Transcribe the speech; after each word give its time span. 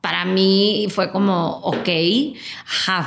para 0.00 0.24
mí 0.24 0.86
fue 0.88 1.10
como, 1.10 1.58
ok, 1.58 1.88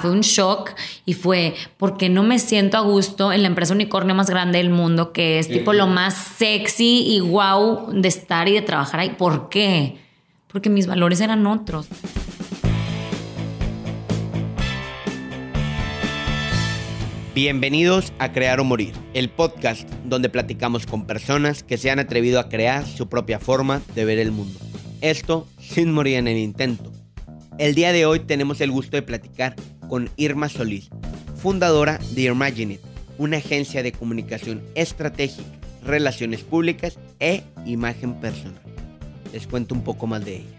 fue 0.02 0.12
un 0.12 0.22
shock 0.22 0.72
y 1.06 1.14
fue, 1.14 1.56
porque 1.78 2.10
no 2.10 2.24
me 2.24 2.38
siento 2.40 2.78
a 2.78 2.82
gusto 2.82 3.32
en 3.32 3.42
la 3.42 3.48
empresa 3.48 3.74
unicornio 3.74 4.14
más 4.14 4.30
grande 4.30 4.60
del 4.60 4.70
mundo, 4.70 5.12
que 5.12 5.40
es 5.40 5.48
tipo 5.48 5.74
lo 5.74 5.88
más 5.88 6.14
sexy 6.14 7.06
y 7.08 7.20
wow 7.20 7.92
de 7.92 8.08
estar 8.08 8.48
y 8.48 8.54
de 8.54 8.62
trabajar 8.62 9.00
ahí? 9.00 9.10
¿Por 9.10 9.50
qué? 9.50 9.98
Porque 10.48 10.70
mis 10.70 10.86
valores 10.86 11.20
eran 11.20 11.48
otros. 11.48 11.88
Bienvenidos 17.34 18.14
a 18.20 18.32
Crear 18.32 18.60
o 18.60 18.64
Morir, 18.64 18.94
el 19.16 19.32
podcast 19.32 19.90
donde 20.04 20.30
platicamos 20.30 20.86
con 20.86 21.08
personas 21.08 21.64
que 21.64 21.80
se 21.80 21.90
han 21.90 21.98
atrevido 21.98 22.40
a 22.40 22.48
crear 22.48 22.86
su 22.86 23.10
propia 23.10 23.40
forma 23.40 23.82
de 23.96 24.06
ver 24.06 24.20
el 24.20 24.32
mundo. 24.32 24.60
Esto 25.04 25.46
sin 25.60 25.92
morir 25.92 26.16
en 26.16 26.30
el 26.30 26.38
intento. 26.38 26.90
El 27.58 27.76
día 27.76 27.92
de 27.92 28.06
hoy 28.06 28.22
tenemos 28.22 28.62
el 28.62 28.72
gusto 28.72 28.96
de 28.96 29.02
platicar 29.02 29.54
con 29.90 30.10
Irma 30.16 30.48
Solís, 30.48 30.92
fundadora 31.36 32.00
de 32.16 32.24
Imagine 32.24 32.80
una 33.18 33.36
agencia 33.36 33.84
de 33.84 33.92
comunicación 33.92 34.64
estratégica, 34.76 35.60
relaciones 35.84 36.44
públicas 36.44 36.98
e 37.20 37.44
imagen 37.66 38.18
personal. 38.22 38.62
Les 39.34 39.46
cuento 39.46 39.76
un 39.76 39.84
poco 39.84 40.08
más 40.08 40.24
de 40.24 40.38
ella. 40.38 40.58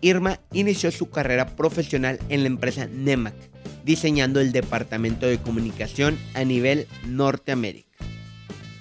Irma 0.00 0.40
inició 0.52 0.90
su 0.90 1.08
carrera 1.08 1.46
profesional 1.54 2.18
en 2.30 2.40
la 2.40 2.48
empresa 2.48 2.88
Nemac, 2.88 3.36
diseñando 3.84 4.40
el 4.40 4.50
departamento 4.50 5.26
de 5.26 5.38
comunicación 5.38 6.18
a 6.34 6.42
nivel 6.42 6.88
Norteamérica. 7.06 7.96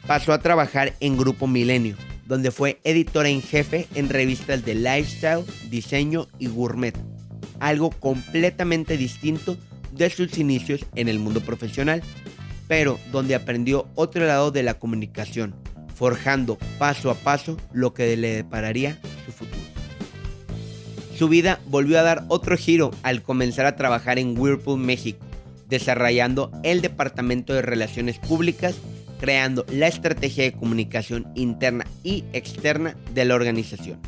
Pasó 0.08 0.34
a 0.34 0.41
trabajar 0.41 0.95
en 1.02 1.17
Grupo 1.17 1.45
Milenio, 1.45 1.98
donde 2.31 2.52
fue 2.52 2.80
editora 2.85 3.27
en 3.27 3.41
jefe 3.41 3.90
en 3.94 4.08
revistas 4.08 4.63
de 4.63 4.73
lifestyle, 4.73 5.44
diseño 5.70 6.30
y 6.39 6.48
gourmet, 6.48 6.95
algo 7.59 7.89
completamente 7.89 8.95
distinto 8.95 9.58
de 9.91 10.09
sus 10.09 10.38
inicios 10.38 10.86
en 10.95 11.09
el 11.09 11.20
mundo 11.20 11.42
profesional, 11.42 12.02
pero 12.70 12.97
donde 13.11 13.36
aprendió 13.36 13.89
otro 13.95 14.25
lado 14.25 14.50
de 14.50 14.64
la 14.64 14.75
comunicación, 14.75 15.53
forjando 15.94 16.58
paso 16.80 17.11
a 17.11 17.16
paso 17.16 17.58
lo 17.73 17.94
que 17.94 18.16
le 18.16 18.30
depararía 18.30 18.98
su 19.25 19.33
futuro. 19.33 19.59
Su 21.14 21.27
vida 21.27 21.59
volvió 21.66 22.00
a 22.00 22.03
dar 22.03 22.23
otro 22.30 22.55
giro 22.55 22.92
al 23.03 23.23
comenzar 23.23 23.66
a 23.66 23.75
trabajar 23.75 24.20
en 24.20 24.39
Whirlpool 24.39 24.80
México, 24.80 25.20
desarrollando 25.67 26.50
el 26.64 26.80
Departamento 26.80 27.53
de 27.53 27.61
Relaciones 27.61 28.20
Públicas, 28.20 28.75
creando 29.22 29.67
la 29.72 29.88
estrategia 29.88 30.44
de 30.44 30.53
comunicación 30.53 31.31
interna 31.36 31.86
y 32.03 32.25
externa 32.33 32.97
de 33.14 33.23
la 33.23 33.36
organización. 33.36 34.00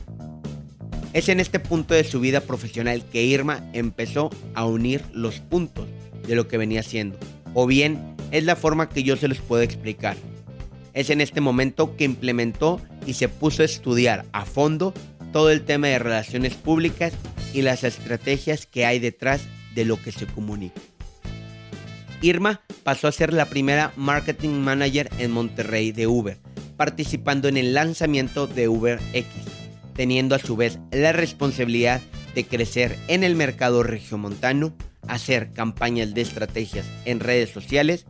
Es 1.13 1.29
en 1.29 1.39
este 1.39 1.59
punto 1.59 1.93
de 1.93 2.03
su 2.03 2.19
vida 2.19 2.41
profesional 2.41 3.05
que 3.11 3.23
Irma 3.23 3.63
empezó 3.73 4.31
a 4.55 4.65
unir 4.65 5.03
los 5.13 5.39
puntos 5.39 5.87
de 6.27 6.35
lo 6.35 6.47
que 6.47 6.57
venía 6.57 6.79
haciendo, 6.79 7.19
o 7.53 7.67
bien 7.67 8.15
es 8.31 8.43
la 8.43 8.55
forma 8.55 8.89
que 8.89 9.03
yo 9.03 9.15
se 9.15 9.27
los 9.27 9.37
puedo 9.37 9.61
explicar. 9.61 10.17
Es 10.95 11.11
en 11.11 11.21
este 11.21 11.41
momento 11.41 11.95
que 11.95 12.05
implementó 12.05 12.81
y 13.05 13.13
se 13.13 13.29
puso 13.29 13.61
a 13.61 13.65
estudiar 13.65 14.25
a 14.31 14.45
fondo 14.45 14.95
todo 15.31 15.51
el 15.51 15.61
tema 15.61 15.89
de 15.89 15.99
relaciones 15.99 16.55
públicas 16.55 17.13
y 17.53 17.61
las 17.61 17.83
estrategias 17.83 18.65
que 18.65 18.87
hay 18.87 18.97
detrás 18.97 19.41
de 19.75 19.85
lo 19.85 20.01
que 20.01 20.11
se 20.11 20.25
comunica. 20.25 20.81
Irma 22.23 22.61
pasó 22.83 23.09
a 23.09 23.11
ser 23.11 23.33
la 23.33 23.45
primera 23.47 23.91
marketing 23.97 24.61
manager 24.61 25.09
en 25.19 25.31
Monterrey 25.31 25.91
de 25.91 26.07
Uber, 26.07 26.39
participando 26.77 27.49
en 27.49 27.57
el 27.57 27.73
lanzamiento 27.73 28.47
de 28.47 28.69
Uber 28.69 28.99
X, 29.11 29.27
teniendo 29.93 30.33
a 30.33 30.39
su 30.39 30.55
vez 30.55 30.79
la 30.91 31.11
responsabilidad 31.11 32.01
de 32.33 32.45
crecer 32.45 32.97
en 33.09 33.25
el 33.25 33.35
mercado 33.35 33.83
regiomontano, 33.83 34.73
hacer 35.05 35.51
campañas 35.51 36.13
de 36.13 36.21
estrategias 36.21 36.85
en 37.03 37.19
redes 37.19 37.49
sociales, 37.49 38.05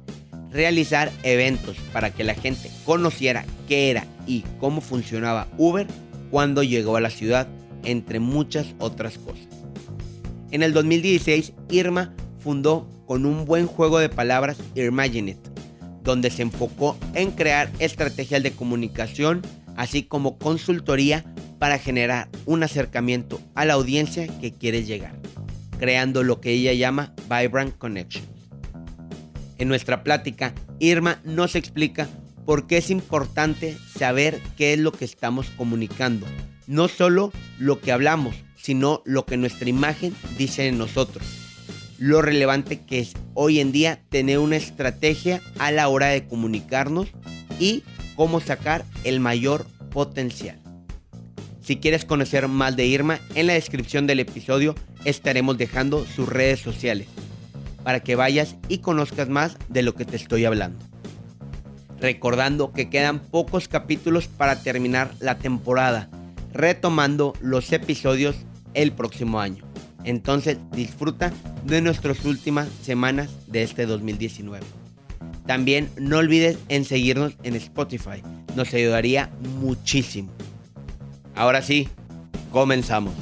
realizar 0.52 1.12
eventos 1.24 1.76
para 1.92 2.12
que 2.12 2.24
la 2.24 2.36
gente 2.36 2.70
conociera 2.86 3.46
qué 3.68 3.90
era 3.90 4.06
y 4.28 4.44
cómo 4.60 4.82
funcionaba 4.82 5.48
Uber 5.58 5.88
cuando 6.30 6.62
llegó 6.62 6.98
a 6.98 7.02
la 7.02 7.10
ciudad, 7.10 7.48
entre 7.84 8.20
muchas 8.20 8.68
otras 8.78 9.18
cosas. 9.18 9.48
En 10.52 10.62
el 10.62 10.72
2016, 10.72 11.54
Irma 11.72 12.14
fundó 12.44 12.88
con 13.06 13.26
un 13.26 13.46
buen 13.46 13.68
juego 13.68 14.00
de 14.00 14.10
palabras 14.10 14.58
Imagine 14.76 15.38
donde 16.04 16.30
se 16.30 16.42
enfocó 16.42 16.98
en 17.14 17.32
crear 17.32 17.72
estrategias 17.80 18.44
de 18.44 18.52
comunicación, 18.52 19.42
así 19.76 20.04
como 20.04 20.38
consultoría 20.38 21.24
para 21.60 21.80
generar 21.80 22.30
un 22.46 22.64
acercamiento 22.64 23.40
a 23.56 23.66
la 23.66 23.74
audiencia 23.74 24.28
que 24.40 24.52
quiere 24.52 24.84
llegar, 24.84 25.16
creando 25.80 26.24
lo 26.24 26.42
que 26.42 26.52
ella 26.52 26.74
llama 26.74 27.14
Vibrant 27.30 27.78
Connection. 27.78 28.26
En 29.58 29.70
nuestra 29.70 30.04
plática, 30.04 30.54
Irma 30.80 31.22
nos 31.24 31.56
explica 31.56 32.10
por 32.46 32.68
qué 32.68 32.78
es 32.78 32.90
importante 32.90 33.78
saber 33.98 34.42
qué 34.58 34.74
es 34.74 34.80
lo 34.80 34.92
que 34.92 35.06
estamos 35.06 35.50
comunicando. 35.52 36.26
No 36.68 36.90
solo 36.90 37.32
lo 37.60 37.80
que 37.80 37.94
hablamos, 37.94 38.36
sino 38.58 39.02
lo 39.06 39.26
que 39.26 39.38
nuestra 39.38 39.70
imagen 39.70 40.14
dice 40.38 40.64
de 40.64 40.74
nosotros. 40.74 41.43
Lo 42.04 42.22
relevante 42.22 42.82
que 42.82 43.00
es 43.00 43.14
hoy 43.34 43.62
en 43.62 43.72
día 43.72 43.98
tener 44.10 44.40
una 44.40 44.58
estrategia 44.58 45.40
a 45.58 45.72
la 45.72 45.88
hora 45.88 46.08
de 46.08 46.28
comunicarnos 46.28 47.08
y 47.62 47.86
cómo 48.18 48.42
sacar 48.42 48.84
el 49.06 49.22
mayor 49.22 49.66
potencial. 49.90 50.60
Si 51.62 51.78
quieres 51.78 52.04
conocer 52.04 52.50
más 52.50 52.76
de 52.76 52.86
Irma, 52.88 53.22
en 53.36 53.48
la 53.48 53.54
descripción 53.54 54.06
del 54.06 54.20
episodio 54.20 54.76
estaremos 55.06 55.58
dejando 55.58 56.06
sus 56.06 56.28
redes 56.28 56.60
sociales 56.60 57.08
para 57.86 58.02
que 58.02 58.18
vayas 58.18 58.58
y 58.68 58.80
conozcas 58.80 59.30
más 59.30 59.56
de 59.70 59.84
lo 59.84 59.96
que 59.96 60.04
te 60.04 60.18
estoy 60.18 60.44
hablando 60.44 60.84
recordando 62.02 62.74
que 62.74 62.90
quedan 62.90 63.20
pocos 63.20 63.70
capítulos 63.70 64.28
para 64.28 64.62
terminar 64.62 65.14
la 65.22 65.38
temporada, 65.38 66.10
retomando 66.52 67.32
los 67.40 67.72
episodios 67.72 68.36
el 68.74 68.92
próximo 68.92 69.40
año. 69.40 69.73
Entonces 70.04 70.58
disfruta 70.72 71.32
de 71.66 71.82
nuestras 71.82 72.26
últimas 72.26 72.68
semanas 72.82 73.30
de 73.48 73.64
este 73.64 73.86
2019. 73.86 74.66
También 75.46 75.90
no 75.98 76.18
olvides 76.18 76.58
en 76.70 76.86
seguirnos 76.86 77.36
en 77.44 77.56
Spotify, 77.56 78.22
nos 78.56 78.74
ayudaría 78.74 79.30
muchísimo. 79.60 80.32
Ahora 81.36 81.62
sí, 81.62 81.90
comenzamos. 82.52 83.14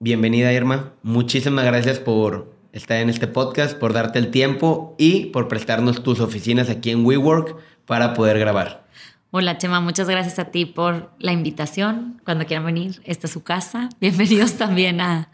Bienvenida 0.00 0.52
Irma, 0.52 0.92
muchísimas 1.02 1.64
gracias 1.64 1.98
por 1.98 2.52
estar 2.72 2.98
en 2.98 3.10
este 3.10 3.26
podcast, 3.26 3.76
por 3.76 3.92
darte 3.92 4.18
el 4.18 4.30
tiempo 4.30 4.94
y 4.98 5.26
por 5.26 5.48
prestarnos 5.48 6.02
tus 6.02 6.20
oficinas 6.20 6.70
aquí 6.70 6.90
en 6.90 7.04
WeWork 7.04 7.56
para 7.86 8.14
poder 8.14 8.38
grabar. 8.38 8.87
Hola 9.30 9.58
Chema, 9.58 9.80
muchas 9.80 10.08
gracias 10.08 10.38
a 10.38 10.46
ti 10.46 10.64
por 10.64 11.10
la 11.18 11.32
invitación. 11.32 12.18
Cuando 12.24 12.46
quieran 12.46 12.64
venir, 12.64 13.02
esta 13.04 13.26
es 13.26 13.32
su 13.34 13.42
casa. 13.42 13.90
Bienvenidos 14.00 14.54
también 14.54 15.02
a, 15.02 15.28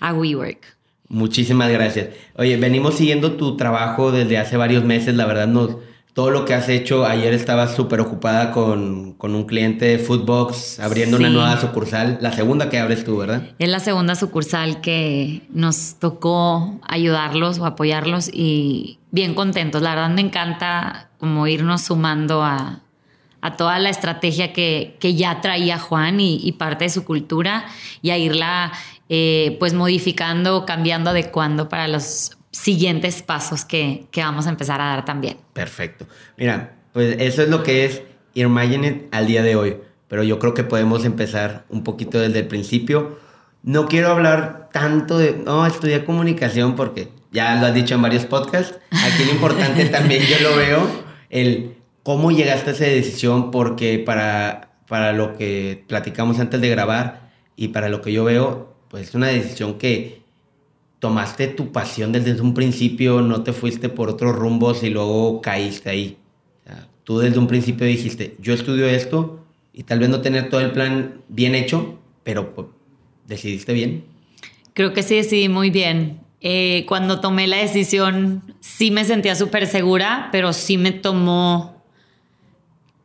a 0.00 0.14
WeWork. 0.14 0.78
Muchísimas 1.08 1.70
gracias. 1.70 2.08
Oye, 2.36 2.56
venimos 2.56 2.94
siguiendo 2.94 3.32
tu 3.32 3.58
trabajo 3.58 4.12
desde 4.12 4.38
hace 4.38 4.56
varios 4.56 4.82
meses. 4.84 5.14
La 5.14 5.26
verdad 5.26 5.46
nos, 5.46 5.76
todo 6.14 6.30
lo 6.30 6.46
que 6.46 6.54
has 6.54 6.70
hecho. 6.70 7.04
Ayer 7.04 7.34
estabas 7.34 7.74
súper 7.76 8.00
ocupada 8.00 8.50
con, 8.50 9.14
un 9.20 9.44
cliente 9.44 9.84
de 9.84 9.98
Foodbox 9.98 10.80
abriendo 10.80 11.18
una 11.18 11.28
nueva 11.28 11.60
sucursal, 11.60 12.16
la 12.22 12.32
segunda 12.32 12.70
que 12.70 12.78
abres 12.78 13.04
tú, 13.04 13.18
¿verdad? 13.18 13.50
Es 13.58 13.68
la 13.68 13.80
segunda 13.80 14.14
sucursal 14.14 14.80
que 14.80 15.42
nos 15.50 15.96
tocó 15.98 16.80
ayudarlos 16.88 17.58
o 17.58 17.66
apoyarlos 17.66 18.30
y 18.32 19.00
bien 19.10 19.34
contentos. 19.34 19.82
La 19.82 19.90
verdad 19.94 20.08
me 20.08 20.22
encanta 20.22 21.10
como 21.18 21.46
irnos 21.46 21.82
sumando 21.82 22.42
a, 22.42 22.80
toda 23.56 23.78
la 23.78 23.90
estrategia 23.90 24.52
que, 24.52 24.96
ya 25.00 25.40
traía 25.40 25.78
Juan 25.78 26.18
y, 26.20 26.52
parte 26.52 26.84
de 26.84 26.90
su 26.90 27.04
cultura 27.04 27.66
y 28.00 28.10
a 28.10 28.18
irla 28.18 28.72
eh, 29.08 29.56
pues 29.60 29.74
modificando, 29.74 30.64
cambiando, 30.64 31.10
adecuando 31.10 31.68
para 31.68 31.86
los 31.88 32.38
siguientes 32.50 33.22
pasos 33.22 33.64
que, 33.64 34.06
vamos 34.16 34.46
a 34.46 34.50
empezar 34.50 34.80
a 34.80 34.86
dar 34.86 35.04
también. 35.04 35.36
Perfecto. 35.52 36.06
Mira, 36.38 36.76
pues 36.92 37.16
eso 37.18 37.42
es 37.42 37.48
lo 37.48 37.62
que 37.62 37.84
es 37.84 38.02
Imagine 38.34 39.06
al 39.12 39.26
día 39.26 39.42
de 39.42 39.54
hoy, 39.54 39.76
pero 40.08 40.24
yo 40.24 40.38
creo 40.38 40.54
que 40.54 40.64
podemos 40.64 41.04
empezar 41.04 41.64
un 41.68 41.84
poquito 41.84 42.18
desde 42.18 42.40
el 42.40 42.48
principio. 42.48 43.18
No 43.62 43.86
quiero 43.86 44.08
hablar 44.08 44.70
tanto 44.72 45.18
de, 45.18 45.34
no, 45.34 45.66
estudiar 45.66 46.04
comunicación 46.04 46.74
porque 46.74 47.10
ya 47.30 47.54
lo 47.56 47.66
has 47.66 47.74
dicho 47.74 47.94
en 47.94 48.02
varios 48.02 48.24
podcasts. 48.24 48.76
Aquí 48.90 49.24
lo 49.24 49.32
importante 49.32 49.84
también 49.90 50.22
yo 50.24 50.48
lo 50.48 50.56
veo, 50.56 51.04
el 51.30 51.76
cómo 52.04 52.30
llegaste 52.30 52.70
a 52.70 52.72
esa 52.74 52.84
decisión, 52.84 53.50
porque 53.50 53.98
para, 53.98 54.70
para 54.86 55.12
lo 55.12 55.36
que 55.36 55.84
platicamos 55.88 56.38
antes 56.38 56.60
de 56.60 56.68
grabar 56.68 57.32
y 57.56 57.68
para 57.68 57.88
lo 57.88 58.00
que 58.00 58.12
yo 58.12 58.22
veo, 58.22 58.76
pues 58.88 59.08
es 59.08 59.14
una 59.16 59.28
decisión 59.28 59.78
que 59.78 60.22
tomaste 61.00 61.48
tu 61.48 61.72
pasión 61.72 62.12
desde 62.12 62.40
un 62.40 62.54
principio, 62.54 63.20
no 63.20 63.42
te 63.42 63.52
fuiste 63.52 63.88
por 63.88 64.08
otros 64.08 64.36
rumbos 64.36 64.82
y 64.82 64.90
luego 64.90 65.40
caíste 65.40 65.90
ahí. 65.90 66.18
tú 67.04 67.18
desde 67.18 67.38
un 67.38 67.46
principio 67.46 67.86
dijiste, 67.86 68.36
yo 68.38 68.54
estudio 68.54 68.86
esto 68.86 69.44
y 69.72 69.82
tal 69.82 69.98
vez 69.98 70.08
no 70.08 70.20
tener 70.20 70.48
todo 70.48 70.60
el 70.60 70.72
plan 70.72 71.22
bien 71.28 71.54
hecho, 71.54 71.98
pero 72.22 72.54
pues, 72.54 72.68
decidiste 73.26 73.72
bien. 73.72 74.04
Creo 74.74 74.92
que 74.92 75.02
sí 75.02 75.16
decidí 75.16 75.48
muy 75.48 75.70
bien. 75.70 76.20
Eh, 76.40 76.84
cuando 76.86 77.20
tomé 77.20 77.46
la 77.46 77.56
decisión, 77.58 78.54
sí 78.60 78.90
me 78.90 79.04
sentía 79.04 79.34
súper 79.34 79.66
segura, 79.66 80.28
pero 80.32 80.52
sí 80.52 80.76
me 80.78 80.92
tomó 80.92 81.73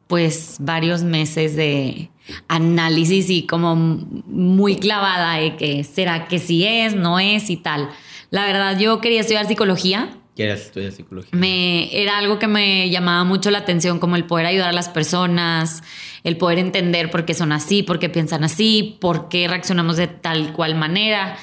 pues 0.10 0.56
varios 0.60 1.04
meses 1.04 1.56
de 1.56 2.10
análisis 2.48 3.30
y 3.30 3.46
como 3.46 3.76
muy 3.76 4.76
clavada 4.78 5.36
de 5.36 5.56
que 5.56 5.84
será 5.84 6.28
que 6.28 6.40
sí 6.40 6.66
es, 6.66 6.96
no 6.96 7.20
es 7.20 7.52
y 7.52 7.58
tal. 7.58 7.92
La 8.32 8.44
verdad, 8.48 8.80
yo 8.80 9.02
quería 9.02 9.22
estudiar 9.22 9.48
psicología. 9.48 10.10
¿Quieres 10.36 10.62
estudiar 10.62 10.94
psicología? 10.94 11.30
Me, 11.34 11.96
era 11.96 12.18
algo 12.18 12.40
que 12.40 12.48
me 12.48 12.90
llamaba 12.90 13.24
mucho 13.24 13.52
la 13.52 13.60
atención, 13.60 14.00
como 14.00 14.16
el 14.16 14.26
poder 14.26 14.48
ayudar 14.48 14.70
a 14.70 14.74
las 14.74 14.90
personas, 14.90 15.84
el 16.24 16.38
poder 16.38 16.58
entender 16.58 17.12
por 17.12 17.26
qué 17.26 17.36
son 17.36 17.52
así, 17.52 17.84
por 17.84 18.00
qué 18.00 18.10
piensan 18.10 18.44
así, 18.44 18.98
por 19.00 19.30
qué 19.30 19.48
reaccionamos 19.48 19.96
de 19.98 20.08
tal 20.08 20.54
cual 20.54 20.74
manera. 20.74 21.38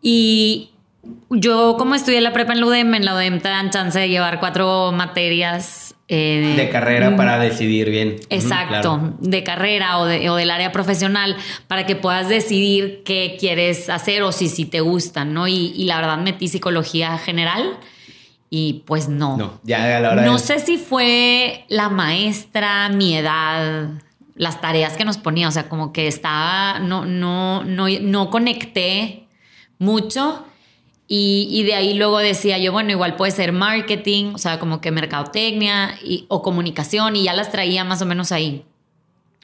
Y 0.00 0.70
yo 1.28 1.74
como 1.76 1.96
estudié 1.96 2.20
la 2.20 2.32
prepa 2.32 2.52
en 2.52 2.60
la 2.60 2.66
UDEM, 2.66 2.94
en 2.94 3.04
la 3.04 3.16
UDEM 3.16 3.40
te 3.40 3.48
dan 3.48 3.70
chance 3.70 3.98
de 3.98 4.08
llevar 4.08 4.38
cuatro 4.38 4.92
materias. 4.92 5.93
Eh, 6.06 6.54
de 6.56 6.68
carrera 6.68 7.16
para 7.16 7.38
decidir 7.38 7.88
bien. 7.88 8.16
Exacto, 8.28 9.14
de 9.20 9.42
carrera 9.42 9.98
o, 9.98 10.04
de, 10.04 10.28
o, 10.28 10.36
del 10.36 10.50
área 10.50 10.70
profesional 10.70 11.34
para 11.66 11.86
que 11.86 11.96
puedas 11.96 12.28
decidir 12.28 13.02
qué 13.04 13.36
quieres 13.40 13.88
hacer 13.88 14.22
o 14.22 14.30
si, 14.30 14.48
si 14.48 14.66
te 14.66 14.80
gustan, 14.80 15.32
¿no? 15.32 15.48
Y, 15.48 15.72
y 15.74 15.84
la 15.84 15.96
verdad 15.96 16.18
metí 16.18 16.48
psicología 16.48 17.16
general 17.16 17.78
y 18.50 18.84
pues 18.86 19.08
no. 19.08 19.36
No, 19.36 19.60
ya 19.64 19.96
a 19.96 20.00
la 20.00 20.12
hora 20.12 20.22
No 20.22 20.38
sé 20.38 20.60
si 20.60 20.76
fue 20.76 21.64
la 21.68 21.88
maestra, 21.88 22.88
mi 22.88 23.16
edad, 23.16 23.88
las 24.36 24.60
tareas 24.60 24.96
que 24.96 25.04
nos 25.04 25.18
ponía, 25.18 25.48
o 25.48 25.50
sea, 25.50 25.68
como 25.68 25.92
que 25.92 26.06
estaba, 26.06 26.78
no, 26.80 27.04
no, 27.04 27.64
no, 27.64 27.88
no 27.88 28.30
conecté 28.30 29.26
mucho 29.78 30.44
y, 31.06 31.62
de 31.64 31.74
ahí 31.74 31.94
luego 31.94 32.18
decía 32.18 32.58
yo, 32.58 32.72
bueno, 32.72 32.90
igual 32.90 33.16
puede 33.16 33.32
ser 33.32 33.52
marketing, 33.52 34.32
o 34.34 34.38
sea, 34.38 34.58
como 34.58 34.80
que 34.80 34.90
mercadotecnia 34.90 35.98
o 36.28 36.42
comunicación, 36.42 37.16
y 37.16 37.24
ya 37.24 37.34
las 37.34 37.52
traía 37.52 37.84
más 37.84 38.00
o 38.00 38.06
menos 38.06 38.32
ahí. 38.32 38.64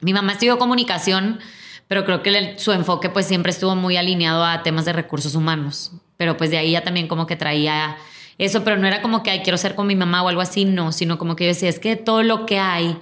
Mi 0.01 0.13
mamá 0.13 0.33
estudió 0.33 0.57
comunicación, 0.57 1.39
pero 1.87 2.05
creo 2.05 2.23
que 2.23 2.55
su 2.57 2.71
enfoque 2.71 3.09
pues 3.09 3.27
siempre 3.27 3.51
estuvo 3.51 3.75
muy 3.75 3.97
alineado 3.97 4.43
a 4.43 4.63
temas 4.63 4.85
de 4.85 4.93
recursos 4.93 5.35
humanos. 5.35 5.91
Pero 6.17 6.37
pues 6.37 6.49
de 6.49 6.57
ahí 6.57 6.71
ya 6.71 6.83
también 6.83 7.07
como 7.07 7.27
que 7.27 7.35
traía 7.35 7.97
eso, 8.37 8.63
pero 8.63 8.77
no 8.77 8.87
era 8.87 9.03
como 9.03 9.21
que, 9.21 9.29
ay, 9.29 9.41
quiero 9.41 9.57
ser 9.57 9.75
con 9.75 9.85
mi 9.85 9.95
mamá 9.95 10.23
o 10.23 10.29
algo 10.29 10.41
así, 10.41 10.65
no, 10.65 10.91
sino 10.91 11.19
como 11.19 11.35
que 11.35 11.43
yo 11.43 11.49
decía, 11.49 11.69
es 11.69 11.79
que 11.79 11.95
todo 11.95 12.23
lo 12.23 12.47
que 12.47 12.57
hay 12.57 12.97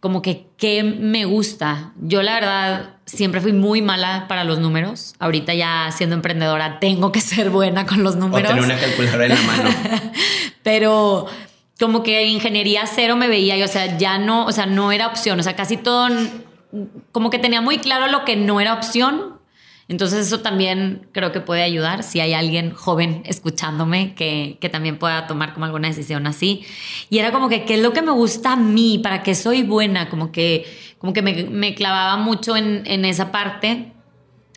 como 0.00 0.22
que 0.22 0.46
qué 0.56 0.82
me 0.82 1.24
gusta. 1.24 1.92
Yo 2.00 2.22
la 2.22 2.34
verdad 2.34 2.95
siempre 3.06 3.40
fui 3.40 3.52
muy 3.52 3.80
mala 3.80 4.26
para 4.28 4.44
los 4.44 4.58
números. 4.58 5.14
Ahorita 5.18 5.54
ya 5.54 5.90
siendo 5.96 6.14
emprendedora 6.14 6.80
tengo 6.80 7.12
que 7.12 7.20
ser 7.20 7.50
buena 7.50 7.86
con 7.86 8.02
los 8.02 8.16
números. 8.16 8.50
O 8.50 8.54
tener 8.54 8.64
una 8.64 8.78
calculadora 8.78 9.26
en 9.26 9.34
la 9.34 9.42
mano. 9.42 9.70
Pero 10.62 11.26
como 11.78 12.02
que 12.02 12.24
ingeniería 12.26 12.84
cero 12.86 13.16
me 13.16 13.28
veía 13.28 13.56
y 13.56 13.62
o 13.62 13.68
sea, 13.68 13.96
ya 13.96 14.18
no, 14.18 14.46
o 14.46 14.52
sea, 14.52 14.66
no 14.66 14.92
era 14.92 15.06
opción, 15.06 15.38
o 15.38 15.42
sea, 15.42 15.54
casi 15.54 15.76
todo 15.76 16.08
como 17.12 17.30
que 17.30 17.38
tenía 17.38 17.60
muy 17.60 17.78
claro 17.78 18.08
lo 18.08 18.24
que 18.24 18.34
no 18.36 18.60
era 18.60 18.74
opción 18.74 19.36
entonces 19.88 20.26
eso 20.26 20.40
también 20.40 21.08
creo 21.12 21.30
que 21.30 21.40
puede 21.40 21.62
ayudar 21.62 22.02
si 22.02 22.18
hay 22.18 22.32
alguien 22.32 22.72
joven 22.72 23.22
escuchándome 23.24 24.14
que, 24.14 24.58
también 24.72 24.98
pueda 24.98 25.28
tomar 25.28 25.54
como 25.54 25.64
alguna 25.64 25.86
decisión 25.86 26.26
así. 26.26 26.64
Y 27.08 27.18
era 27.18 27.30
como 27.30 27.48
que, 27.48 27.64
¿qué 27.64 27.74
es 27.74 27.80
lo 27.80 27.92
que 27.92 28.02
me 28.02 28.10
gusta 28.10 28.54
a 28.54 28.56
mí? 28.56 28.98
¿Para 29.00 29.22
qué 29.22 29.36
soy 29.36 29.62
buena? 29.62 30.08
Como 30.08 30.32
que, 30.32 30.66
como 30.98 31.12
que 31.12 31.22
me, 31.22 31.74
clavaba 31.74 32.16
mucho 32.16 32.56
en, 32.56 33.04
esa 33.04 33.30
parte 33.32 33.92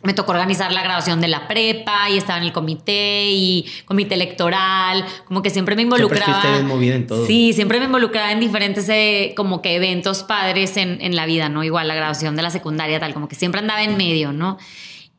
me 0.02 0.14
tocó 0.14 0.32
organizar 0.32 0.72
la 0.72 0.82
graduación 0.82 1.20
de 1.20 1.28
la 1.28 1.46
prepa 1.46 2.08
y 2.08 2.16
estaba 2.16 2.38
en 2.38 2.44
el 2.44 2.52
comité 2.52 3.26
y 3.28 3.66
comité 3.84 4.14
electoral, 4.14 5.04
como 5.26 5.42
que 5.42 5.50
siempre 5.50 5.76
me 5.76 5.82
involucraba. 5.82 6.40
Siempre 6.40 6.62
movida 6.62 6.94
en 6.94 7.06
todo. 7.06 7.26
Sí, 7.26 7.52
siempre 7.52 7.78
me 7.80 7.84
involucraba 7.84 8.32
en 8.32 8.40
diferentes 8.40 8.88
eh, 8.88 9.34
como 9.36 9.60
que 9.60 9.74
eventos 9.74 10.22
padres 10.22 10.78
en, 10.78 11.02
en, 11.02 11.16
la 11.16 11.26
vida, 11.26 11.50
¿no? 11.50 11.64
Igual 11.64 11.86
la 11.86 11.94
graduación 11.94 12.34
de 12.34 12.40
la 12.40 12.48
secundaria, 12.48 12.98
tal, 12.98 13.12
como 13.12 13.28
que 13.28 13.34
siempre 13.34 13.60
andaba 13.60 13.82
en 13.82 13.98
medio, 13.98 14.32
¿no? 14.32 14.56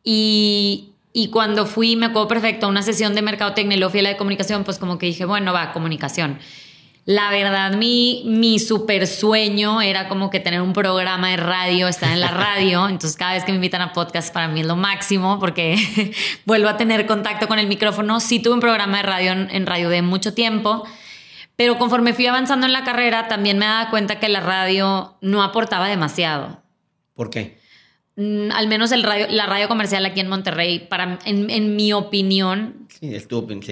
Y, 0.03 0.93
y 1.13 1.27
cuando 1.27 1.65
fui, 1.65 1.95
me 1.95 2.07
acuerdo 2.07 2.27
perfecto, 2.27 2.65
a 2.65 2.69
una 2.69 2.81
sesión 2.81 3.13
de 3.15 3.21
mercadotecnia 3.21 3.75
y 3.75 3.79
luego 3.79 3.91
fui 3.91 3.99
a 3.99 4.03
la 4.03 4.09
de 4.09 4.17
comunicación, 4.17 4.63
pues 4.63 4.79
como 4.79 4.97
que 4.97 5.05
dije, 5.07 5.25
bueno, 5.25 5.53
va, 5.53 5.73
comunicación. 5.73 6.39
La 7.05 7.31
verdad, 7.31 7.73
mi, 7.73 8.23
mi 8.25 8.59
super 8.59 9.07
sueño 9.07 9.81
era 9.81 10.07
como 10.07 10.29
que 10.29 10.39
tener 10.39 10.61
un 10.61 10.73
programa 10.73 11.29
de 11.29 11.37
radio, 11.37 11.87
estar 11.87 12.11
en 12.11 12.19
la 12.19 12.29
radio. 12.29 12.87
Entonces, 12.89 13.17
cada 13.17 13.33
vez 13.33 13.43
que 13.43 13.51
me 13.51 13.55
invitan 13.55 13.81
a 13.81 13.91
podcast, 13.91 14.31
para 14.31 14.47
mí 14.47 14.61
es 14.61 14.67
lo 14.67 14.75
máximo 14.75 15.39
porque 15.39 15.75
vuelvo 16.45 16.69
a 16.69 16.77
tener 16.77 17.07
contacto 17.07 17.47
con 17.47 17.57
el 17.57 17.67
micrófono. 17.67 18.19
Sí 18.19 18.39
tuve 18.39 18.53
un 18.53 18.59
programa 18.59 18.97
de 18.97 19.03
radio 19.03 19.31
en, 19.31 19.49
en 19.51 19.65
radio 19.65 19.89
de 19.89 20.03
mucho 20.03 20.33
tiempo, 20.33 20.85
pero 21.55 21.77
conforme 21.77 22.13
fui 22.13 22.27
avanzando 22.27 22.67
en 22.67 22.73
la 22.73 22.83
carrera, 22.83 23.27
también 23.27 23.57
me 23.57 23.65
daba 23.65 23.89
cuenta 23.89 24.19
que 24.19 24.29
la 24.29 24.39
radio 24.39 25.15
no 25.21 25.41
aportaba 25.41 25.87
demasiado. 25.87 26.61
¿Por 27.15 27.29
qué? 27.29 27.60
Mm, 28.21 28.51
al 28.51 28.67
menos 28.67 28.91
el 28.91 29.01
radio, 29.01 29.25
la 29.29 29.47
radio 29.47 29.67
comercial 29.67 30.05
aquí 30.05 30.19
en 30.19 30.27
Monterrey, 30.27 30.77
para, 30.77 31.17
en, 31.25 31.75
mi 31.75 31.91
opinión, 31.91 32.87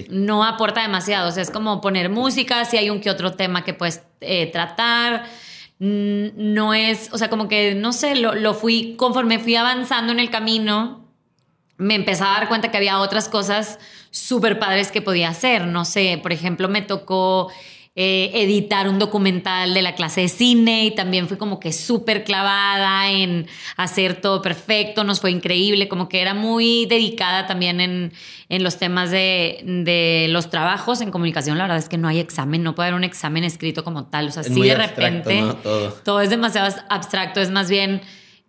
no 0.09 0.43
aporta 0.43 0.81
demasiado. 0.81 1.29
O 1.29 1.31
sea, 1.31 1.43
es 1.43 1.51
como 1.51 1.81
poner 1.81 2.09
música, 2.09 2.65
si 2.65 2.77
hay 2.77 2.89
un 2.89 2.99
que 2.99 3.11
otro 3.11 3.33
tema 3.33 3.63
que 3.63 3.75
puedes 3.75 4.01
eh, 4.21 4.47
tratar. 4.47 5.25
Mm, 5.77 6.29
no 6.35 6.73
es, 6.73 7.09
o 7.11 7.19
sea, 7.19 7.29
como 7.29 7.47
que, 7.47 7.75
no 7.75 7.93
sé, 7.93 8.15
lo, 8.15 8.33
lo 8.33 8.55
fui, 8.55 8.95
conforme 8.97 9.37
fui 9.37 9.55
avanzando 9.55 10.11
en 10.11 10.19
el 10.19 10.31
camino, 10.31 11.05
me 11.77 11.93
empecé 11.93 12.23
a 12.23 12.29
dar 12.29 12.47
cuenta 12.47 12.71
que 12.71 12.77
había 12.77 12.99
otras 12.99 13.29
cosas 13.29 13.77
súper 14.09 14.57
padres 14.57 14.91
que 14.91 15.03
podía 15.03 15.29
hacer. 15.29 15.67
No 15.67 15.85
sé, 15.85 16.19
por 16.23 16.33
ejemplo, 16.33 16.69
me 16.69 16.81
tocó 16.81 17.51
eh, 17.95 18.31
editar 18.33 18.87
un 18.87 18.99
documental 18.99 19.73
de 19.73 19.81
la 19.81 19.95
clase 19.95 20.21
de 20.21 20.29
cine 20.29 20.85
y 20.85 20.91
también 20.91 21.27
fui 21.27 21.37
como 21.37 21.59
que 21.59 21.73
súper 21.73 22.23
clavada 22.23 23.09
en 23.09 23.47
hacer 23.77 24.21
todo 24.21 24.41
perfecto, 24.41 25.03
nos 25.03 25.19
fue 25.19 25.31
increíble, 25.31 25.87
como 25.89 26.07
que 26.07 26.21
era 26.21 26.33
muy 26.33 26.85
dedicada 26.85 27.47
también 27.47 27.81
en, 27.81 28.13
en 28.47 28.63
los 28.63 28.77
temas 28.77 29.11
de, 29.11 29.61
de, 29.63 30.27
los 30.29 30.49
trabajos 30.49 31.01
en 31.01 31.11
comunicación. 31.11 31.57
La 31.57 31.65
verdad 31.65 31.79
es 31.79 31.89
que 31.89 31.97
no 31.97 32.07
hay 32.07 32.19
examen, 32.19 32.63
no 32.63 32.75
puede 32.75 32.89
haber 32.89 32.97
un 32.97 33.03
examen 33.03 33.43
escrito 33.43 33.83
como 33.83 34.05
tal, 34.05 34.27
o 34.27 34.31
sea, 34.31 34.43
sí 34.43 34.61
de 34.61 34.75
repente 34.75 35.43
todo. 36.05 36.21
es 36.21 36.29
demasiado 36.29 36.73
abstracto, 36.89 37.41
es 37.41 37.51
más 37.51 37.69
bien... 37.69 38.01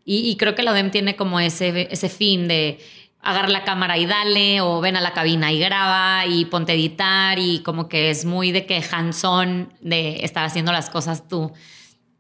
Y, 0.03 0.29
y, 0.29 0.37
creo 0.37 0.55
que 0.55 0.63
la 0.63 0.73
ODEM 0.73 0.91
tiene 0.91 1.15
como 1.15 1.39
ese, 1.39 1.87
ese 1.91 2.09
fin 2.09 2.49
de 2.49 2.81
agarra 3.23 3.49
la 3.49 3.65
cámara 3.65 3.99
y 3.99 4.07
dale, 4.07 4.61
o 4.61 4.81
ven 4.81 4.97
a 4.97 5.01
la 5.01 5.13
cabina 5.13 5.53
y 5.53 5.59
graba 5.59 6.27
y 6.27 6.47
ponte 6.47 6.73
a 6.73 6.75
editar 6.75 7.39
y 7.39 7.61
como 7.61 7.89
que 7.89 8.11
es 8.11 8.25
muy 8.25 8.51
de 8.53 8.67
que 8.67 8.83
hands-on 8.91 9.73
de 9.81 10.25
estar 10.25 10.45
haciendo 10.45 10.73
las 10.73 10.89
cosas 10.89 11.29
tú. 11.29 11.53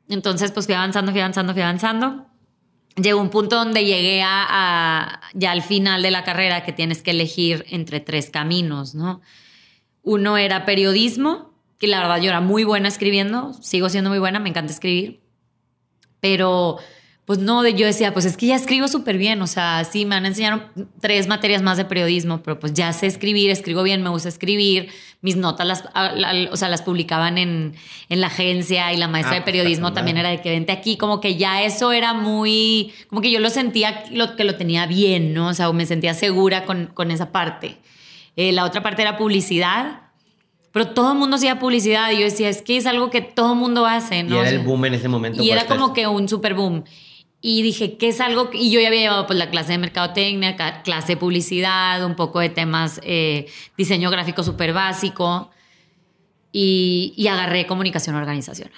Entonces 0.09 0.52
pues 0.52 0.66
fui 0.66 0.75
avanzando, 0.75 1.12
fui 1.12 1.21
avanzando, 1.21 1.52
fui 1.52 1.62
avanzando. 1.62 2.26
Llegó 2.97 3.21
un 3.21 3.30
punto 3.30 3.57
donde 3.57 3.85
llegué 3.85 4.23
a, 4.23 5.21
ya 5.33 5.52
al 5.52 5.62
final 5.62 6.02
de 6.02 6.11
la 6.11 6.25
carrera 6.25 6.64
que 6.64 6.73
tienes 6.73 7.02
que 7.02 7.12
elegir 7.12 7.64
entre 7.71 8.00
tres 8.00 8.28
caminos, 8.28 8.95
¿no? 8.95 9.23
Uno 10.02 10.37
era 10.37 10.66
periodismo, 10.66 11.54
que 11.78 11.87
la 11.87 12.00
verdad 12.00 12.21
yo 12.21 12.28
era 12.28 12.40
muy 12.40 12.64
buena 12.64 12.88
escribiendo, 12.88 13.54
sigo 13.54 13.88
siendo 13.88 14.11
muy 14.11 14.19
buena, 14.19 14.38
me 14.38 14.50
encanta 14.50 14.73
escribir, 14.73 15.23
pero 16.21 16.78
pues 17.31 17.39
no, 17.39 17.65
yo 17.69 17.87
decía, 17.87 18.13
pues 18.13 18.25
es 18.25 18.37
que 18.37 18.47
ya 18.47 18.57
escribo 18.57 18.89
súper 18.89 19.17
bien, 19.17 19.41
o 19.41 19.47
sea, 19.47 19.85
sí, 19.85 20.05
me 20.05 20.17
han 20.17 20.27
enseñado 20.27 20.65
tres 21.01 21.29
materias 21.29 21.63
más 21.63 21.77
de 21.77 21.85
periodismo, 21.85 22.43
pero 22.43 22.59
pues 22.59 22.75
ya 22.75 22.93
sé 22.93 23.07
escribir, 23.07 23.51
escribo 23.51 23.85
bien, 23.85 24.03
me 24.03 24.09
gusta 24.09 24.29
escribir, 24.29 24.89
mis 25.21 25.37
notas 25.37 25.65
las, 25.65 25.85
o 26.51 26.57
sea, 26.57 26.69
las 26.69 26.83
publicaban 26.83 27.39
en, 27.39 27.77
en, 28.09 28.21
la 28.21 28.27
agencia 28.27 28.93
y 28.93 28.97
la 28.97 29.07
maestra 29.07 29.35
de 29.35 29.43
ah, 29.43 29.45
periodismo 29.45 29.93
también 29.93 30.17
era 30.17 30.29
de 30.29 30.41
que 30.41 30.51
vente 30.51 30.73
aquí, 30.73 30.97
como 30.97 31.21
que 31.21 31.37
ya 31.37 31.63
eso 31.63 31.93
era 31.93 32.15
muy, 32.15 32.93
como 33.09 33.21
que 33.21 33.31
yo 33.31 33.39
lo 33.39 33.49
sentía 33.49 34.03
lo, 34.11 34.35
que 34.35 34.43
lo 34.43 34.57
tenía 34.57 34.87
bien, 34.87 35.33
¿no? 35.33 35.51
O 35.51 35.55
sea, 35.55 35.71
me 35.73 35.87
sentía 35.87 36.15
segura 36.15 36.65
con, 36.65 36.87
con 36.87 37.13
esa 37.13 37.31
parte. 37.31 37.77
Eh, 38.35 38.51
la 38.51 38.65
otra 38.65 38.83
parte 38.83 39.03
era 39.03 39.17
publicidad, 39.17 40.01
pero 40.73 40.89
todo 40.89 41.13
el 41.13 41.19
mundo 41.19 41.37
hacía 41.37 41.61
publicidad 41.61 42.11
y 42.11 42.19
yo 42.19 42.25
decía, 42.25 42.49
es 42.49 42.61
que 42.61 42.77
es 42.77 42.87
algo 42.87 43.09
que 43.09 43.23
todo 43.23 43.53
el 43.53 43.59
mundo 43.61 43.87
hace, 43.87 44.25
¿no? 44.25 44.35
Y 44.35 44.39
era 44.41 44.51
el 44.51 44.59
boom 44.59 44.87
en 44.87 44.95
ese 44.95 45.07
momento. 45.07 45.41
Y 45.41 45.53
era 45.53 45.67
como 45.67 45.93
que 45.93 46.09
un 46.09 46.29
super 46.29 46.55
boom. 46.55 46.83
Y 47.43 47.63
dije, 47.63 47.97
¿qué 47.97 48.09
es 48.09 48.21
algo? 48.21 48.51
Y 48.53 48.71
yo 48.71 48.81
ya 48.81 48.89
había 48.89 49.01
llevado 49.01 49.27
pues, 49.27 49.39
la 49.39 49.51
clase 49.51 49.73
de 49.73 49.79
mercadotecnia, 49.79 50.57
clase 50.83 51.13
de 51.13 51.17
publicidad, 51.17 52.05
un 52.05 52.15
poco 52.15 52.41
de 52.41 52.51
temas, 52.51 53.01
eh, 53.03 53.47
diseño 53.79 54.11
gráfico 54.11 54.43
súper 54.43 54.75
básico. 54.75 55.51
Y, 56.53 57.15
y, 57.17 57.29
agarré 57.29 57.67
comunicación 57.67 58.17
organizacional. 58.17 58.75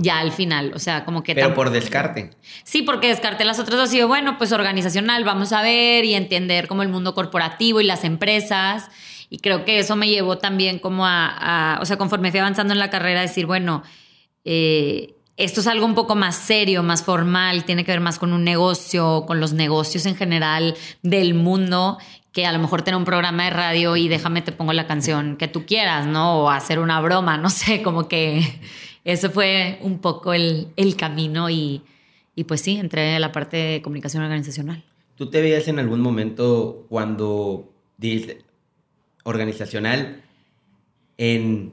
Ya 0.00 0.20
al 0.20 0.32
final, 0.32 0.72
o 0.74 0.78
sea, 0.78 1.04
como 1.04 1.22
que... 1.22 1.34
Pero 1.34 1.52
por 1.52 1.70
descarte. 1.70 2.30
Sí, 2.62 2.82
porque 2.82 3.08
descarté 3.08 3.44
las 3.44 3.58
otras 3.58 3.76
dos 3.76 3.92
y 3.92 3.98
yo, 3.98 4.08
bueno, 4.08 4.38
pues 4.38 4.52
organizacional, 4.52 5.24
vamos 5.24 5.52
a 5.52 5.62
ver 5.62 6.04
y 6.04 6.14
entender 6.14 6.68
como 6.68 6.82
el 6.82 6.88
mundo 6.88 7.14
corporativo 7.14 7.80
y 7.80 7.84
las 7.84 8.04
empresas. 8.04 8.88
Y 9.28 9.38
creo 9.38 9.64
que 9.64 9.78
eso 9.80 9.94
me 9.94 10.08
llevó 10.08 10.38
también 10.38 10.78
como 10.78 11.06
a, 11.06 11.74
a 11.76 11.80
o 11.82 11.84
sea, 11.84 11.98
conforme 11.98 12.30
fui 12.30 12.40
avanzando 12.40 12.72
en 12.72 12.78
la 12.78 12.88
carrera, 12.88 13.20
decir, 13.20 13.46
bueno, 13.46 13.82
eh, 14.44 15.14
esto 15.36 15.60
es 15.60 15.66
algo 15.66 15.84
un 15.86 15.94
poco 15.94 16.14
más 16.14 16.36
serio, 16.36 16.82
más 16.82 17.02
formal, 17.02 17.64
tiene 17.64 17.84
que 17.84 17.92
ver 17.92 18.00
más 18.00 18.18
con 18.18 18.32
un 18.32 18.44
negocio, 18.44 19.24
con 19.26 19.40
los 19.40 19.52
negocios 19.52 20.06
en 20.06 20.14
general 20.14 20.76
del 21.02 21.34
mundo, 21.34 21.98
que 22.32 22.46
a 22.46 22.52
lo 22.52 22.58
mejor 22.58 22.82
tener 22.82 22.98
un 22.98 23.04
programa 23.04 23.44
de 23.44 23.50
radio 23.50 23.96
y 23.96 24.08
déjame 24.08 24.42
te 24.42 24.52
pongo 24.52 24.72
la 24.72 24.86
canción 24.86 25.36
que 25.36 25.48
tú 25.48 25.66
quieras, 25.66 26.06
¿no? 26.06 26.42
O 26.42 26.50
hacer 26.50 26.78
una 26.78 27.00
broma, 27.00 27.36
no 27.38 27.50
sé, 27.50 27.82
como 27.82 28.08
que 28.08 28.42
eso 29.04 29.30
fue 29.30 29.78
un 29.82 29.98
poco 29.98 30.34
el, 30.34 30.68
el 30.76 30.96
camino 30.96 31.50
y, 31.50 31.82
y 32.36 32.44
pues 32.44 32.60
sí, 32.60 32.76
entré 32.76 33.16
a 33.16 33.18
la 33.18 33.32
parte 33.32 33.56
de 33.56 33.82
comunicación 33.82 34.22
organizacional. 34.22 34.84
¿Tú 35.16 35.30
te 35.30 35.40
veías 35.40 35.68
en 35.68 35.78
algún 35.78 36.00
momento 36.00 36.86
cuando 36.88 37.72
dices 37.98 38.38
organizacional 39.24 40.22
en 41.16 41.72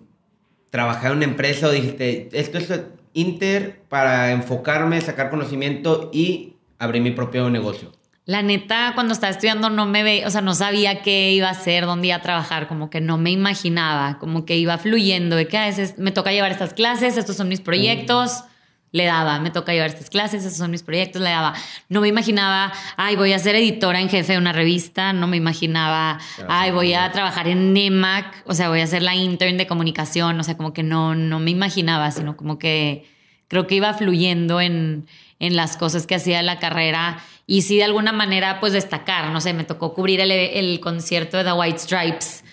trabajar 0.70 1.12
en 1.12 1.18
una 1.18 1.26
empresa 1.26 1.68
o 1.68 1.72
dijiste, 1.72 2.30
esto 2.32 2.58
es 2.60 2.72
Inter 3.14 3.82
para 3.90 4.32
enfocarme, 4.32 5.02
sacar 5.02 5.30
conocimiento 5.30 6.10
y 6.14 6.56
abrir 6.80 7.02
mi 7.02 7.12
propio 7.12 7.50
negocio? 7.50 7.92
La 8.26 8.44
neta, 8.44 8.92
cuando 8.94 9.14
estaba 9.14 9.32
estudiando 9.32 9.70
no 9.70 9.88
me 9.88 10.04
veía, 10.04 10.28
o 10.28 10.30
sea, 10.30 10.42
no 10.42 10.54
sabía 10.54 11.02
qué 11.02 11.32
iba 11.32 11.48
a 11.48 11.52
hacer, 11.52 11.86
dónde 11.86 12.08
iba 12.08 12.18
a 12.18 12.22
trabajar, 12.22 12.68
como 12.68 12.90
que 12.90 13.02
no 13.02 13.18
me 13.18 13.32
imaginaba, 13.32 14.20
como 14.20 14.46
que 14.46 14.58
iba 14.58 14.78
fluyendo, 14.78 15.36
de 15.36 15.48
que 15.48 15.58
a 15.58 15.66
veces 15.66 15.98
me 15.98 16.12
toca 16.12 16.32
llevar 16.32 16.52
estas 16.52 16.74
clases, 16.74 17.18
estos 17.18 17.36
son 17.36 17.50
mis 17.50 17.62
proyectos, 17.62 18.44
le 18.92 19.06
daba, 19.06 19.40
me 19.40 19.52
toca 19.52 19.74
llevar 19.74 19.90
estas 19.90 20.10
clases, 20.10 20.44
esos 20.44 20.58
son 20.58 20.72
mis 20.72 20.84
proyectos, 20.84 21.22
le 21.22 21.30
daba. 21.30 21.54
No 21.88 22.02
me 22.02 22.08
imaginaba, 22.08 22.74
ay, 22.98 23.16
voy 23.16 23.34
a 23.34 23.40
ser 23.40 23.56
editora 23.56 24.02
en 24.02 24.10
jefe 24.10 24.34
de 24.34 24.38
una 24.38 24.52
revista, 24.52 25.14
no 25.14 25.28
me 25.28 25.38
imaginaba, 25.38 26.20
ay, 26.50 26.72
voy 26.72 26.94
a 26.94 27.12
trabajar 27.12 27.48
en 27.48 27.74
NEMAC, 27.74 28.44
o 28.46 28.54
sea, 28.54 28.70
voy 28.70 28.82
a 28.82 28.88
ser 28.88 29.02
la 29.02 29.16
intern 29.16 29.58
de 29.58 29.68
comunicación, 29.68 30.40
o 30.40 30.44
sea, 30.44 30.58
como 30.58 30.74
que 30.74 30.84
no, 30.84 31.16
no 31.16 31.40
me 31.40 31.52
imaginaba, 31.52 32.12
sino 32.12 32.36
como 32.36 32.60
que 32.60 33.06
creo 33.48 33.66
que 33.68 33.76
iba 33.76 33.94
fluyendo 33.94 34.60
en, 34.60 35.08
en 35.40 35.56
las 35.56 35.78
cosas 35.78 36.06
que 36.06 36.16
hacía 36.16 36.42
la 36.42 36.60
carrera 36.60 37.20
y 37.48 37.64
sí 37.64 37.78
de 37.78 37.86
alguna 37.86 38.12
manera 38.12 38.60
pues 38.60 38.74
destacar, 38.74 39.30
no 39.30 39.42
sé, 39.42 39.54
me 39.54 39.64
tocó 39.64 39.94
cubrir 39.94 40.20
el, 40.20 40.32
el 40.32 40.80
concierto 40.80 41.38
de 41.38 41.44
The 41.44 41.54
White 41.54 41.80
Stripes 41.80 42.44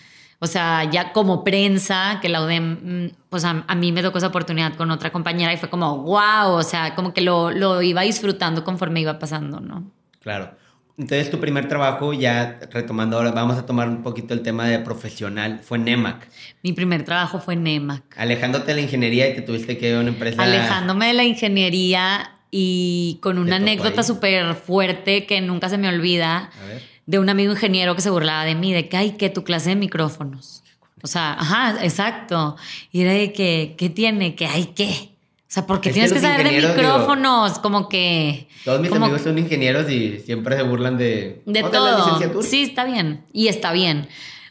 o 0.41 0.47
sea, 0.47 0.85
ya 0.85 1.13
como 1.13 1.43
prensa, 1.43 2.19
que 2.23 2.29
la 2.29 2.43
UDEM, 2.43 3.11
pues 3.29 3.45
a, 3.45 3.55
mí 3.75 3.91
me 3.91 4.03
tocó 4.03 4.19
esa 4.19 4.29
oportunidad 4.29 4.75
con 4.77 4.91
otra 4.93 5.11
compañera 5.11 5.53
y 5.53 5.57
fue 5.57 5.69
como, 5.69 5.99
wow, 6.03 6.53
o 6.53 6.63
sea, 6.63 6.95
como 6.95 7.13
que 7.13 7.23
lo, 7.23 7.51
lo 7.51 7.83
iba 7.83 8.03
disfrutando 8.03 8.63
conforme 8.63 9.01
iba 9.01 9.19
pasando, 9.19 9.59
¿no? 9.59 9.91
Claro. 10.21 10.53
Entonces, 10.97 11.31
tu 11.31 11.39
primer 11.39 11.69
trabajo, 11.69 12.13
ya 12.13 12.59
retomando 12.73 13.17
ahora, 13.17 13.33
vamos 13.33 13.57
a 13.57 13.67
tomar 13.67 13.89
un 13.89 14.03
poquito 14.03 14.35
el 14.35 14.43
tema 14.43 14.67
de 14.67 14.79
profesional, 14.81 15.61
fue 15.63 15.79
NEMAC. 15.79 16.29
Mi 16.63 16.73
primer 16.73 17.05
trabajo 17.05 17.41
fue 17.41 17.57
NEMAC. 17.57 18.03
Alejándote 18.17 18.67
de 18.67 18.75
la 18.75 18.81
ingeniería 18.83 19.29
y 19.29 19.35
te 19.35 19.43
tuviste 19.43 19.79
que 19.79 19.91
ir 19.91 19.97
a 19.97 20.01
una 20.01 20.11
empresa. 20.11 20.43
Alejándome 20.43 21.07
de 21.07 21.13
la 21.15 21.25
ingeniería 21.25 22.33
y 22.51 23.19
con 23.23 23.39
una 23.39 23.57
anécdota 23.57 24.03
súper 24.03 24.55
fuerte 24.55 25.27
que 25.27 25.41
nunca 25.41 25.69
se 25.69 25.79
me 25.79 25.89
olvida. 25.89 26.51
A 26.63 26.67
ver 26.67 26.98
de 27.09 27.19
un 27.19 27.31
amigo 27.31 27.53
ingeniero 27.53 27.97
que 27.97 28.03
se 28.03 28.11
burlaba 28.11 28.45
de 28.45 28.55
mí, 28.55 28.71
de 28.75 28.87
que 28.91 28.99
hay 28.99 29.13
que 29.13 29.31
tu 29.31 29.43
clase 29.43 29.71
de 29.71 29.77
micrófonos. 29.77 30.63
O 31.03 31.07
sea, 31.07 31.33
ajá, 31.41 31.83
exacto. 31.83 32.55
Y 32.93 33.01
era 33.01 33.13
de 33.13 33.33
que, 33.33 33.75
¿qué 33.79 33.89
tiene? 33.89 34.35
Que 34.35 34.45
hay 34.47 34.67
que. 34.67 34.91
O 34.91 35.51
sea, 35.51 35.67
porque 35.67 35.91
tienes 35.91 36.13
que, 36.13 36.21
saber 36.21 36.47
de 36.47 36.69
micrófonos, 36.69 37.59
como 37.61 37.89
que... 37.89 38.47
Todos 38.63 38.83
mis 38.83 38.93
amigos 38.93 39.23
son 39.23 39.39
ingenieros 39.39 39.91
y 39.91 40.19
siempre 40.19 40.55
se 40.57 40.63
burlan 40.63 40.99
de... 40.99 41.41
De 41.47 41.63
todo. 41.63 42.43
sí, 42.43 42.65
está 42.65 42.85
bien. 42.85 43.25
Y 43.33 43.49
está 43.49 43.73
bien. 43.73 44.07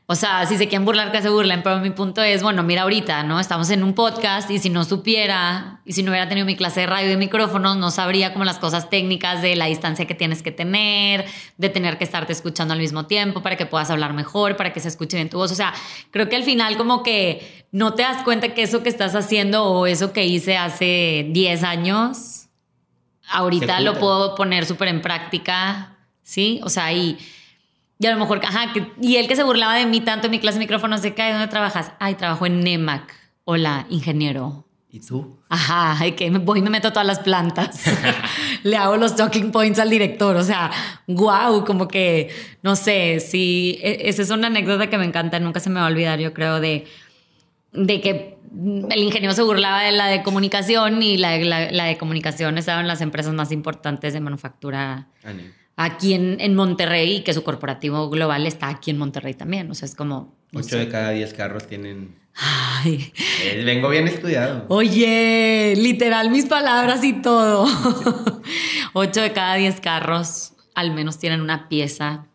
O 0.10 0.16
sea, 0.16 0.46
si 0.46 0.58
se 0.58 0.70
quieren 0.70 0.86
burlar, 0.86 1.12
que 1.12 1.22
se 1.22 1.28
burlen, 1.28 1.64
pero 1.64 1.80
mi 1.82 1.90
punto 1.90 2.24
es, 2.24 2.42
bueno, 2.42 2.64
mira 2.64 2.84
ahorita, 2.84 3.24
¿no? 3.24 3.42
Estamos 3.42 3.70
en 3.72 3.84
un 3.84 3.94
podcast 3.94 4.50
y 4.50 4.58
si 4.58 4.70
no 4.70 4.86
supiera 4.86 5.82
y 5.84 5.92
si 5.92 6.02
no 6.02 6.12
hubiera 6.12 6.30
tenido 6.30 6.48
mi 6.48 6.56
clase 6.56 6.80
de 6.80 6.86
radio 6.88 7.12
y 7.12 7.18
micrófonos, 7.18 7.76
no 7.76 7.92
sabría 7.92 8.32
como 8.32 8.46
las 8.46 8.58
cosas 8.58 8.90
técnicas 8.90 9.42
de 9.42 9.58
la 9.58 9.66
distancia 9.66 10.08
que 10.08 10.16
tienes 10.16 10.42
que 10.42 10.54
tener, 10.54 11.26
de 11.58 11.68
tener 11.68 11.98
que 11.98 12.06
estarte 12.06 12.32
escuchando 12.32 12.74
al 12.74 12.80
mismo 12.80 13.06
tiempo 13.06 13.42
para 13.42 13.58
que 13.58 13.66
puedas 13.66 13.90
hablar 13.90 14.14
mejor, 14.14 14.56
para 14.56 14.72
que 14.72 14.80
se 14.80 14.88
escuche 14.88 15.18
bien 15.18 15.30
tu 15.30 15.40
voz. 15.40 15.52
O 15.52 15.56
sea, 15.56 15.74
creo 16.12 16.30
que 16.30 16.38
al 16.38 16.44
final 16.44 16.78
como 16.78 17.04
que 17.04 17.66
no 17.74 17.94
te 17.94 18.04
das 18.04 18.24
cuenta 18.24 18.54
que 18.54 18.64
eso 18.64 18.84
que 18.84 18.90
estás 18.90 19.14
haciendo 19.14 19.66
o 19.66 19.88
eso 19.88 20.14
que 20.14 20.26
hice 20.26 20.56
hace 20.56 21.28
10 21.32 21.64
años, 21.64 22.48
ahorita 23.30 23.82
lo 23.82 24.00
puedo 24.00 24.36
poner 24.36 24.66
súper 24.66 24.88
en 24.88 25.02
práctica, 25.02 25.98
¿sí? 26.24 26.62
O 26.64 26.70
sea, 26.70 26.94
y 26.94 27.18
y 28.00 28.06
a 28.06 28.12
lo 28.12 28.20
mejor, 28.20 28.42
ajá, 28.44 28.72
y 29.02 29.16
él 29.16 29.28
que 29.28 29.36
se 29.36 29.44
burlaba 29.44 29.76
de 29.76 29.86
mí 29.86 30.02
tanto 30.02 30.28
en 30.28 30.32
mi 30.32 30.40
clase 30.40 30.60
de 30.60 30.66
micrófonos, 30.66 31.02
de 31.02 31.16
que, 31.16 31.32
¿dónde 31.32 31.48
trabajas? 31.48 31.92
Ay, 32.00 32.16
trabajo 32.16 32.46
en 32.46 32.60
NEMAC. 32.62 33.14
Hola, 33.44 33.88
ingeniero. 33.90 34.68
¿Y 34.90 35.00
tú? 35.00 35.40
Ajá, 35.50 35.98
que 36.16 36.32
me 36.32 36.40
voy 36.40 36.60
y 36.60 36.62
me 36.62 36.70
meto 36.70 36.90
a 36.90 36.92
todas 36.94 37.08
las 37.08 37.20
plantas. 37.20 37.84
Le 38.64 38.78
hago 38.78 38.98
los 38.98 39.16
talking 39.16 39.52
points 39.52 39.80
al 39.80 39.90
director. 39.90 40.36
O 40.36 40.44
sea, 40.44 40.72
wow, 41.08 41.66
como 41.66 41.88
que, 41.88 42.30
no 42.62 42.76
sé, 42.76 43.20
sí, 43.20 43.80
e, 43.82 44.10
esa 44.10 44.22
es 44.22 44.30
una 44.30 44.48
anécdota 44.48 44.90
que 44.90 44.98
me 44.98 45.06
encanta, 45.06 45.40
nunca 45.40 45.60
se 45.60 45.70
me 45.70 45.80
va 45.80 45.88
a 45.88 45.90
olvidar, 45.90 46.20
yo 46.20 46.34
creo, 46.34 46.60
de, 46.60 46.86
de 47.74 48.02
que 48.02 48.38
el 48.90 49.04
ingeniero 49.04 49.34
se 49.34 49.42
burlaba 49.42 49.82
de 49.82 49.92
la 49.92 50.08
de 50.08 50.24
comunicación 50.24 51.02
y 51.02 51.18
la, 51.18 51.38
la, 51.38 51.84
de 51.86 51.98
comunicación 51.98 52.58
estaba 52.58 52.80
en 52.80 52.88
las 52.88 53.02
empresas 53.02 53.34
más 53.34 53.52
importantes 53.52 54.14
de 54.14 54.22
manufactura 54.22 55.08
aquí 55.78 56.14
en, 56.14 56.42
en, 56.42 56.56
Monterrey 56.56 57.18
y 57.18 57.22
que 57.22 57.34
su 57.34 57.44
corporativo 57.44 58.10
global 58.10 58.46
está 58.46 58.68
aquí 58.68 58.92
en 58.92 58.98
Monterrey 58.98 59.34
también. 59.36 59.72
O 59.72 59.76
sea, 59.76 59.86
es 59.86 59.96
como... 59.96 60.36
Ocho 60.54 60.78
de 60.78 60.90
cada 60.90 61.12
diez 61.12 61.34
carros 61.34 61.68
tienen... 61.68 62.16
Ay. 62.36 63.14
Eh, 63.44 63.64
vengo 63.64 63.90
bien 63.90 64.08
estudiado. 64.08 64.66
Oye, 64.68 65.74
literal 65.78 66.30
mis 66.30 66.46
palabras 66.46 67.04
y 67.04 67.14
todo. 67.22 67.66
Ocho 68.94 69.22
de 69.22 69.32
cada 69.32 69.56
diez 69.56 69.80
carros 69.80 70.54
al 70.76 70.92
menos 70.92 71.18
tienen 71.18 71.42
una 71.42 71.70
pieza 71.70 72.28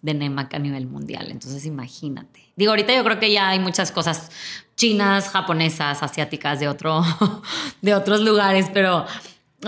de 0.00 0.14
NEMAC 0.14 0.54
a 0.54 0.58
nivel 0.58 0.86
mundial. 0.86 1.30
Entonces 1.30 1.66
imagínate. 1.66 2.40
Digo, 2.56 2.70
ahorita 2.72 2.94
yo 2.94 3.04
creo 3.04 3.18
que 3.18 3.32
ya 3.32 3.48
hay 3.48 3.58
muchas 3.58 3.92
cosas 3.92 4.30
chinas, 4.76 5.28
japonesas, 5.28 6.02
asiáticas 6.02 6.60
de, 6.60 6.68
otro, 6.68 7.02
de 7.82 7.94
otros 7.94 8.20
lugares, 8.20 8.70
pero, 8.72 9.06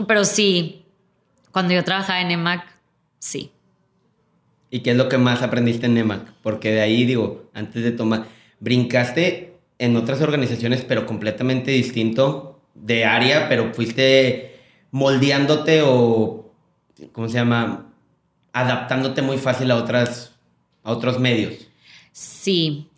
pero 0.08 0.24
sí, 0.24 0.86
cuando 1.52 1.74
yo 1.74 1.84
trabajaba 1.84 2.20
en 2.20 2.28
NEMAC, 2.28 2.75
Sí. 3.18 3.50
¿Y 4.70 4.80
qué 4.80 4.90
es 4.90 4.96
lo 4.96 5.08
que 5.08 5.18
más 5.18 5.42
aprendiste 5.42 5.86
en 5.86 5.94
NEMAC? 5.94 6.32
Porque 6.42 6.70
de 6.72 6.80
ahí, 6.80 7.04
digo, 7.04 7.48
antes 7.54 7.82
de 7.82 7.92
tomar, 7.92 8.26
brincaste 8.60 9.54
en 9.78 9.96
otras 9.96 10.20
organizaciones, 10.20 10.82
pero 10.82 11.06
completamente 11.06 11.70
distinto 11.70 12.60
de 12.74 13.04
área, 13.04 13.48
pero 13.48 13.72
fuiste 13.74 14.60
moldeándote 14.90 15.82
o, 15.84 16.52
¿cómo 17.12 17.28
se 17.28 17.34
llama? 17.34 17.92
Adaptándote 18.52 19.22
muy 19.22 19.38
fácil 19.38 19.70
a, 19.70 19.76
otras, 19.76 20.34
a 20.82 20.92
otros 20.92 21.18
medios. 21.18 21.68
Sí. 22.12 22.88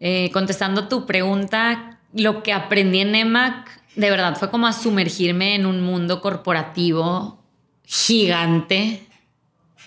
Eh, 0.00 0.30
contestando 0.32 0.88
tu 0.88 1.06
pregunta, 1.06 2.00
lo 2.12 2.42
que 2.42 2.52
aprendí 2.52 3.00
en 3.00 3.12
NEMAC, 3.12 3.82
de 3.96 4.10
verdad, 4.10 4.36
fue 4.36 4.50
como 4.50 4.66
a 4.66 4.72
sumergirme 4.72 5.54
en 5.54 5.66
un 5.66 5.80
mundo 5.80 6.20
corporativo 6.20 7.38
gigante 7.84 9.03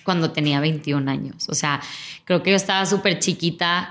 cuando 0.08 0.32
tenía 0.32 0.62
21 0.62 1.12
años. 1.12 1.50
O 1.50 1.54
sea, 1.54 1.82
creo 2.24 2.42
que 2.42 2.52
yo 2.52 2.56
estaba 2.56 2.86
súper 2.86 3.20
chiquita 3.20 3.90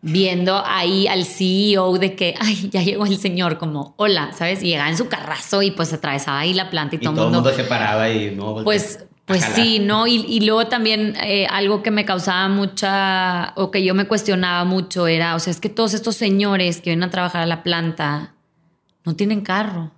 viendo 0.00 0.62
ahí 0.64 1.06
al 1.06 1.26
CEO 1.26 1.98
de 1.98 2.16
que, 2.16 2.34
ay, 2.40 2.70
ya 2.72 2.80
llegó 2.80 3.04
el 3.04 3.18
señor, 3.18 3.58
como, 3.58 3.92
hola, 3.98 4.32
¿sabes? 4.32 4.62
Y 4.62 4.68
llegaba 4.68 4.88
en 4.88 4.96
su 4.96 5.08
carrazo 5.08 5.60
y 5.60 5.70
pues 5.72 5.92
atravesaba 5.92 6.38
ahí 6.38 6.54
la 6.54 6.70
planta 6.70 6.96
y, 6.96 6.98
todo, 6.98 7.26
el 7.26 7.32
mundo, 7.34 7.52
se 7.52 7.64
paraba 7.64 8.08
y 8.08 8.34
no. 8.34 8.64
Pues, 8.64 9.04
pues 9.26 9.44
sí, 9.54 9.80
¿no? 9.80 10.06
Y, 10.06 10.40
luego 10.40 10.66
también 10.66 11.14
eh, 11.22 11.46
algo 11.50 11.82
que 11.82 11.90
me 11.90 12.06
causaba 12.06 12.48
mucha, 12.48 13.52
o 13.56 13.70
que 13.70 13.84
yo 13.84 13.94
me 13.94 14.06
cuestionaba 14.06 14.64
mucho 14.64 15.08
era, 15.08 15.34
o 15.34 15.40
sea, 15.40 15.50
es 15.50 15.60
que 15.60 15.68
todos 15.68 15.92
estos 15.92 16.16
señores 16.16 16.78
que 16.78 16.88
vienen 16.88 17.04
a 17.04 17.10
trabajar 17.10 17.42
a 17.42 17.46
la 17.46 17.62
planta 17.62 18.32
no 19.04 19.14
tienen 19.14 19.42
carro 19.42 19.92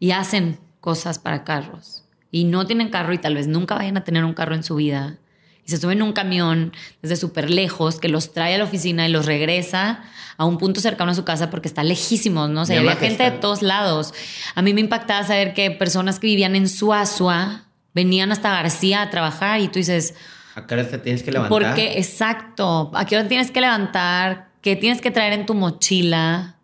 y 0.00 0.10
hacen 0.10 0.58
cosas 0.80 1.20
para 1.20 1.44
carros 1.44 2.03
y 2.34 2.42
no 2.42 2.66
tienen 2.66 2.88
carro 2.88 3.12
y 3.12 3.18
tal 3.18 3.36
vez 3.36 3.46
nunca 3.46 3.76
vayan 3.76 3.96
a 3.96 4.02
tener 4.02 4.24
un 4.24 4.34
carro 4.34 4.56
en 4.56 4.64
su 4.64 4.74
vida 4.74 5.18
y 5.64 5.70
se 5.70 5.76
suben 5.76 5.98
en 5.98 6.02
un 6.02 6.12
camión 6.12 6.72
desde 7.00 7.14
súper 7.14 7.48
lejos 7.48 8.00
que 8.00 8.08
los 8.08 8.32
trae 8.32 8.56
a 8.56 8.58
la 8.58 8.64
oficina 8.64 9.06
y 9.06 9.12
los 9.12 9.24
regresa 9.24 10.02
a 10.36 10.44
un 10.44 10.58
punto 10.58 10.80
cercano 10.80 11.12
a 11.12 11.14
su 11.14 11.22
casa 11.24 11.48
porque 11.48 11.68
está 11.68 11.84
lejísimos, 11.84 12.50
¿no? 12.50 12.62
O 12.62 12.66
sea, 12.66 12.80
había 12.80 12.96
gente 12.96 13.22
de 13.22 13.30
todos 13.30 13.62
lados. 13.62 14.14
A 14.56 14.62
mí 14.62 14.74
me 14.74 14.80
impactaba 14.80 15.24
saber 15.24 15.54
que 15.54 15.70
personas 15.70 16.18
que 16.18 16.26
vivían 16.26 16.56
en 16.56 16.68
Suazua 16.68 17.66
venían 17.94 18.32
hasta 18.32 18.50
García 18.50 19.02
a 19.02 19.10
trabajar 19.10 19.60
y 19.60 19.68
tú 19.68 19.78
dices... 19.78 20.16
¿A 20.56 20.66
qué 20.66 20.74
hora 20.74 20.88
te 20.88 20.98
tienes 20.98 21.22
que 21.22 21.30
levantar? 21.30 21.56
Porque, 21.56 21.98
exacto. 21.98 22.90
¿A 22.94 23.06
qué 23.06 23.16
hora 23.16 23.28
tienes 23.28 23.52
que 23.52 23.60
levantar? 23.60 24.48
¿Qué 24.60 24.74
tienes 24.74 25.00
que 25.00 25.12
traer 25.12 25.34
en 25.34 25.46
tu 25.46 25.54
mochila? 25.54 26.56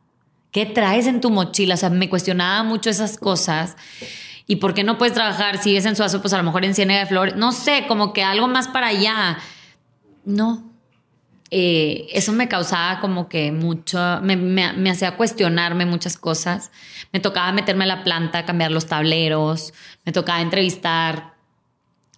¿Qué 0.50 0.66
traes 0.66 1.06
en 1.06 1.20
tu 1.20 1.30
mochila? 1.30 1.74
O 1.74 1.78
sea, 1.78 1.90
me 1.90 2.08
cuestionaba 2.08 2.64
mucho 2.64 2.90
esas 2.90 3.16
cosas. 3.18 3.76
¿Y 4.50 4.56
por 4.56 4.74
qué 4.74 4.82
no 4.82 4.98
puedes 4.98 5.14
trabajar 5.14 5.58
si 5.58 5.76
es 5.76 5.86
en 5.86 5.94
Suazo, 5.94 6.20
pues 6.20 6.32
a 6.32 6.36
lo 6.36 6.42
mejor 6.42 6.64
en 6.64 6.74
Ciénaga 6.74 6.98
de 6.98 7.06
Flores? 7.06 7.36
No 7.36 7.52
sé, 7.52 7.84
como 7.86 8.12
que 8.12 8.24
algo 8.24 8.48
más 8.48 8.66
para 8.66 8.88
allá. 8.88 9.38
No. 10.24 10.68
eh, 11.52 12.08
eso 12.10 12.32
me 12.32 12.48
causaba 12.48 12.98
como 12.98 13.28
que 13.28 13.52
mucho, 13.52 14.18
me, 14.22 14.34
me, 14.34 14.90
hacía 14.90 15.16
cuestionarme 15.16 15.86
muchas 15.86 16.18
cosas. 16.18 16.72
Me 17.12 17.20
tocaba 17.20 17.52
meterme 17.52 17.84
a 17.84 17.86
la 17.86 18.02
planta, 18.02 18.44
cambiar 18.44 18.72
los 18.72 18.86
tableros, 18.86 19.72
me 20.04 20.10
tocaba 20.10 20.40
entrevistar 20.40 21.34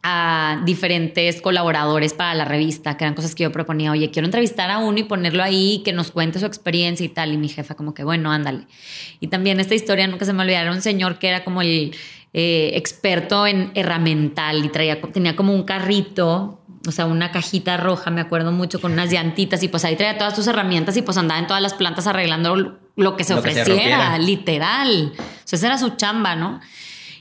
a 0.03 0.62
diferentes 0.65 1.43
colaboradores 1.43 2.15
para 2.15 2.35
la 2.35 2.47
revista, 2.47 2.97
que 2.97 3.05
eran 3.05 3.15
cosas 3.15 3.35
que 3.35 3.43
yo 3.45 3.53
proponía, 3.53 3.93
oye, 3.93 4.11
quiero 4.11 4.27
entrevistar 4.27 4.71
a 4.71 4.79
uno 4.79 4.99
y 4.99 5.05
ponerlo 5.05 5.43
ahí, 5.43 5.83
que 5.85 5.93
nos 5.93 6.11
cuente 6.11 6.41
su 6.41 6.47
experiencia 6.47 7.05
y 7.05 7.11
tal. 7.11 7.33
Y 7.33 7.37
mi 7.37 7.51
jefa 7.51 7.75
como 7.75 7.93
que, 7.93 8.05
bueno, 8.05 8.33
ándale. 8.33 8.67
Y 9.21 9.29
también 9.29 9.61
esta 9.61 9.75
historia, 9.75 10.07
nunca 10.07 10.25
se 10.25 10.33
me 10.33 10.43
olvidará, 10.43 10.73
un 10.73 10.81
señor 10.81 11.19
que 11.19 11.29
era 11.29 11.45
como 11.45 11.61
el 11.61 11.95
eh, 12.33 12.73
experto 12.75 13.47
en 13.47 13.71
herramental 13.75 14.65
y 14.65 14.69
traía, 14.69 15.01
tenía 15.01 15.37
como 15.37 15.55
un 15.55 15.65
carrito 15.65 16.62
o 16.87 16.91
sea, 16.91 17.07
una 17.07 17.31
cajita 17.31 17.77
roja, 17.77 18.11
me 18.11 18.21
acuerdo 18.21 18.53
mucho, 18.53 18.81
con 18.81 18.93
unas 18.93 19.11
llantitas 19.11 19.62
y 19.62 19.69
pues 19.69 19.85
ahí 19.85 19.97
traía 19.97 20.19
todas 20.19 20.35
tus 20.35 20.47
herramientas 20.47 20.97
y 20.97 21.03
pues 21.03 21.17
andaba 21.17 21.39
en 21.39 21.47
todas 21.47 21.62
las 21.62 21.75
plantas 21.75 22.07
arreglando 22.07 22.79
lo 22.97 23.17
que 23.17 23.25
se 23.25 23.35
ofreciera, 23.35 24.19
literal. 24.19 25.12
O 25.17 25.23
sea, 25.45 25.57
esa 25.59 25.67
era 25.67 25.79
su 25.79 25.91
chamba, 25.91 26.35
¿no? 26.35 26.61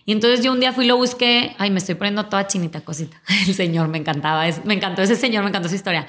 Y 0.05 0.13
entonces 0.13 0.43
yo 0.43 0.51
un 0.51 0.59
día 0.59 0.73
fui 0.73 0.85
y 0.85 0.87
lo 0.87 0.97
busqué, 0.97 1.55
ay, 1.59 1.69
me 1.69 1.77
estoy 1.77 1.95
poniendo 1.95 2.25
toda 2.25 2.47
chinita 2.47 2.81
cosita. 2.81 3.21
El 3.47 3.53
señor 3.53 3.87
me 3.87 3.99
encantaba, 3.99 4.45
me 4.63 4.73
encantó 4.73 5.03
ese 5.03 5.15
señor, 5.15 5.43
me 5.43 5.49
encantó 5.49 5.69
su 5.69 5.75
historia. 5.75 6.07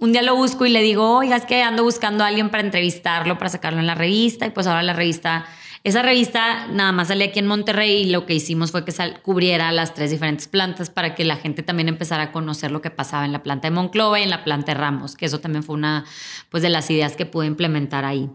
Un 0.00 0.10
día 0.10 0.22
lo 0.22 0.34
busco 0.34 0.66
y 0.66 0.70
le 0.70 0.82
digo, 0.82 1.18
oiga, 1.18 1.36
es 1.36 1.44
que 1.44 1.62
ando 1.62 1.84
buscando 1.84 2.24
a 2.24 2.26
alguien 2.26 2.50
para 2.50 2.64
entrevistarlo, 2.64 3.38
para 3.38 3.50
sacarlo 3.50 3.78
en 3.78 3.86
la 3.86 3.94
revista 3.94 4.46
y 4.46 4.50
pues 4.50 4.66
ahora 4.66 4.82
la 4.82 4.92
revista 4.92 5.46
esa 5.84 6.00
revista 6.00 6.66
nada 6.68 6.92
más 6.92 7.08
salía 7.08 7.26
aquí 7.26 7.38
en 7.38 7.46
Monterrey 7.46 8.04
y 8.04 8.10
lo 8.10 8.24
que 8.24 8.34
hicimos 8.34 8.70
fue 8.70 8.86
que 8.86 8.92
cubriera 9.20 9.70
las 9.70 9.92
tres 9.92 10.10
diferentes 10.10 10.48
plantas 10.48 10.88
para 10.88 11.14
que 11.14 11.24
la 11.24 11.36
gente 11.36 11.62
también 11.62 11.88
empezara 11.88 12.22
a 12.22 12.32
conocer 12.32 12.72
lo 12.72 12.80
que 12.80 12.90
pasaba 12.90 13.26
en 13.26 13.32
la 13.32 13.42
planta 13.42 13.68
de 13.68 13.74
Monclova 13.74 14.18
y 14.18 14.22
en 14.22 14.30
la 14.30 14.44
planta 14.44 14.72
de 14.72 14.80
Ramos, 14.80 15.14
que 15.14 15.26
eso 15.26 15.40
también 15.40 15.62
fue 15.62 15.74
una 15.74 16.06
pues, 16.48 16.62
de 16.62 16.70
las 16.70 16.90
ideas 16.90 17.16
que 17.16 17.26
pude 17.26 17.46
implementar 17.46 18.06
ahí. 18.06 18.30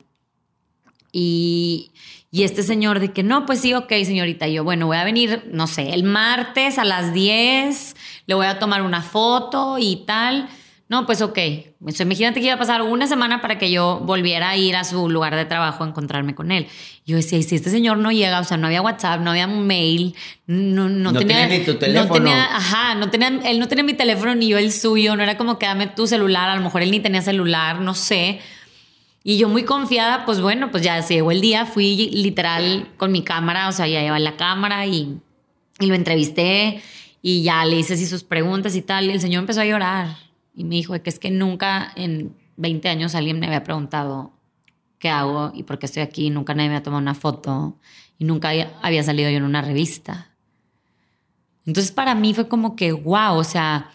Y, 1.11 1.91
y 2.29 2.43
este 2.43 2.61
señor 2.61 2.99
de 2.99 3.13
que 3.13 3.23
no, 3.23 3.47
pues 3.47 3.61
sí, 3.61 3.73
ok, 3.73 3.89
señorita. 3.89 4.47
yo, 4.47 4.63
bueno, 4.63 4.85
voy 4.85 4.97
a 4.97 5.03
venir, 5.03 5.49
no 5.51 5.65
sé, 5.65 5.95
el 5.95 6.03
martes 6.03 6.77
a 6.77 6.85
las 6.85 7.15
10, 7.15 7.95
le 8.27 8.35
voy 8.35 8.45
a 8.45 8.59
tomar 8.59 8.83
una 8.83 9.01
foto 9.01 9.79
y 9.79 10.03
tal. 10.05 10.47
No, 10.89 11.05
pues 11.05 11.21
ok. 11.21 11.37
imagínate 11.99 12.39
que 12.39 12.47
iba 12.47 12.55
a 12.55 12.57
pasar 12.57 12.81
una 12.81 13.05
semana 13.05 13.41
para 13.41 13.59
que 13.59 13.69
yo 13.69 13.99
volviera 13.99 14.49
a 14.49 14.57
ir 14.57 14.75
a 14.75 14.83
su 14.83 15.07
lugar 15.07 15.35
de 15.35 15.45
trabajo 15.45 15.83
a 15.83 15.87
encontrarme 15.87 16.33
con 16.33 16.51
él. 16.51 16.65
Yo 17.05 17.15
decía, 17.15 17.37
y 17.37 17.43
si 17.43 17.55
este 17.55 17.69
señor 17.69 17.99
no 17.99 18.11
llega, 18.11 18.39
o 18.39 18.43
sea, 18.43 18.57
no 18.57 18.65
había 18.65 18.81
WhatsApp, 18.81 19.21
no 19.21 19.29
había 19.29 19.45
mail, 19.45 20.15
no, 20.47 20.89
no, 20.89 21.13
tenía, 21.13 21.45
ni 21.47 21.59
tu 21.59 21.75
teléfono. 21.75 22.07
No 22.07 22.13
tenía, 22.13 22.43
ajá, 22.43 22.95
no 22.95 23.11
tenía, 23.11 23.27
él 23.27 23.59
no 23.59 23.67
tenía 23.67 23.83
mi 23.83 23.93
teléfono 23.93 24.33
ni 24.33 24.47
yo 24.47 24.57
el 24.57 24.71
suyo, 24.71 25.15
no 25.15 25.21
era 25.21 25.37
como 25.37 25.59
que 25.59 25.67
dame 25.67 25.85
tu 25.85 26.07
celular, 26.07 26.49
a 26.49 26.55
lo 26.55 26.61
mejor 26.63 26.81
él 26.81 26.89
ni 26.89 26.99
tenía 26.99 27.21
celular, 27.21 27.81
no 27.81 27.93
sé. 27.93 28.39
Y 29.23 29.37
yo 29.37 29.47
muy 29.47 29.65
confiada, 29.65 30.25
pues 30.25 30.41
bueno, 30.41 30.71
pues 30.71 30.81
ya 30.81 30.99
se 31.03 31.13
llegó 31.13 31.29
el 31.29 31.41
día, 31.41 31.67
fui 31.67 32.09
literal 32.13 32.87
con 32.97 33.11
mi 33.11 33.21
cámara, 33.21 33.67
o 33.67 33.71
sea, 33.71 33.85
ya 33.85 33.99
llevaba 34.01 34.17
la 34.17 34.37
cámara 34.37 34.87
y, 34.87 35.19
y 35.79 35.85
lo 35.85 35.93
entrevisté 35.93 36.81
y 37.21 37.43
ya 37.43 37.63
le 37.63 37.77
hice 37.77 37.93
así 37.93 38.07
sus 38.07 38.23
preguntas 38.23 38.75
y 38.75 38.81
tal, 38.81 39.05
y 39.05 39.11
el 39.11 39.21
señor 39.21 39.41
empezó 39.41 39.61
a 39.61 39.65
llorar 39.65 40.28
y 40.59 40.65
me 40.65 40.75
dijo 40.75 41.01
que 41.01 41.09
es 41.09 41.19
que 41.19 41.31
nunca 41.31 41.89
en 41.95 42.35
20 42.57 42.89
años 42.89 43.15
alguien 43.15 43.39
me 43.39 43.45
había 43.45 43.63
preguntado 43.63 44.33
qué 44.99 45.07
hago 45.07 45.53
y 45.55 45.63
por 45.63 45.79
qué 45.79 45.85
estoy 45.85 46.03
aquí, 46.03 46.29
nunca 46.31 46.53
nadie 46.53 46.69
me 46.69 46.75
ha 46.75 46.83
tomado 46.83 47.01
una 47.01 47.15
foto 47.15 47.77
y 48.17 48.25
nunca 48.25 48.51
había 48.81 49.03
salido 49.03 49.29
yo 49.29 49.37
en 49.37 49.45
una 49.45 49.61
revista. 49.61 50.31
Entonces 51.65 51.93
para 51.93 52.13
mí 52.13 52.33
fue 52.33 52.49
como 52.49 52.75
que, 52.75 52.91
wow, 52.91 53.37
o 53.37 53.45
sea, 53.45 53.91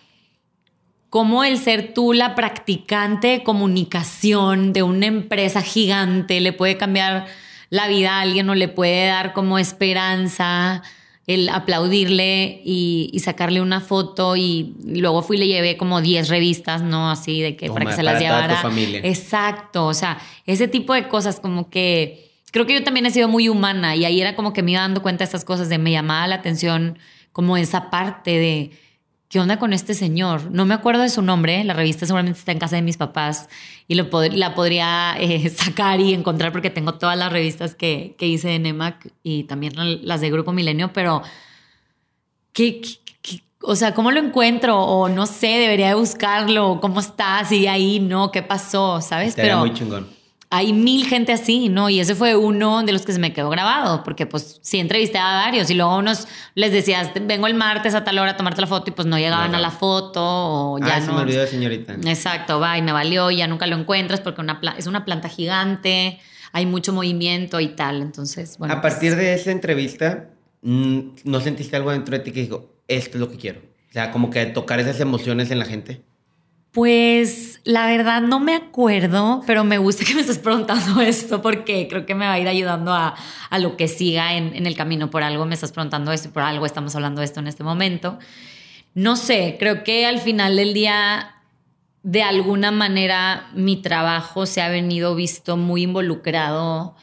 cómo 1.10 1.44
el 1.44 1.58
ser 1.58 1.92
tú 1.92 2.14
la 2.14 2.34
practicante 2.34 3.28
de 3.28 3.42
comunicación 3.42 4.72
de 4.72 4.84
una 4.84 5.04
empresa 5.04 5.60
gigante 5.60 6.40
le 6.40 6.54
puede 6.54 6.78
cambiar 6.78 7.26
la 7.68 7.88
vida 7.88 8.16
a 8.16 8.20
alguien 8.22 8.48
o 8.48 8.54
le 8.54 8.68
puede 8.68 9.08
dar 9.08 9.34
como 9.34 9.58
esperanza 9.58 10.82
el 11.26 11.48
aplaudirle 11.48 12.60
y, 12.64 13.10
sacarle 13.24 13.62
una 13.62 13.80
foto 13.80 14.36
y 14.36 14.74
luego 14.84 15.22
fui 15.22 15.36
y 15.36 15.40
le 15.40 15.46
llevé 15.46 15.76
como 15.76 16.02
10 16.02 16.28
revistas, 16.28 16.82
¿no? 16.82 17.10
Así 17.10 17.40
de 17.40 17.56
que 17.56 17.70
para 17.70 17.86
que 17.86 17.92
se 17.92 18.02
las 18.02 18.20
llevara. 18.20 18.56
familia. 18.56 19.00
Exacto, 19.02 19.86
o 19.86 19.94
sea, 19.94 20.18
ese 20.44 20.68
tipo 20.68 20.92
de 20.92 21.08
cosas 21.08 21.40
como 21.40 21.70
que 21.70 22.30
creo 22.50 22.66
que 22.66 22.74
yo 22.74 22.84
también 22.84 23.06
he 23.06 23.10
sido 23.10 23.28
muy 23.28 23.48
humana 23.48 23.96
y 23.96 24.04
ahí 24.04 24.20
era 24.20 24.36
como 24.36 24.52
que 24.52 24.62
me 24.62 24.72
iba 24.72 24.80
dando 24.82 25.02
cuenta 25.02 25.20
de 25.20 25.24
estas 25.24 25.44
cosas 25.44 25.68
de 25.68 25.78
me 25.78 25.90
llamaba 25.90 26.26
la 26.26 26.36
atención 26.36 26.98
como 27.32 27.56
esa 27.56 27.90
parte 27.90 28.30
de 28.30 28.70
¿qué 29.34 29.40
onda 29.40 29.58
con 29.58 29.72
este 29.72 29.94
señor? 29.94 30.52
No 30.52 30.64
me 30.64 30.74
acuerdo 30.74 31.02
de 31.02 31.08
su 31.08 31.20
nombre, 31.20 31.64
la 31.64 31.74
revista 31.74 32.06
seguramente 32.06 32.38
está 32.38 32.52
en 32.52 32.60
casa 32.60 32.76
de 32.76 32.82
mis 32.82 32.96
papás 32.96 33.48
y 33.88 33.96
lo 33.96 34.06
la 34.30 34.54
podría 34.54 35.16
eh, 35.18 35.48
sacar 35.56 35.98
y 35.98 36.14
encontrar 36.14 36.52
porque 36.52 36.70
tengo 36.70 36.94
todas 36.94 37.18
las 37.18 37.32
revistas 37.32 37.74
que, 37.74 38.14
hice 38.20 38.54
en 38.54 38.64
EMAC 38.64 39.12
y 39.24 39.42
también 39.42 39.72
las 40.06 40.20
de 40.20 40.30
Grupo 40.30 40.52
Milenio, 40.52 40.92
pero 40.92 41.22
¿qué, 42.52 42.80
o 43.60 43.74
sea, 43.74 43.92
¿cómo 43.92 44.12
lo 44.12 44.20
encuentro? 44.20 44.78
O 44.78 45.08
no 45.08 45.26
sé, 45.26 45.48
debería 45.48 45.88
de 45.88 45.94
buscarlo, 45.94 46.78
¿cómo 46.80 47.00
está? 47.00 47.44
¿Sigue 47.44 47.68
ahí? 47.68 47.98
¿No? 47.98 48.30
¿Qué 48.30 48.42
pasó? 48.44 49.00
¿Sabes? 49.00 49.34
pero 49.34 49.58
muy 49.58 49.74
chingón 49.74 50.06
hay 50.54 50.72
mil 50.72 51.04
gente 51.06 51.32
así, 51.32 51.68
¿no? 51.68 51.90
Y 51.90 51.98
ese 51.98 52.14
fue 52.14 52.36
uno 52.36 52.84
de 52.84 52.92
los 52.92 53.04
que 53.04 53.12
se 53.12 53.18
me 53.18 53.32
quedó 53.32 53.50
grabado, 53.50 54.04
porque 54.04 54.24
pues 54.24 54.60
sí 54.62 54.78
entrevisté 54.78 55.18
a 55.18 55.34
varios 55.34 55.68
y 55.68 55.74
luego 55.74 55.98
unos 55.98 56.28
les 56.54 56.70
decías, 56.70 57.10
vengo 57.22 57.48
el 57.48 57.54
martes 57.54 57.92
a 57.96 58.04
tal 58.04 58.20
hora 58.20 58.32
a 58.32 58.36
tomarte 58.36 58.60
la 58.60 58.68
foto 58.68 58.88
y 58.88 58.92
pues 58.92 59.06
no 59.06 59.18
llegaban 59.18 59.52
a 59.56 59.58
la 59.58 59.72
foto 59.72 60.20
o 60.22 60.78
ya 60.78 60.94
ah, 60.94 61.00
no. 61.00 61.06
se 61.06 61.12
me 61.12 61.18
olvidó, 61.22 61.46
señorita. 61.48 61.94
Exacto, 62.04 62.60
va 62.60 62.78
y 62.78 62.82
me 62.82 62.92
valió, 62.92 63.32
ya 63.32 63.48
nunca 63.48 63.66
lo 63.66 63.76
encuentras 63.76 64.20
porque 64.20 64.42
una 64.42 64.60
es 64.78 64.86
una 64.86 65.04
planta 65.04 65.28
gigante, 65.28 66.20
hay 66.52 66.66
mucho 66.66 66.92
movimiento 66.92 67.58
y 67.58 67.68
tal, 67.68 68.00
entonces, 68.00 68.56
bueno. 68.56 68.74
A 68.74 68.80
partir 68.80 69.10
pues 69.10 69.16
de 69.16 69.34
esa 69.34 69.50
entrevista, 69.50 70.30
mm, 70.62 71.00
¿no 71.24 71.40
sentiste 71.40 71.74
algo 71.74 71.90
dentro 71.90 72.16
de 72.16 72.22
ti 72.22 72.30
que 72.30 72.42
dijo, 72.42 72.76
esto 72.86 73.16
es 73.16 73.20
lo 73.20 73.28
que 73.28 73.38
quiero? 73.38 73.58
O 73.90 73.92
sea, 73.92 74.12
como 74.12 74.30
que 74.30 74.46
tocar 74.46 74.78
esas 74.78 75.00
emociones 75.00 75.50
en 75.50 75.58
la 75.58 75.64
gente. 75.64 76.04
Pues 76.74 77.60
la 77.62 77.86
verdad 77.86 78.20
no 78.20 78.40
me 78.40 78.56
acuerdo, 78.56 79.44
pero 79.46 79.62
me 79.62 79.78
gusta 79.78 80.04
que 80.04 80.12
me 80.12 80.22
estés 80.22 80.38
preguntando 80.38 81.00
esto 81.02 81.40
porque 81.40 81.86
creo 81.86 82.04
que 82.04 82.16
me 82.16 82.26
va 82.26 82.32
a 82.32 82.40
ir 82.40 82.48
ayudando 82.48 82.92
a, 82.92 83.14
lo 83.60 83.76
que 83.76 83.86
siga 83.86 84.34
en, 84.34 84.66
el 84.66 84.74
camino. 84.74 85.08
Por 85.08 85.22
algo 85.22 85.46
me 85.46 85.54
estás 85.54 85.70
preguntando 85.70 86.10
esto 86.10 86.28
y 86.28 86.30
por 86.32 86.42
algo 86.42 86.66
estamos 86.66 86.96
hablando 86.96 87.20
de 87.20 87.26
esto 87.26 87.38
en 87.38 87.46
este 87.46 87.62
momento. 87.62 88.18
No 88.92 89.14
sé, 89.14 89.54
creo 89.56 89.84
que 89.84 90.04
al 90.04 90.18
final 90.18 90.56
del 90.56 90.74
día, 90.74 91.36
de 92.02 92.24
alguna 92.24 92.72
manera, 92.72 93.50
mi 93.54 93.76
trabajo 93.76 94.44
se 94.44 94.60
ha 94.60 94.68
venido 94.68 95.14
visto 95.14 95.56
muy 95.56 95.82
involucrado 95.82 96.96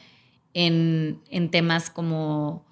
en, 0.52 1.22
en 1.30 1.50
temas 1.50 1.88
como 1.88 2.62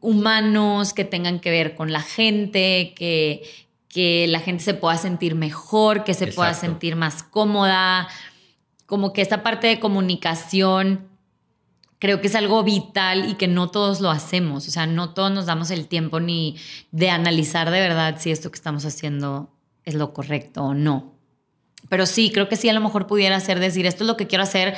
humanos 0.00 0.92
que 0.92 1.04
tengan 1.04 1.40
que 1.40 1.50
ver 1.50 1.74
con 1.74 1.90
la 1.90 2.00
gente, 2.00 2.92
que, 2.94 3.42
que 3.92 4.26
la 4.26 4.40
gente 4.40 4.64
se 4.64 4.72
pueda 4.72 4.96
sentir 4.96 5.34
mejor, 5.34 6.02
que 6.02 6.14
se 6.14 6.26
pueda 6.26 6.54
sentir 6.54 6.96
más 6.96 7.22
cómoda, 7.22 8.08
como 8.86 9.12
que 9.12 9.20
esta 9.20 9.42
parte 9.42 9.66
de 9.66 9.78
comunicación 9.78 11.08
creo 11.98 12.20
que 12.20 12.26
es 12.26 12.34
algo 12.34 12.64
vital 12.64 13.30
y 13.30 13.34
que 13.34 13.46
no 13.48 13.70
todos 13.70 14.00
lo 14.00 14.10
hacemos, 14.10 14.66
o 14.66 14.70
sea, 14.70 14.86
no 14.86 15.10
todos 15.10 15.30
nos 15.30 15.44
damos 15.44 15.70
el 15.70 15.86
tiempo 15.86 16.20
ni 16.20 16.56
de 16.90 17.10
analizar 17.10 17.70
de 17.70 17.80
verdad 17.80 18.16
si 18.18 18.30
esto 18.32 18.50
que 18.50 18.56
estamos 18.56 18.84
haciendo 18.86 19.52
es 19.84 19.94
lo 19.94 20.14
correcto 20.14 20.64
o 20.64 20.74
no. 20.74 21.12
Pero 21.90 22.06
sí, 22.06 22.30
creo 22.32 22.48
que 22.48 22.56
sí 22.56 22.70
a 22.70 22.72
lo 22.72 22.80
mejor 22.80 23.06
pudiera 23.06 23.38
ser 23.40 23.60
decir, 23.60 23.84
esto 23.84 24.04
es 24.04 24.08
lo 24.08 24.16
que 24.16 24.26
quiero 24.26 24.42
hacer, 24.42 24.74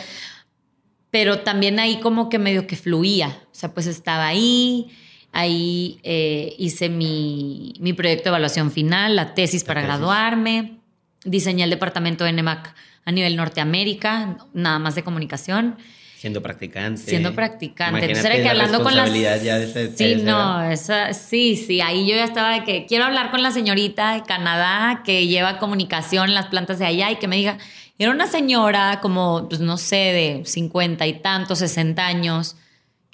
pero 1.11 1.39
también 1.39 1.79
ahí 1.79 2.01
como 2.01 2.29
que 2.29 2.41
medio 2.41 2.67
que 2.67 2.77
fluía, 2.77 3.39
o 3.53 3.55
sea, 3.55 3.73
pues 3.73 3.87
estaba 3.87 4.27
ahí, 4.27 4.91
Ahí 5.37 5.99
eh, 6.05 6.55
hice 6.59 6.89
mi, 6.89 7.75
proyecto 7.97 8.27
de 8.27 8.29
evaluación 8.29 8.71
final, 8.71 9.17
la 9.17 9.35
tesis 9.35 9.65
para 9.65 9.83
graduarme, 9.83 10.79
diseñé 11.25 11.65
el 11.65 11.71
departamento 11.71 12.23
de 12.23 12.33
NEMAC 12.33 12.73
a 13.05 13.11
nivel 13.11 13.35
Norteamérica, 13.35 14.39
nada 14.53 14.79
más 14.79 14.95
de 14.95 15.03
comunicación. 15.03 15.77
Siendo 16.17 16.41
practicante. 16.41 17.03
Siendo 17.03 17.35
practicante. 17.35 17.99
Entonces 17.99 18.25
era 18.25 18.37
que 18.37 18.49
hablando 18.49 18.85
con 18.85 18.95
las. 18.95 19.13
Ya 19.13 19.59
de 19.59 19.93
sí, 19.97 20.23
no, 20.23 20.63
esa, 20.63 21.13
sí, 21.13 21.57
sí. 21.57 21.81
Ahí 21.81 22.07
yo 22.09 22.15
ya 22.15 22.25
estaba 22.25 22.53
de 22.53 22.63
que 22.63 22.87
quiero 22.87 23.05
hablar 23.05 23.33
con 23.33 23.43
la 23.43 23.51
señorita 23.51 24.15
de 24.15 24.23
Canadá 24.23 25.03
que 25.05 25.27
lleva 25.27 25.59
comunicación 25.59 26.29
en 26.29 26.35
las 26.35 26.47
plantas 26.47 26.79
de 26.79 26.87
allá 26.87 27.11
y 27.11 27.17
que 27.17 27.27
me 27.27 27.35
diga. 27.35 27.59
Era 27.99 28.13
una 28.13 28.29
señora 28.29 29.01
como, 29.03 29.49
pues 29.49 29.61
no 29.61 29.79
sé, 29.79 29.97
de 29.97 30.43
50 30.45 31.07
y 31.09 31.15
tantos, 31.15 31.59
60 31.59 32.07
años 32.07 32.57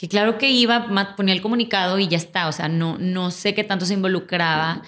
que 0.00 0.08
claro 0.08 0.38
que 0.38 0.50
iba, 0.50 1.14
ponía 1.14 1.34
el 1.34 1.42
comunicado 1.42 1.98
y 1.98 2.08
ya 2.08 2.16
está, 2.16 2.48
o 2.48 2.52
sea, 2.52 2.68
no, 2.68 2.96
no 2.98 3.30
sé 3.30 3.52
qué 3.52 3.64
tanto 3.64 3.84
se 3.84 3.92
involucraba. 3.92 4.80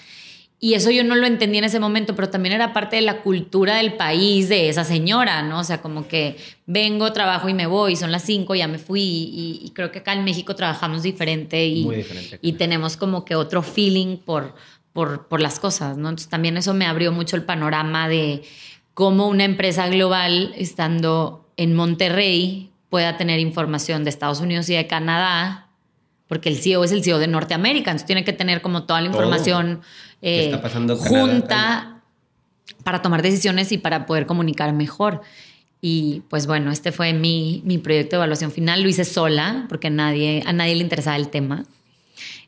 Y 0.59 0.73
eso 0.73 0.91
yo 0.91 1.05
no 1.05 1.17
lo 1.17 1.27
entendí 1.27 1.59
en 1.59 1.65
ese 1.65 1.79
momento, 1.79 2.17
pero 2.17 2.31
también 2.31 2.55
era 2.55 2.73
parte 2.73 2.97
de 2.97 3.03
la 3.03 3.21
cultura 3.21 3.77
del 3.77 3.93
país, 3.93 4.49
de 4.49 4.71
esa 4.71 4.85
señora, 4.85 5.43
¿no? 5.43 5.59
O 5.59 5.65
sea, 5.65 5.83
como 5.83 6.09
que 6.09 6.39
vengo, 6.65 7.13
trabajo 7.13 7.51
y 7.51 7.53
me 7.53 7.67
voy, 7.67 7.95
son 7.95 8.11
las 8.11 8.23
cinco, 8.23 8.55
ya 8.55 8.69
me 8.69 8.79
fui. 8.79 9.03
Y, 9.03 9.71
creo 9.75 9.93
que 9.93 9.99
acá 9.99 10.15
en 10.15 10.25
México 10.25 10.57
trabajamos 10.57 11.03
diferente 11.03 11.67
y, 11.67 11.87
y 12.41 12.53
tenemos 12.53 12.97
como 12.97 13.27
que 13.27 13.35
otro 13.35 13.63
feeling 13.63 14.17
por, 14.17 14.55
por, 14.95 15.27
por 15.29 15.43
las 15.43 15.61
cosas, 15.61 15.99
¿no? 15.99 16.09
Entonces 16.09 16.31
también 16.31 16.57
eso 16.57 16.73
me 16.73 16.87
abrió 16.87 17.13
mucho 17.13 17.37
el 17.37 17.43
panorama 17.43 18.09
de 18.09 18.43
cómo 18.95 19.29
una 19.29 19.45
empresa 19.45 19.89
global, 19.89 20.55
estando 20.57 21.51
en 21.59 21.75
Monterrey, 21.75 22.72
pueda 22.93 23.17
tener 23.17 23.41
información 23.41 24.05
de 24.05 24.11
Estados 24.11 24.41
Unidos 24.41 24.69
y 24.69 24.75
de 24.75 24.87
Canadá, 24.87 25.69
porque 26.29 26.51
el 26.51 26.59
CEO 26.59 26.85
es 26.85 26.93
el 26.93 27.03
CEO 27.03 27.19
de 27.19 27.27
Norteamérica, 27.27 27.91
entonces 27.91 28.05
tiene 28.05 28.23
que 28.23 28.35
tener 28.35 28.61
como 28.61 28.83
toda 28.85 29.01
la 29.01 29.07
información 29.07 29.81
eh, 30.21 30.61
junta 30.99 32.03
para 32.85 33.01
tomar 33.01 33.23
decisiones 33.23 33.73
y 33.73 33.79
para 33.79 34.05
poder 34.05 34.27
comunicar 34.27 34.75
mejor. 34.75 35.23
Y 35.81 36.21
pues 36.29 36.47
bueno, 36.47 36.71
este 36.71 36.93
fue 36.93 37.15
mi, 37.15 37.63
mi 37.65 37.79
proyecto 37.79 38.17
de 38.17 38.19
evaluación 38.19 38.53
final. 38.53 38.83
Lo 38.83 38.91
hice 38.91 39.07
sola 39.07 39.65
porque 39.71 39.89
nadie, 39.89 40.43
a 40.45 40.53
nadie 40.53 40.75
le 40.75 40.83
interesaba 40.83 41.17
el 41.17 41.31
tema. 41.31 41.65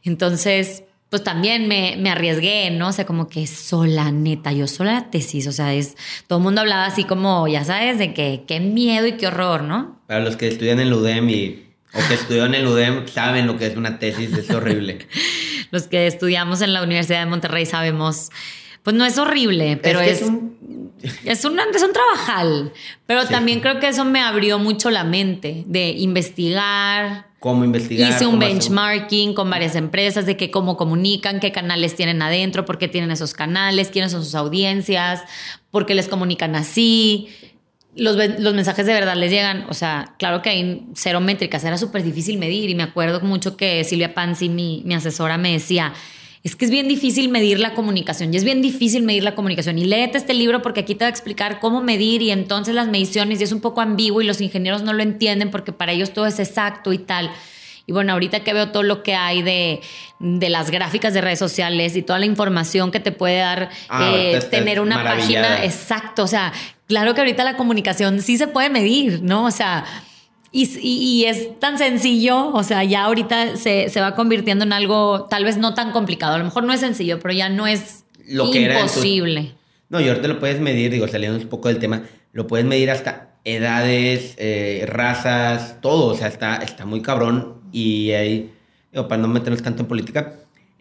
Entonces, 0.02 0.84
pues 1.14 1.22
también 1.22 1.68
me, 1.68 1.94
me, 1.96 2.10
arriesgué, 2.10 2.72
¿no? 2.72 2.88
O 2.88 2.92
sea, 2.92 3.06
como 3.06 3.28
que 3.28 3.46
sola, 3.46 4.10
neta, 4.10 4.50
yo 4.50 4.66
sola 4.66 4.94
la 4.94 5.10
tesis, 5.12 5.46
o 5.46 5.52
sea, 5.52 5.72
es, 5.72 5.94
todo 6.26 6.40
el 6.40 6.42
mundo 6.42 6.60
hablaba 6.60 6.86
así 6.86 7.04
como, 7.04 7.46
ya 7.46 7.62
sabes, 7.62 7.98
de 7.98 8.12
que 8.12 8.42
qué 8.48 8.58
miedo 8.58 9.06
y 9.06 9.12
qué 9.12 9.28
horror, 9.28 9.62
¿no? 9.62 10.00
Para 10.08 10.18
los 10.18 10.34
que 10.34 10.48
estudian 10.48 10.80
en 10.80 10.88
el 10.88 10.92
UDEM 10.92 11.30
y, 11.30 11.66
o 11.92 12.00
que 12.08 12.14
estudian 12.14 12.52
en 12.52 12.62
el 12.62 12.66
UDEM 12.66 13.06
saben 13.06 13.46
lo 13.46 13.56
que 13.56 13.66
es 13.66 13.76
una 13.76 14.00
tesis, 14.00 14.36
es 14.36 14.50
horrible. 14.50 15.06
los 15.70 15.84
que 15.84 16.08
estudiamos 16.08 16.62
en 16.62 16.72
la 16.72 16.82
Universidad 16.82 17.20
de 17.20 17.26
Monterrey 17.26 17.64
sabemos, 17.64 18.30
pues 18.82 18.96
no 18.96 19.04
es 19.04 19.16
horrible, 19.16 19.78
pero 19.80 20.00
es, 20.00 20.20
es, 20.20 20.26
un... 20.26 20.90
es, 21.22 21.44
un, 21.44 21.60
es 21.60 21.82
un 21.84 21.92
trabajal, 21.92 22.72
pero 23.06 23.24
también 23.28 23.60
creo 23.60 23.78
que 23.78 23.86
eso 23.86 24.04
me 24.04 24.20
abrió 24.20 24.58
mucho 24.58 24.90
la 24.90 25.04
mente 25.04 25.62
de 25.68 25.90
investigar, 25.90 27.28
cómo 27.44 27.62
investigar. 27.62 28.10
Hice 28.10 28.24
un 28.24 28.38
benchmarking 28.38 29.34
con 29.34 29.50
varias 29.50 29.76
empresas 29.76 30.24
de 30.24 30.34
que 30.34 30.50
cómo 30.50 30.78
comunican, 30.78 31.40
qué 31.40 31.52
canales 31.52 31.94
tienen 31.94 32.22
adentro, 32.22 32.64
por 32.64 32.78
qué 32.78 32.88
tienen 32.88 33.10
esos 33.10 33.34
canales, 33.34 33.90
quiénes 33.90 34.12
son 34.12 34.24
sus 34.24 34.34
audiencias, 34.34 35.20
por 35.70 35.84
qué 35.84 35.94
les 35.94 36.08
comunican 36.08 36.56
así. 36.56 37.28
Los, 37.94 38.16
los 38.16 38.54
mensajes 38.54 38.86
de 38.86 38.94
verdad 38.94 39.14
les 39.14 39.30
llegan, 39.30 39.66
o 39.68 39.74
sea, 39.74 40.14
claro 40.18 40.40
que 40.40 40.48
hay 40.48 40.86
cero 40.94 41.20
métricas, 41.20 41.62
era 41.64 41.76
súper 41.76 42.02
difícil 42.02 42.38
medir 42.38 42.70
y 42.70 42.74
me 42.74 42.82
acuerdo 42.82 43.20
mucho 43.20 43.58
que 43.58 43.84
Silvia 43.84 44.14
Panzi, 44.14 44.48
mi, 44.48 44.80
mi 44.86 44.94
asesora, 44.94 45.36
me 45.36 45.52
decía, 45.52 45.92
es 46.44 46.56
que 46.56 46.66
es 46.66 46.70
bien 46.70 46.88
difícil 46.88 47.30
medir 47.30 47.58
la 47.58 47.72
comunicación 47.72 48.32
y 48.32 48.36
es 48.36 48.44
bien 48.44 48.60
difícil 48.60 49.02
medir 49.02 49.24
la 49.24 49.34
comunicación. 49.34 49.78
Y 49.78 49.86
léete 49.86 50.18
este 50.18 50.34
libro 50.34 50.60
porque 50.60 50.80
aquí 50.80 50.94
te 50.94 51.04
va 51.04 51.06
a 51.06 51.10
explicar 51.10 51.58
cómo 51.58 51.80
medir 51.80 52.20
y 52.20 52.30
entonces 52.30 52.74
las 52.74 52.86
mediciones 52.86 53.40
y 53.40 53.44
es 53.44 53.52
un 53.52 53.62
poco 53.62 53.80
ambiguo 53.80 54.20
y 54.20 54.26
los 54.26 54.42
ingenieros 54.42 54.82
no 54.82 54.92
lo 54.92 55.02
entienden 55.02 55.50
porque 55.50 55.72
para 55.72 55.92
ellos 55.92 56.12
todo 56.12 56.26
es 56.26 56.38
exacto 56.38 56.92
y 56.92 56.98
tal. 56.98 57.30
Y 57.86 57.92
bueno, 57.92 58.12
ahorita 58.12 58.40
que 58.40 58.52
veo 58.52 58.70
todo 58.70 58.82
lo 58.82 59.02
que 59.02 59.14
hay 59.14 59.42
de, 59.42 59.80
de 60.18 60.48
las 60.50 60.70
gráficas 60.70 61.14
de 61.14 61.22
redes 61.22 61.38
sociales 61.38 61.96
y 61.96 62.02
toda 62.02 62.18
la 62.18 62.26
información 62.26 62.90
que 62.90 63.00
te 63.00 63.10
puede 63.10 63.38
dar 63.38 63.70
ah, 63.88 64.12
eh, 64.14 64.38
tener 64.50 64.80
una 64.80 65.02
página, 65.02 65.64
exacto, 65.64 66.24
o 66.24 66.26
sea, 66.26 66.52
claro 66.86 67.14
que 67.14 67.20
ahorita 67.20 67.44
la 67.44 67.56
comunicación 67.56 68.20
sí 68.22 68.38
se 68.38 68.48
puede 68.48 68.70
medir, 68.70 69.22
¿no? 69.22 69.44
O 69.44 69.50
sea, 69.50 69.84
y, 70.56 71.24
es 71.24 71.58
tan 71.58 71.78
sencillo, 71.78 72.52
o 72.52 72.62
sea, 72.62 72.84
ya 72.84 73.04
ahorita 73.04 73.56
se, 73.56 73.90
va 74.00 74.14
convirtiendo 74.14 74.64
en 74.64 74.72
algo 74.72 75.24
tal 75.24 75.42
vez 75.42 75.56
no 75.56 75.74
tan 75.74 75.90
complicado. 75.90 76.34
A 76.34 76.38
lo 76.38 76.44
mejor 76.44 76.62
no 76.62 76.72
es 76.72 76.78
sencillo, 76.78 77.18
pero 77.18 77.34
ya 77.34 77.48
no 77.48 77.66
es 77.66 78.04
lo 78.28 78.52
que 78.52 78.60
imposible. 78.60 79.54
No, 79.88 80.00
y 80.00 80.08
ahorita 80.08 80.28
lo 80.28 80.38
puedes 80.38 80.60
medir, 80.60 80.92
digo, 80.92 81.08
saliendo 81.08 81.40
un 81.40 81.48
poco 81.48 81.68
del 81.68 81.80
tema, 81.80 82.04
lo 82.32 82.46
puedes 82.46 82.64
medir 82.64 82.92
hasta 82.92 83.34
edades, 83.44 84.36
eh, 84.38 84.84
razas, 84.86 85.80
todo, 85.80 86.06
o 86.06 86.14
sea, 86.14 86.28
está, 86.28 86.58
está 86.58 86.86
muy 86.86 87.02
cabrón. 87.02 87.56
Y 87.72 88.12
ahí, 88.12 88.52
digo, 88.92 89.08
para 89.08 89.20
no 89.20 89.26
meternos 89.26 89.60
tanto 89.60 89.82
en 89.82 89.88
política, 89.88 90.34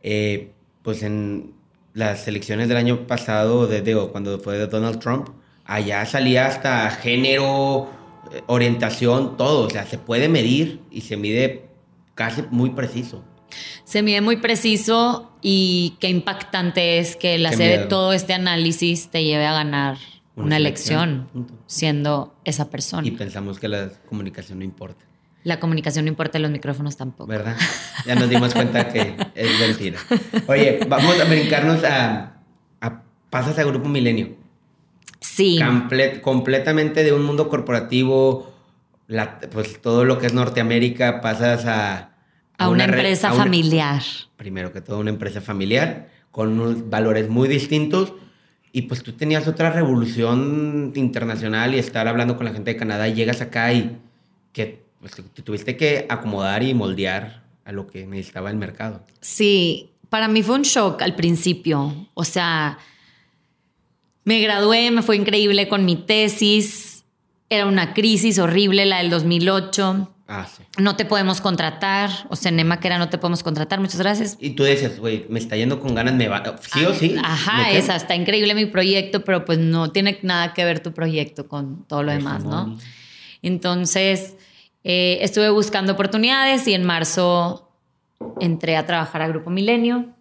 eh, 0.03 0.51
pues 0.83 1.01
en 1.01 1.51
las 1.95 2.27
elecciones 2.27 2.67
del 2.67 2.77
año 2.77 3.07
pasado, 3.07 3.65
de, 3.65 3.81
digo, 3.81 4.11
cuando 4.11 4.37
fue 4.37 4.59
de 4.59 4.67
Donald 4.67 4.99
Trump, 4.99 5.29
allá 5.65 6.05
salía 6.05 6.45
hasta 6.45 6.91
género 6.91 7.89
orientación, 8.47 9.37
todo. 9.37 9.67
O 9.67 9.69
sea, 9.69 9.85
se 9.85 9.97
puede 9.97 10.29
medir 10.29 10.81
y 10.91 11.01
se 11.01 11.17
mide 11.17 11.65
casi 12.15 12.43
muy 12.49 12.71
preciso. 12.71 13.23
Se 13.83 14.01
mide 14.01 14.21
muy 14.21 14.37
preciso 14.37 15.31
y 15.41 15.95
qué 15.99 16.09
impactante 16.09 16.99
es 16.99 17.15
que 17.15 17.35
el 17.35 17.45
hacer 17.45 17.87
todo 17.87 18.13
este 18.13 18.33
análisis 18.33 19.09
te 19.09 19.23
lleve 19.23 19.45
a 19.45 19.53
ganar 19.53 19.97
una, 20.35 20.57
elección 20.57 21.27
siendo 21.67 22.35
esa 22.43 22.69
persona. 22.69 23.07
Y 23.07 23.11
pensamos 23.11 23.59
que 23.59 23.67
la 23.67 23.89
comunicación 24.07 24.59
no 24.59 24.65
importa. 24.65 25.05
La 25.43 25.59
comunicación 25.59 26.05
no 26.05 26.09
importa, 26.09 26.39
los 26.39 26.49
micrófonos 26.49 26.95
tampoco. 26.95 27.27
¿Verdad? 27.27 27.57
Ya 28.05 28.15
nos 28.15 28.29
dimos 28.29 28.53
cuenta 28.53 28.87
que 28.87 29.15
es 29.35 29.59
mentira. 29.59 29.99
Oye, 30.47 30.79
vamos 30.87 31.19
a 31.19 31.25
brincarnos 31.25 31.83
a, 31.83 32.37
a 32.79 33.03
Pasas 33.29 33.59
a 33.59 33.63
Grupo 33.63 33.89
Milenio. 33.89 34.42
Sí. 35.23 35.59
completamente 36.21 37.03
de 37.03 37.13
un 37.13 37.23
mundo 37.23 37.49
corporativo, 37.49 38.53
pues 39.51 39.81
todo 39.81 40.03
lo 40.05 40.19
que 40.19 40.27
es 40.27 40.33
Norteamérica, 40.33 41.21
pasas 41.21 41.65
a... 41.65 42.09
A, 42.57 42.69
una, 42.69 42.85
empresa 42.85 43.33
familiar. 43.33 44.03
primero 44.37 44.71
que 44.71 44.79
todo, 44.79 44.99
una 44.99 45.09
empresa 45.09 45.41
familiar 45.41 46.09
con 46.29 46.59
unos 46.59 46.89
valores 46.89 47.29
muy 47.29 47.47
distintos. 47.47 48.13
Y 48.71 48.83
pues 48.83 49.03
tú 49.03 49.13
tenías 49.13 49.47
otra 49.47 49.71
revolución 49.71 50.91
internacional 50.95 51.75
y 51.75 51.79
estar 51.79 52.07
hablando 52.07 52.37
con 52.37 52.45
la 52.45 52.53
gente 52.53 52.71
de 52.71 52.77
Canadá 52.77 53.07
y 53.07 53.13
llegas 53.13 53.41
acá 53.41 53.71
y 53.71 53.97
que 54.51 54.83
pues, 54.99 55.13
te 55.15 55.41
tuviste 55.41 55.77
que 55.77 56.05
acomodar 56.09 56.63
y 56.63 56.73
moldear 56.73 57.43
a 57.65 57.71
lo 57.71 57.87
que 57.87 58.07
necesitaba 58.07 58.49
el 58.49 58.57
mercado. 58.57 59.03
Sí, 59.21 59.91
para 60.09 60.27
mí 60.27 60.41
fue 60.43 60.55
un 60.55 60.63
shock 60.63 61.01
al 61.01 61.15
principio. 61.15 62.07
O 62.13 62.23
sea, 62.23 62.79
me 64.25 64.39
gradué, 64.41 64.91
me 64.91 65.01
fue 65.01 65.15
increíble 65.15 65.67
con 65.67 65.85
mi 65.85 65.95
tesis. 65.95 67.05
Era 67.49 67.65
una 67.65 67.93
crisis 67.93 68.39
horrible 68.39 68.85
la 68.85 68.99
del 68.99 69.09
2008. 69.09 70.09
Ah, 70.27 70.47
sí. 70.47 70.63
No 70.77 70.95
te 70.95 71.05
podemos 71.05 71.41
contratar. 71.41 72.09
O 72.29 72.35
sea, 72.35 72.51
Nema 72.51 72.79
que 72.79 72.87
era 72.87 72.97
no 72.97 73.09
te 73.09 73.17
podemos 73.17 73.43
contratar. 73.43 73.79
Muchas 73.79 73.99
gracias. 73.99 74.37
Y 74.39 74.51
tú 74.51 74.63
decías, 74.63 74.97
güey, 74.99 75.25
me 75.29 75.39
está 75.39 75.55
yendo 75.55 75.79
con 75.79 75.93
ganas, 75.93 76.13
me 76.15 76.27
va. 76.27 76.41
Sí 76.73 76.85
o 76.85 76.93
sí. 76.93 77.15
Ajá, 77.21 77.71
esa, 77.71 77.95
está 77.95 78.15
increíble 78.15 78.55
mi 78.55 78.65
proyecto, 78.65 79.23
pero 79.23 79.45
pues 79.45 79.59
no 79.59 79.91
tiene 79.91 80.17
nada 80.23 80.53
que 80.53 80.63
ver 80.63 80.79
tu 80.79 80.93
proyecto 80.93 81.47
con 81.47 81.85
todo 81.85 82.03
lo 82.03 82.11
demás, 82.11 82.45
¿no? 82.45 82.77
Entonces, 83.41 84.37
eh, 84.83 85.19
estuve 85.21 85.49
buscando 85.49 85.93
oportunidades 85.93 86.67
y 86.67 86.73
en 86.73 86.83
marzo 86.85 87.69
entré 88.39 88.77
a 88.77 88.85
trabajar 88.85 89.21
a 89.21 89.27
Grupo 89.27 89.49
Milenio. 89.49 90.15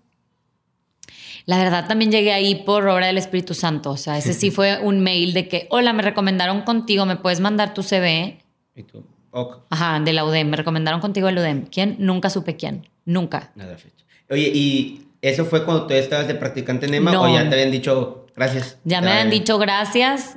La 1.45 1.59
verdad 1.59 1.89
también 1.89 2.13
llegué 2.13 2.33
ahí 2.33 2.55
por 2.55 2.87
obra 2.89 3.07
del 3.07 3.19
Espíritu 3.19 3.55
Santo. 3.55 3.91
O 3.91 3.97
sea, 3.97 4.19
ese 4.19 4.33
sí 4.33 4.51
fue 4.51 4.79
un 4.79 5.01
mail 5.01 5.35
de 5.35 5.49
que, 5.49 5.67
hola, 5.71 5.93
me 5.93 6.03
recomendaron 6.03 6.63
contigo, 6.63 7.05
¿me 7.07 7.17
puedes 7.17 7.41
mandar 7.41 7.75
tu 7.75 7.83
CV? 7.83 8.39
¿Y 8.75 8.83
tú? 8.85 9.05
Ok. 9.31 9.65
Ajá, 9.71 9.99
de 10.01 10.13
la 10.13 10.25
UDEM. 10.25 10.51
Me 10.51 10.57
recomendaron 10.57 11.01
contigo 11.01 11.29
el 11.29 11.39
UDEM. 11.39 11.67
¿Quién? 11.67 11.97
Nunca 11.99 12.31
supe 12.31 12.57
quién. 12.57 12.89
Nunca. 13.05 13.51
Nada 13.55 13.77
fecha. 13.77 14.05
Oye, 14.31 14.51
¿y 14.55 15.07
eso 15.21 15.45
fue 15.45 15.65
cuando 15.65 15.87
tú 15.87 15.95
estabas 15.95 16.29
de 16.29 16.35
practicante 16.35 16.87
en 16.87 16.95
EMA 16.95 17.21
o 17.21 17.35
ya 17.35 17.49
te 17.49 17.55
habían 17.55 17.71
dicho 17.71 18.27
gracias? 18.35 18.79
Ya 18.85 19.01
me 19.01 19.11
habían 19.11 19.31
dicho 19.31 19.59
gracias. 19.59 20.37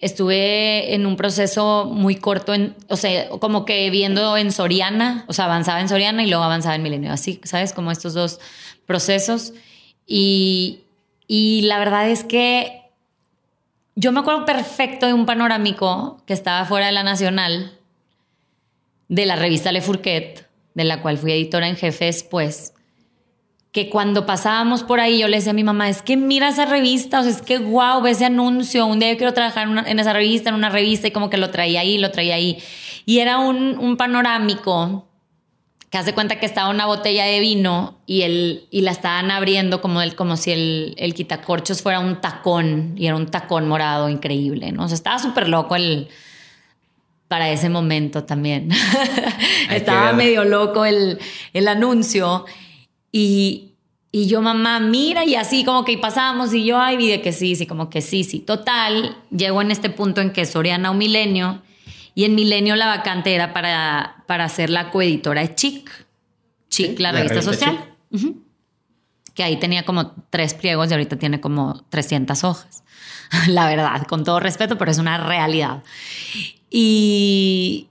Estuve 0.00 0.94
en 0.94 1.06
un 1.06 1.16
proceso 1.16 1.86
muy 1.86 2.14
corto, 2.14 2.54
en, 2.54 2.76
o 2.88 2.96
sea, 2.96 3.28
como 3.30 3.64
que 3.64 3.90
viendo 3.90 4.36
en 4.36 4.52
Soriana, 4.52 5.24
o 5.26 5.32
sea, 5.32 5.46
avanzaba 5.46 5.80
en 5.80 5.88
Soriana 5.88 6.22
y 6.22 6.28
luego 6.28 6.44
avanzaba 6.44 6.76
en 6.76 6.82
Milenio. 6.82 7.12
Así, 7.12 7.40
¿sabes? 7.42 7.72
Como 7.72 7.90
estos 7.90 8.14
dos 8.14 8.38
procesos. 8.86 9.54
Y, 10.08 10.80
la 11.64 11.78
verdad 11.78 12.08
es 12.08 12.24
que 12.24 12.82
yo 13.94 14.10
me 14.12 14.20
acuerdo 14.20 14.46
perfecto 14.46 15.06
de 15.06 15.12
un 15.12 15.26
panorámico 15.26 16.22
que 16.24 16.32
estaba 16.32 16.64
fuera 16.64 16.86
de 16.86 16.92
la 16.92 17.02
Nacional, 17.02 17.78
de 19.08 19.26
la 19.26 19.36
revista 19.36 19.70
Le 19.70 19.82
Fourquet, 19.82 20.48
de 20.74 20.84
la 20.84 21.02
cual 21.02 21.18
fui 21.18 21.32
editora 21.32 21.68
en 21.68 21.76
jefe 21.76 22.06
después, 22.06 22.72
que 23.72 23.90
cuando 23.90 24.24
pasábamos 24.24 24.82
por 24.82 24.98
ahí 24.98 25.18
yo 25.18 25.28
le 25.28 25.36
decía 25.36 25.50
a 25.50 25.54
mi 25.54 25.64
mamá, 25.64 25.90
es 25.90 26.00
que 26.00 26.16
mira 26.16 26.48
esa 26.48 26.64
revista, 26.64 27.20
o 27.20 27.22
sea, 27.22 27.32
es 27.32 27.42
que 27.42 27.58
guau, 27.58 28.00
ve 28.00 28.12
ese 28.12 28.24
anuncio, 28.24 28.86
un 28.86 28.98
día 28.98 29.10
yo 29.12 29.18
quiero 29.18 29.34
trabajar 29.34 29.68
en, 29.86 29.98
esa 29.98 30.12
revista, 30.14 30.48
en 30.48 30.54
una 30.54 30.70
revista, 30.70 31.08
y 31.08 31.10
como 31.10 31.28
que 31.28 31.36
lo 31.36 31.50
traía 31.50 31.80
ahí, 31.80 31.98
lo 31.98 32.10
traía 32.10 32.36
ahí. 32.36 32.58
Y 33.04 33.18
era 33.18 33.38
un, 33.38 33.78
un 33.78 33.96
panorámico 33.96 35.07
que 35.90 35.96
hace 35.96 36.12
cuenta 36.12 36.38
que 36.38 36.46
estaba 36.46 36.68
una 36.68 36.86
botella 36.86 37.24
de 37.24 37.40
vino 37.40 37.98
y, 38.06 38.22
el, 38.22 38.66
y 38.70 38.82
la 38.82 38.90
estaban 38.90 39.30
abriendo 39.30 39.80
como, 39.80 40.02
el, 40.02 40.14
como 40.14 40.36
si 40.36 40.50
el, 40.50 40.94
el 40.98 41.14
quitacorchos 41.14 41.80
fuera 41.80 42.00
un 42.00 42.20
tacón 42.20 42.94
y 42.96 43.06
era 43.06 43.16
un 43.16 43.26
tacón 43.26 43.66
morado 43.68 44.08
increíble, 44.08 44.70
¿no? 44.72 44.84
O 44.84 44.88
sea, 44.88 44.96
estaba 44.96 45.18
súper 45.18 45.48
loco 45.48 45.76
el, 45.76 46.08
para 47.26 47.50
ese 47.50 47.70
momento 47.70 48.24
también. 48.24 48.70
estaba 49.70 50.12
medio 50.12 50.44
loco 50.44 50.84
el, 50.84 51.18
el 51.54 51.68
anuncio 51.68 52.44
y, 53.10 53.72
y, 54.12 54.26
yo, 54.26 54.42
mamá, 54.42 54.80
mira, 54.80 55.24
y 55.24 55.36
así 55.36 55.64
como 55.64 55.86
que 55.86 55.96
pasábamos 55.96 56.52
y 56.52 56.66
yo, 56.66 56.78
ay, 56.78 56.98
vi 56.98 57.08
de 57.08 57.22
que 57.22 57.32
sí, 57.32 57.56
sí, 57.56 57.66
como 57.66 57.88
que 57.88 58.02
sí, 58.02 58.24
sí. 58.24 58.40
Total, 58.40 59.16
llego 59.30 59.62
en 59.62 59.70
este 59.70 59.88
punto 59.88 60.20
en 60.20 60.32
que 60.32 60.44
Soriana 60.44 60.90
un 60.90 60.98
milenio 60.98 61.62
y 62.18 62.24
en 62.24 62.34
Milenio 62.34 62.74
la 62.74 62.88
vacante 62.88 63.32
era 63.32 63.52
para, 63.52 64.24
para 64.26 64.48
ser 64.48 64.70
la 64.70 64.90
coeditora 64.90 65.40
de 65.40 65.54
Chic. 65.54 65.88
Chic, 66.68 66.98
la, 66.98 67.12
revista, 67.12 67.42
social. 67.42 67.94
Que 69.34 69.44
ahí 69.44 69.56
tenía 69.60 69.84
como 69.84 70.16
tres 70.28 70.52
pliegos 70.54 70.90
y 70.90 70.94
ahorita 70.94 71.14
tiene 71.14 71.40
como 71.40 71.84
300 71.90 72.42
hojas. 72.42 72.82
la 73.46 73.68
verdad, 73.68 74.04
con 74.08 74.24
todo 74.24 74.40
respeto, 74.40 74.76
pero 74.76 74.90
es 74.90 74.98
una 74.98 75.28
realidad. 75.28 75.84
Y, 76.70 77.86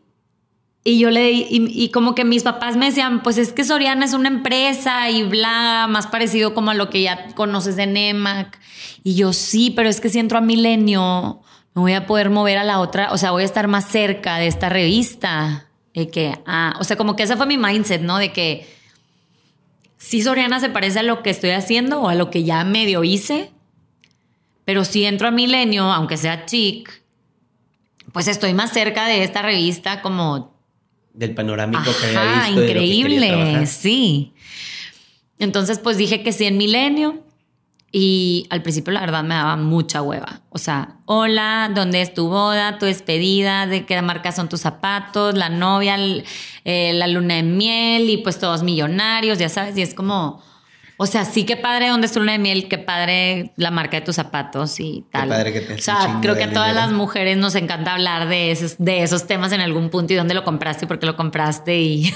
y 0.83 0.99
yo 0.99 1.09
le, 1.09 1.31
y, 1.31 1.47
y, 1.49 1.91
como 1.91 2.13
que 2.13 2.25
mis 2.25 2.43
papás 2.43 2.75
me 2.75 2.87
decían, 2.87 3.23
pues 3.23 3.37
es 3.37 3.53
que 3.53 3.63
Soriana 3.63 4.03
es 4.03 4.13
una 4.13 4.27
empresa 4.27 5.09
y 5.09 5.23
bla, 5.23 5.87
más 5.89 6.07
parecido 6.07 6.53
como 6.53 6.71
a 6.71 6.73
lo 6.73 6.89
que 6.89 7.01
ya 7.01 7.33
conoces 7.33 7.77
de 7.77 7.87
Nemac. 7.87 8.59
Y 9.05 9.15
yo 9.15 9.31
sí, 9.31 9.71
pero 9.73 9.87
es 9.87 10.01
que 10.01 10.09
si 10.09 10.19
entro 10.19 10.37
a 10.37 10.41
Milenio, 10.41 11.43
me 11.77 11.81
voy 11.81 11.93
a 11.93 12.07
poder 12.07 12.31
mover 12.31 12.57
a 12.57 12.63
la 12.63 12.79
otra, 12.79 13.11
o 13.11 13.19
sea, 13.19 13.29
voy 13.29 13.43
a 13.43 13.45
estar 13.45 13.67
más 13.67 13.87
cerca 13.87 14.39
de 14.39 14.47
esta 14.47 14.67
revista. 14.67 15.67
De 15.93 16.09
que, 16.09 16.33
ah, 16.47 16.75
o 16.79 16.83
sea, 16.83 16.97
como 16.97 17.15
que 17.15 17.21
ese 17.21 17.37
fue 17.37 17.45
mi 17.45 17.59
mindset, 17.59 18.01
¿no? 18.01 18.17
De 18.17 18.33
que 18.33 18.67
si 19.97 20.23
Soriana 20.23 20.59
se 20.59 20.69
parece 20.69 20.99
a 20.99 21.03
lo 21.03 21.21
que 21.21 21.29
estoy 21.29 21.51
haciendo 21.51 22.01
o 22.01 22.09
a 22.09 22.15
lo 22.15 22.31
que 22.31 22.43
ya 22.43 22.63
medio 22.63 23.03
hice, 23.03 23.51
pero 24.65 24.85
si 24.85 25.05
entro 25.05 25.27
a 25.27 25.31
Milenio, 25.31 25.83
aunque 25.83 26.17
sea 26.17 26.47
chic, 26.47 27.03
pues 28.11 28.27
estoy 28.27 28.55
más 28.55 28.71
cerca 28.71 29.05
de 29.05 29.23
esta 29.23 29.43
revista 29.43 30.01
como... 30.01 30.59
Del 31.13 31.35
panorámico 31.35 31.91
que 32.01 32.17
había 32.17 32.47
visto. 32.47 32.63
increíble, 32.63 33.67
sí. 33.67 34.33
Entonces, 35.37 35.77
pues 35.77 35.97
dije 35.97 36.23
que 36.23 36.31
sí 36.31 36.45
en 36.45 36.57
Milenio. 36.57 37.23
Y 37.91 38.47
al 38.49 38.61
principio 38.61 38.91
la 38.91 38.99
verdad 38.99 39.23
me 39.23 39.35
daba 39.35 39.55
mucha 39.55 40.01
hueva. 40.01 40.41
O 40.49 40.57
sea, 40.57 40.97
hola, 41.05 41.71
¿dónde 41.73 42.01
es 42.01 42.13
tu 42.13 42.27
boda, 42.27 42.77
tu 42.79 42.85
despedida? 42.85 43.65
¿De 43.65 43.85
qué 43.85 44.01
marca 44.01 44.31
son 44.33 44.49
tus 44.49 44.61
zapatos? 44.61 45.35
La 45.35 45.49
novia, 45.49 45.97
eh, 46.65 46.91
la 46.93 47.07
luna 47.07 47.35
de 47.35 47.43
miel 47.43 48.09
y 48.09 48.17
pues 48.17 48.39
todos 48.39 48.61
millonarios, 48.61 49.39
ya 49.39 49.47
sabes. 49.47 49.77
Y 49.77 49.81
es 49.81 49.93
como, 49.93 50.43
o 50.97 51.05
sea, 51.05 51.23
sí 51.23 51.45
que 51.45 51.55
padre 51.55 51.87
dónde 51.87 52.07
es 52.07 52.13
tu 52.13 52.19
luna 52.19 52.33
de 52.33 52.39
miel, 52.39 52.67
qué 52.67 52.77
padre 52.77 53.53
la 53.55 53.71
marca 53.71 53.97
de 53.97 54.05
tus 54.05 54.15
zapatos 54.15 54.81
y 54.81 55.05
tal. 55.09 55.29
Qué 55.29 55.29
padre 55.29 55.53
que 55.53 55.61
te 55.61 55.73
o 55.75 55.77
sea, 55.77 56.17
creo 56.21 56.35
que 56.35 56.43
a 56.43 56.51
todas 56.51 56.75
las 56.75 56.91
mujeres 56.91 57.37
nos 57.37 57.55
encanta 57.55 57.93
hablar 57.93 58.27
de 58.27 58.51
esos, 58.51 58.75
de 58.79 59.03
esos 59.03 59.27
temas 59.27 59.53
en 59.53 59.61
algún 59.61 59.89
punto 59.89 60.11
y 60.11 60.17
dónde 60.17 60.33
lo 60.33 60.43
compraste 60.43 60.85
y 60.85 60.87
por 60.89 60.99
qué 60.99 61.05
lo 61.05 61.15
compraste 61.15 61.79
y, 61.79 62.13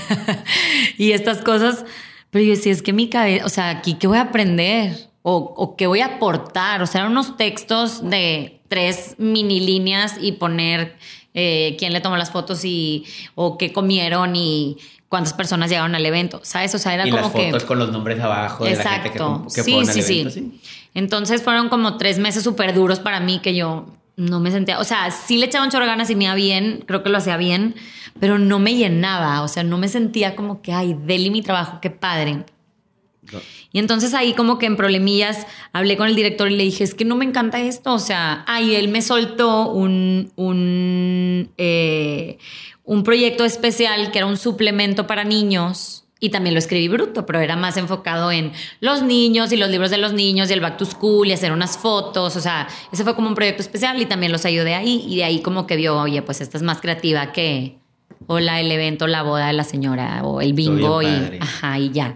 y 0.98 1.14
estas 1.14 1.42
cosas. 1.42 1.86
Pero 2.30 2.44
yo 2.44 2.52
decía, 2.52 2.74
es 2.74 2.82
que 2.82 2.92
mi 2.92 3.08
cabeza, 3.08 3.46
o 3.46 3.50
sea, 3.50 3.70
aquí, 3.70 3.94
¿qué 3.94 4.08
voy 4.08 4.18
a 4.18 4.22
aprender? 4.22 5.11
O, 5.24 5.54
o 5.56 5.76
qué 5.76 5.88
voy 5.88 6.02
a 6.02 6.18
aportar. 6.18 6.82
O 6.82 6.88
sea, 6.88 7.06
unos 7.06 7.38
textos 7.38 8.10
de 8.10 8.60
tres 8.68 9.16
mini 9.18 9.60
líneas 9.60 10.16
y 10.22 10.34
poner 10.34 10.96
eh, 11.34 11.76
quién 11.80 11.94
le 11.94 12.02
tomó 12.02 12.18
las 12.18 12.32
fotos 12.32 12.66
y 12.66 13.06
o 13.36 13.58
qué 13.58 13.72
comieron 13.72 14.36
y 14.36 14.78
cuántas 15.08 15.34
personas 15.34 15.70
llegaron 15.70 15.94
al 15.96 16.06
evento, 16.06 16.40
¿sabes? 16.44 16.74
O 16.76 16.78
sea, 16.78 16.94
era 16.94 17.06
y 17.06 17.12
como 17.12 17.24
las 17.24 17.32
fotos 17.32 17.66
con 17.66 17.80
los 17.80 17.92
nombres 17.92 18.20
abajo 18.20 18.64
de 18.64 18.72
Exacto. 18.72 18.90
la 18.90 19.02
gente 19.04 19.18
que, 19.20 19.56
que 19.56 19.64
sí, 19.64 19.72
fueron 19.72 19.94
sí, 19.94 20.00
al 20.00 20.06
sí. 20.06 20.14
evento, 20.14 20.32
¿sí? 20.32 20.62
Entonces 20.94 21.44
fueron 21.44 21.70
como 21.70 21.98
tres 21.98 22.20
meses 22.20 22.44
súper 22.44 22.74
duros 22.74 23.00
para 23.00 23.20
mí 23.20 23.40
que 23.40 23.56
yo 23.56 23.88
no 24.18 24.40
me 24.40 24.52
sentía, 24.52 24.80
o 24.80 24.84
sea, 24.84 25.10
sí 25.12 25.38
le 25.38 25.48
echaba 25.48 25.66
un 25.66 25.72
chorro 25.72 25.86
de 25.86 25.92
ganas 25.92 26.10
y 26.10 26.16
me 26.16 26.26
iba 26.26 26.36
bien, 26.36 26.84
creo 26.86 27.02
que 27.02 27.10
lo 27.10 27.18
hacía 27.18 27.38
bien, 27.38 27.76
pero 28.20 28.40
no 28.40 28.60
me 28.60 28.76
llenaba, 28.76 29.42
o 29.42 29.48
sea, 29.48 29.64
no 29.64 29.78
me 29.78 29.88
sentía 29.88 30.36
como 30.36 30.62
que, 30.62 30.74
ay, 30.74 30.96
deli 31.06 31.30
mi 31.30 31.42
trabajo, 31.42 31.80
qué 31.82 31.90
padre. 31.90 32.46
No. 33.32 33.40
Y 33.74 33.80
entonces 33.80 34.14
ahí 34.14 34.34
como 34.34 34.58
que 34.58 34.66
en 34.66 34.76
problemillas 34.76 35.48
hablé 35.72 35.96
con 35.96 36.08
el 36.08 36.16
director 36.16 36.52
y 36.52 36.56
le 36.56 36.64
dije, 36.64 36.84
es 36.84 36.94
que 36.94 37.06
no 37.06 37.16
me 37.16 37.26
encanta 37.26 37.60
esto. 37.60 37.94
O 37.94 38.00
sea, 38.00 38.44
ahí 38.48 38.76
él 38.76 38.90
me 38.90 39.02
soltó 39.02 39.70
un, 39.70 40.32
un, 40.36 41.52
eh, 41.58 42.38
un 42.84 43.04
proyecto 43.04 43.46
especial 43.46 44.12
que 44.12 44.18
era 44.18 44.28
un 44.28 44.38
suplemento 44.38 45.08
para 45.08 45.24
niños. 45.24 46.06
Y 46.24 46.30
también 46.30 46.54
lo 46.54 46.60
escribí 46.60 46.88
bruto, 46.88 47.26
pero 47.26 47.40
era 47.40 47.56
más 47.56 47.78
enfocado 47.78 48.32
en 48.32 48.52
los 48.80 49.02
niños 49.02 49.52
y 49.52 49.58
los 49.58 49.72
libros 49.72 49.90
de 49.90 49.98
los 49.98 50.14
niños 50.14 50.52
y 50.52 50.54
el 50.54 50.60
back 50.60 50.78
to 50.78 50.86
school 50.86 51.28
y 51.28 51.32
hacer 51.32 51.52
unas 51.52 51.80
fotos. 51.80 52.36
O 52.36 52.40
sea, 52.40 52.68
ese 52.92 53.04
fue 53.04 53.16
como 53.16 53.28
un 53.28 53.34
proyecto 53.34 53.64
especial 53.64 54.00
y 54.00 54.06
también 54.06 54.32
los 54.32 54.46
ayudé 54.46 54.76
ahí. 54.76 55.04
Y 55.08 55.16
de 55.16 55.24
ahí 55.24 55.42
como 55.42 55.66
que 55.66 55.78
vio, 55.78 55.98
oye, 56.00 56.22
pues 56.22 56.40
esta 56.40 56.58
es 56.58 56.64
más 56.64 56.80
creativa 56.80 57.32
que, 57.32 57.80
hola, 58.28 58.60
el 58.60 58.72
evento, 58.72 59.08
la 59.08 59.24
boda 59.24 59.48
de 59.48 59.54
la 59.54 59.64
señora 59.64 60.22
o 60.24 60.42
el 60.42 60.54
bingo 60.54 61.02
y, 61.02 61.08
ajá, 61.40 61.80
y 61.80 61.90
ya. 61.90 62.14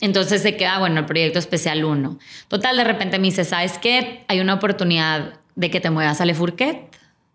Entonces 0.00 0.42
se 0.42 0.56
queda, 0.56 0.78
bueno, 0.78 1.00
el 1.00 1.06
proyecto 1.06 1.38
especial 1.38 1.84
1. 1.84 2.18
Total, 2.48 2.76
de 2.76 2.84
repente 2.84 3.18
me 3.18 3.26
dice, 3.26 3.44
¿sabes 3.44 3.78
qué? 3.78 4.24
Hay 4.28 4.40
una 4.40 4.54
oportunidad 4.54 5.34
de 5.56 5.70
que 5.70 5.80
te 5.80 5.90
muevas 5.90 6.20
a 6.20 6.24
Le 6.24 6.34
Fourquet. 6.34 6.88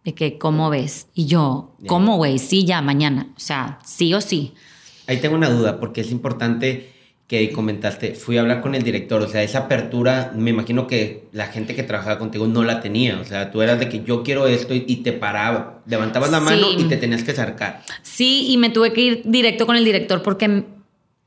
De 0.05 0.13
que, 0.13 0.37
¿cómo 0.37 0.69
ves? 0.69 1.07
Y 1.13 1.27
yo, 1.27 1.75
¿cómo, 1.87 2.17
güey? 2.17 2.37
Sí, 2.39 2.65
ya, 2.65 2.81
mañana. 2.81 3.27
O 3.37 3.39
sea, 3.39 3.79
sí 3.85 4.13
o 4.13 4.19
sí. 4.21 4.53
Ahí 5.07 5.17
tengo 5.17 5.35
una 5.35 5.49
duda, 5.49 5.79
porque 5.79 6.01
es 6.01 6.11
importante 6.11 6.91
que 7.27 7.51
comentaste, 7.51 8.13
fui 8.13 8.37
a 8.37 8.41
hablar 8.41 8.59
con 8.61 8.75
el 8.75 8.83
director, 8.83 9.21
o 9.21 9.27
sea, 9.29 9.41
esa 9.43 9.59
apertura, 9.59 10.33
me 10.35 10.49
imagino 10.51 10.87
que 10.87 11.23
la 11.31 11.47
gente 11.47 11.73
que 11.73 11.81
trabajaba 11.83 12.19
contigo 12.19 12.47
no 12.47 12.63
la 12.63 12.81
tenía, 12.81 13.17
o 13.19 13.23
sea, 13.23 13.49
tú 13.49 13.61
eras 13.61 13.79
de 13.79 13.87
que 13.87 14.03
yo 14.03 14.23
quiero 14.23 14.45
esto 14.45 14.73
y, 14.75 14.83
y 14.87 14.97
te 14.97 15.13
paraba, 15.13 15.81
levantabas 15.87 16.29
la 16.31 16.39
Sí. 16.39 16.43
mano 16.45 16.67
y 16.77 16.83
te 16.83 16.97
tenías 16.97 17.23
que 17.23 17.31
acercar. 17.31 17.81
Sí, 18.01 18.47
y 18.49 18.57
me 18.57 18.69
tuve 18.69 18.91
que 18.91 19.01
ir 19.01 19.21
directo 19.25 19.65
con 19.65 19.77
el 19.77 19.85
director 19.85 20.21
porque 20.21 20.65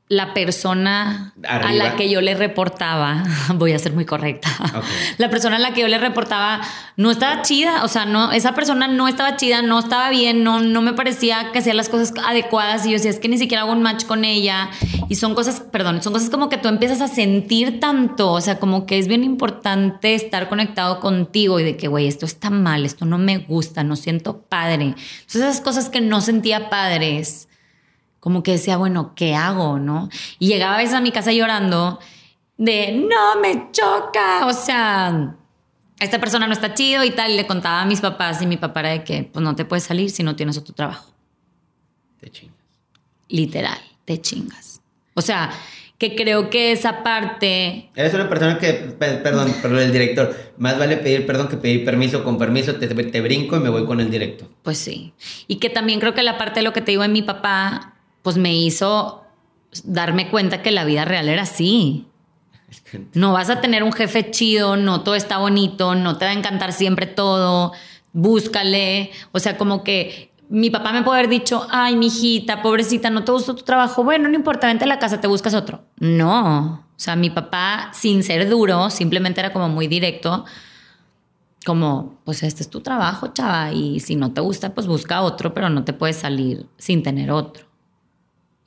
la 0.09 0.33
persona 0.33 1.33
Arriba. 1.43 1.69
a 1.69 1.73
la 1.73 1.95
que 1.97 2.09
yo 2.09 2.21
le 2.21 2.33
reportaba, 2.33 3.23
voy 3.55 3.73
a 3.73 3.79
ser 3.79 3.91
muy 3.91 4.05
correcta, 4.05 4.49
la 5.17 5.29
persona 5.29 5.57
a 5.57 5.59
la 5.59 5.73
que 5.73 5.81
yo 5.81 5.87
le 5.89 5.97
reportaba 5.97 6.61
no 6.95 7.11
estaba 7.11 7.41
chida, 7.41 7.83
o 7.83 7.89
sea, 7.89 8.05
no, 8.05 8.31
esa 8.31 8.55
persona 8.55 8.87
no 8.87 9.07
estaba 9.09 9.35
chida, 9.35 9.61
no 9.61 9.79
estaba 9.79 10.09
bien, 10.09 10.43
no, 10.43 10.61
no 10.61 10.81
me 10.81 10.93
parecía 10.93 11.51
que 11.51 11.59
hacía 11.59 11.73
las 11.73 11.89
cosas 11.89 12.13
adecuadas 12.25 12.85
y 12.85 12.89
yo 12.89 12.93
decía, 12.93 13.11
es 13.11 13.19
que 13.19 13.27
ni 13.27 13.37
siquiera 13.37 13.63
hago 13.63 13.73
un 13.73 13.81
match 13.81 14.05
con 14.05 14.23
ella 14.23 14.69
y 15.09 15.15
son 15.15 15.35
cosas, 15.35 15.59
perdón, 15.59 16.01
son 16.01 16.13
cosas 16.13 16.29
como 16.29 16.47
que 16.47 16.57
tú 16.57 16.69
empiezas 16.69 17.01
a 17.01 17.09
sentir 17.09 17.81
tanto, 17.81 18.31
o 18.31 18.41
sea, 18.41 18.59
como 18.59 18.85
que 18.85 18.99
es 18.99 19.09
bien 19.09 19.25
importante 19.25 20.15
estar 20.15 20.47
conectado 20.47 21.01
contigo 21.01 21.59
y 21.59 21.63
de 21.63 21.75
que, 21.75 21.89
güey, 21.89 22.07
esto 22.07 22.25
está 22.25 22.49
mal, 22.49 22.85
esto 22.85 23.05
no 23.05 23.17
me 23.17 23.39
gusta, 23.39 23.83
no 23.83 23.97
siento 23.97 24.41
padre. 24.41 24.95
Entonces 24.95 25.41
esas 25.41 25.61
cosas 25.61 25.89
que 25.89 25.99
no 25.99 26.21
sentía 26.21 26.69
padres 26.69 27.46
como 28.27 28.43
que 28.43 28.51
decía, 28.51 28.75
bueno, 28.75 29.13
¿qué 29.15 29.35
hago? 29.35 29.79
¿No? 29.79 30.09
Y 30.37 30.49
llegaba 30.49 30.75
a 30.75 30.79
veces 30.79 30.93
a 30.95 30.99
mi 30.99 31.13
casa 31.13 31.31
llorando 31.31 31.97
de, 32.57 32.91
no, 32.91 33.39
me 33.41 33.69
choca, 33.71 34.45
o 34.45 34.51
sea, 34.51 35.37
esta 35.97 36.19
persona 36.19 36.45
no 36.45 36.51
está 36.51 36.73
chido 36.73 37.05
y 37.05 37.11
tal. 37.11 37.31
Y 37.31 37.35
le 37.37 37.47
contaba 37.47 37.81
a 37.81 37.85
mis 37.85 38.01
papás 38.01 38.41
y 38.41 38.45
mi 38.45 38.57
papá 38.57 38.81
era 38.81 38.89
de 38.89 39.05
que, 39.05 39.23
pues 39.23 39.41
no 39.41 39.55
te 39.55 39.63
puedes 39.63 39.85
salir 39.85 40.09
si 40.11 40.23
no 40.23 40.35
tienes 40.35 40.57
otro 40.57 40.75
trabajo. 40.75 41.13
Te 42.19 42.29
chingas. 42.29 42.57
Literal, 43.29 43.79
te 44.03 44.19
chingas. 44.19 44.81
O 45.13 45.21
sea, 45.21 45.49
que 45.97 46.13
creo 46.13 46.49
que 46.49 46.73
esa 46.73 47.01
parte 47.01 47.89
Eres 47.95 48.13
una 48.13 48.27
persona 48.27 48.59
que, 48.59 48.73
pe- 48.73 49.15
perdón, 49.23 49.55
perdón, 49.61 49.79
el 49.79 49.93
director, 49.93 50.35
más 50.57 50.77
vale 50.77 50.97
pedir 50.97 51.25
perdón 51.25 51.47
que 51.47 51.55
pedir 51.55 51.85
permiso, 51.85 52.25
con 52.25 52.37
permiso 52.37 52.75
te, 52.75 52.87
te 52.89 53.21
brinco 53.21 53.55
y 53.55 53.59
me 53.61 53.69
voy 53.69 53.85
con 53.85 54.01
el 54.01 54.11
directo. 54.11 54.49
Pues 54.63 54.77
sí. 54.79 55.13
Y 55.47 55.55
que 55.59 55.69
también 55.69 56.01
creo 56.01 56.13
que 56.13 56.23
la 56.23 56.37
parte 56.37 56.59
de 56.59 56.63
lo 56.65 56.73
que 56.73 56.81
te 56.81 56.91
digo 56.91 57.03
de 57.03 57.07
mi 57.07 57.21
papá, 57.21 57.93
pues 58.27 58.35
me 58.35 58.53
hizo 58.53 59.23
darme 59.85 60.29
cuenta 60.29 60.61
que 60.61 60.71
la 60.71 60.83
vida 60.83 61.05
real 61.05 61.29
era 61.29 61.43
así. 61.43 62.07
No 63.13 63.31
vas 63.31 63.49
a 63.49 63.61
tener 63.61 63.83
un 63.83 63.93
jefe 63.93 64.31
chido, 64.31 64.75
no 64.75 64.99
todo 64.99 65.15
está 65.15 65.37
bonito, 65.37 65.95
no 65.95 66.17
te 66.17 66.25
va 66.25 66.31
a 66.31 66.33
encantar 66.33 66.73
siempre 66.73 67.05
todo, 67.05 67.71
búscale. 68.11 69.11
O 69.31 69.39
sea, 69.39 69.57
como 69.57 69.81
que 69.81 70.33
mi 70.49 70.69
papá 70.69 70.91
me 70.91 71.03
puede 71.03 71.19
haber 71.19 71.29
dicho, 71.29 71.65
ay, 71.69 71.95
mijita, 71.95 72.61
pobrecita, 72.61 73.09
no 73.09 73.23
te 73.23 73.31
gustó 73.31 73.55
tu 73.55 73.63
trabajo. 73.63 74.03
Bueno, 74.03 74.27
no 74.27 74.35
importa, 74.35 74.67
vente 74.67 74.83
a 74.83 74.87
la 74.87 74.99
casa, 74.99 75.21
te 75.21 75.27
buscas 75.27 75.53
otro. 75.53 75.85
No. 75.97 76.85
O 76.85 76.99
sea, 76.99 77.15
mi 77.15 77.29
papá, 77.29 77.91
sin 77.93 78.23
ser 78.23 78.49
duro, 78.49 78.89
simplemente 78.89 79.39
era 79.39 79.53
como 79.53 79.69
muy 79.69 79.87
directo. 79.87 80.43
Como, 81.65 82.19
pues 82.25 82.43
este 82.43 82.61
es 82.61 82.69
tu 82.69 82.81
trabajo, 82.81 83.27
chava, 83.27 83.71
y 83.71 84.01
si 84.01 84.17
no 84.17 84.33
te 84.33 84.41
gusta, 84.41 84.73
pues 84.73 84.85
busca 84.85 85.21
otro, 85.21 85.53
pero 85.53 85.69
no 85.69 85.85
te 85.85 85.93
puedes 85.93 86.17
salir 86.17 86.65
sin 86.77 87.03
tener 87.03 87.31
otro. 87.31 87.66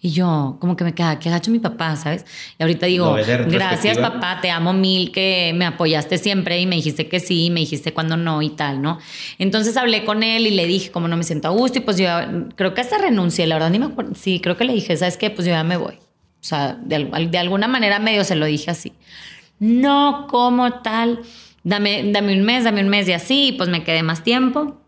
Y 0.02 0.12
yo, 0.12 0.56
como 0.60 0.76
que 0.76 0.84
me 0.84 0.94
queda, 0.94 1.18
qué 1.18 1.28
gacho 1.28 1.50
mi 1.50 1.58
papá, 1.58 1.94
¿sabes? 1.94 2.24
Y 2.58 2.62
ahorita 2.62 2.86
digo, 2.86 3.12
gracias 3.52 3.98
papá, 4.14 4.38
te 4.40 4.50
amo 4.50 4.72
mil, 4.72 5.12
que 5.12 5.52
me 5.54 5.66
apoyaste 5.66 6.16
siempre 6.16 6.58
y 6.58 6.64
me 6.66 6.76
dijiste 6.76 7.06
que 7.06 7.20
sí, 7.20 7.50
me 7.50 7.60
dijiste 7.60 7.92
cuando 7.92 8.16
no 8.16 8.40
y 8.40 8.48
tal, 8.48 8.80
¿no? 8.80 8.98
Entonces 9.38 9.76
hablé 9.76 10.06
con 10.06 10.22
él 10.22 10.46
y 10.46 10.52
le 10.52 10.66
dije, 10.66 10.90
como 10.90 11.06
no 11.06 11.18
me 11.18 11.22
siento 11.24 11.48
a 11.48 11.50
gusto, 11.50 11.78
y 11.78 11.82
pues 11.82 11.98
yo 11.98 12.08
creo 12.56 12.72
que 12.72 12.80
hasta 12.80 12.96
renuncié, 12.96 13.46
la 13.46 13.56
verdad 13.56 13.68
ni 13.70 13.78
me 13.78 13.86
acuerdo. 13.86 14.14
Sí, 14.14 14.40
creo 14.40 14.56
que 14.56 14.64
le 14.64 14.72
dije, 14.72 14.96
¿sabes 14.96 15.18
qué? 15.18 15.28
Pues 15.28 15.46
yo 15.46 15.52
ya 15.52 15.64
me 15.64 15.76
voy. 15.76 15.94
O 15.96 16.44
sea, 16.44 16.78
de, 16.82 17.10
al- 17.12 17.30
de 17.30 17.36
alguna 17.38 17.68
manera 17.68 17.98
medio 17.98 18.24
se 18.24 18.36
lo 18.36 18.46
dije 18.46 18.70
así. 18.70 18.94
No, 19.58 20.26
como 20.30 20.80
tal, 20.80 21.20
dame, 21.62 22.10
dame 22.10 22.32
un 22.32 22.42
mes, 22.44 22.64
dame 22.64 22.80
un 22.80 22.88
mes 22.88 23.06
y 23.06 23.12
así, 23.12 23.48
y 23.48 23.52
pues 23.52 23.68
me 23.68 23.84
quedé 23.84 24.02
más 24.02 24.24
tiempo. 24.24 24.79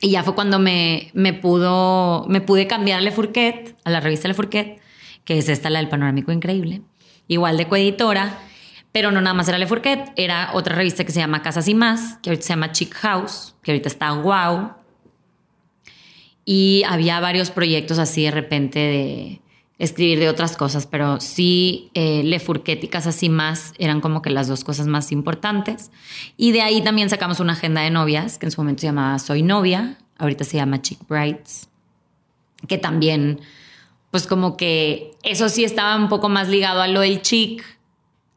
Y 0.00 0.10
ya 0.10 0.22
fue 0.22 0.34
cuando 0.34 0.58
me, 0.58 1.10
me 1.12 1.34
pudo, 1.34 2.24
me 2.28 2.40
pude 2.40 2.66
cambiar 2.66 2.98
a 2.98 3.02
Le 3.02 3.12
Fourquet, 3.12 3.76
a 3.84 3.90
la 3.90 4.00
revista 4.00 4.28
Le 4.28 4.34
Fourquet, 4.34 4.80
que 5.24 5.38
es 5.38 5.48
esta, 5.48 5.68
la 5.68 5.78
del 5.78 5.88
Panorámico 5.88 6.32
Increíble, 6.32 6.82
igual 7.28 7.56
de 7.58 7.68
coeditora, 7.68 8.38
pero 8.92 9.12
no 9.12 9.20
nada 9.20 9.34
más 9.34 9.48
era 9.48 9.58
Le 9.58 9.66
Fourquet, 9.66 10.12
era 10.16 10.50
otra 10.54 10.74
revista 10.74 11.04
que 11.04 11.12
se 11.12 11.20
llama 11.20 11.42
Casas 11.42 11.68
y 11.68 11.74
Más, 11.74 12.16
que 12.22 12.30
ahorita 12.30 12.46
se 12.46 12.48
llama 12.48 12.72
Chic 12.72 12.94
House, 12.94 13.54
que 13.62 13.72
ahorita 13.72 13.88
está 13.88 14.12
wow. 14.12 14.72
Y 16.46 16.82
había 16.88 17.20
varios 17.20 17.50
proyectos 17.50 17.98
así 17.98 18.24
de 18.24 18.30
repente 18.30 18.78
de 18.78 19.40
escribir 19.80 20.18
de 20.18 20.28
otras 20.28 20.58
cosas, 20.58 20.86
pero 20.86 21.20
sí 21.20 21.90
eh, 21.94 22.22
Le 22.22 22.38
Fourquet 22.38 22.84
y 23.22 23.28
más 23.30 23.72
eran 23.78 24.02
como 24.02 24.20
que 24.20 24.28
las 24.28 24.46
dos 24.46 24.62
cosas 24.62 24.86
más 24.86 25.10
importantes. 25.10 25.90
Y 26.36 26.52
de 26.52 26.60
ahí 26.60 26.82
también 26.82 27.08
sacamos 27.08 27.40
una 27.40 27.54
agenda 27.54 27.80
de 27.80 27.90
novias, 27.90 28.36
que 28.36 28.46
en 28.46 28.52
su 28.52 28.60
momento 28.60 28.82
se 28.82 28.88
llamaba 28.88 29.18
Soy 29.18 29.42
Novia, 29.42 29.96
ahorita 30.18 30.44
se 30.44 30.58
llama 30.58 30.82
Chick 30.82 31.00
Brides, 31.08 31.70
que 32.68 32.76
también, 32.76 33.40
pues 34.10 34.26
como 34.26 34.58
que 34.58 35.12
eso 35.22 35.48
sí 35.48 35.64
estaba 35.64 35.96
un 35.96 36.10
poco 36.10 36.28
más 36.28 36.48
ligado 36.48 36.82
a 36.82 36.86
lo 36.86 37.00
del 37.00 37.22
chic, 37.22 37.64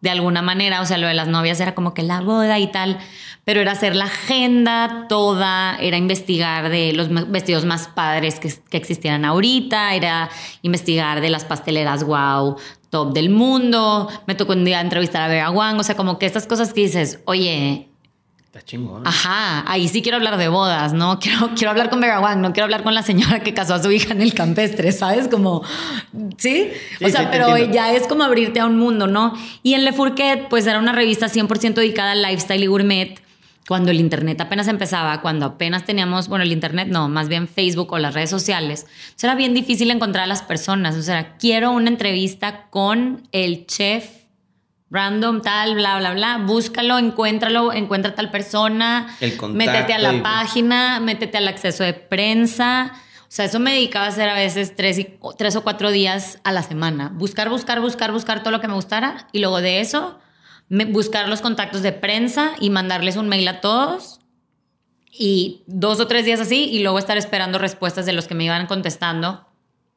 de 0.04 0.10
alguna 0.10 0.42
manera, 0.42 0.82
o 0.82 0.86
sea, 0.86 0.98
lo 0.98 1.08
de 1.08 1.14
las 1.14 1.30
novias 1.30 1.62
era 1.62 1.74
como 1.74 1.94
que 1.94 2.04
la 2.04 2.20
boda 2.20 2.60
y 2.60 2.68
tal, 2.68 2.98
pero 3.46 3.62
era 3.62 3.72
hacer 3.72 3.96
la 3.96 4.04
agenda 4.04 5.06
toda, 5.08 5.78
era 5.80 5.96
investigar 5.96 6.70
de 6.70 6.92
los 6.92 7.08
vestidos 7.32 7.64
más 7.64 7.88
padres 7.88 8.38
que, 8.38 8.54
que 8.70 8.76
existieran 8.76 9.24
ahorita, 9.24 9.96
era 9.96 10.30
investigar 10.62 11.22
de 11.22 11.30
las 11.30 11.46
pasteleras 11.46 12.04
wow, 12.04 12.58
top 12.90 13.14
del 13.14 13.30
mundo, 13.30 14.10
me 14.28 14.36
tocó 14.36 14.52
un 14.52 14.66
día 14.66 14.82
entrevistar 14.82 15.22
a 15.22 15.30
Vera 15.30 15.50
Wang, 15.52 15.80
o 15.80 15.84
sea, 15.84 15.96
como 15.96 16.20
que 16.20 16.26
estas 16.26 16.48
cosas 16.48 16.74
que 16.74 16.82
dices, 16.82 17.22
oye, 17.24 17.88
Está 18.54 18.64
chingón. 18.64 19.02
Ajá, 19.08 19.64
ahí 19.66 19.88
sí 19.88 20.04
quiero 20.04 20.18
hablar 20.18 20.38
de 20.38 20.48
bodas, 20.48 20.94
¿no? 20.94 21.18
Quiero, 21.24 21.50
quiero 21.56 21.72
hablar 21.72 21.90
con 21.90 22.00
Vera 22.00 22.20
Wang, 22.20 22.40
no 22.40 22.54
quiero 22.54 22.66
hablar 22.66 22.84
con 22.84 22.94
la 22.94 23.02
señora 23.02 23.40
que 23.40 23.56
casó 23.56 23.74
a 23.74 23.82
su 23.82 23.92
hija 23.92 24.14
en 24.14 24.22
el 24.22 24.36
campestre, 24.36 24.92
¿sabes? 24.92 25.28
Como, 25.28 25.64
¿sí? 26.38 26.70
o 27.04 27.10
sea, 27.10 27.32
pero 27.32 27.58
ya 27.58 27.92
es 27.94 28.06
como 28.06 28.24
abrirte 28.24 28.60
a 28.60 28.68
un 28.68 28.78
mundo, 28.78 29.08
¿no? 29.08 29.34
Y 29.64 29.74
en 29.74 29.84
Le 29.84 29.92
Fourquet, 29.92 30.50
pues 30.50 30.68
era 30.68 30.78
una 30.78 30.92
revista 30.92 31.30
100% 31.30 31.74
dedicada 31.74 32.12
al 32.12 32.22
lifestyle 32.22 32.62
y 32.62 32.68
gourmet, 32.68 33.20
cuando 33.68 33.90
el 33.90 34.00
internet 34.00 34.40
apenas 34.40 34.68
empezaba, 34.68 35.20
cuando 35.22 35.48
apenas 35.48 35.84
teníamos, 35.86 36.28
bueno, 36.28 36.44
el 36.44 36.52
internet 36.52 36.90
no, 36.92 37.10
más 37.10 37.30
bien 37.30 37.48
Facebook 37.48 37.92
o 37.94 37.98
las 37.98 38.14
redes 38.14 38.30
sociales, 38.30 38.86
era 39.20 39.34
bien 39.34 39.56
difícil 39.56 39.90
encontrar 39.90 40.26
a 40.26 40.28
las 40.28 40.44
personas. 40.44 40.96
O 40.96 41.02
sea, 41.02 41.38
quiero 41.38 41.72
una 41.72 41.90
entrevista 41.90 42.68
con 42.70 43.28
el 43.32 43.66
chef 43.66 44.23
random, 44.94 45.42
tal, 45.42 45.74
bla, 45.76 45.98
bla, 45.98 46.14
bla. 46.14 46.38
Búscalo, 46.38 47.00
encuéntralo, 47.00 47.74
encuentra 47.74 48.14
tal 48.16 48.30
persona. 48.32 49.08
El 49.20 49.36
contacto 49.36 49.58
métete 49.58 49.94
a 49.94 49.98
la 50.00 50.14
y- 50.14 50.22
página, 50.22 51.00
métete 51.00 51.38
al 51.40 51.48
acceso 51.48 51.84
de 51.84 51.94
prensa. 51.94 52.94
O 53.24 53.36
sea, 53.36 53.46
eso 53.46 53.60
me 53.60 53.74
dedicaba 53.74 54.06
a 54.06 54.10
hacer 54.10 54.30
a 54.30 54.36
veces 54.36 54.76
tres, 54.76 55.00
y- 55.00 55.18
tres 55.38 55.56
o 55.56 55.64
cuatro 55.64 55.90
días 55.92 56.38
a 56.44 56.52
la 56.52 56.62
semana. 56.62 57.10
Buscar, 57.14 57.50
buscar, 57.50 57.82
buscar, 57.82 58.12
buscar 58.12 58.42
todo 58.44 58.52
lo 58.52 58.62
que 58.62 58.68
me 58.68 58.76
gustara. 58.76 59.28
Y 59.32 59.40
luego 59.40 59.60
de 59.62 59.82
eso, 59.82 60.20
me- 60.70 60.86
buscar 60.86 61.28
los 61.28 61.42
contactos 61.42 61.82
de 61.82 61.92
prensa 61.92 62.52
y 62.60 62.70
mandarles 62.70 63.18
un 63.18 63.28
mail 63.28 63.48
a 63.48 63.60
todos. 63.62 64.20
Y 65.12 65.64
dos 65.68 66.00
o 66.00 66.08
tres 66.08 66.24
días 66.26 66.40
así. 66.40 66.66
Y 66.72 66.84
luego 66.84 67.00
estar 67.00 67.18
esperando 67.18 67.58
respuestas 67.58 68.06
de 68.06 68.14
los 68.14 68.28
que 68.28 68.36
me 68.36 68.44
iban 68.46 68.68
contestando. 68.68 69.48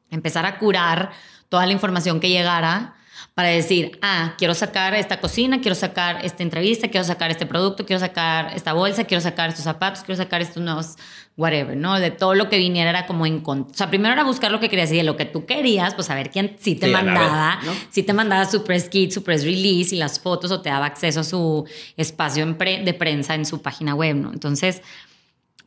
Empezar 0.09 0.45
a 0.47 0.57
curar 0.57 1.11
toda 1.49 1.65
la 1.67 1.71
información 1.73 2.19
que 2.19 2.29
llegara 2.29 2.95
para 3.37 3.49
decir, 3.49 3.99
ah, 4.01 4.33
quiero 4.39 4.55
sacar 4.55 4.95
esta 4.95 5.19
cocina, 5.19 5.61
quiero 5.61 5.75
sacar 5.75 6.25
esta 6.25 6.41
entrevista, 6.41 6.87
quiero 6.87 7.05
sacar 7.05 7.29
este 7.29 7.45
producto, 7.45 7.85
quiero 7.85 7.99
sacar 7.99 8.51
esta 8.55 8.73
bolsa, 8.73 9.03
quiero 9.03 9.21
sacar 9.21 9.49
estos 9.49 9.63
zapatos, 9.63 10.01
quiero 10.03 10.17
sacar 10.17 10.41
estos 10.41 10.63
nuevos, 10.63 10.95
whatever, 11.37 11.77
¿no? 11.77 11.99
De 11.99 12.09
todo 12.09 12.33
lo 12.33 12.49
que 12.49 12.57
viniera 12.57 12.89
era 12.89 13.05
como 13.05 13.27
en... 13.27 13.43
O 13.45 13.67
sea, 13.75 13.89
primero 13.91 14.11
era 14.13 14.23
buscar 14.23 14.51
lo 14.51 14.59
que 14.59 14.69
querías 14.69 14.91
y 14.91 14.95
de 14.97 15.03
lo 15.03 15.15
que 15.17 15.25
tú 15.25 15.45
querías, 15.45 15.93
pues 15.93 16.09
a 16.09 16.15
ver 16.15 16.31
quién 16.31 16.55
sí 16.59 16.73
te 16.73 16.87
Sí, 16.87 16.91
mandaba, 16.91 17.57
vez, 17.57 17.65
¿no? 17.67 17.73
si 17.91 18.01
te 18.01 18.11
mandaba 18.11 18.45
su 18.45 18.63
press 18.63 18.89
kit, 18.89 19.11
su 19.11 19.21
press 19.21 19.43
release 19.43 19.93
y 19.93 19.99
las 19.99 20.19
fotos 20.19 20.49
o 20.49 20.61
te 20.61 20.69
daba 20.71 20.87
acceso 20.87 21.19
a 21.19 21.23
su 21.23 21.67
espacio 21.95 22.41
en 22.41 22.57
pre- 22.57 22.83
de 22.83 22.93
prensa 22.95 23.35
en 23.35 23.45
su 23.45 23.61
página 23.61 23.93
web, 23.93 24.15
¿no? 24.15 24.33
Entonces, 24.33 24.81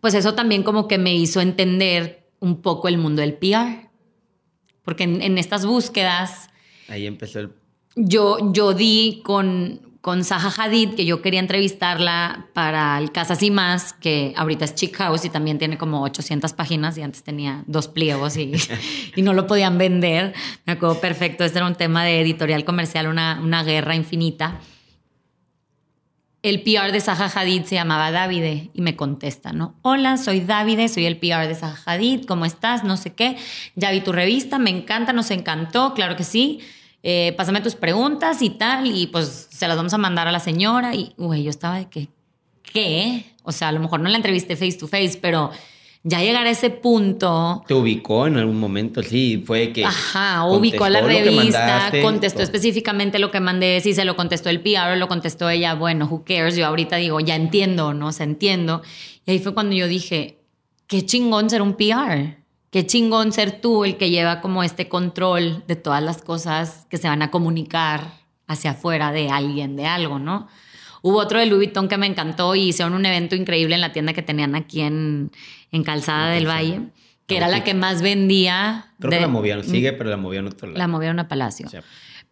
pues 0.00 0.14
eso 0.14 0.34
también 0.34 0.64
como 0.64 0.88
que 0.88 0.98
me 0.98 1.14
hizo 1.14 1.40
entender 1.40 2.26
un 2.40 2.62
poco 2.62 2.88
el 2.88 2.98
mundo 2.98 3.20
del 3.22 3.34
PR. 3.34 3.88
Porque 4.82 5.04
en, 5.04 5.22
en 5.22 5.38
estas 5.38 5.64
búsquedas 5.64 6.48
Ahí 6.88 7.06
empezó 7.06 7.38
el. 7.38 7.52
Yo, 7.96 8.52
yo 8.52 8.72
di 8.74 9.20
con, 9.24 9.80
con 10.00 10.24
Zaha 10.24 10.52
Hadid, 10.56 10.94
que 10.94 11.04
yo 11.04 11.20
quería 11.22 11.40
entrevistarla 11.40 12.46
para 12.52 12.96
el 12.98 13.12
Casas 13.12 13.42
y 13.42 13.50
Más, 13.50 13.92
que 13.92 14.32
ahorita 14.36 14.64
es 14.64 14.74
Chick 14.74 14.96
House 14.96 15.24
y 15.24 15.30
también 15.30 15.58
tiene 15.58 15.76
como 15.76 16.02
800 16.02 16.52
páginas 16.52 16.96
y 16.98 17.02
antes 17.02 17.22
tenía 17.22 17.64
dos 17.66 17.88
pliegos 17.88 18.36
y, 18.36 18.52
y 19.16 19.22
no 19.22 19.32
lo 19.32 19.46
podían 19.46 19.78
vender. 19.78 20.34
Me 20.66 20.74
acuerdo 20.74 21.00
perfecto, 21.00 21.44
este 21.44 21.58
era 21.58 21.66
un 21.66 21.74
tema 21.74 22.04
de 22.04 22.20
editorial 22.20 22.64
comercial, 22.64 23.08
una, 23.08 23.40
una 23.42 23.62
guerra 23.62 23.94
infinita. 23.94 24.60
El 26.42 26.62
PR 26.62 26.90
de 26.90 27.02
Zaha 27.02 27.26
Hadid 27.26 27.64
se 27.64 27.74
llamaba 27.74 28.10
Davide 28.10 28.70
y 28.72 28.80
me 28.80 28.96
contesta, 28.96 29.52
¿no? 29.52 29.74
Hola, 29.82 30.16
soy 30.16 30.40
Davide, 30.40 30.88
soy 30.88 31.04
el 31.04 31.18
PR 31.18 31.46
de 31.46 31.54
Zaha 31.54 31.76
Hadid, 31.84 32.24
¿cómo 32.24 32.46
estás? 32.46 32.82
No 32.82 32.96
sé 32.96 33.12
qué. 33.12 33.36
Ya 33.74 33.90
vi 33.90 34.00
tu 34.00 34.10
revista, 34.10 34.58
me 34.58 34.70
encanta, 34.70 35.12
nos 35.12 35.30
encantó, 35.30 35.92
claro 35.92 36.16
que 36.16 36.24
sí. 36.24 36.60
Eh, 37.02 37.34
pásame 37.36 37.60
tus 37.60 37.74
preguntas 37.74 38.42
y 38.42 38.50
tal, 38.50 38.86
y 38.86 39.06
pues 39.06 39.48
se 39.50 39.66
las 39.66 39.76
vamos 39.76 39.94
a 39.94 39.98
mandar 39.98 40.28
a 40.28 40.32
la 40.32 40.40
señora. 40.40 40.94
Y, 40.94 41.14
güey, 41.16 41.42
yo 41.42 41.50
estaba 41.50 41.76
de 41.78 41.88
que, 41.88 42.08
¿qué? 42.62 43.24
O 43.42 43.52
sea, 43.52 43.68
a 43.68 43.72
lo 43.72 43.80
mejor 43.80 44.00
no 44.00 44.08
la 44.08 44.16
entrevisté 44.16 44.56
face 44.56 44.74
to 44.78 44.86
face, 44.86 45.18
pero 45.20 45.50
ya 46.02 46.20
llegar 46.20 46.46
a 46.46 46.50
ese 46.50 46.70
punto, 46.70 47.62
Te 47.68 47.74
ubicó 47.74 48.26
en 48.26 48.38
algún 48.38 48.58
momento, 48.58 49.02
sí, 49.02 49.42
fue 49.46 49.70
que. 49.70 49.84
Ajá, 49.84 50.46
ubicó 50.46 50.84
a 50.84 50.90
la 50.90 51.02
revista, 51.02 51.34
mandaste, 51.34 52.00
contestó 52.00 52.38
todo. 52.38 52.44
específicamente 52.44 53.18
lo 53.18 53.30
que 53.30 53.40
mandé, 53.40 53.80
si 53.82 53.92
se 53.92 54.06
lo 54.06 54.16
contestó 54.16 54.48
el 54.48 54.60
PR 54.60 54.92
o 54.92 54.96
lo 54.96 55.08
contestó 55.08 55.50
ella, 55.50 55.74
bueno, 55.74 56.06
who 56.10 56.24
cares, 56.24 56.56
yo 56.56 56.66
ahorita 56.66 56.96
digo, 56.96 57.20
ya 57.20 57.36
entiendo, 57.36 57.92
¿no? 57.92 58.08
O 58.08 58.12
sea, 58.12 58.24
entiendo. 58.24 58.80
Y 59.26 59.32
ahí 59.32 59.38
fue 59.40 59.52
cuando 59.52 59.76
yo 59.76 59.88
dije, 59.88 60.38
qué 60.86 61.04
chingón 61.04 61.50
ser 61.50 61.60
un 61.60 61.74
PR, 61.74 62.39
qué 62.70 62.86
chingón 62.86 63.32
ser 63.32 63.60
tú 63.60 63.84
el 63.84 63.96
que 63.96 64.10
lleva 64.10 64.40
como 64.40 64.62
este 64.62 64.88
control 64.88 65.64
de 65.66 65.76
todas 65.76 66.02
las 66.02 66.22
cosas 66.22 66.86
que 66.88 66.98
se 66.98 67.08
van 67.08 67.22
a 67.22 67.30
comunicar 67.30 68.12
hacia 68.46 68.72
afuera 68.72 69.12
de 69.12 69.28
alguien, 69.30 69.76
de 69.76 69.86
algo, 69.86 70.18
¿no? 70.18 70.48
Hubo 71.02 71.18
otro 71.18 71.38
de 71.38 71.46
Louis 71.46 71.66
Vuitton 71.68 71.88
que 71.88 71.96
me 71.96 72.06
encantó 72.06 72.54
y 72.54 72.68
hicieron 72.68 72.92
un 72.94 73.06
evento 73.06 73.34
increíble 73.34 73.74
en 73.74 73.80
la 73.80 73.92
tienda 73.92 74.12
que 74.12 74.22
tenían 74.22 74.54
aquí 74.54 74.82
en, 74.82 75.30
en 75.72 75.82
Calzada 75.82 76.30
del 76.30 76.46
Valle, 76.48 76.80
que 77.26 77.36
era 77.38 77.48
la 77.48 77.64
que 77.64 77.72
más 77.74 78.02
vendía. 78.02 78.86
Creo 78.98 79.10
de- 79.10 79.16
que 79.16 79.22
la 79.22 79.28
movieron, 79.28 79.64
sigue, 79.64 79.92
pero 79.94 80.10
la 80.10 80.16
movieron 80.18 80.48
a 80.48 80.50
otro 80.50 80.68
lado. 80.68 80.78
la 80.78 80.88
movieron 80.88 81.18
a 81.20 81.26
Palacio. 81.28 81.68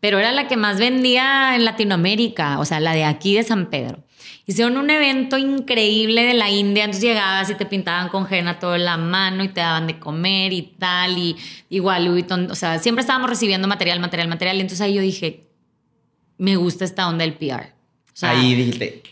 Pero 0.01 0.19
era 0.19 0.33
la 0.33 0.49
que 0.49 0.57
más 0.57 0.79
vendía 0.79 1.57
en 1.57 1.65
Latinoamérica, 1.65 2.59
o 2.61 2.65
sea, 2.65 2.79
la 2.79 2.93
de 2.93 3.05
aquí 3.05 3.35
de 3.35 3.43
San 3.43 3.71
Pedro. 3.71 4.05
Hicieron 4.49 4.79
un 4.79 4.89
evento 4.89 5.37
increíble 5.37 6.23
de 6.25 6.33
la 6.33 6.49
India, 6.49 6.85
entonces 6.85 7.03
llegabas 7.03 7.51
y 7.51 7.55
te 7.55 7.67
pintaban 7.67 8.09
con 8.09 8.27
henna 8.33 8.59
toda 8.59 8.79
la 8.79 8.97
mano 8.97 9.45
y 9.45 9.49
te 9.49 9.61
daban 9.61 9.87
de 9.87 9.99
comer 9.99 10.55
y 10.55 10.63
tal, 10.63 11.19
y 11.19 11.37
igual 11.69 12.09
o 12.51 12.55
sea, 12.55 12.79
siempre 12.79 13.03
estábamos 13.03 13.29
recibiendo 13.29 13.69
material, 13.69 14.01
material, 14.01 14.27
material, 14.27 14.57
y 14.57 14.61
entonces 14.63 14.81
ahí 14.81 14.95
yo 14.95 15.03
dije, 15.03 15.51
me 16.39 16.57
gusta 16.57 16.87
esta 16.87 17.09
onda 17.09 17.27
del 17.27 17.35
PR. 17.35 17.75
Ahí 18.23 18.55
dijiste, 18.55 19.03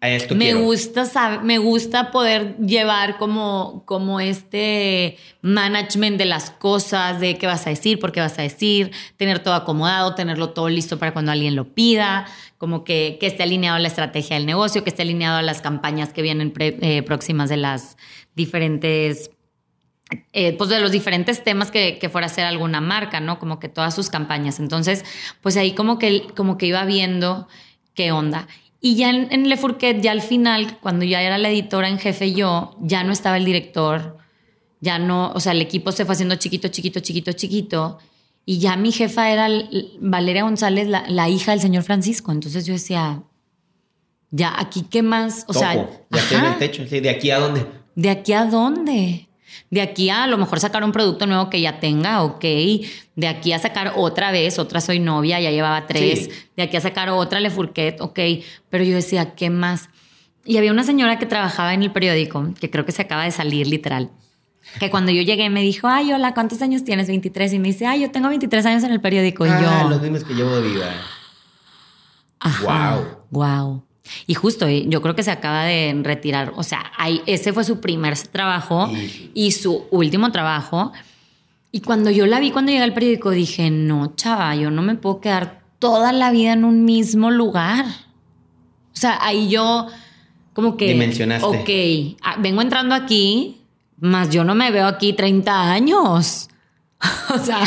a 0.00 0.08
esto 0.10 0.34
me 0.36 0.44
quiero. 0.44 0.60
gusta 0.60 1.04
saber- 1.06 1.42
me 1.42 1.58
gusta 1.58 2.10
poder 2.12 2.56
llevar 2.58 3.18
como, 3.18 3.82
como 3.84 4.20
este 4.20 5.16
management 5.42 6.18
de 6.18 6.24
las 6.24 6.50
cosas, 6.50 7.18
de 7.20 7.36
qué 7.36 7.46
vas 7.48 7.66
a 7.66 7.70
decir, 7.70 7.98
por 7.98 8.12
qué 8.12 8.20
vas 8.20 8.38
a 8.38 8.42
decir, 8.42 8.92
tener 9.16 9.40
todo 9.40 9.54
acomodado, 9.54 10.14
tenerlo 10.14 10.50
todo 10.50 10.68
listo 10.68 10.98
para 11.00 11.12
cuando 11.12 11.32
alguien 11.32 11.56
lo 11.56 11.74
pida, 11.74 12.26
como 12.58 12.84
que, 12.84 13.16
que 13.20 13.26
esté 13.26 13.42
alineado 13.42 13.76
a 13.76 13.80
la 13.80 13.88
estrategia 13.88 14.36
del 14.36 14.46
negocio, 14.46 14.84
que 14.84 14.90
esté 14.90 15.02
alineado 15.02 15.38
a 15.38 15.42
las 15.42 15.60
campañas 15.60 16.12
que 16.12 16.22
vienen 16.22 16.52
pre- 16.52 16.78
eh, 16.80 17.02
próximas 17.02 17.48
de 17.48 17.56
las 17.56 17.96
diferentes 18.36 19.30
eh, 20.32 20.54
pues 20.56 20.70
de 20.70 20.80
los 20.80 20.90
diferentes 20.90 21.44
temas 21.44 21.70
que, 21.70 21.98
que 21.98 22.08
fuera 22.08 22.28
a 22.28 22.30
ser 22.30 22.44
alguna 22.46 22.80
marca, 22.80 23.20
¿no? 23.20 23.38
Como 23.38 23.58
que 23.60 23.68
todas 23.68 23.94
sus 23.94 24.08
campañas. 24.08 24.58
Entonces, 24.58 25.04
pues 25.42 25.56
ahí 25.58 25.72
como 25.74 25.98
que, 25.98 26.26
como 26.34 26.56
que 26.56 26.64
iba 26.66 26.82
viendo 26.86 27.46
qué 27.94 28.10
onda. 28.10 28.48
Y 28.80 28.94
ya 28.96 29.10
en, 29.10 29.32
en 29.32 29.48
Le 29.48 29.56
Fourquet, 29.56 30.00
ya 30.00 30.12
al 30.12 30.22
final, 30.22 30.78
cuando 30.80 31.04
ya 31.04 31.22
era 31.22 31.38
la 31.38 31.50
editora 31.50 31.88
en 31.88 31.98
jefe 31.98 32.32
yo, 32.32 32.76
ya 32.80 33.02
no 33.02 33.12
estaba 33.12 33.36
el 33.36 33.44
director, 33.44 34.18
ya 34.80 34.98
no, 34.98 35.32
o 35.32 35.40
sea, 35.40 35.52
el 35.52 35.60
equipo 35.60 35.90
se 35.90 36.04
fue 36.04 36.12
haciendo 36.14 36.36
chiquito, 36.36 36.68
chiquito, 36.68 37.00
chiquito, 37.00 37.32
chiquito. 37.32 37.98
Y 38.44 38.60
ya 38.60 38.76
mi 38.76 38.92
jefa 38.92 39.30
era 39.30 39.48
Valeria 40.00 40.44
González, 40.44 40.88
la, 40.88 41.04
la 41.08 41.28
hija 41.28 41.50
del 41.50 41.60
señor 41.60 41.82
Francisco. 41.82 42.32
Entonces 42.32 42.64
yo 42.64 42.72
decía, 42.72 43.22
ya 44.30 44.58
aquí 44.58 44.82
qué 44.82 45.02
más, 45.02 45.44
o 45.48 45.52
sea, 45.52 45.74
ya 45.74 46.18
estoy 46.18 46.38
en 46.38 46.44
ajá. 46.44 46.52
el 46.52 46.58
techo, 46.58 46.84
de 46.84 47.10
aquí 47.10 47.30
a 47.30 47.40
dónde. 47.40 47.66
¿De 47.94 48.10
aquí 48.10 48.32
a 48.32 48.44
dónde? 48.44 49.27
De 49.70 49.80
aquí 49.80 50.10
a 50.10 50.24
a 50.24 50.26
lo 50.26 50.38
mejor 50.38 50.60
sacar 50.60 50.84
un 50.84 50.92
producto 50.92 51.26
nuevo 51.26 51.50
que 51.50 51.60
ya 51.60 51.80
tenga, 51.80 52.22
ok. 52.22 52.44
De 53.16 53.28
aquí 53.28 53.52
a 53.52 53.58
sacar 53.58 53.92
otra 53.96 54.30
vez, 54.30 54.58
otra 54.58 54.80
soy 54.80 55.00
novia, 55.00 55.40
ya 55.40 55.50
llevaba 55.50 55.86
tres. 55.86 56.24
Sí. 56.24 56.30
De 56.56 56.62
aquí 56.62 56.76
a 56.76 56.80
sacar 56.80 57.10
otra 57.10 57.40
Le 57.40 57.50
Fourquet, 57.50 58.00
ok. 58.00 58.18
Pero 58.70 58.84
yo 58.84 58.94
decía, 58.94 59.34
¿qué 59.34 59.50
más? 59.50 59.90
Y 60.44 60.56
había 60.56 60.72
una 60.72 60.84
señora 60.84 61.18
que 61.18 61.26
trabajaba 61.26 61.74
en 61.74 61.82
el 61.82 61.92
periódico, 61.92 62.54
que 62.58 62.70
creo 62.70 62.86
que 62.86 62.92
se 62.92 63.02
acaba 63.02 63.24
de 63.24 63.30
salir 63.30 63.66
literal, 63.66 64.10
que 64.80 64.90
cuando 64.90 65.12
yo 65.12 65.22
llegué 65.22 65.50
me 65.50 65.62
dijo, 65.62 65.88
ay, 65.88 66.12
hola, 66.12 66.34
¿cuántos 66.34 66.62
años 66.62 66.84
tienes? 66.84 67.08
23. 67.08 67.52
Y 67.52 67.58
me 67.58 67.68
dice, 67.68 67.86
ay, 67.86 68.02
yo 68.02 68.10
tengo 68.10 68.28
23 68.28 68.64
años 68.66 68.84
en 68.84 68.92
el 68.92 69.00
periódico. 69.00 69.46
Y 69.46 69.50
ah, 69.50 69.82
yo, 69.82 69.90
los 69.90 70.00
mismos 70.00 70.24
que 70.24 70.34
llevo 70.34 70.56
de 70.56 70.68
vida. 70.68 70.94
Ajá, 72.40 72.64
Wow. 72.64 73.06
Wow. 73.30 73.87
Y 74.26 74.34
justo, 74.34 74.68
yo 74.68 75.00
creo 75.02 75.14
que 75.14 75.22
se 75.22 75.30
acaba 75.30 75.64
de 75.64 75.98
retirar. 76.02 76.52
O 76.56 76.62
sea, 76.62 76.92
ahí- 76.96 77.22
ese 77.26 77.52
fue 77.52 77.64
su 77.64 77.80
primer 77.80 78.16
trabajo 78.18 78.88
Y- 78.92 79.30
y 79.34 79.52
su 79.52 79.84
último 79.90 80.30
trabajo. 80.32 80.92
Y 81.72 81.80
cuando 81.80 82.10
yo 82.10 82.26
la 82.26 82.40
vi 82.40 82.50
cuando 82.50 82.72
llegué 82.72 82.82
al 82.84 82.94
periódico, 82.94 83.30
dije, 83.30 83.70
no, 83.70 84.14
chava, 84.16 84.54
yo 84.56 84.70
no 84.70 84.82
me 84.82 84.94
puedo 84.94 85.20
quedar 85.20 85.60
toda 85.78 86.12
la 86.12 86.30
vida 86.30 86.52
en 86.54 86.64
un 86.64 86.84
mismo 86.84 87.30
lugar. 87.30 87.84
O 87.86 88.96
sea, 89.00 89.18
ahí 89.20 89.48
yo 89.48 89.86
como 90.54 90.76
que... 90.76 90.88
Dimensionaste. 90.88 91.46
Ok, 91.46 92.16
ah, 92.22 92.36
vengo 92.40 92.62
entrando 92.62 92.94
aquí, 92.94 93.60
más 94.00 94.30
yo 94.30 94.42
no 94.44 94.54
me 94.54 94.70
veo 94.70 94.86
aquí 94.86 95.12
30 95.12 95.70
años. 95.70 96.48
O 97.34 97.38
sea, 97.38 97.60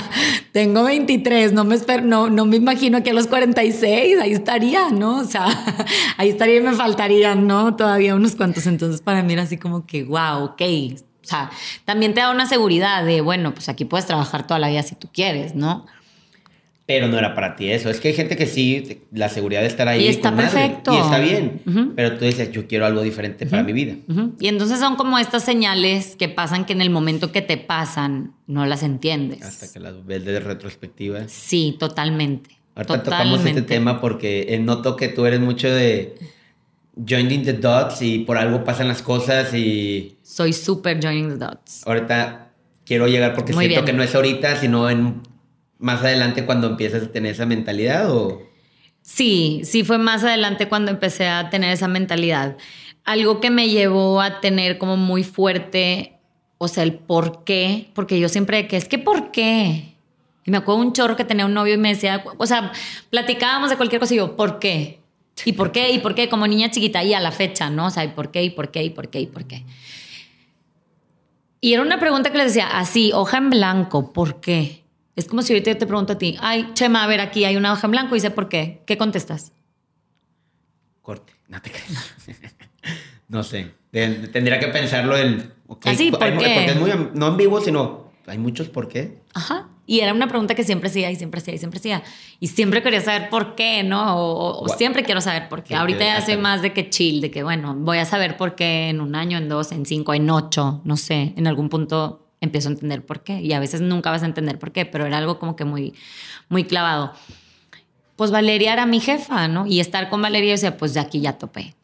tengo 0.51 0.83
23, 0.83 1.53
no 1.53 1.63
me, 1.63 1.75
espero, 1.75 2.03
no, 2.03 2.29
no 2.29 2.45
me 2.45 2.57
imagino 2.57 3.03
que 3.03 3.11
a 3.11 3.13
los 3.13 3.27
46, 3.27 4.19
ahí 4.19 4.31
estaría, 4.33 4.89
¿no? 4.89 5.19
O 5.19 5.23
sea, 5.23 5.47
ahí 6.17 6.29
estaría 6.29 6.57
y 6.57 6.61
me 6.61 6.73
faltarían, 6.73 7.47
¿no? 7.47 7.75
Todavía 7.75 8.15
unos 8.15 8.35
cuantos. 8.35 8.65
Entonces, 8.67 9.01
para 9.01 9.23
mí 9.23 9.33
era 9.33 9.43
así 9.43 9.57
como 9.57 9.85
que, 9.85 10.03
wow, 10.03 10.43
ok. 10.43 10.61
O 11.23 11.27
sea, 11.27 11.51
también 11.85 12.13
te 12.13 12.21
da 12.21 12.31
una 12.31 12.47
seguridad 12.47 13.05
de, 13.05 13.21
bueno, 13.21 13.53
pues 13.53 13.69
aquí 13.69 13.85
puedes 13.85 14.05
trabajar 14.07 14.47
toda 14.47 14.59
la 14.59 14.69
vida 14.69 14.83
si 14.83 14.95
tú 14.95 15.07
quieres, 15.13 15.55
¿no? 15.55 15.85
Pero 16.87 17.07
no 17.07 17.17
era 17.17 17.33
para 17.35 17.55
ti 17.55 17.69
eso. 17.71 17.89
Es 17.89 17.99
que 18.01 18.09
hay 18.09 18.13
gente 18.13 18.35
que 18.35 18.45
sí, 18.47 19.01
la 19.13 19.29
seguridad 19.29 19.61
de 19.61 19.67
estar 19.67 19.87
ahí. 19.87 20.03
Y 20.03 20.07
está 20.07 20.31
madre, 20.31 20.49
perfecto. 20.51 20.93
y 20.93 20.97
está 20.97 21.19
bien. 21.19 21.61
Pero 21.95 22.17
tú 22.17 22.25
dices, 22.25 22.51
yo 22.51 22.67
quiero 22.67 22.85
algo 22.85 23.01
diferente 23.01 23.45
para 23.45 23.63
mi 23.63 23.71
vida. 23.71 23.95
Y 24.39 24.47
entonces 24.47 24.79
son 24.79 24.95
como 24.95 25.17
estas 25.17 25.43
señales 25.45 26.15
que 26.17 26.27
pasan 26.27 26.65
que 26.65 26.73
en 26.73 26.81
el 26.81 26.89
momento 26.89 27.31
que 27.31 27.41
te 27.41 27.57
pasan 27.57 28.33
no 28.47 28.65
las 28.65 28.83
entiendes. 28.83 29.41
Hasta 29.43 29.71
que 29.71 29.79
las 29.79 30.05
ves 30.05 30.25
de 30.25 30.39
retrospectiva. 30.39 31.21
Sí, 31.27 31.77
totalmente. 31.79 32.57
Ahorita 32.75 33.03
tocamos 33.03 33.45
este 33.45 33.61
tema 33.61 34.01
porque 34.01 34.47
eh, 34.49 34.59
noto 34.59 34.95
que 34.95 35.07
tú 35.09 35.25
eres 35.25 35.39
mucho 35.39 35.69
de 35.69 36.15
joining 37.07 37.43
the 37.43 37.53
dots 37.53 38.01
y 38.01 38.19
por 38.19 38.37
algo 38.37 38.63
pasan 38.63 38.87
las 38.87 39.01
cosas 39.01 39.53
y 39.53 40.17
Soy 40.23 40.53
súper 40.53 40.99
joining 41.01 41.29
the 41.29 41.45
dots. 41.45 41.85
ahorita 41.85 42.51
quiero 42.85 43.07
llegar 43.07 43.33
porque 43.33 43.53
Muy 43.53 43.65
siento 43.65 43.83
bien. 43.83 43.85
que 43.85 43.97
no 43.97 44.03
es 44.03 44.13
ahorita, 44.15 44.55
sino 44.57 44.89
en 44.89 45.21
más 45.81 46.01
adelante 46.01 46.45
cuando 46.45 46.67
empiezas 46.67 47.03
a 47.03 47.11
tener 47.11 47.33
esa 47.33 47.45
mentalidad 47.45 48.09
o 48.09 48.49
Sí, 49.01 49.61
sí 49.63 49.83
fue 49.83 49.97
más 49.97 50.23
adelante 50.23 50.69
cuando 50.69 50.91
empecé 50.91 51.27
a 51.27 51.49
tener 51.49 51.73
esa 51.73 51.87
mentalidad. 51.87 52.55
Algo 53.03 53.41
que 53.41 53.49
me 53.49 53.69
llevó 53.69 54.21
a 54.21 54.41
tener 54.41 54.77
como 54.77 54.95
muy 54.95 55.23
fuerte, 55.23 56.19
o 56.59 56.67
sea, 56.67 56.83
el 56.83 56.93
por 56.93 57.43
qué, 57.43 57.89
porque 57.95 58.19
yo 58.19 58.29
siempre 58.29 58.67
que 58.67 58.77
es 58.77 58.87
que 58.87 58.99
por 58.99 59.31
qué. 59.31 59.95
Y 60.45 60.51
me 60.51 60.57
acuerdo 60.57 60.81
un 60.81 60.93
chorro 60.93 61.15
que 61.15 61.25
tenía 61.25 61.45
un 61.45 61.53
novio 61.53 61.73
y 61.73 61.77
me 61.77 61.89
decía, 61.89 62.23
o 62.37 62.45
sea, 62.45 62.71
platicábamos 63.09 63.69
de 63.69 63.77
cualquier 63.77 63.99
cosa 63.99 64.13
y 64.13 64.17
yo, 64.17 64.35
¿por 64.35 64.59
qué? 64.59 64.99
¿Y 65.45 65.53
por 65.53 65.71
qué? 65.71 65.91
¿Y 65.91 65.99
por 65.99 66.13
qué? 66.13 66.29
Como 66.29 66.45
niña 66.45 66.69
chiquita 66.69 67.03
y 67.03 67.13
a 67.13 67.19
la 67.19 67.31
fecha, 67.31 67.69
¿no? 67.69 67.87
O 67.87 67.89
sea, 67.89 68.03
¿y 68.03 68.09
por 68.09 68.29
qué? 68.29 68.43
¿Y 68.43 68.51
por 68.51 68.69
qué? 68.69 68.83
¿Y 68.83 68.91
por 68.91 69.09
qué? 69.09 69.21
¿Y 69.21 69.27
por 69.27 69.45
qué? 69.45 69.65
Y 71.61 71.73
era 71.73 71.81
una 71.81 71.99
pregunta 71.99 72.31
que 72.31 72.37
les 72.37 72.47
decía, 72.47 72.77
así, 72.77 73.11
hoja 73.13 73.37
en 73.37 73.49
blanco, 73.49 74.13
¿por 74.13 74.41
qué? 74.41 74.80
Es 75.15 75.25
como 75.27 75.41
si 75.41 75.53
ahorita 75.53 75.71
yo 75.71 75.77
te 75.77 75.85
pregunto 75.87 76.13
a 76.13 76.17
ti, 76.17 76.37
ay, 76.39 76.69
Chema, 76.73 77.03
a 77.03 77.07
ver, 77.07 77.19
aquí 77.21 77.43
hay 77.45 77.57
una 77.57 77.73
hoja 77.73 77.85
en 77.87 77.91
blanco 77.91 78.15
y 78.15 78.17
dice, 78.17 78.31
¿por 78.31 78.47
qué? 78.49 78.81
¿Qué 78.85 78.97
contestas? 78.97 79.51
corte. 81.01 81.33
No 81.47 81.61
te 81.61 81.71
creas. 81.71 82.15
no 83.27 83.43
sé. 83.43 83.71
Tendría 83.91 84.59
que 84.59 84.67
pensarlo 84.67 85.17
en. 85.17 85.51
ok, 85.67 85.85
Ah, 85.87 85.95
sí, 85.95 86.11
¿por 86.11 86.23
hay- 86.23 86.31
qué? 86.31 86.37
Porque 86.37 86.65
es 86.65 86.75
muy, 86.79 87.09
no 87.13 87.27
en 87.29 87.37
vivo, 87.37 87.59
sino 87.59 88.11
hay 88.27 88.37
muchos 88.37 88.69
por 88.69 88.87
qué. 88.87 89.21
Ajá. 89.33 89.67
Y 89.87 89.99
era 89.99 90.13
una 90.13 90.27
pregunta 90.27 90.55
que 90.55 90.63
siempre 90.63 90.89
hacía 90.89 91.11
y 91.11 91.15
siempre 91.17 91.39
hacía 91.41 91.55
y 91.55 91.57
siempre 91.57 91.79
hacía. 91.79 92.03
Y 92.39 92.47
siempre 92.47 92.81
quería 92.81 93.01
saber 93.01 93.29
por 93.29 93.55
qué, 93.55 93.83
¿no? 93.83 94.15
O, 94.15 94.31
o- 94.31 94.63
o 94.63 94.65
Gua- 94.67 94.77
siempre 94.77 95.03
quiero 95.03 95.19
saber 95.19 95.49
por 95.49 95.63
qué. 95.63 95.69
Sí, 95.69 95.73
Ahorita 95.73 96.05
ya 96.05 96.21
soy 96.21 96.37
más 96.37 96.61
de 96.61 96.71
que 96.71 96.89
chill, 96.89 97.19
de 97.19 97.31
que, 97.31 97.43
bueno, 97.43 97.75
voy 97.75 97.97
a 97.97 98.05
saber 98.05 98.37
por 98.37 98.55
qué 98.55 98.89
en 98.89 99.01
un 99.01 99.15
año, 99.15 99.37
en 99.39 99.49
dos, 99.49 99.71
en 99.73 99.85
cinco, 99.85 100.13
en 100.13 100.29
ocho, 100.29 100.81
no 100.85 100.95
sé. 100.95 101.33
En 101.35 101.47
algún 101.47 101.67
punto 101.67 102.30
empiezo 102.41 102.69
a 102.69 102.71
entender 102.73 103.05
por 103.05 103.23
qué. 103.23 103.39
Y 103.39 103.53
a 103.53 103.59
veces 103.59 103.79
nunca 103.81 104.11
vas 104.11 104.23
a 104.23 104.25
entender 104.25 104.59
por 104.59 104.71
qué, 104.71 104.85
pero 104.85 105.05
era 105.05 105.19
algo 105.19 105.39
como 105.39 105.55
que 105.55 105.63
muy, 105.63 105.93
muy 106.49 106.65
clavado. 106.65 107.13
Pues 108.17 108.31
Valeria 108.31 108.73
era 108.73 108.85
mi 108.85 108.99
jefa, 108.99 109.47
¿no? 109.47 109.65
Y 109.65 109.79
estar 109.79 110.09
con 110.09 110.21
Valeria, 110.21 110.51
decía, 110.51 110.75
pues 110.75 110.93
de 110.93 110.99
aquí 110.99 111.21
ya 111.21 111.37
topé. 111.37 111.75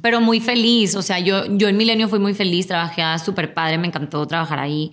Pero 0.00 0.20
muy 0.20 0.40
feliz, 0.40 0.96
o 0.96 1.02
sea, 1.02 1.20
yo, 1.20 1.44
yo 1.56 1.68
en 1.68 1.76
Milenio 1.76 2.08
fui 2.08 2.18
muy 2.18 2.34
feliz, 2.34 2.66
trabajé 2.66 3.02
súper 3.24 3.54
padre, 3.54 3.78
me 3.78 3.86
encantó 3.86 4.26
trabajar 4.26 4.58
ahí. 4.58 4.90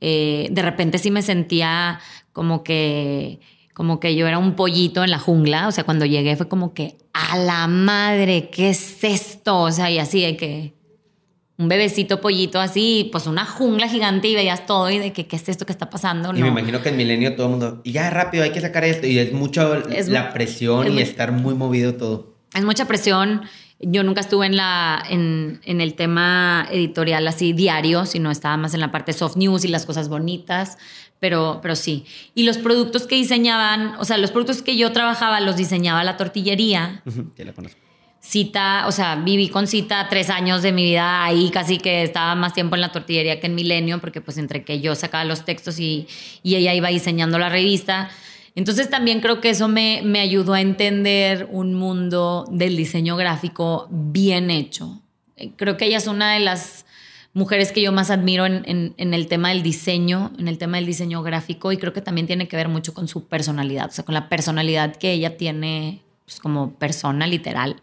Eh, 0.00 0.48
de 0.50 0.62
repente 0.62 0.98
sí 0.98 1.10
me 1.10 1.22
sentía 1.22 2.00
como 2.32 2.62
que, 2.62 3.40
como 3.72 4.00
que 4.00 4.14
yo 4.14 4.26
era 4.26 4.38
un 4.38 4.54
pollito 4.54 5.02
en 5.02 5.10
la 5.10 5.18
jungla, 5.18 5.66
o 5.68 5.72
sea, 5.72 5.84
cuando 5.84 6.04
llegué 6.04 6.36
fue 6.36 6.48
como 6.48 6.74
que, 6.74 6.98
a 7.14 7.38
la 7.38 7.66
madre, 7.68 8.50
¿qué 8.50 8.70
es 8.70 9.02
esto? 9.02 9.62
O 9.62 9.72
sea, 9.72 9.90
y 9.90 9.98
así 9.98 10.20
de 10.20 10.36
que 10.36 10.74
un 11.56 11.68
bebecito 11.68 12.20
pollito 12.20 12.60
así, 12.60 13.08
pues 13.12 13.26
una 13.28 13.44
jungla 13.44 13.88
gigante 13.88 14.26
y 14.28 14.34
veías 14.34 14.66
todo 14.66 14.90
y 14.90 14.98
de 14.98 15.12
que, 15.12 15.26
¿qué 15.26 15.36
es 15.36 15.48
esto 15.48 15.64
que 15.66 15.72
está 15.72 15.88
pasando? 15.88 16.30
Y 16.30 16.34
me 16.34 16.40
No. 16.40 16.46
imagino 16.48 16.82
que 16.82 16.88
en 16.88 16.96
Milenio 16.96 17.36
todo 17.36 17.46
el 17.46 17.50
mundo. 17.52 17.80
Y 17.84 17.92
ya 17.92 18.10
rápido, 18.10 18.42
hay 18.42 18.50
que 18.50 18.60
sacar 18.60 18.82
esto. 18.84 19.06
Y 19.06 19.18
es 19.18 19.32
mucho 19.32 19.74
Es 19.88 20.08
la 20.08 20.32
presión 20.32 20.86
es 20.88 20.92
y 20.94 21.00
estar 21.02 21.30
muy 21.32 21.54
movido 21.54 21.94
todo. 21.94 22.34
Es 22.54 22.64
mucha 22.64 22.86
presión. 22.86 23.42
Yo 23.80 24.02
nunca 24.02 24.20
estuve 24.20 24.46
en, 24.46 24.56
la, 24.56 25.02
en, 25.10 25.60
en 25.64 25.80
el 25.80 25.94
tema 25.94 26.66
editorial 26.70 27.26
así 27.28 27.52
diario, 27.52 28.06
sino 28.06 28.30
estaba 28.30 28.56
más 28.56 28.74
en 28.74 28.80
la 28.80 28.90
parte 28.90 29.12
soft 29.12 29.36
news 29.36 29.64
y 29.64 29.68
las 29.68 29.84
cosas 29.86 30.08
bonitas, 30.08 30.78
pero, 31.20 31.58
pero 31.62 31.76
sí. 31.76 32.04
Y 32.34 32.44
los 32.44 32.56
productos 32.58 33.06
que 33.06 33.16
diseñaban, 33.16 33.94
o 33.98 34.04
sea, 34.04 34.16
los 34.18 34.30
productos 34.30 34.62
que 34.62 34.76
yo 34.76 34.90
trabajaba 34.92 35.40
los 35.40 35.56
diseñaba 35.56 36.02
la 36.04 36.16
tortillería. 36.16 37.02
Ujú, 37.04 37.32
Ya 37.36 37.44
la 37.44 37.52
conozco. 37.52 37.80
Cita, 38.26 38.84
o 38.86 38.92
sea, 38.92 39.16
viví 39.16 39.50
con 39.50 39.66
Cita 39.66 40.06
tres 40.08 40.30
años 40.30 40.62
de 40.62 40.72
mi 40.72 40.82
vida 40.82 41.24
ahí, 41.26 41.50
casi 41.50 41.76
que 41.76 42.02
estaba 42.02 42.34
más 42.34 42.54
tiempo 42.54 42.74
en 42.74 42.80
la 42.80 42.90
tortillería 42.90 43.38
que 43.38 43.48
en 43.48 43.54
Milenio, 43.54 44.00
porque 44.00 44.22
pues 44.22 44.38
entre 44.38 44.64
que 44.64 44.80
yo 44.80 44.94
sacaba 44.94 45.24
los 45.24 45.44
textos 45.44 45.78
y, 45.78 46.06
y 46.42 46.54
ella 46.56 46.72
iba 46.72 46.88
diseñando 46.88 47.38
la 47.38 47.50
revista. 47.50 48.08
Entonces 48.54 48.88
también 48.88 49.20
creo 49.20 49.42
que 49.42 49.50
eso 49.50 49.68
me, 49.68 50.00
me 50.04 50.20
ayudó 50.20 50.54
a 50.54 50.62
entender 50.62 51.48
un 51.50 51.74
mundo 51.74 52.46
del 52.50 52.78
diseño 52.78 53.14
gráfico 53.16 53.88
bien 53.90 54.50
hecho. 54.50 55.02
Eh, 55.36 55.50
Creo 55.56 55.76
que 55.76 55.84
ella 55.84 55.98
es 55.98 56.06
una 56.06 56.32
de 56.32 56.40
las 56.40 56.86
mujeres 57.34 57.72
que 57.72 57.82
yo 57.82 57.92
más 57.92 58.10
admiro 58.10 58.46
en, 58.46 58.62
en- 58.64 58.94
en 58.96 59.12
el 59.12 59.26
tema 59.28 59.50
del 59.50 59.62
diseño, 59.62 60.32
en 60.38 60.48
el 60.48 60.56
tema 60.56 60.78
del 60.78 60.86
diseño 60.86 61.22
gráfico, 61.22 61.72
y 61.72 61.76
creo 61.76 61.92
que 61.92 62.00
también 62.00 62.26
tiene 62.26 62.48
que 62.48 62.56
ver 62.56 62.68
mucho 62.70 62.94
con 62.94 63.06
su 63.06 63.26
personalidad, 63.28 63.90
o 63.90 63.92
sea, 63.92 64.04
con 64.06 64.14
la 64.14 64.30
personalidad 64.30 64.96
que 64.96 65.12
ella 65.12 65.36
tiene 65.36 66.00
pues, 66.24 66.40
como 66.40 66.72
persona 66.76 67.26
literal. 67.26 67.76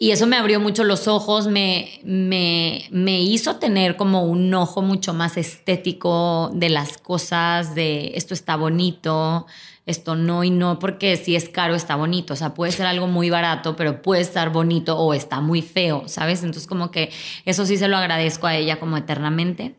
Y 0.00 0.12
eso 0.12 0.28
me 0.28 0.36
abrió 0.36 0.60
mucho 0.60 0.84
los 0.84 1.08
ojos, 1.08 1.48
me, 1.48 2.00
me, 2.04 2.84
me 2.92 3.20
hizo 3.20 3.56
tener 3.56 3.96
como 3.96 4.22
un 4.22 4.54
ojo 4.54 4.80
mucho 4.80 5.12
más 5.12 5.36
estético 5.36 6.52
de 6.54 6.68
las 6.68 6.98
cosas, 6.98 7.74
de 7.74 8.12
esto 8.14 8.32
está 8.32 8.54
bonito, 8.54 9.46
esto 9.86 10.14
no 10.14 10.44
y 10.44 10.50
no, 10.50 10.78
porque 10.78 11.16
si 11.16 11.34
es 11.34 11.48
caro 11.48 11.74
está 11.74 11.96
bonito, 11.96 12.34
o 12.34 12.36
sea, 12.36 12.54
puede 12.54 12.70
ser 12.70 12.86
algo 12.86 13.08
muy 13.08 13.28
barato, 13.28 13.74
pero 13.74 14.00
puede 14.00 14.20
estar 14.20 14.52
bonito 14.52 14.96
o 14.96 15.14
está 15.14 15.40
muy 15.40 15.62
feo, 15.62 16.04
¿sabes? 16.06 16.44
Entonces 16.44 16.68
como 16.68 16.92
que 16.92 17.10
eso 17.44 17.66
sí 17.66 17.76
se 17.76 17.88
lo 17.88 17.96
agradezco 17.96 18.46
a 18.46 18.54
ella 18.54 18.78
como 18.78 18.98
eternamente. 18.98 19.74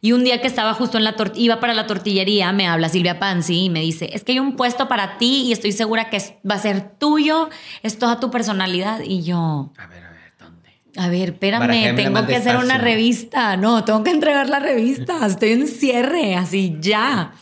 Y 0.00 0.12
un 0.12 0.24
día 0.24 0.40
que 0.40 0.46
estaba 0.46 0.74
justo 0.74 0.98
en 0.98 1.04
la 1.04 1.14
iba 1.34 1.60
para 1.60 1.74
la 1.74 1.86
tortillería, 1.86 2.52
me 2.52 2.66
habla 2.66 2.88
Silvia 2.88 3.18
Panzi 3.18 3.64
y 3.64 3.70
me 3.70 3.80
dice, 3.80 4.10
es 4.12 4.24
que 4.24 4.32
hay 4.32 4.38
un 4.38 4.56
puesto 4.56 4.88
para 4.88 5.18
ti 5.18 5.44
y 5.46 5.52
estoy 5.52 5.72
segura 5.72 6.10
que 6.10 6.18
va 6.48 6.54
a 6.56 6.58
ser 6.58 6.98
tuyo, 6.98 7.48
es 7.82 7.98
toda 7.98 8.20
tu 8.20 8.30
personalidad. 8.30 9.00
Y 9.00 9.22
yo, 9.22 9.72
A 9.78 9.86
ver, 9.86 10.04
a 10.04 10.10
ver, 10.10 10.32
¿dónde? 10.38 10.70
a 10.96 11.08
ver, 11.08 11.28
espérame, 11.30 11.94
tengo 11.96 12.26
que 12.26 12.36
hacer 12.36 12.56
una 12.56 12.78
revista. 12.78 13.56
No, 13.56 13.84
tengo 13.84 14.02
que 14.04 14.10
entregar 14.10 14.48
la 14.48 14.60
revista, 14.60 15.26
estoy 15.26 15.52
en 15.52 15.66
cierre, 15.66 16.36
así 16.36 16.76
ya. 16.80 17.32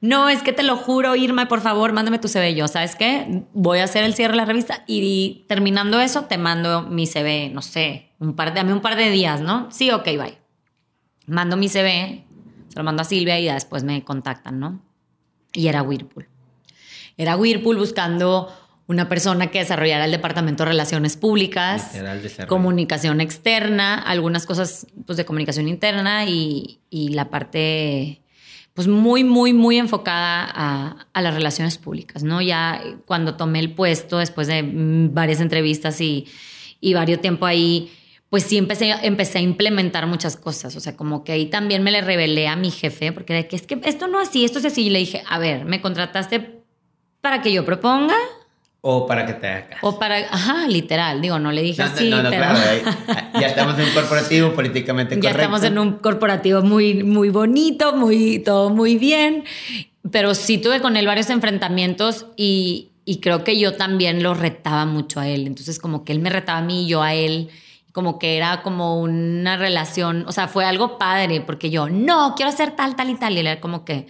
No, 0.00 0.28
es 0.28 0.42
que 0.42 0.52
te 0.52 0.62
lo 0.62 0.76
juro, 0.76 1.16
Irma, 1.16 1.48
por 1.48 1.62
favor, 1.62 1.94
mándame 1.94 2.18
tu 2.18 2.28
CV. 2.28 2.54
Yo, 2.54 2.68
¿sabes 2.68 2.94
qué? 2.94 3.44
Voy 3.54 3.78
a 3.78 3.84
hacer 3.84 4.04
el 4.04 4.12
cierre 4.12 4.32
de 4.32 4.36
la 4.36 4.44
revista 4.44 4.84
y 4.86 5.46
terminando 5.48 5.98
eso, 5.98 6.24
te 6.24 6.36
mando 6.36 6.82
mi 6.82 7.06
CV, 7.06 7.48
no 7.54 7.62
sé, 7.62 8.10
un 8.18 8.36
par 8.36 8.52
de, 8.52 8.60
dame 8.60 8.74
un 8.74 8.80
par 8.82 8.96
de 8.96 9.08
días, 9.08 9.40
¿no? 9.40 9.70
Sí, 9.70 9.90
ok, 9.90 10.04
bye. 10.04 10.43
Mando 11.26 11.56
mi 11.56 11.68
CV, 11.68 12.24
se 12.68 12.78
lo 12.78 12.84
mando 12.84 13.02
a 13.02 13.04
Silvia 13.04 13.38
y 13.38 13.44
ya 13.44 13.54
después 13.54 13.84
me 13.84 14.02
contactan, 14.04 14.60
¿no? 14.60 14.82
Y 15.52 15.68
era 15.68 15.82
Whirlpool. 15.82 16.28
Era 17.16 17.36
Whirlpool 17.36 17.76
buscando 17.76 18.52
una 18.86 19.08
persona 19.08 19.46
que 19.50 19.60
desarrollara 19.60 20.04
el 20.04 20.10
departamento 20.10 20.64
de 20.64 20.70
relaciones 20.70 21.16
públicas, 21.16 21.92
comunicación 22.48 23.20
externa, 23.20 23.98
algunas 23.98 24.44
cosas 24.44 24.86
pues, 25.06 25.16
de 25.16 25.24
comunicación 25.24 25.68
interna 25.68 26.26
y, 26.26 26.80
y 26.90 27.08
la 27.10 27.30
parte 27.30 28.20
pues 28.74 28.88
muy, 28.88 29.22
muy, 29.22 29.52
muy 29.52 29.78
enfocada 29.78 30.50
a, 30.52 31.06
a 31.12 31.22
las 31.22 31.34
relaciones 31.34 31.78
públicas, 31.78 32.24
¿no? 32.24 32.42
Ya 32.42 32.82
cuando 33.06 33.36
tomé 33.36 33.60
el 33.60 33.72
puesto, 33.72 34.18
después 34.18 34.48
de 34.48 34.64
varias 35.12 35.40
entrevistas 35.40 36.00
y, 36.00 36.26
y 36.80 36.92
varios 36.92 37.20
tiempo 37.20 37.46
ahí, 37.46 37.92
pues 38.34 38.42
sí 38.42 38.58
empecé, 38.58 38.92
empecé 39.02 39.38
a 39.38 39.42
implementar 39.42 40.08
muchas 40.08 40.36
cosas. 40.36 40.74
O 40.74 40.80
sea, 40.80 40.96
como 40.96 41.22
que 41.22 41.30
ahí 41.30 41.46
también 41.46 41.84
me 41.84 41.92
le 41.92 42.00
revelé 42.00 42.48
a 42.48 42.56
mi 42.56 42.72
jefe, 42.72 43.12
porque 43.12 43.32
de 43.32 43.46
que 43.46 43.54
es 43.54 43.62
que 43.62 43.80
esto 43.84 44.08
no 44.08 44.20
es 44.20 44.30
así, 44.30 44.44
esto 44.44 44.58
es 44.58 44.64
así. 44.64 44.86
Y 44.86 44.90
le 44.90 44.98
dije, 44.98 45.22
a 45.28 45.38
ver, 45.38 45.64
me 45.64 45.80
contrataste 45.80 46.64
para 47.20 47.42
que 47.42 47.52
yo 47.52 47.64
proponga 47.64 48.16
O 48.80 49.06
para 49.06 49.24
que 49.24 49.34
te 49.34 49.46
hagas. 49.46 49.78
O 49.82 50.00
para, 50.00 50.16
ajá, 50.16 50.66
literal, 50.66 51.22
digo, 51.22 51.38
no 51.38 51.52
le 51.52 51.62
dije 51.62 51.80
No, 51.84 51.88
así, 51.88 52.10
no, 52.10 52.24
no, 52.24 52.30
pero 52.30 52.42
claro, 52.42 52.58
ya 53.40 53.46
estamos 53.46 53.78
en 53.78 53.84
un 53.84 53.94
corporativo 53.94 54.52
políticamente 54.52 55.14
ya 55.14 55.20
correcto. 55.20 55.40
estamos 55.40 55.62
en 55.62 55.78
un 55.78 55.92
corporativo 55.98 56.62
muy, 56.62 57.04
muy 57.04 57.28
bonito, 57.28 57.94
muy, 57.94 58.40
todo 58.40 58.70
muy 58.70 58.98
bien, 58.98 59.44
pero 60.10 60.34
sí 60.34 60.58
tuve 60.58 60.80
con 60.80 60.96
él 60.96 61.06
varios 61.06 61.30
enfrentamientos 61.30 62.26
y, 62.36 62.90
y 63.04 63.20
creo 63.20 63.44
que 63.44 63.60
yo 63.60 63.74
también 63.76 64.24
lo 64.24 64.34
retaba 64.34 64.86
mucho 64.86 65.20
a 65.20 65.28
él, 65.28 65.46
entonces 65.46 65.78
como 65.78 66.04
que 66.04 66.12
él 66.12 66.18
me 66.18 66.30
retaba 66.30 66.58
a 66.58 66.62
mí 66.62 66.82
y 66.86 66.88
yo 66.88 67.00
a 67.00 67.14
él, 67.14 67.48
como 67.94 68.18
que 68.18 68.36
era 68.36 68.62
como 68.62 69.00
una 69.00 69.56
relación, 69.56 70.24
o 70.26 70.32
sea, 70.32 70.48
fue 70.48 70.64
algo 70.64 70.98
padre, 70.98 71.40
porque 71.40 71.70
yo, 71.70 71.88
no, 71.88 72.34
quiero 72.34 72.50
hacer 72.50 72.72
tal, 72.72 72.96
tal 72.96 73.08
y 73.08 73.14
tal, 73.14 73.34
y 73.34 73.38
él 73.38 73.46
era 73.46 73.60
como 73.60 73.84
que, 73.84 74.08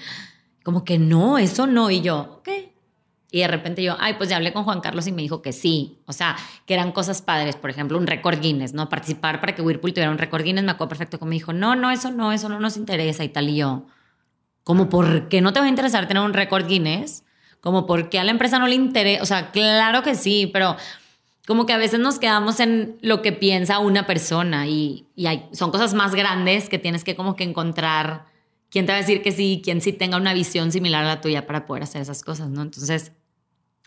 como 0.62 0.87
que 0.87 0.99
no, 0.99 1.37
eso 1.37 1.66
no, 1.66 1.91
y 1.91 2.01
yo, 2.01 2.39
ok. 2.39 2.49
Y 3.30 3.41
de 3.41 3.49
repente 3.49 3.82
yo, 3.82 3.97
ay, 4.01 4.14
pues 4.14 4.30
ya 4.30 4.37
hablé 4.37 4.55
con 4.55 4.64
Juan 4.64 4.80
Carlos 4.80 5.07
y 5.07 5.12
me 5.12 5.20
dijo 5.20 5.43
que 5.43 5.53
sí. 5.53 5.99
O 6.07 6.12
sea, 6.12 6.37
que 6.66 6.72
eran 6.72 6.93
cosas 6.93 7.20
padres. 7.20 7.57
Por 7.57 7.68
ejemplo, 7.68 7.99
un 7.99 8.07
récord 8.07 8.39
Guinness, 8.41 8.74
¿no? 8.74 8.89
Participar 8.89 9.41
para 9.41 9.57
que 9.57 9.61
Whirlpool 9.61 9.93
tuviera 9.93 10.12
un 10.12 10.18
récord 10.18 10.45
Guinness. 10.45 10.62
Me 10.62 10.70
acuerdo 10.70 10.91
perfecto 10.91 11.18
que 11.18 11.24
me 11.24 11.35
dijo, 11.35 11.53
no, 11.53 11.74
no, 11.74 11.91
eso 11.91 12.12
no, 12.12 12.32
eso 12.32 12.49
no 12.49 12.61
nos 12.61 12.76
interesa 12.76 13.24
y 13.24 13.30
tal. 13.30 13.49
Y 13.49 13.57
yo, 13.57 13.87
como, 14.62 14.89
¿por 14.89 15.28
qué 15.28 15.41
no 15.41 15.53
te 15.53 15.59
va 15.59 15.66
a 15.66 15.68
interesar 15.68 16.07
tener 16.07 16.22
un 16.22 16.32
récord 16.32 16.68
Guinness? 16.68 17.24
Como, 17.61 17.87
¿por 17.87 18.09
qué 18.09 18.20
a 18.20 18.24
la 18.24 18.30
empresa 18.30 18.61
no 18.61 18.68
le 18.68 18.76
interesa? 18.76 19.22
O 19.24 19.26
sea, 19.26 19.51
claro 19.51 20.05
que 20.05 20.14
sí, 20.14 20.49
pero 20.53 20.76
como 21.47 21.66
que 21.66 21.72
a 21.72 21.78
veces 21.78 22.01
nos 22.01 22.18
quedamos 22.18 22.61
en 22.61 22.97
lo 23.03 23.22
que 23.22 23.32
piensa 23.32 23.78
una 23.78 24.07
persona 24.07 24.66
y, 24.66 25.07
y 25.14 25.26
hay, 25.26 25.49
son 25.53 25.70
cosas 25.70 25.95
más 25.95 26.14
grandes 26.14 26.68
que 26.68 26.78
tienes 26.78 27.05
que 27.05 27.16
como 27.16 27.36
que 27.36 27.45
encontrar 27.45 28.26
quién 28.70 28.86
te 28.86 28.92
va 28.92 28.99
a 28.99 29.01
decir 29.01 29.22
que 29.22 29.30
sí, 29.30 29.61
quién 29.62 29.80
sí 29.80 29.92
tenga 29.92 30.16
una 30.16 30.34
visión 30.34 30.72
similar 30.72 31.05
a 31.05 31.09
la 31.09 31.20
tuya 31.20 31.47
para 31.47 31.66
poder 31.66 31.82
hacer 31.82 32.03
esas 32.03 32.22
cosas, 32.22 32.49
¿no? 32.51 32.62
Entonces, 32.62 33.12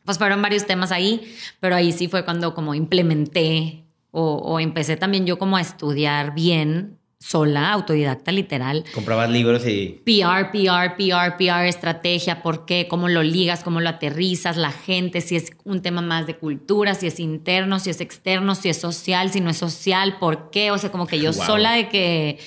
pues 0.05 0.17
fueron 0.17 0.41
varios 0.41 0.65
temas 0.65 0.91
ahí, 0.91 1.35
pero 1.59 1.75
ahí 1.75 1.91
sí 1.91 2.07
fue 2.07 2.23
cuando 2.23 2.53
como 2.53 2.75
implementé 2.75 3.83
o, 4.11 4.35
o 4.35 4.59
empecé 4.59 4.95
también 4.95 5.25
yo 5.25 5.37
como 5.37 5.57
a 5.57 5.61
estudiar 5.61 6.33
bien 6.33 6.97
sola, 7.19 7.73
autodidacta 7.73 8.31
literal. 8.31 8.83
Comprabas 8.93 9.29
libros 9.29 9.65
y... 9.67 10.01
PR, 10.05 10.51
PR, 10.51 10.95
PR, 10.95 11.35
PR, 11.37 11.67
estrategia, 11.67 12.43
por 12.43 12.65
qué, 12.65 12.87
cómo 12.87 13.07
lo 13.09 13.23
ligas, 13.23 13.63
cómo 13.63 13.81
lo 13.81 13.89
aterrizas, 13.89 14.55
la 14.55 14.71
gente, 14.71 15.21
si 15.21 15.35
es 15.35 15.51
un 15.63 15.81
tema 15.81 16.01
más 16.01 16.27
de 16.27 16.35
cultura, 16.35 16.93
si 16.93 17.07
es 17.07 17.19
interno, 17.19 17.79
si 17.79 17.89
es 17.89 18.01
externo, 18.01 18.55
si 18.55 18.69
es 18.69 18.77
social, 18.77 19.31
si 19.31 19.41
no 19.41 19.49
es 19.49 19.57
social, 19.57 20.17
por 20.19 20.51
qué, 20.51 20.71
o 20.71 20.77
sea, 20.77 20.91
como 20.91 21.07
que 21.07 21.19
yo 21.19 21.31
Wow. 21.33 21.45
sola 21.45 21.71
de 21.73 21.89
que... 21.89 22.39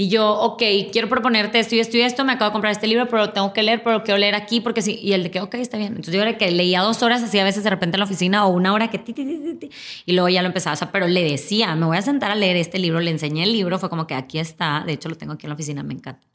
Y 0.00 0.08
yo, 0.08 0.32
ok, 0.32 0.62
quiero 0.92 1.10
proponerte 1.10 1.58
esto 1.58 1.74
y 1.74 1.80
esto 1.80 1.98
y 1.98 2.00
esto, 2.00 2.24
me 2.24 2.32
acabo 2.32 2.48
de 2.48 2.52
comprar 2.52 2.72
este 2.72 2.86
libro, 2.86 3.06
pero 3.06 3.26
lo 3.26 3.30
tengo 3.32 3.52
que 3.52 3.62
leer, 3.62 3.82
pero 3.82 3.98
lo 3.98 4.02
quiero 4.02 4.16
leer 4.16 4.34
aquí 4.34 4.60
porque 4.62 4.80
sí. 4.80 4.98
Y 5.02 5.12
el 5.12 5.24
de 5.24 5.30
que, 5.30 5.40
ok, 5.42 5.56
está 5.56 5.76
bien. 5.76 5.90
Entonces 5.90 6.14
yo 6.14 6.22
era 6.22 6.38
que 6.38 6.50
leía 6.50 6.80
dos 6.80 7.02
horas 7.02 7.22
así 7.22 7.38
a 7.38 7.44
veces 7.44 7.64
de 7.64 7.68
repente 7.68 7.96
en 7.96 8.00
la 8.00 8.06
oficina 8.06 8.46
o 8.46 8.48
una 8.48 8.72
hora 8.72 8.88
que 8.88 8.96
ti, 8.98 9.12
ti, 9.12 9.26
ti, 9.26 9.36
ti, 9.44 9.54
ti, 9.68 9.70
y 10.06 10.12
luego 10.14 10.30
ya 10.30 10.40
lo 10.40 10.46
empezaba. 10.48 10.72
O 10.72 10.76
sea, 10.78 10.90
pero 10.90 11.06
le 11.06 11.22
decía, 11.22 11.74
me 11.74 11.84
voy 11.84 11.98
a 11.98 12.02
sentar 12.02 12.30
a 12.30 12.34
leer 12.34 12.56
este 12.56 12.78
libro, 12.78 12.98
le 13.00 13.10
enseñé 13.10 13.42
el 13.42 13.52
libro, 13.52 13.78
fue 13.78 13.90
como 13.90 14.06
que 14.06 14.14
aquí 14.14 14.38
está. 14.38 14.84
De 14.86 14.92
hecho, 14.94 15.10
lo 15.10 15.16
tengo 15.16 15.34
aquí 15.34 15.44
en 15.44 15.50
la 15.50 15.54
oficina, 15.54 15.82
me 15.82 15.92
encanta. 15.92 16.26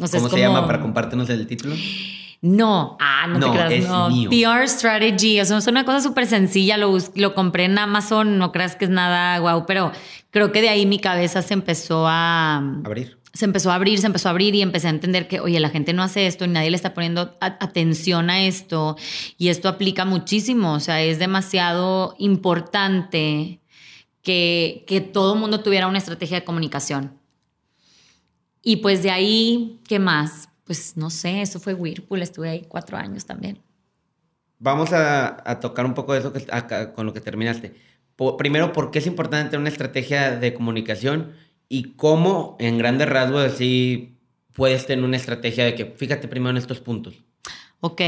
O 0.00 0.06
sea, 0.06 0.20
¿Cómo 0.20 0.28
es 0.28 0.32
se 0.32 0.40
como- 0.42 0.54
llama 0.54 0.66
para 0.68 0.80
compartirnos 0.80 1.28
el 1.30 1.48
título? 1.48 1.74
No, 2.42 2.96
ah, 3.00 3.26
no, 3.28 3.38
No, 3.38 3.46
te 3.46 3.58
creas, 3.58 3.72
es 3.72 3.88
no. 3.88 4.08
mío. 4.08 4.30
PR 4.30 4.66
strategy, 4.66 5.40
o 5.40 5.44
sea, 5.44 5.58
es 5.58 5.66
una 5.66 5.84
cosa 5.84 6.00
súper 6.00 6.26
sencilla, 6.26 6.78
lo, 6.78 6.96
lo 7.14 7.34
compré 7.34 7.64
en 7.64 7.78
Amazon, 7.78 8.38
no 8.38 8.50
creas 8.50 8.76
que 8.76 8.86
es 8.86 8.90
nada 8.90 9.38
guau, 9.38 9.66
pero 9.66 9.92
creo 10.30 10.50
que 10.50 10.62
de 10.62 10.70
ahí 10.70 10.86
mi 10.86 10.98
cabeza 10.98 11.42
se 11.42 11.52
empezó 11.52 12.06
a... 12.08 12.56
Abrir. 12.84 13.18
Se 13.32 13.44
empezó 13.44 13.70
a 13.70 13.74
abrir, 13.76 14.00
se 14.00 14.06
empezó 14.06 14.28
a 14.28 14.30
abrir 14.32 14.54
y 14.54 14.62
empecé 14.62 14.88
a 14.88 14.90
entender 14.90 15.28
que, 15.28 15.38
oye, 15.38 15.60
la 15.60 15.68
gente 15.68 15.92
no 15.92 16.02
hace 16.02 16.26
esto 16.26 16.46
y 16.46 16.48
nadie 16.48 16.70
le 16.70 16.76
está 16.76 16.94
poniendo 16.94 17.36
atención 17.40 18.28
a 18.28 18.42
esto 18.44 18.96
y 19.38 19.48
esto 19.48 19.68
aplica 19.68 20.04
muchísimo, 20.04 20.72
o 20.72 20.80
sea, 20.80 21.00
es 21.02 21.18
demasiado 21.18 22.16
importante 22.18 23.60
que, 24.22 24.84
que 24.88 25.00
todo 25.00 25.34
el 25.34 25.40
mundo 25.40 25.60
tuviera 25.60 25.86
una 25.86 25.98
estrategia 25.98 26.40
de 26.40 26.44
comunicación. 26.44 27.20
Y 28.62 28.76
pues 28.76 29.02
de 29.02 29.10
ahí, 29.10 29.80
¿qué 29.86 29.98
más? 29.98 30.49
Pues 30.70 30.96
no 30.96 31.10
sé, 31.10 31.42
eso 31.42 31.58
fue 31.58 31.74
Whirlpool, 31.74 32.22
estuve 32.22 32.48
ahí 32.48 32.64
cuatro 32.68 32.96
años 32.96 33.26
también. 33.26 33.58
Vamos 34.60 34.92
a, 34.92 35.42
a 35.44 35.58
tocar 35.58 35.84
un 35.84 35.94
poco 35.94 36.12
de 36.12 36.20
eso 36.20 36.32
que, 36.32 36.46
acá- 36.48 36.92
con 36.92 37.06
lo 37.06 37.12
que 37.12 37.20
terminaste. 37.20 37.74
Primero, 38.38 38.72
¿por 38.72 38.92
qué 38.92 39.00
es 39.00 39.08
importante 39.08 39.50
tener 39.50 39.58
una 39.62 39.68
estrategia 39.68 40.36
de 40.36 40.54
comunicación? 40.54 41.32
Y 41.68 41.94
cómo, 41.94 42.56
en 42.60 42.78
grandes 42.78 43.08
rasgos, 43.08 43.52
así 43.52 44.16
puedes 44.52 44.86
tener 44.86 45.04
una 45.04 45.16
estrategia 45.16 45.64
de 45.64 45.74
que, 45.74 45.86
fíjate 45.86 46.28
primero 46.28 46.50
en 46.50 46.58
estos 46.58 46.78
puntos. 46.78 47.14
Ok, 47.80 48.02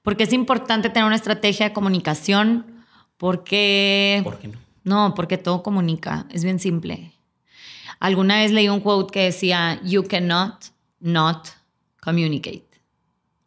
porque 0.00 0.22
es 0.22 0.32
importante 0.32 0.88
tener 0.88 1.04
una 1.04 1.16
estrategia 1.16 1.68
de 1.68 1.74
comunicación, 1.74 2.86
porque... 3.18 4.22
¿Por 4.24 4.38
qué 4.38 4.48
no? 4.48 4.58
No, 4.82 5.14
porque 5.14 5.36
todo 5.36 5.62
comunica, 5.62 6.24
es 6.30 6.42
bien 6.42 6.58
simple. 6.58 7.12
Alguna 8.00 8.38
vez 8.38 8.50
leí 8.50 8.70
un 8.70 8.80
quote 8.80 9.12
que 9.12 9.24
decía, 9.24 9.78
you 9.84 10.04
cannot 10.08 10.54
not 11.00 11.48
communicate. 12.08 12.64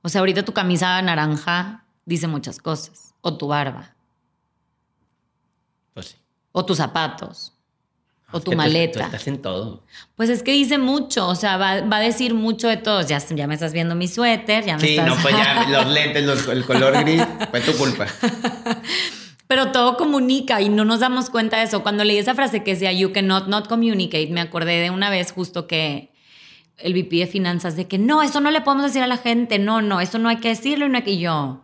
O 0.03 0.09
sea, 0.09 0.19
ahorita 0.19 0.43
tu 0.45 0.53
camisa 0.53 1.01
naranja 1.01 1.83
dice 2.05 2.27
muchas 2.27 2.57
cosas, 2.59 3.13
o 3.21 3.35
tu 3.37 3.47
barba, 3.47 3.95
Pues 5.93 6.07
sí. 6.07 6.15
o 6.51 6.65
tus 6.65 6.77
zapatos, 6.77 7.53
o 8.31 8.37
Es 8.37 8.43
tu 8.43 8.51
que 8.51 8.55
tú- 8.55 8.57
maleta. 8.57 8.99
Tú 8.99 9.05
estás 9.05 9.27
en 9.27 9.41
todo. 9.41 9.83
Pues 10.15 10.29
es 10.29 10.41
que 10.43 10.51
dice 10.51 10.77
mucho, 10.77 11.27
o 11.27 11.35
sea, 11.35 11.57
va, 11.57 11.81
va 11.81 11.97
a 11.97 11.99
decir 12.01 12.33
mucho 12.33 12.67
de 12.67 12.77
todos. 12.77 13.07
Ya, 13.07 13.17
ya 13.19 13.47
me 13.47 13.53
estás 13.55 13.73
viendo 13.73 13.93
mi 13.95 14.07
suéter, 14.07 14.65
ya 14.65 14.75
me 14.77 14.81
Sí, 14.81 14.89
estás... 14.97 15.07
no, 15.07 15.15
pues 15.21 15.35
ya 15.35 15.67
los 15.69 15.87
lentes, 15.87 16.23
los- 16.23 16.47
el 16.47 16.65
color 16.65 17.03
gris, 17.03 17.23
fue 17.49 17.61
tu 17.61 17.73
culpa. 17.77 18.07
Pero 19.47 19.71
todo 19.73 19.97
comunica 19.97 20.61
y 20.61 20.69
no 20.69 20.85
nos 20.85 21.01
damos 21.01 21.29
cuenta 21.29 21.57
de 21.57 21.63
eso. 21.63 21.83
Cuando 21.83 22.05
leí 22.05 22.17
esa 22.17 22.33
frase 22.35 22.63
que 22.63 22.71
decía, 22.71 22.93
you 22.93 23.11
cannot 23.11 23.47
not 23.47 23.67
communicate, 23.67 24.27
me 24.31 24.39
acordé 24.39 24.79
de 24.79 24.89
una 24.91 25.09
vez 25.09 25.33
justo 25.33 25.67
que 25.67 26.10
el 26.83 26.93
VP 26.93 27.17
de 27.17 27.27
finanzas 27.27 27.75
de 27.75 27.87
que 27.87 27.97
no, 27.97 28.21
eso 28.21 28.41
no 28.41 28.51
le 28.51 28.61
podemos 28.61 28.85
decir 28.85 29.01
a 29.01 29.07
la 29.07 29.17
gente, 29.17 29.59
no, 29.59 29.81
no, 29.81 30.01
eso 30.01 30.19
no 30.19 30.29
hay 30.29 30.37
que 30.37 30.49
decirlo 30.49 30.85
y 30.85 30.89
no 30.89 30.97
hay 30.97 31.03
que 31.03 31.11
y 31.11 31.19
yo, 31.19 31.61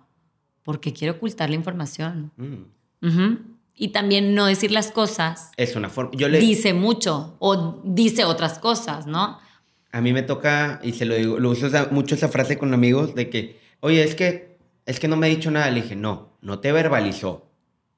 porque 0.63 0.93
quiero 0.93 1.15
ocultar 1.15 1.49
la 1.49 1.55
información. 1.55 2.31
Mm. 2.37 3.35
Y 3.79 3.89
también 3.89 4.33
no 4.33 4.47
decir 4.47 4.71
las 4.71 4.91
cosas 4.91 5.51
Es 5.55 5.75
una 5.75 5.89
forma. 5.89 6.11
Yo 6.15 6.27
le, 6.29 6.39
dice 6.39 6.73
mucho 6.73 7.35
o 7.39 7.79
dice 7.83 8.25
otras 8.25 8.57
cosas, 8.57 9.05
¿no? 9.05 9.39
A 9.91 10.01
mí 10.01 10.13
me 10.13 10.23
toca, 10.23 10.79
y 10.83 10.93
se 10.93 11.05
lo 11.05 11.15
digo, 11.15 11.39
lo 11.39 11.51
uso 11.51 11.69
mucho 11.91 12.15
esa 12.15 12.27
frase 12.27 12.57
con 12.57 12.73
amigos 12.73 13.15
de 13.15 13.29
que, 13.29 13.59
oye, 13.79 14.03
es 14.03 14.15
que, 14.15 14.57
es 14.85 14.99
que 14.99 15.07
no 15.07 15.15
me 15.15 15.27
ha 15.27 15.29
dicho 15.29 15.51
nada. 15.51 15.69
Le 15.69 15.81
dije, 15.83 15.95
no, 15.95 16.37
no 16.41 16.59
te 16.59 16.71
verbalizó. 16.71 17.49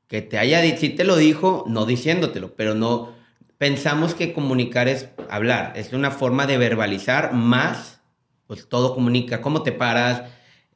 Que 0.07 0.21
te 0.21 0.37
haya 0.37 0.61
dicho, 0.61 0.79
sí 0.79 0.89
te 0.89 1.03
lo 1.03 1.15
dijo, 1.15 1.63
no 1.67 1.85
diciéndotelo, 1.85 2.55
pero 2.55 2.75
no, 2.75 3.13
pensamos 3.57 4.15
que 4.15 4.33
comunicar 4.33 4.87
es 4.87 5.09
hablar, 5.29 5.73
es 5.75 5.93
una 5.93 6.11
forma 6.11 6.45
de 6.47 6.57
verbalizar 6.57 7.33
más, 7.33 8.01
pues 8.47 8.67
todo 8.67 8.93
comunica, 8.93 9.41
cómo 9.41 9.63
te 9.63 9.71
paras, 9.71 10.23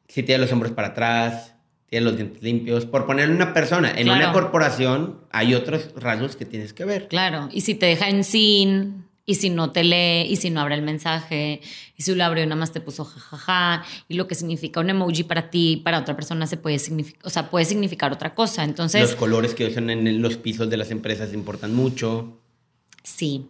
si 0.08 0.24
tienes 0.24 0.42
los 0.42 0.52
hombros 0.52 0.72
para 0.74 0.90
atrás, 0.90 1.56
tienes 1.88 2.06
los 2.06 2.16
dientes 2.18 2.42
limpios, 2.44 2.86
por 2.86 3.06
ponerle 3.06 3.36
una 3.36 3.54
persona. 3.54 3.90
En 3.90 4.06
Claro. 4.06 4.20
una 4.24 4.32
corporación 4.34 5.22
hay 5.32 5.54
otros 5.56 5.90
rasgos 5.96 6.36
que 6.36 6.46
tienes 6.46 6.74
que 6.74 6.86
ver. 6.86 7.08
Claro, 7.08 7.50
y 7.52 7.62
si 7.62 7.76
te 7.76 7.86
deja 7.88 8.10
en 8.10 8.24
sin, 8.24 9.06
y 9.26 9.36
si 9.36 9.50
no 9.50 9.72
te 9.72 9.84
lee, 9.84 10.28
y 10.30 10.36
si 10.36 10.50
no 10.50 10.60
abre 10.62 10.76
el 10.76 10.82
mensaje, 10.82 11.62
y 11.96 12.04
si 12.04 12.14
lo 12.14 12.24
abrió 12.26 12.44
y 12.44 12.48
nada 12.48 12.60
más 12.60 12.74
te 12.74 12.82
puso 12.82 13.06
jajaja, 13.06 13.84
y 14.10 14.16
lo 14.16 14.28
que 14.28 14.36
significa 14.36 14.80
un 14.82 14.90
emoji 14.90 15.24
para 15.24 15.50
ti, 15.50 15.82
para 15.84 16.00
otra 16.00 16.16
persona 16.16 16.46
se 16.46 16.58
puede 16.58 16.78
significar, 16.78 17.22
o 17.26 17.30
sea, 17.30 17.50
puede 17.50 17.66
significar 17.66 18.12
otra 18.12 18.36
cosa. 18.36 18.64
Entonces, 18.66 19.02
los 19.02 19.16
colores 19.16 19.54
que 19.56 19.66
usan 19.68 19.90
en 19.90 20.22
los 20.22 20.36
pisos 20.38 20.70
de 20.70 20.78
las 20.78 20.92
empresas 20.92 21.34
importan 21.34 21.74
mucho. 21.74 22.40
sí, 23.04 23.48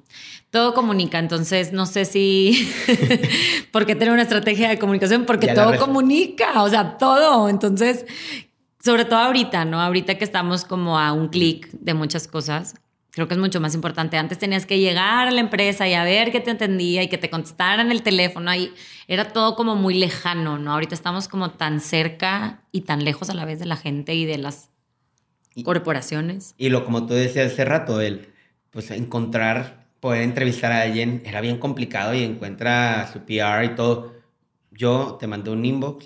todo 0.54 0.76
comunica. 0.76 1.18
Entonces, 1.18 1.74
no 1.74 1.88
sé 1.88 2.06
si, 2.06 2.72
¿por 3.72 3.88
qué 3.88 3.96
tener 3.96 4.14
una 4.14 4.22
estrategia 4.22 4.70
de 4.70 4.78
comunicación? 4.78 5.26
Porque 5.26 5.48
Ya 5.48 5.56
todo 5.56 5.76
comunica, 5.80 6.62
o 6.62 6.70
sea, 6.70 6.98
todo. 7.00 7.50
Entonces, 7.50 8.06
sobre 8.84 9.06
todo 9.06 9.18
ahorita, 9.18 9.66
¿no? 9.66 9.82
Ahorita 9.82 10.16
que 10.20 10.24
estamos 10.24 10.64
como 10.64 11.00
a 11.00 11.12
un 11.12 11.30
clic 11.30 11.70
de 11.72 11.96
muchas 11.96 12.28
cosas, 12.28 12.76
creo 13.10 13.28
que 13.28 13.34
es 13.34 13.40
mucho 13.40 13.60
más 13.60 13.74
importante. 13.74 14.16
Antes 14.18 14.38
tenías 14.38 14.68
que 14.68 14.78
llegar 14.78 15.28
a 15.28 15.32
la 15.32 15.40
empresa 15.42 15.88
y 15.88 15.96
a 15.96 16.04
ver 16.04 16.32
que 16.32 16.40
te 16.40 16.52
entendía 16.52 17.02
y 17.02 17.08
que 17.10 17.18
te 17.18 17.32
contestaran 17.32 17.92
el 17.92 18.04
teléfono. 18.04 18.54
Y 18.54 18.72
era 19.08 19.30
todo 19.30 19.56
como 19.56 19.76
muy 19.76 19.96
lejano, 19.96 20.60
¿no? 20.60 20.72
Ahorita 20.74 20.94
estamos 20.94 21.28
como 21.28 21.50
tan 21.50 21.80
cerca 21.80 22.62
y 22.72 22.82
tan 22.82 23.04
lejos 23.04 23.32
a 23.32 23.34
la 23.34 23.46
vez 23.46 23.58
de 23.58 23.66
la 23.66 23.76
gente 23.76 24.14
y 24.14 24.26
de 24.26 24.38
las 24.38 24.70
Y- 25.56 25.64
corporaciones. 25.64 26.54
Y 26.60 26.70
lo 26.70 26.86
como 26.86 27.08
tú 27.08 27.16
decías 27.16 27.52
hace 27.54 27.66
rato, 27.66 28.02
el 28.02 28.30
pues 28.70 28.92
encontrar, 28.92 29.83
poder 30.04 30.24
entrevistar 30.24 30.74
a 30.74 30.82
alguien 30.82 31.22
era 31.24 31.40
bien 31.40 31.58
complicado 31.58 32.14
y 32.14 32.24
encuentra 32.24 33.10
su 33.14 33.20
PR 33.22 33.64
y 33.64 33.70
todo. 33.74 34.14
Yo 34.70 35.16
te 35.18 35.28
mandé 35.28 35.50
un 35.50 35.64
inbox 35.64 36.06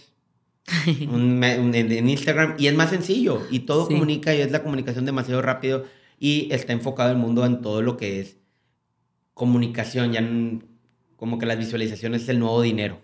un 1.12 1.43
un- 1.43 1.74
en, 1.76 2.08
Instagram 2.10 2.56
y 2.60 2.68
es 2.68 2.76
más 2.76 2.91
sencillo 2.91 3.41
y 3.50 3.62
todo 3.62 3.88
Sí. 3.88 3.93
comunica 3.93 4.36
y 4.36 4.41
es 4.41 4.52
la 4.52 4.62
comunicación 4.62 5.04
demasiado 5.06 5.41
rápido 5.41 5.86
y 6.20 6.48
está 6.54 6.74
enfocado 6.74 7.10
el 7.10 7.18
mundo 7.18 7.43
en 7.43 7.62
todo 7.62 7.82
lo 7.82 7.98
que 7.98 8.20
es 8.20 8.38
comunicación, 9.34 10.12
ya 10.14 10.22
como 11.16 11.39
que 11.39 11.48
las 11.48 11.58
visualizaciones 11.58 12.22
es 12.24 12.30
el 12.30 12.38
nuevo 12.39 12.62
dinero. 12.62 13.02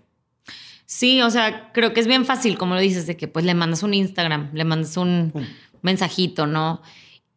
Sí, 0.86 1.22
o 1.24 1.30
sea, 1.32 1.72
creo 1.74 1.94
que 1.94 2.02
es 2.02 2.08
bien 2.08 2.24
fácil, 2.26 2.56
como 2.58 2.76
lo 2.76 2.82
dices, 2.82 3.08
de 3.08 3.18
que 3.18 3.28
pues 3.28 3.46
le 3.46 3.56
mandas 3.56 3.82
un 3.82 3.96
Instagram, 3.96 4.52
le 4.54 4.64
mandas 4.64 4.96
un 4.98 5.34
mensajito, 5.82 6.46
¿no? 6.46 6.84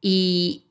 Y, 0.02 0.66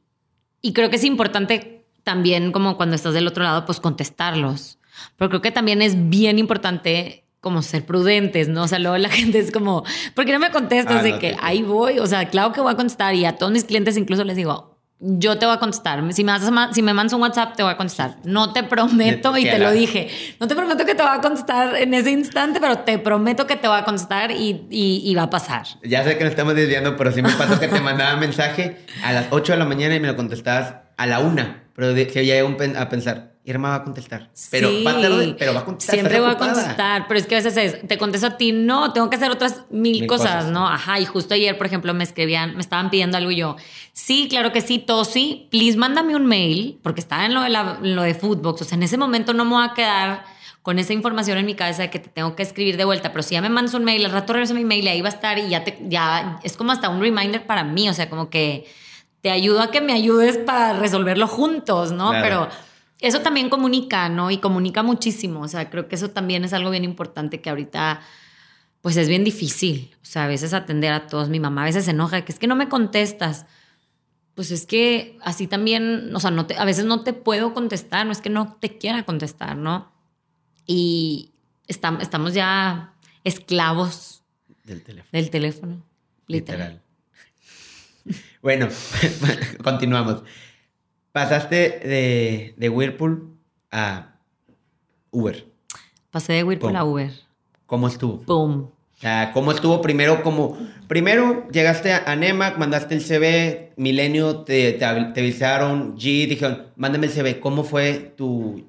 y 0.61 0.73
creo 0.73 0.91
que 0.91 0.97
es 0.97 1.03
importante 1.03 1.74
también, 2.05 2.53
como 2.53 2.77
cuando 2.77 2.95
estás 2.95 3.13
del 3.13 3.27
otro 3.27 3.43
lado, 3.43 3.65
pues 3.65 3.81
contestarlos. 3.81 4.77
Pero 5.17 5.29
creo 5.29 5.41
que 5.41 5.51
también 5.51 5.81
es 5.81 6.09
bien 6.09 6.39
importante 6.39 7.25
como 7.41 7.61
ser 7.61 7.85
prudentes, 7.85 8.47
¿no? 8.47 8.63
O 8.63 8.67
sea, 8.67 8.79
luego 8.79 8.97
la 8.97 9.09
gente 9.19 9.39
es 9.39 9.51
como, 9.51 9.83
¿por 10.13 10.23
qué 10.23 10.31
no 10.31 10.39
me 10.39 10.51
contestas? 10.51 10.97
Ah, 11.01 11.03
de 11.03 11.19
que 11.19 11.35
ahí 11.41 11.63
voy, 11.63 11.99
o 11.99 12.07
sea, 12.07 12.29
claro 12.29 12.53
que 12.53 12.61
voy 12.61 12.71
a 12.71 12.77
contestar 12.77 13.15
y 13.15 13.25
a 13.25 13.35
todos 13.35 13.51
mis 13.51 13.65
clientes 13.65 13.97
incluso 13.97 14.23
les 14.23 14.37
digo, 14.37 14.74
yo 14.99 15.37
te 15.37 15.45
voy 15.45 15.55
a 15.55 15.59
contestar. 15.59 16.01
Si 16.13 16.23
me, 16.23 16.31
si 16.73 16.81
me 16.81 16.93
mandas 16.93 17.13
un 17.13 17.21
WhatsApp, 17.21 17.55
te 17.55 17.63
voy 17.63 17.71
a 17.71 17.77
contestar. 17.77 18.15
No 18.23 18.53
te 18.53 18.63
prometo, 18.63 19.37
y 19.37 19.43
te 19.43 19.59
lo 19.59 19.71
dije, 19.71 20.09
no 20.39 20.47
te 20.47 20.55
prometo 20.55 20.85
que 20.85 20.95
te 20.95 21.03
voy 21.03 21.11
a 21.11 21.21
contestar 21.21 21.75
en 21.75 21.93
ese 21.93 22.11
instante, 22.11 22.59
pero 22.59 22.79
te 22.79 22.97
prometo 22.97 23.45
que 23.45 23.55
te 23.55 23.67
voy 23.67 23.77
a 23.77 23.83
contestar 23.83 24.31
y, 24.31 24.67
y, 24.69 25.15
va 25.15 25.23
a 25.23 25.29
pasar. 25.29 25.65
Ya 25.83 26.03
sé 26.03 26.17
que 26.17 26.23
nos 26.23 26.31
estamos 26.31 26.55
desviando, 26.55 26.95
pero 26.95 27.11
sí 27.11 27.21
me 27.21 27.31
pasó 27.31 27.59
que 27.59 27.67
te 27.67 27.79
mandaba 27.81 28.15
mensaje 28.17 28.77
a 29.03 29.11
las 29.11 29.27
8 29.31 29.53
de 29.53 29.59
la 29.59 29.65
mañana 29.65 29.95
y 29.95 29.99
me 29.99 30.07
lo 30.07 30.15
contestabas 30.15 30.75
a 30.97 31.05
la 31.05 31.19
1. 31.19 31.65
Pero 31.75 31.93
se 31.93 32.25
ya 32.25 32.35
a 32.79 32.89
pensar, 32.89 33.34
Irma 33.47 33.69
va 33.69 33.75
a 33.75 33.83
contestar. 33.83 34.31
Pero, 34.49 34.69
va, 34.83 34.91
a, 34.91 35.35
pero 35.37 35.53
va 35.53 35.59
a 35.59 35.65
contestar. 35.65 35.95
Siempre 35.95 36.19
voy 36.19 36.31
a 36.31 36.37
contestar, 36.37 37.07
pero 37.07 37.19
es 37.19 37.27
que 37.27 37.35
a 37.35 37.37
veces 37.37 37.57
es, 37.57 37.87
te 37.87 37.99
contesto 37.99 38.25
a 38.25 38.37
ti, 38.37 38.51
no, 38.51 38.91
tengo 38.91 39.07
que 39.09 39.17
hacer 39.17 39.29
otras 39.29 39.61
mil, 39.69 40.07
cosas, 40.07 40.47
¿no? 40.47 40.67
Ajá, 40.67 40.99
y 40.99 41.05
justo 41.05 41.35
ayer, 41.35 41.55
por 41.55 41.67
ejemplo, 41.67 41.93
me 41.93 42.03
escribían, 42.03 42.55
me 42.55 42.61
estaban 42.61 42.89
pidiendo 42.89 43.17
algo 43.17 43.29
y 43.29 43.35
yo, 43.35 43.55
sí, 43.93 44.27
claro 44.29 44.51
que 44.51 44.61
sí, 44.61 44.79
todo 44.79 45.05
sí, 45.05 45.47
please 45.51 45.77
mándame 45.77 46.15
un 46.15 46.25
mail, 46.25 46.79
porque 46.81 47.01
estaba 47.01 47.25
en 47.25 47.35
lo 47.35 47.43
de, 47.43 47.49
la, 47.49 47.77
lo 47.83 48.01
de 48.01 48.15
Foodbox, 48.15 48.63
o 48.63 48.65
sea, 48.65 48.77
en 48.77 48.83
ese 48.83 48.97
momento 48.97 49.33
no 49.33 49.45
me 49.45 49.51
voy 49.51 49.65
a 49.65 49.73
quedar 49.75 50.25
con 50.63 50.79
esa 50.79 50.93
información 50.93 51.37
en 51.37 51.45
mi 51.45 51.53
cabeza 51.53 51.83
de 51.83 51.91
que 51.91 51.99
te 51.99 52.09
tengo 52.09 52.35
que 52.35 52.41
escribir 52.41 52.77
de 52.77 52.85
vuelta, 52.85 53.11
pero 53.11 53.21
si 53.21 53.35
ya 53.35 53.41
me 53.43 53.49
mandas 53.49 53.75
un 53.75 53.83
mail, 53.83 54.03
al 54.05 54.11
rato 54.11 54.33
regreso 54.33 54.55
mi 54.55 54.65
mail 54.65 54.85
y 54.85 54.87
ahí 54.87 55.01
va 55.01 55.09
a 55.09 55.11
estar 55.11 55.37
y 55.37 55.49
ya, 55.49 55.63
te, 55.63 55.77
ya 55.83 56.39
es 56.41 56.57
como 56.57 56.71
hasta 56.71 56.89
un 56.89 56.99
reminder 56.99 57.45
para 57.45 57.63
mí, 57.63 57.87
o 57.89 57.93
sea, 57.93 58.09
como 58.09 58.31
que 58.31 58.65
te 59.21 59.29
ayudo 59.29 59.61
a 59.61 59.69
que 59.69 59.81
me 59.81 59.93
ayudes 59.93 60.37
para 60.37 60.73
resolverlo 60.73 61.27
juntos, 61.27 61.91
¿no? 61.91 62.09
Pero 62.11 62.47
eso 62.99 63.21
también 63.21 63.49
comunica, 63.49 64.09
¿no? 64.09 64.31
Y 64.31 64.37
comunica 64.37 64.83
muchísimo. 64.83 65.41
O 65.41 65.47
sea, 65.47 65.69
creo 65.69 65.87
que 65.87 65.95
eso 65.95 66.11
también 66.11 66.43
es 66.43 66.53
algo 66.53 66.69
bien 66.69 66.83
importante 66.83 67.41
que 67.41 67.49
ahorita, 67.49 68.01
pues 68.81 68.97
es 68.97 69.07
bien 69.07 69.23
difícil. 69.23 69.95
O 70.01 70.05
sea, 70.05 70.25
a 70.25 70.27
veces 70.27 70.53
atender 70.53 70.93
a 70.93 71.07
todos. 71.07 71.29
Mi 71.29 71.39
mamá 71.39 71.63
a 71.63 71.65
veces 71.65 71.85
se 71.85 71.91
enoja, 71.91 72.23
que 72.23 72.31
es 72.31 72.39
que 72.39 72.47
no 72.47 72.55
me 72.55 72.69
contestas. 72.69 73.45
Pues 74.33 74.51
es 74.51 74.65
que 74.65 75.17
así 75.21 75.47
también, 75.47 76.13
o 76.13 76.19
sea, 76.19 76.31
no 76.31 76.45
te, 76.45 76.57
a 76.57 76.65
veces 76.65 76.85
no 76.85 77.03
te 77.03 77.13
puedo 77.13 77.53
contestar, 77.53 78.05
no 78.05 78.11
es 78.11 78.19
que 78.19 78.29
no 78.29 78.57
te 78.59 78.77
quiera 78.77 79.03
contestar, 79.03 79.55
¿no? 79.55 79.91
Y 80.67 81.31
estamos 81.67 82.33
ya 82.33 82.93
esclavos 83.23 84.23
del 84.65 84.83
teléfono. 84.83 85.09
Del 85.11 85.29
teléfono, 85.29 85.83
literal. 86.27 86.81
bueno, 88.41 88.67
continuamos. 89.63 90.23
Pasaste 91.15 91.79
de, 91.79 92.53
de 92.57 92.69
Whirlpool 92.69 93.37
a 93.71 94.17
Uber. 95.11 95.45
Pasé 96.11 96.33
de 96.33 96.43
Whirlpool 96.43 96.75
a 96.75 96.83
Uber. 96.83 97.09
¿Cómo 97.65 97.87
estuvo? 97.87 98.17
Boom. 98.25 98.69
O 98.97 98.99
sea, 98.99 99.31
¿cómo 99.31 99.53
estuvo 99.53 99.81
primero? 99.81 100.21
Como, 100.23 100.57
primero 100.89 101.47
llegaste 101.51 101.93
a 101.93 102.13
NEMAC, 102.17 102.57
mandaste 102.57 102.95
el 102.95 103.01
CV, 103.01 103.71
Milenio 103.77 104.41
te, 104.41 104.73
te, 104.73 104.83
avisaron, 104.83 105.95
G, 105.95 106.27
dijeron, 106.27 106.67
mándame 106.75 107.07
el 107.07 107.13
CV. 107.13 107.39
¿Cómo 107.39 107.63
fue 107.63 107.93
tu, 108.17 108.67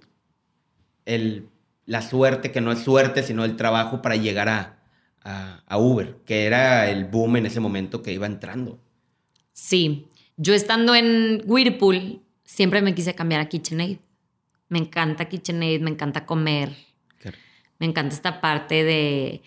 el, 1.05 1.49
la 1.84 2.01
suerte, 2.01 2.53
que 2.53 2.61
no 2.61 2.70
es 2.70 2.78
suerte, 2.78 3.24
sino 3.24 3.44
el 3.44 3.57
trabajo 3.57 4.03
para 4.03 4.14
llegar 4.14 4.49
a, 4.49 4.78
a, 5.24 5.64
a 5.66 5.78
Uber, 5.78 6.18
que 6.24 6.44
era 6.44 6.88
el 6.92 7.07
boom 7.07 7.38
en 7.38 7.47
ese 7.47 7.59
momento 7.59 8.05
que 8.05 8.12
iba 8.12 8.26
entrando? 8.26 8.78
Sí, 9.53 10.07
yo 10.36 10.55
estando 10.55 10.94
en 10.94 11.42
Whirlpool, 11.44 12.22
siempre 12.47 12.80
me 12.80 12.94
quise 12.94 13.14
cambiar 13.14 13.42
a 13.42 13.49
KitchenAid. 13.49 13.99
Me 14.68 14.78
encanta 14.78 15.28
KitchenAid, 15.28 15.82
me 15.82 15.90
encanta 15.90 16.24
comer. 16.24 16.74
Me 17.78 17.84
encanta 17.84 18.14
esta 18.14 18.40
parte 18.40 18.84
de 18.84 19.42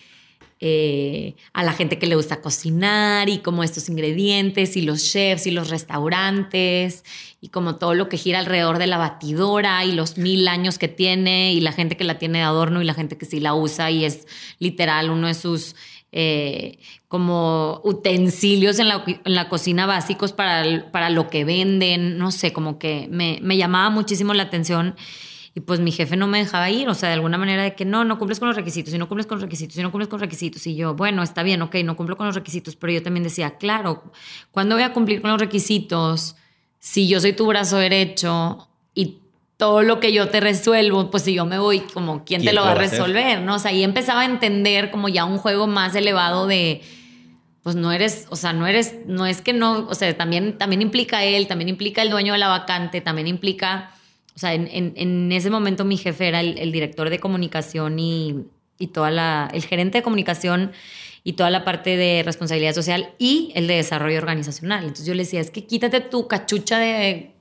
eh, 0.61 1.35
a 1.53 1.63
la 1.63 1.71
gente 1.71 1.97
que 1.97 2.05
le 2.05 2.15
gusta 2.15 2.41
cocinar 2.41 3.29
y 3.29 3.37
como 3.37 3.63
estos 3.63 3.87
ingredientes 3.87 4.75
y 4.75 4.81
los 4.81 5.01
chefs 5.09 5.47
y 5.47 5.51
los 5.51 5.69
restaurantes 5.69 7.05
y 7.39 7.47
como 7.47 7.77
todo 7.77 7.93
lo 7.93 8.09
que 8.09 8.17
gira 8.17 8.39
alrededor 8.39 8.77
de 8.77 8.87
la 8.87 8.97
batidora 8.97 9.85
y 9.85 9.93
los 9.93 10.17
mil 10.17 10.49
años 10.49 10.77
que 10.77 10.89
tiene 10.89 11.53
y 11.53 11.61
la 11.61 11.71
gente 11.71 11.95
que 11.95 12.03
la 12.03 12.19
tiene 12.19 12.39
de 12.39 12.43
adorno 12.43 12.81
y 12.81 12.85
la 12.85 12.93
gente 12.93 13.17
que 13.17 13.25
sí 13.25 13.39
la 13.39 13.53
usa 13.53 13.89
y 13.89 14.03
es 14.03 14.27
literal 14.59 15.09
uno 15.09 15.27
de 15.27 15.33
sus 15.33 15.77
eh, 16.11 16.79
como 17.07 17.81
utensilios 17.83 18.79
en 18.79 18.87
la, 18.87 19.49
cocina 19.49 19.85
básicos 19.85 20.33
para, 20.33 20.91
para, 20.91 21.09
lo 21.09 21.29
que 21.29 21.45
venden, 21.45 22.17
no 22.17 22.31
sé, 22.31 22.51
como 22.51 22.79
que 22.79 23.07
me, 23.11 23.39
llamaba 23.57 23.89
muchísimo 23.89 24.33
la 24.33 24.43
atención 24.43 24.95
y 25.53 25.59
pues 25.61 25.79
mi 25.79 25.91
jefe 25.91 26.15
no 26.15 26.27
me 26.27 26.39
dejaba 26.39 26.69
ir, 26.69 26.89
o 26.89 26.93
sea, 26.93 27.09
de 27.09 27.15
alguna 27.15 27.37
manera 27.37 27.63
de 27.63 27.75
que 27.75 27.85
no, 27.85 28.05
no 28.05 28.17
cumples 28.17 28.39
con 28.39 28.47
los 28.47 28.55
requisitos, 28.57 28.93
y 28.93 28.97
no 28.97 29.07
cumples 29.07 29.27
con 29.27 29.37
los 29.37 29.43
requisitos, 29.43 29.77
y 29.77 29.81
no 29.81 29.91
cumples 29.91 30.07
con 30.07 30.17
los 30.17 30.21
requisitos, 30.21 30.65
y 30.67 30.75
yo, 30.75 30.95
bueno, 30.95 31.23
está 31.23 31.43
bien, 31.43 31.61
ok, 31.61 31.75
no 31.83 31.95
cumplo 31.97 32.17
con 32.17 32.27
los 32.27 32.35
requisitos, 32.35 32.75
pero 32.75 32.93
yo 32.93 33.03
también 33.03 33.23
decía, 33.23 33.57
claro, 33.57 34.11
¿cuándo 34.51 34.75
voy 34.75 34.83
a 34.83 34.93
cumplir 34.93 35.21
con 35.21 35.31
los 35.31 35.39
requisitos 35.39 36.35
si 36.79 37.07
yo 37.07 37.19
soy 37.19 37.33
tu 37.33 37.45
brazo 37.47 37.77
derecho 37.77 38.68
todo 39.59 39.83
lo 39.83 39.99
que 39.99 40.13
yo 40.13 40.29
te 40.29 40.39
resuelvo, 40.39 41.11
pues 41.11 41.23
si 41.23 41.33
yo 41.33 41.45
me 41.45 41.59
voy, 41.59 41.81
como, 41.81 42.23
¿quién, 42.23 42.41
te 42.41 42.53
lo 42.53 42.61
va 42.61 42.71
a 42.71 42.75
resolver? 42.75 43.41
¿No? 43.41 43.55
O 43.55 43.59
sea, 43.59 43.71
ahí 43.71 43.83
empezaba 43.83 44.21
a 44.21 44.25
entender 44.25 44.89
como 44.89 45.09
ya 45.09 45.25
un 45.25 45.37
juego 45.37 45.67
más 45.67 45.93
elevado 45.95 46.47
de, 46.47 46.81
pues 47.61 47.75
no 47.75 47.91
eres, 47.91 48.25
o 48.29 48.37
sea, 48.37 48.53
no 48.53 48.67
eres, 48.67 48.95
no 49.05 49.25
es 49.25 49.41
que 49.41 49.51
no, 49.51 49.85
o 49.89 49.95
sea, 49.95 50.15
también, 50.15 50.57
también 50.57 50.81
implica 50.81 51.25
él, 51.25 51.47
también 51.47 51.67
implica 51.67 52.01
el 52.01 52.09
dueño 52.09 52.31
de 52.31 52.39
la 52.39 52.47
vacante, 52.47 53.01
también 53.01 53.27
implica, 53.27 53.91
o 54.33 54.39
sea, 54.39 54.53
en, 54.53 55.31
ese 55.33 55.49
momento 55.49 55.83
mi 55.83 55.97
jefe 55.97 56.29
era 56.29 56.39
el, 56.39 56.71
director 56.71 57.09
de 57.09 57.19
comunicación 57.19 57.99
y, 57.99 58.45
y, 58.77 58.87
toda 58.87 59.11
la, 59.11 59.49
el 59.53 59.65
gerente 59.65 59.97
de 59.97 60.03
comunicación 60.03 60.71
y 61.25 61.33
toda 61.33 61.49
la 61.49 61.65
parte 61.65 61.97
de 61.97 62.23
responsabilidad 62.23 62.73
social 62.73 63.09
y 63.17 63.51
el 63.55 63.67
de 63.67 63.75
desarrollo 63.75 64.19
organizacional. 64.19 64.83
Entonces 64.83 65.05
yo 65.05 65.15
le 65.15 65.23
decía, 65.23 65.41
es 65.41 65.51
que 65.51 65.65
quítate 65.65 65.99
tu 65.99 66.29
cachucha 66.29 66.79
de 66.79 67.33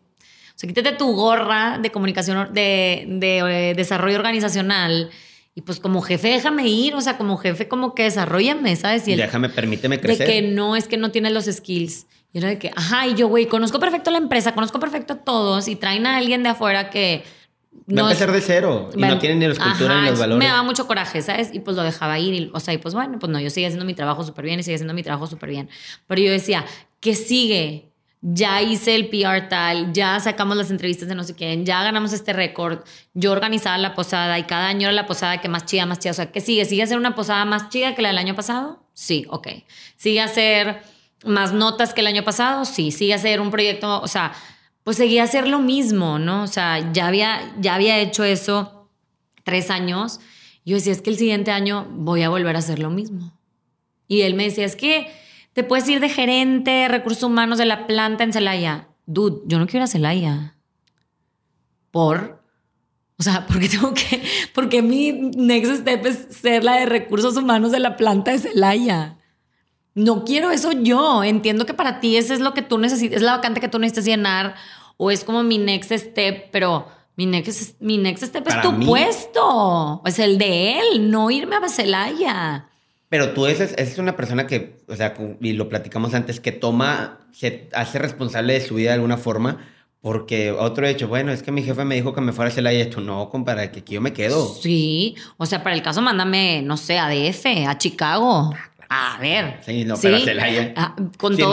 sea, 0.59 0.67
quítate 0.67 0.93
tu 0.93 1.13
gorra 1.15 1.79
de 1.79 1.91
comunicación, 1.93 2.53
de, 2.53 3.07
de, 3.09 3.39
eh, 3.71 3.75
desarrollo 3.75 4.17
organizacional. 4.17 5.11
Y 5.55 5.63
pues 5.63 5.81
como 5.81 6.03
jefe, 6.03 6.29
déjame 6.29 6.69
ir, 6.69 6.95
o 6.95 7.01
sea, 7.01 7.17
como 7.17 7.37
jefe, 7.37 7.69
como 7.69 7.95
que 7.95 8.05
desarrollame, 8.05 8.77
¿sabes? 8.77 9.07
Y 9.09 9.17
déjame, 9.17 9.49
permíteme 9.49 10.01
crecer. 10.01 10.27
De 10.27 10.33
que 10.33 10.43
no, 10.43 10.77
es 10.77 10.89
que 10.89 10.97
no 10.97 11.11
tienes 11.11 11.33
los 11.33 11.47
skills. 11.47 12.07
Y 12.33 12.39
era 12.39 12.49
de 12.49 12.59
que, 12.59 12.71
ajá, 12.75 13.07
y 13.07 13.15
yo, 13.15 13.29
güey, 13.29 13.47
conozco 13.47 13.81
perfecto 13.81 14.11
la 14.11 14.19
empresa, 14.19 14.55
conozco 14.55 14.79
perfecto 14.79 15.15
a 15.15 15.17
todos 15.17 15.69
y 15.69 15.77
traen 15.77 16.07
a 16.07 16.17
alguien 16.17 16.43
de 16.43 16.51
afuera 16.51 16.91
que... 16.91 17.25
No 17.87 18.03
Va 18.03 18.09
a 18.09 18.13
empezar 18.13 18.33
de 18.33 18.41
cero 18.41 18.91
y 18.95 19.01
no 19.01 19.19
tienen 19.19 19.39
ni 19.39 19.47
la 19.47 19.53
escultura 19.53 20.03
ni 20.03 20.11
los 20.11 20.19
valores. 20.19 20.39
Me 20.39 20.47
daba 20.47 20.63
mucho 20.63 20.87
coraje, 20.87 21.23
¿sabes? 21.23 21.51
Y 21.55 21.61
pues 21.61 21.77
lo 21.77 21.83
dejaba 21.83 22.19
ir. 22.19 22.35
Y, 22.35 22.51
o 22.53 22.61
sea, 22.61 22.75
y 22.75 22.79
pues 22.79 22.95
bueno, 22.95 23.19
pues 23.19 23.31
no, 23.31 23.41
yo 23.41 23.49
seguía 23.49 23.69
haciendo 23.69 23.87
mi 23.87 23.95
trabajo 23.95 24.25
súper 24.25 24.45
bien 24.45 24.61
y 24.61 24.63
seguía 24.63 24.77
haciendo 24.77 24.95
mi 24.95 25.03
trabajo 25.03 25.27
súper 25.27 25.51
bien. 25.51 25.71
Pero 26.07 26.21
yo 26.21 26.31
decía, 26.31 26.67
¿qué 27.01 27.15
sigue? 27.15 27.88
Ya 28.21 28.63
hice 28.63 28.97
el 28.97 29.09
PR 29.09 29.49
tal, 29.49 29.93
ya 29.93 30.19
sacamos 30.19 30.57
las 30.57 30.71
entrevistas 30.71 31.09
de 31.09 31.15
no 31.15 31.23
sé 31.23 31.35
quién, 31.35 31.65
ya 31.65 31.83
ganamos 31.83 32.13
este 32.13 32.33
récord, 32.33 32.81
yo 33.15 33.31
organizaba 33.31 33.79
la 33.79 33.95
posada 33.95 34.39
y 34.39 34.45
cada 34.45 34.69
año 34.69 34.89
era 34.89 34.93
la 34.93 35.07
posada 35.07 35.41
que 35.41 35.49
más 35.49 35.67
chida, 35.67 35.87
más 35.87 36.01
chida. 36.01 36.11
O 36.11 36.15
sea, 36.15 36.33
¿qué 36.33 36.41
sigue? 36.41 36.65
¿Sigue 36.65 36.83
a 36.83 36.87
ser 36.87 36.99
una 36.99 37.15
posada 37.15 37.45
más 37.45 37.69
chida 37.69 37.95
que 37.95 38.03
la 38.03 38.09
del 38.09 38.19
año 38.19 38.35
pasado? 38.35 38.83
Sí, 38.93 39.27
ok. 39.31 39.49
¿Sigue 39.97 40.21
a 40.21 40.29
ser 40.29 40.83
más 41.25 41.53
notas 41.53 41.95
que 41.95 42.01
el 42.01 42.09
año 42.09 42.25
pasado? 42.25 42.65
Sí. 42.65 42.91
¿Sigue 42.91 43.15
a 43.15 43.19
ser 43.19 43.41
un 43.41 43.51
proyecto? 43.51 44.01
O 44.01 44.09
sea, 44.09 44.33
pues 44.83 44.97
seguía 44.97 45.23
a 45.23 45.25
hacer 45.27 45.47
lo 45.47 45.61
mismo, 45.61 46.19
¿no? 46.19 46.43
O 46.43 46.47
sea, 46.49 46.93
ya 46.93 47.07
había, 47.07 47.55
ya 47.61 47.75
había 47.75 47.99
hecho 47.99 48.25
eso 48.25 48.89
tres 49.45 49.71
años. 49.71 50.19
Yo 50.65 50.75
decía, 50.77 50.93
es 50.93 51.03
que 51.03 51.11
el 51.11 51.19
siguiente 51.19 51.51
año 51.51 51.87
voy 51.91 52.23
a 52.23 52.29
volver 52.29 52.57
a 52.57 52.59
hacer 52.59 52.79
lo 52.79 52.91
mismo. 52.91 53.33
Y 54.09 54.23
él 54.23 54.35
me 54.35 54.45
decía, 54.45 54.65
es 54.65 54.77
que 54.77 55.13
te 55.59 55.65
puedes 55.65 55.89
ir 55.89 55.99
de 55.99 56.09
gerente 56.09 56.71
de 56.71 56.87
recursos 56.87 57.25
humanos 57.25 57.59
de 57.59 57.65
la 57.65 57.89
planta 57.89 58.23
en 58.23 58.33
Celaya. 58.33 58.91
Dude, 59.07 59.41
yo 59.47 59.59
no 59.59 59.67
quiero 59.67 59.81
ir 59.81 59.83
a 59.83 59.87
Celaya. 59.89 60.55
¿Por? 61.91 62.41
O 63.19 63.25
sea, 63.25 63.45
¿por 63.45 63.59
qué 63.59 63.69
tengo 63.69 63.93
que...? 63.93 64.23
Porque 64.55 64.83
mi 64.83 65.11
next 65.11 65.81
step 65.81 66.07
es 66.07 66.29
ser 66.31 66.63
la 66.63 66.77
de 66.77 66.87
recursos 66.87 67.37
humanos 67.37 67.73
de 67.73 67.81
la 67.81 67.97
planta 67.97 68.31
de 68.31 68.39
Celaya. 68.39 69.19
No 69.97 70.25
quiero 70.25 70.53
eso 70.53 70.71
yo. 70.71 71.25
Entiendo 71.25 71.67
que 71.67 71.75
para 71.75 71.99
ti 71.99 72.17
ese 72.17 72.35
es 72.35 72.41
lo 72.41 72.55
que 72.55 72.63
tú 72.63 72.79
necesitas, 72.79 73.17
es 73.17 73.23
la 73.23 73.33
vacante 73.33 73.61
que 73.61 73.67
tú 73.67 73.81
necesitas 73.81 74.05
llenar 74.05 74.55
o 74.97 75.11
es 75.11 75.25
como 75.25 75.43
mi 75.43 75.59
next 75.59 75.91
step, 75.91 76.53
pero 76.53 76.87
mi 77.17 77.27
next, 77.27 77.81
mi 77.81 77.99
next 77.99 78.23
step 78.23 78.47
es 78.47 78.63
tu 78.63 78.79
puesto. 78.79 80.03
Es 80.05 80.21
el 80.21 80.39
de 80.39 80.79
él, 80.79 81.11
no 81.11 81.33
irme 81.33 81.57
a 81.57 81.69
Celaya. 81.69 82.68
Pero 83.09 83.31
tú 83.31 83.47
eres, 83.47 83.75
es 83.79 83.99
una 83.99 84.17
persona 84.17 84.47
que, 84.47 84.77
o 84.87 84.95
sea, 84.95 85.15
y 85.41 85.53
lo 85.55 85.69
platicamos 85.69 86.13
antes, 86.15 86.41
que 86.41 86.53
toma, 86.53 87.21
se 87.33 87.69
hace 87.73 87.99
responsable 87.99 88.53
de 88.53 88.61
su 88.61 88.75
vida 88.75 88.91
de 88.91 88.95
alguna 88.95 89.17
forma 89.17 89.67
Porque 90.01 90.53
otro 90.53 90.87
hecho, 90.87 91.09
bueno, 91.09 91.33
es 91.33 91.43
que 91.43 91.51
mi 91.51 91.63
jefe 91.63 91.85
me 91.85 91.97
dijo 91.97 92.15
que 92.15 92.21
me 92.21 92.33
fuera 92.33 92.51
a 92.51 92.53
hacer 92.53 92.67
esto. 92.67 93.01
No, 93.01 93.29
compadre, 93.31 93.71
que 93.73 93.81
aquí 93.81 93.95
yo 93.95 94.01
me 94.01 94.13
quedo. 94.13 94.47
Sí, 94.55 95.17
o 95.39 95.47
sea, 95.47 95.63
para 95.63 95.75
el 95.75 95.83
caso, 95.83 96.01
mándame, 96.03 96.63
no 96.63 96.77
sé, 96.77 96.99
a 96.99 97.09
DF, 97.09 97.67
a 97.67 97.79
Chicago. 97.79 98.55
A 98.89 99.19
ver. 99.21 99.59
Sí, 99.67 99.85
no, 99.85 99.97
pero 100.01 100.17
a 100.17 100.21
Celaya. 100.21 100.73
Ah, 100.77 100.97
con, 101.19 101.37
todo, 101.37 101.53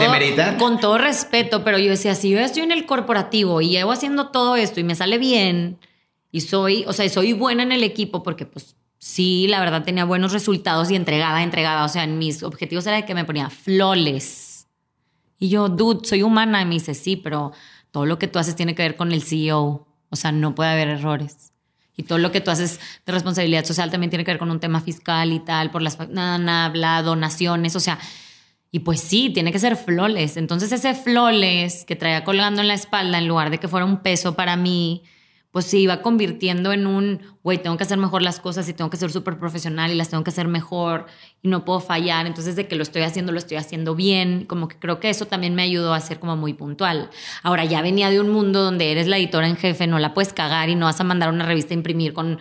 con 0.58 0.80
todo 0.80 0.96
respeto, 0.96 1.64
pero 1.64 1.78
yo 1.78 1.90
decía, 1.90 2.14
si 2.14 2.30
yo 2.30 2.38
estoy 2.38 2.62
en 2.62 2.70
el 2.70 2.86
corporativo 2.86 3.60
y 3.60 3.70
llevo 3.70 3.92
haciendo 3.92 4.28
todo 4.28 4.56
esto 4.56 4.80
y 4.80 4.84
me 4.84 4.94
sale 4.94 5.18
bien 5.18 5.78
y 6.30 6.42
soy, 6.42 6.84
o 6.86 6.92
sea, 6.92 7.08
soy 7.08 7.32
buena 7.32 7.62
en 7.62 7.72
el 7.72 7.82
equipo 7.82 8.22
porque 8.22 8.46
pues 8.46 8.76
sí, 8.98 9.46
la 9.48 9.60
verdad 9.60 9.84
tenía 9.84 10.04
buenos 10.04 10.32
resultados 10.32 10.90
y 10.90 10.96
entregaba, 10.96 11.42
entregaba. 11.42 11.84
O 11.84 11.88
sea, 11.88 12.06
mis 12.06 12.42
objetivos 12.42 12.86
era 12.86 12.96
de 12.96 13.04
que 13.04 13.14
me 13.14 13.24
ponía 13.24 13.50
flores. 13.50 14.68
Y 15.38 15.48
yo, 15.48 15.68
dude, 15.68 16.06
soy 16.06 16.22
humana. 16.22 16.62
Y 16.62 16.64
me 16.64 16.74
dice, 16.74 16.94
sí, 16.94 17.16
pero 17.16 17.52
todo 17.90 18.06
lo 18.06 18.18
que 18.18 18.28
tú 18.28 18.38
haces 18.38 18.56
tiene 18.56 18.74
que 18.74 18.82
ver 18.82 18.96
con 18.96 19.12
el 19.12 19.22
CEO. 19.22 19.86
O 20.10 20.16
sea, 20.16 20.32
no 20.32 20.54
puede 20.54 20.70
haber 20.70 20.88
errores. 20.88 21.52
Y 21.96 22.02
todo 22.02 22.18
lo 22.18 22.30
que 22.30 22.40
tú 22.40 22.50
haces 22.50 22.78
de 23.06 23.12
responsabilidad 23.12 23.64
social 23.64 23.90
también 23.90 24.10
tiene 24.10 24.24
que 24.24 24.30
ver 24.32 24.38
con 24.38 24.50
un 24.50 24.60
tema 24.60 24.80
fiscal 24.82 25.32
y 25.32 25.40
tal, 25.40 25.70
por 25.70 25.80
las 25.80 25.98
nada, 26.10 26.36
nada, 26.36 26.68
bla, 26.68 27.02
donaciones, 27.02 27.74
o 27.74 27.80
sea, 27.80 27.98
y 28.70 28.80
pues 28.80 29.00
sí, 29.00 29.30
tiene 29.30 29.50
que 29.50 29.58
ser 29.58 29.76
flores. 29.76 30.36
Entonces 30.36 30.70
ese 30.72 30.94
flores 30.94 31.86
que 31.86 31.96
traía 31.96 32.24
colgando 32.24 32.60
en 32.60 32.68
la 32.68 32.74
espalda, 32.74 33.16
en 33.16 33.26
lugar 33.26 33.48
de 33.48 33.58
que 33.58 33.68
fuera 33.68 33.86
un 33.86 34.02
peso 34.02 34.36
para 34.36 34.56
mí, 34.56 35.04
pues 35.56 35.64
se 35.64 35.78
iba 35.78 36.02
convirtiendo 36.02 36.70
en 36.70 36.86
un, 36.86 37.22
güey, 37.42 37.56
tengo 37.56 37.78
que 37.78 37.84
hacer 37.84 37.96
mejor 37.96 38.20
las 38.20 38.40
cosas 38.40 38.68
y 38.68 38.74
tengo 38.74 38.90
que 38.90 38.98
ser 38.98 39.10
súper 39.10 39.38
profesional 39.38 39.90
y 39.90 39.94
las 39.94 40.10
tengo 40.10 40.22
que 40.22 40.28
hacer 40.28 40.48
mejor 40.48 41.06
y 41.40 41.48
no 41.48 41.64
puedo 41.64 41.80
fallar. 41.80 42.26
Entonces, 42.26 42.56
de 42.56 42.68
que 42.68 42.76
lo 42.76 42.82
estoy 42.82 43.00
haciendo, 43.00 43.32
lo 43.32 43.38
estoy 43.38 43.56
haciendo 43.56 43.94
bien. 43.94 44.44
Como 44.44 44.68
que 44.68 44.78
creo 44.78 45.00
que 45.00 45.08
eso 45.08 45.24
también 45.24 45.54
me 45.54 45.62
ayudó 45.62 45.94
a 45.94 46.00
ser 46.00 46.18
como 46.20 46.36
muy 46.36 46.52
puntual. 46.52 47.08
Ahora, 47.42 47.64
ya 47.64 47.80
venía 47.80 48.10
de 48.10 48.20
un 48.20 48.28
mundo 48.28 48.62
donde 48.62 48.92
eres 48.92 49.06
la 49.06 49.16
editora 49.16 49.48
en 49.48 49.56
jefe, 49.56 49.86
no 49.86 49.98
la 49.98 50.12
puedes 50.12 50.34
cagar 50.34 50.68
y 50.68 50.74
no 50.74 50.84
vas 50.84 51.00
a 51.00 51.04
mandar 51.04 51.30
una 51.30 51.46
revista 51.46 51.72
a 51.72 51.78
imprimir 51.78 52.12
con 52.12 52.38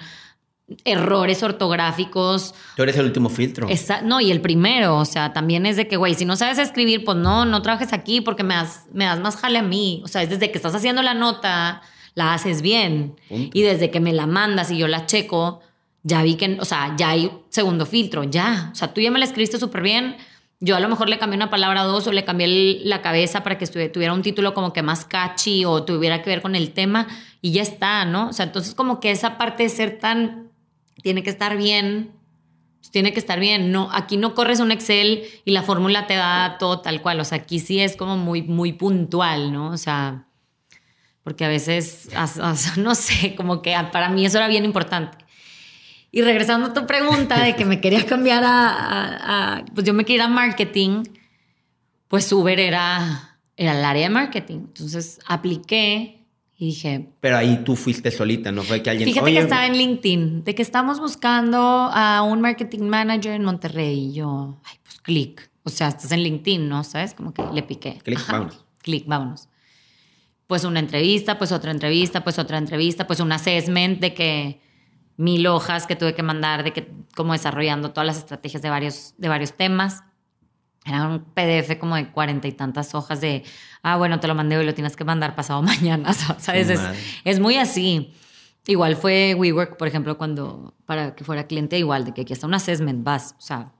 errores 0.83 1.41
ortográficos. 1.41 2.53
Tú 2.75 2.83
eres 2.83 2.97
el 2.97 3.05
último 3.05 3.29
filtro. 3.29 3.69
Esa- 3.69 4.01
no, 4.01 4.19
y 4.19 4.29
el 4.29 4.41
primero, 4.41 4.97
o 4.97 5.05
sea, 5.05 5.31
también 5.31 5.65
es 5.65 5.77
de 5.77 5.87
que, 5.87 5.95
güey, 5.95 6.15
si 6.15 6.25
no 6.25 6.35
sabes 6.35 6.57
escribir, 6.57 7.05
pues 7.05 7.17
no, 7.17 7.45
no 7.45 7.61
trabajes 7.61 7.93
aquí 7.93 8.19
porque 8.19 8.43
me 8.43 8.55
das, 8.55 8.87
me 8.91 9.05
das 9.05 9.21
más 9.21 9.37
jale 9.37 9.59
a 9.59 9.63
mí. 9.63 10.01
O 10.03 10.09
sea, 10.09 10.21
es 10.21 10.29
desde 10.29 10.51
que 10.51 10.57
estás 10.57 10.75
haciendo 10.75 11.01
la 11.01 11.13
nota, 11.13 11.81
la 12.15 12.33
haces 12.33 12.61
bien. 12.61 13.15
Punto. 13.29 13.51
Y 13.53 13.61
desde 13.61 13.91
que 13.91 13.99
me 13.99 14.13
la 14.13 14.25
mandas 14.25 14.71
y 14.71 14.77
yo 14.77 14.87
la 14.87 15.05
checo, 15.05 15.61
ya 16.03 16.23
vi 16.23 16.35
que, 16.35 16.57
o 16.59 16.65
sea, 16.65 16.95
ya 16.97 17.09
hay 17.09 17.31
segundo 17.49 17.85
filtro, 17.85 18.23
ya. 18.23 18.69
O 18.71 18.75
sea, 18.75 18.93
tú 18.93 19.01
ya 19.01 19.11
me 19.11 19.19
la 19.19 19.25
escribiste 19.25 19.59
súper 19.59 19.81
bien. 19.81 20.15
Yo 20.59 20.75
a 20.75 20.79
lo 20.79 20.87
mejor 20.87 21.09
le 21.09 21.17
cambié 21.17 21.35
una 21.35 21.49
palabra 21.49 21.83
o 21.83 21.87
dos 21.87 22.07
o 22.07 22.11
le 22.11 22.23
cambié 22.23 22.79
la 22.83 23.01
cabeza 23.01 23.43
para 23.43 23.57
que 23.57 23.67
tuviera 23.89 24.13
un 24.13 24.21
título 24.21 24.53
como 24.53 24.71
que 24.71 24.81
más 24.81 25.03
catchy 25.03 25.65
o 25.65 25.83
tuviera 25.83 26.21
que 26.21 26.29
ver 26.29 26.41
con 26.41 26.55
el 26.55 26.71
tema 26.71 27.07
y 27.41 27.51
ya 27.51 27.61
está, 27.61 28.05
¿no? 28.05 28.29
O 28.29 28.33
sea, 28.33 28.45
entonces 28.45 28.73
como 28.73 28.99
que 28.99 29.11
esa 29.11 29.37
parte 29.37 29.63
de 29.63 29.69
ser 29.69 29.99
tan, 29.99 30.51
tiene 31.01 31.23
que 31.23 31.29
estar 31.29 31.57
bien, 31.57 32.11
pues 32.79 32.91
tiene 32.91 33.11
que 33.11 33.19
estar 33.19 33.39
bien. 33.39 33.71
No, 33.71 33.89
aquí 33.91 34.15
no 34.15 34.35
corres 34.35 34.59
un 34.59 34.71
Excel 34.71 35.23
y 35.43 35.51
la 35.51 35.63
fórmula 35.63 36.07
te 36.07 36.13
da 36.13 36.57
todo 36.59 36.81
tal 36.81 37.01
cual. 37.01 37.19
O 37.19 37.25
sea, 37.25 37.39
aquí 37.39 37.59
sí 37.59 37.79
es 37.79 37.97
como 37.97 38.15
muy, 38.15 38.43
muy 38.43 38.73
puntual, 38.73 39.51
¿no? 39.51 39.71
O 39.71 39.77
sea, 39.77 40.24
porque 41.25 41.43
a 41.43 41.49
veces, 41.49 42.07
no 42.77 42.95
sé, 42.95 43.35
como 43.35 43.61
que 43.61 43.75
para 43.91 44.07
mí 44.09 44.25
eso 44.25 44.37
era 44.37 44.47
bien 44.47 44.63
importante. 44.63 45.17
Y 46.11 46.21
regresando 46.21 46.67
a 46.67 46.73
tu 46.73 46.85
pregunta 46.87 47.43
de 47.43 47.55
que 47.57 47.65
me 47.65 47.81
quería 47.81 48.05
cambiar 48.05 48.43
a, 48.45 48.69
a- 48.69 49.57
a- 49.57 49.65
pues 49.73 49.85
yo 49.85 49.93
me 49.93 50.05
quería 50.05 50.15
ir 50.17 50.21
a 50.21 50.27
marketing, 50.29 51.03
pues 52.07 52.31
Uber 52.31 52.57
era, 52.59 53.37
era 53.57 53.77
el 53.77 53.83
área 53.83 54.03
de 54.03 54.09
marketing. 54.09 54.57
Entonces 54.59 55.19
apliqué 55.27 56.21
y 56.57 56.67
dije, 56.67 57.09
Pero 57.19 57.35
ahí 57.37 57.63
tú 57.65 57.75
fuiste 57.75 58.11
solita, 58.11 58.51
no 58.51 58.61
fue 58.61 58.81
que 58.81 58.91
alguien. 58.91 59.09
Fíjate 59.09 59.25
"Oye, 59.25 59.33
que 59.35 59.41
estaba 59.41 59.65
en 59.65 59.75
LinkedIn, 59.77 60.43
de 60.45 60.55
que 60.55 60.61
estamos 60.61 60.99
buscando 61.01 61.57
a 61.59 62.21
un 62.21 62.39
marketing 62.39 62.83
manager 62.83 63.33
en 63.33 63.43
Monterrey. 63.43 64.11
Y 64.11 64.13
yo, 64.13 64.61
ay, 64.63 64.77
pues 64.83 65.01
clic. 65.01 65.49
O 65.63 65.69
sea, 65.69 65.87
estás 65.89 66.11
en 66.11 66.21
LinkedIn, 66.23 66.69
¿no? 66.69 66.83
¿Sabes? 66.85 67.13
Como 67.15 67.33
que 67.33 67.43
le 67.51 67.63
piqué. 67.63 67.99
Clic, 68.03 68.19
vámonos. 68.31 68.63
Clic, 68.83 69.05
vámonos. 69.07 69.49
Pues 70.47 70.63
una 70.63 70.79
entrevista, 70.79 71.37
pues 71.37 71.51
otra 71.51 71.71
entrevista, 71.71 72.23
pues 72.23 72.37
otra 72.37 72.57
entrevista, 72.57 73.07
pues 73.07 73.19
un 73.19 73.31
assessment 73.31 73.99
de 73.99 74.13
que 74.13 74.61
mil 75.17 75.47
hojas 75.47 75.87
que 75.87 75.95
tuve 75.95 76.13
que 76.13 76.23
mandar, 76.23 76.63
de 76.63 76.73
que 76.73 76.91
como 77.15 77.33
desarrollando 77.33 77.91
todas 77.91 78.05
las 78.05 78.17
estrategias 78.17 78.61
de 78.61 78.69
varios, 78.69 79.13
de 79.17 79.29
varios 79.29 79.53
temas. 79.53 80.03
Era 80.85 81.07
un 81.07 81.23
PDF 81.23 81.79
como 81.79 81.95
de 81.95 82.11
cuarenta 82.11 82.47
y 82.47 82.51
tantas 82.51 82.93
hojas 82.93 83.19
de, 83.19 83.43
ah, 83.81 83.97
bueno, 83.97 84.19
te 84.19 84.27
lo 84.27 84.35
mandé 84.35 84.57
hoy, 84.57 84.65
lo 84.65 84.75
tienes 84.75 84.95
que 84.95 85.03
mandar 85.03 85.35
pasado 85.35 85.61
mañana, 85.63 86.13
¿sabes? 86.37 86.69
Es, 86.69 86.81
madre. 86.81 86.99
es 87.23 87.39
muy 87.39 87.55
así. 87.55 88.13
Igual 88.67 88.95
fue 88.95 89.35
WeWork, 89.35 89.77
por 89.77 89.87
ejemplo, 89.87 90.17
cuando 90.17 90.73
para 90.85 91.15
que 91.15 91.23
fuera 91.23 91.47
cliente, 91.47 91.77
igual 91.77 92.05
de 92.05 92.13
que 92.13 92.21
aquí 92.21 92.33
está 92.33 92.47
un 92.47 92.53
assessment, 92.55 93.03
vas, 93.03 93.35
o 93.37 93.41
sea, 93.41 93.73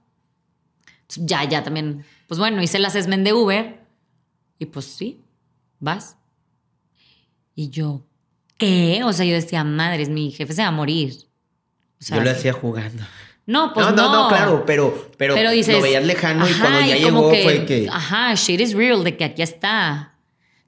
ya, 1.16 1.44
ya 1.44 1.62
también, 1.62 2.04
pues 2.28 2.38
bueno, 2.38 2.62
hice 2.62 2.78
el 2.78 2.84
assessment 2.84 3.24
de 3.24 3.32
Uber 3.32 3.80
y 4.58 4.66
pues 4.66 4.84
sí, 4.86 5.24
vas. 5.80 6.16
Y 7.56 7.70
yo, 7.70 8.04
¿qué? 8.58 9.00
O 9.02 9.12
sea, 9.12 9.24
yo 9.26 9.34
decía, 9.34 9.64
madres, 9.64 10.08
mi 10.08 10.30
jefe 10.30 10.52
se 10.52 10.62
va 10.62 10.68
a 10.68 10.72
morir. 10.72 11.14
O 11.98 12.04
sea, 12.04 12.18
Yo 12.18 12.22
lo 12.24 12.30
hacía 12.30 12.52
jugando. 12.52 13.02
no, 13.46 13.72
pues 13.72 13.86
no, 13.86 13.92
no. 13.92 14.02
no, 14.02 14.22
no, 14.22 14.28
claro, 14.28 14.64
pero, 14.66 15.08
pero, 15.16 15.34
Pero 15.34 15.50
dices, 15.50 15.74
lo 15.74 15.82
veías 15.82 16.04
lejano 16.04 16.48
y 16.48 16.52
cuando 16.52 16.80
ya 16.80 16.96
y 16.98 17.02
llegó 17.02 17.28
fue 17.30 17.64
que. 17.66 17.88
Ajá, 17.90 18.34
shit 18.34 18.60
is 18.60 18.74
real, 18.74 19.02
de 19.02 19.16
que 19.16 19.24
aquí 19.24 19.40
está. 19.42 20.14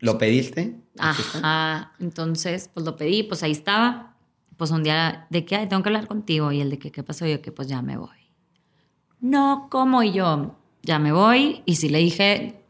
¿Lo 0.01 0.16
pediste? 0.18 0.74
Ajá. 0.99 1.93
Entonces, 2.01 2.70
pues 2.72 2.84
lo 2.86 2.97
pedí, 2.97 3.22
pues 3.22 3.43
ahí 3.43 3.53
estaba. 3.53 4.16
Pues 4.57 4.70
un 4.72 4.82
día 4.82 5.26
de 5.30 5.45
que 5.45 5.55
"Ay, 5.55 5.68
tengo 5.68 5.82
que 5.84 5.89
hablar 5.91 6.09
contigo. 6.09 6.51
Y 6.51 6.61
el 6.61 6.70
de 6.70 6.78
que, 6.80 6.91
¿qué 6.91 7.05
pasó? 7.05 7.24
Y 7.26 7.30
yo 7.30 7.43
que 7.43 7.53
pues 7.53 7.68
ya 7.68 7.80
me 7.82 7.97
voy. 7.97 8.16
No, 9.20 9.68
¿cómo? 9.70 10.03
Y 10.03 10.12
yo, 10.12 10.57
ya 10.82 10.99
me 10.99 11.12
voy. 11.12 11.62
Y 11.66 11.76
sí 11.76 11.89
le 11.89 11.99
dije, 11.99 12.61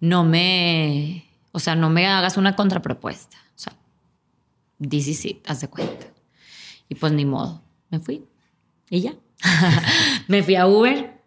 no 0.00 0.24
me, 0.24 1.24
o 1.52 1.58
sea, 1.58 1.74
no 1.74 1.90
me 1.90 2.06
hagas 2.06 2.36
una 2.36 2.56
contrapropuesta. 2.56 3.36
O 3.54 3.58
sea, 3.58 3.72
this 4.88 5.08
is 5.08 5.24
it, 5.24 5.48
haz 5.48 5.60
de 5.60 5.68
cuenta. 5.68 6.06
Y 6.88 6.94
pues 6.94 7.12
ni 7.12 7.24
modo, 7.24 7.62
me 7.90 8.00
fui. 8.00 8.24
Y 8.88 9.00
ya. 9.00 9.14
me 10.28 10.42
fui 10.42 10.56
a 10.56 10.66
Uber. 10.66 11.18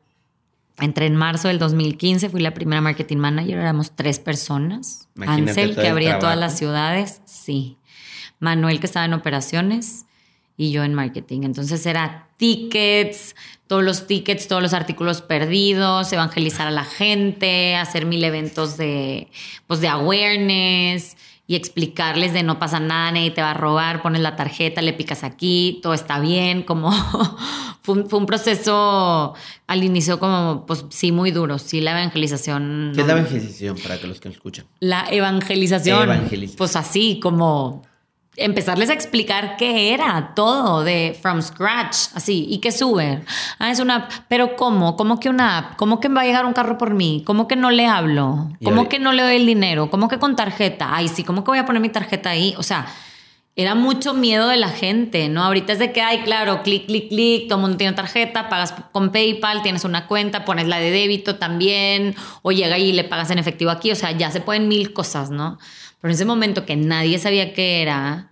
Entré 0.79 1.05
en 1.05 1.15
marzo 1.15 1.49
del 1.49 1.59
2015, 1.59 2.29
fui 2.29 2.41
la 2.41 2.53
primera 2.53 2.81
marketing 2.81 3.17
manager, 3.17 3.59
éramos 3.59 3.95
tres 3.95 4.19
personas. 4.19 5.07
Imagínate 5.15 5.51
Ansel, 5.51 5.75
que 5.75 5.87
abría 5.87 6.19
todas 6.19 6.37
las 6.37 6.57
ciudades, 6.57 7.21
sí. 7.25 7.77
Manuel, 8.39 8.79
que 8.79 8.87
estaba 8.87 9.05
en 9.05 9.13
operaciones, 9.13 10.05
y 10.57 10.71
yo 10.71 10.83
en 10.83 10.93
marketing. 10.93 11.41
Entonces 11.43 11.85
era 11.85 12.27
tickets, 12.37 13.35
todos 13.67 13.83
los 13.83 14.07
tickets, 14.07 14.47
todos 14.47 14.61
los 14.61 14.73
artículos 14.73 15.21
perdidos, 15.21 16.11
evangelizar 16.13 16.67
a 16.67 16.71
la 16.71 16.83
gente, 16.83 17.75
hacer 17.75 18.05
mil 18.05 18.23
eventos 18.23 18.77
de, 18.77 19.29
pues, 19.67 19.81
de 19.81 19.87
awareness 19.87 21.17
y 21.45 21.55
explicarles 21.55 22.33
de 22.33 22.43
no 22.43 22.57
pasa 22.57 22.79
nada, 22.79 23.11
nadie 23.11 23.31
te 23.31 23.41
va 23.41 23.51
a 23.51 23.53
robar, 23.53 24.01
pones 24.01 24.21
la 24.21 24.35
tarjeta, 24.35 24.81
le 24.81 24.93
picas 24.93 25.23
aquí, 25.23 25.79
todo 25.83 25.93
está 25.93 26.19
bien, 26.19 26.63
como 26.63 26.91
fue, 27.81 27.95
un, 27.95 28.09
fue 28.09 28.19
un 28.19 28.25
proceso 28.25 29.33
al 29.67 29.83
inicio 29.83 30.19
como, 30.19 30.65
pues 30.65 30.85
sí, 30.89 31.11
muy 31.11 31.31
duro, 31.31 31.59
sí, 31.59 31.81
la 31.81 31.91
evangelización. 31.91 32.93
¿Qué 32.95 33.01
es 33.01 33.07
la 33.07 33.13
evangelización 33.13 33.77
para 33.77 33.99
que 33.99 34.07
los 34.07 34.21
que 34.21 34.29
nos 34.29 34.37
escuchan? 34.37 34.65
la 34.79 35.05
evangelización. 35.11 36.03
Evangelización. 36.03 36.57
Pues 36.57 36.75
así, 36.75 37.19
como 37.21 37.83
empezarles 38.35 38.89
a 38.89 38.93
explicar 38.93 39.57
qué 39.57 39.93
era 39.93 40.33
todo 40.35 40.83
de 40.83 41.17
from 41.21 41.41
scratch, 41.41 42.07
así, 42.15 42.45
y 42.49 42.59
qué 42.59 42.71
sube. 42.71 43.23
Ah, 43.59 43.71
es 43.71 43.79
una 43.79 43.95
app, 43.95 44.11
pero 44.27 44.55
¿cómo? 44.55 44.95
¿Cómo 44.95 45.19
que 45.19 45.29
una 45.29 45.57
app? 45.57 45.75
¿Cómo 45.75 45.99
que 45.99 46.09
va 46.09 46.21
a 46.21 46.25
llegar 46.25 46.45
un 46.45 46.53
carro 46.53 46.77
por 46.77 46.93
mí? 46.93 47.23
¿Cómo 47.25 47.47
que 47.47 47.55
no 47.55 47.71
le 47.71 47.85
hablo? 47.85 48.49
¿Cómo 48.63 48.89
que 48.89 48.99
no 48.99 49.13
le 49.13 49.23
doy 49.23 49.35
el 49.35 49.45
dinero? 49.45 49.89
¿Cómo 49.89 50.07
que 50.07 50.17
con 50.17 50.35
tarjeta? 50.35 50.89
Ay, 50.95 51.07
sí, 51.07 51.23
¿cómo 51.23 51.43
que 51.43 51.51
voy 51.51 51.59
a 51.59 51.65
poner 51.65 51.81
mi 51.81 51.89
tarjeta 51.89 52.31
ahí? 52.31 52.55
O 52.57 52.63
sea, 52.63 52.87
era 53.55 53.75
mucho 53.75 54.15
miedo 54.15 54.47
de 54.47 54.57
la 54.57 54.69
gente, 54.69 55.29
¿no? 55.29 55.43
Ahorita 55.43 55.73
es 55.73 55.79
de 55.79 55.91
que, 55.91 56.01
ay, 56.01 56.21
claro, 56.23 56.63
clic, 56.63 56.87
clic, 56.87 57.09
clic, 57.09 57.47
todo 57.47 57.59
el 57.59 57.61
mundo 57.61 57.77
tiene 57.77 57.93
tarjeta, 57.93 58.49
pagas 58.49 58.73
con 58.91 59.11
PayPal, 59.11 59.61
tienes 59.61 59.85
una 59.85 60.07
cuenta, 60.07 60.43
pones 60.43 60.67
la 60.67 60.79
de 60.79 60.89
débito 60.89 61.35
también, 61.35 62.15
o 62.41 62.51
llega 62.51 62.79
y 62.79 62.93
le 62.93 63.03
pagas 63.03 63.29
en 63.29 63.37
efectivo 63.37 63.69
aquí, 63.69 63.91
o 63.91 63.95
sea, 63.95 64.11
ya 64.11 64.31
se 64.31 64.41
pueden 64.41 64.67
mil 64.67 64.91
cosas, 64.91 65.29
¿no? 65.29 65.59
Pero 66.03 66.11
en 66.11 66.15
ese 66.15 66.25
momento 66.25 66.65
que 66.65 66.75
nadie 66.75 67.17
sabía 67.17 67.53
qué 67.53 67.81
era 67.81 68.29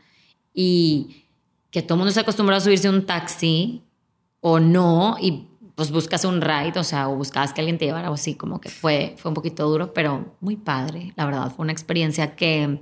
y 0.53 1.23
que 1.69 1.81
todo 1.81 1.97
mundo 1.97 2.11
se 2.11 2.19
acostumbrado 2.19 2.57
a 2.57 2.61
subirse 2.65 2.89
a 2.89 2.91
un 2.91 3.05
taxi 3.05 3.81
o 4.41 4.59
no, 4.59 5.15
y 5.21 5.47
pues 5.75 5.89
buscas 5.89 6.25
un 6.25 6.41
ride, 6.41 6.77
o 6.77 6.83
sea, 6.83 7.07
o 7.07 7.15
buscabas 7.15 7.53
que 7.53 7.61
alguien 7.61 7.77
te 7.77 7.85
llevara 7.85 8.11
o 8.11 8.15
así, 8.15 8.35
como 8.35 8.59
que 8.59 8.67
fue, 8.67 9.15
fue 9.17 9.29
un 9.29 9.35
poquito 9.35 9.69
duro, 9.69 9.93
pero 9.93 10.35
muy 10.41 10.57
padre, 10.57 11.13
la 11.15 11.23
verdad, 11.23 11.49
fue 11.55 11.63
una 11.63 11.71
experiencia 11.71 12.35
que 12.35 12.81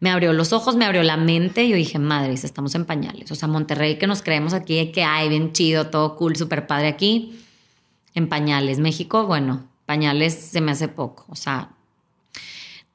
me 0.00 0.10
abrió 0.10 0.32
los 0.32 0.52
ojos, 0.52 0.74
me 0.74 0.86
abrió 0.86 1.04
la 1.04 1.16
mente. 1.16 1.68
Yo 1.68 1.76
dije, 1.76 2.00
madres, 2.00 2.42
estamos 2.42 2.74
en 2.74 2.86
pañales. 2.86 3.30
O 3.30 3.36
sea, 3.36 3.46
Monterrey, 3.46 3.96
que 3.96 4.08
nos 4.08 4.22
creemos 4.22 4.54
aquí, 4.54 4.90
que 4.90 5.04
hay 5.04 5.28
bien 5.28 5.52
chido, 5.52 5.86
todo 5.86 6.16
cool, 6.16 6.34
súper 6.34 6.66
padre 6.66 6.88
aquí. 6.88 7.38
En 8.14 8.28
pañales. 8.28 8.80
México, 8.80 9.26
bueno, 9.26 9.68
pañales 9.86 10.34
se 10.34 10.60
me 10.60 10.72
hace 10.72 10.88
poco. 10.88 11.26
O 11.28 11.36
sea, 11.36 11.76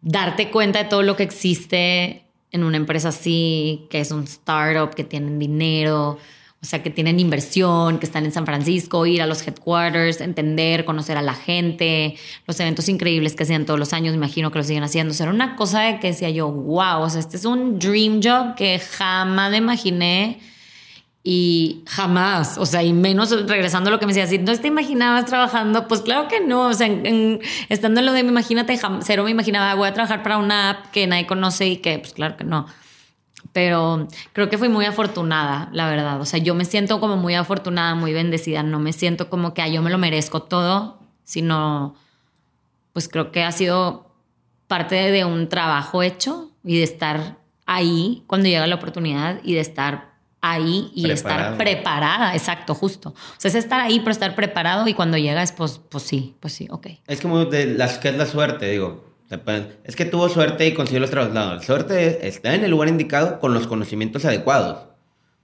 darte 0.06 0.52
cuenta 0.52 0.84
de 0.84 0.90
todo 0.90 1.02
lo 1.02 1.18
que 1.18 1.24
existe 1.24 2.22
en 2.52 2.64
una 2.64 2.78
empresa 2.78 3.10
así, 3.10 3.88
que 3.90 4.00
es 4.00 4.12
un 4.12 4.24
startup, 4.24 4.96
que 4.96 5.04
tienen 5.04 5.40
dinero, 5.40 6.20
o 6.62 6.66
sea, 6.66 6.82
que 6.82 6.90
tienen 6.90 7.20
inversión, 7.20 8.00
que 8.00 8.06
están 8.06 8.24
en 8.24 8.32
San 8.32 8.46
Francisco, 8.46 9.06
ir 9.06 9.22
a 9.22 9.28
los 9.28 9.46
headquarters, 9.46 10.22
entender, 10.22 10.86
conocer 10.86 11.18
a 11.18 11.22
la 11.22 11.34
gente, 11.34 12.16
los 12.48 12.60
eventos 12.60 12.88
increíbles 12.88 13.36
que 13.36 13.44
hacían 13.44 13.66
todos 13.66 13.80
los 13.80 13.94
años, 13.94 14.12
me 14.12 14.18
imagino 14.18 14.52
que 14.52 14.60
lo 14.60 14.64
siguen 14.64 14.84
haciendo. 14.84 15.12
O 15.12 15.16
sea, 15.16 15.26
era 15.26 15.34
una 15.34 15.56
cosa 15.56 15.82
de 15.82 16.00
que 16.00 16.08
decía 16.08 16.30
yo, 16.30 16.50
wow, 16.52 17.02
o 17.02 17.10
sea, 17.10 17.20
este 17.20 17.38
es 17.38 17.46
un 17.46 17.80
dream 17.80 18.22
job 18.24 18.56
que 18.56 18.80
jamás 18.80 19.56
imaginé 19.56 20.40
y 21.28 21.84
jamás, 21.88 22.60
o 22.60 22.68
sea, 22.68 22.84
y 22.84 22.94
menos 22.94 23.32
regresando 23.48 23.90
a 23.90 23.92
lo 23.92 24.00
que 24.00 24.06
me 24.06 24.14
decía, 24.14 24.28
si 24.28 24.38
no 24.38 24.56
te 24.56 24.68
imaginabas 24.68 25.26
trabajando, 25.26 25.88
pues 25.88 26.02
claro 26.02 26.28
que 26.28 26.40
no, 26.40 26.68
o 26.68 26.74
sea, 26.76 26.88
estando 27.68 28.00
en 28.00 28.06
lo 28.06 28.14
de 28.14 28.22
me 28.22 28.30
imagínate, 28.30 28.80
cero 29.02 29.24
me 29.24 29.32
imaginaba, 29.32 29.74
voy 29.74 29.88
a 29.88 29.94
trabajar 29.94 30.22
para 30.22 30.38
una 30.38 30.70
app 30.70 30.92
que 30.92 31.08
nadie 31.08 31.26
conoce 31.26 31.68
y 31.68 31.78
que, 31.78 31.98
pues 31.98 32.14
claro 32.14 32.38
que 32.38 32.44
no 32.44 32.68
pero 33.54 34.08
creo 34.34 34.50
que 34.50 34.58
fui 34.58 34.68
muy 34.68 34.84
afortunada, 34.84 35.70
la 35.72 35.88
verdad. 35.88 36.20
O 36.20 36.26
sea, 36.26 36.40
yo 36.40 36.56
me 36.56 36.66
siento 36.66 37.00
como 37.00 37.16
muy 37.16 37.36
afortunada, 37.36 37.96
muy 37.96 38.12
bendecida. 38.12 38.64
No 38.64 38.80
me 38.80 38.92
siento 38.92 39.30
como 39.30 39.54
que 39.54 39.72
yo 39.72 39.82
me 39.82 39.90
lo 39.90 39.98
merezco 39.98 40.42
todo, 40.42 41.00
sino 41.24 41.96
pues 42.92 43.08
creo 43.08 43.32
que 43.32 43.44
ha 43.44 43.54
sido 43.54 44.12
parte 44.68 44.96
de 44.96 45.24
un 45.24 45.48
trabajo 45.48 46.04
hecho 46.04 46.52
y 46.66 46.80
de 46.80 46.84
estar 46.84 47.38
ahí 47.66 48.26
cuando 48.28 48.50
llega 48.50 48.68
la 48.68 48.76
oportunidad 48.76 49.40
y 49.42 49.54
de 49.54 49.62
estar 49.62 50.15
ahí 50.54 50.92
y 50.94 51.10
estar 51.10 51.58
preparada, 51.58 52.34
exacto, 52.34 52.74
justo. 52.74 53.10
O 53.10 53.36
sea, 53.38 53.50
es 53.50 53.56
estar 53.56 53.80
ahí, 53.82 54.00
pero 54.00 54.12
estar 54.12 54.36
preparado 54.36 54.88
y 54.88 54.94
cuando 54.94 55.18
llega 55.18 55.44
es 55.44 55.52
pues, 55.52 55.80
pues 55.90 56.04
sí, 56.04 56.36
pues 56.40 56.54
sí, 56.54 56.68
ok. 56.70 56.88
Es 57.08 57.22
como 57.22 57.46
de 57.46 57.66
las 57.66 57.98
que 57.98 58.10
es 58.10 58.16
la 58.18 58.26
suerte, 58.26 58.70
digo 58.70 59.06
es 59.84 59.96
que 59.96 60.06
tuvo 60.06 60.30
suerte 60.30 60.68
y 60.68 60.74
consiguió 60.74 61.00
los 61.00 61.10
traslados. 61.10 61.58
La 61.58 61.64
suerte 61.64 62.28
está 62.28 62.54
en 62.54 62.64
el 62.64 62.72
lugar 62.72 62.90
indicado 62.90 63.40
con 63.40 63.54
los 63.54 63.68
conocimientos 63.68 64.24
adecuados. 64.26 64.88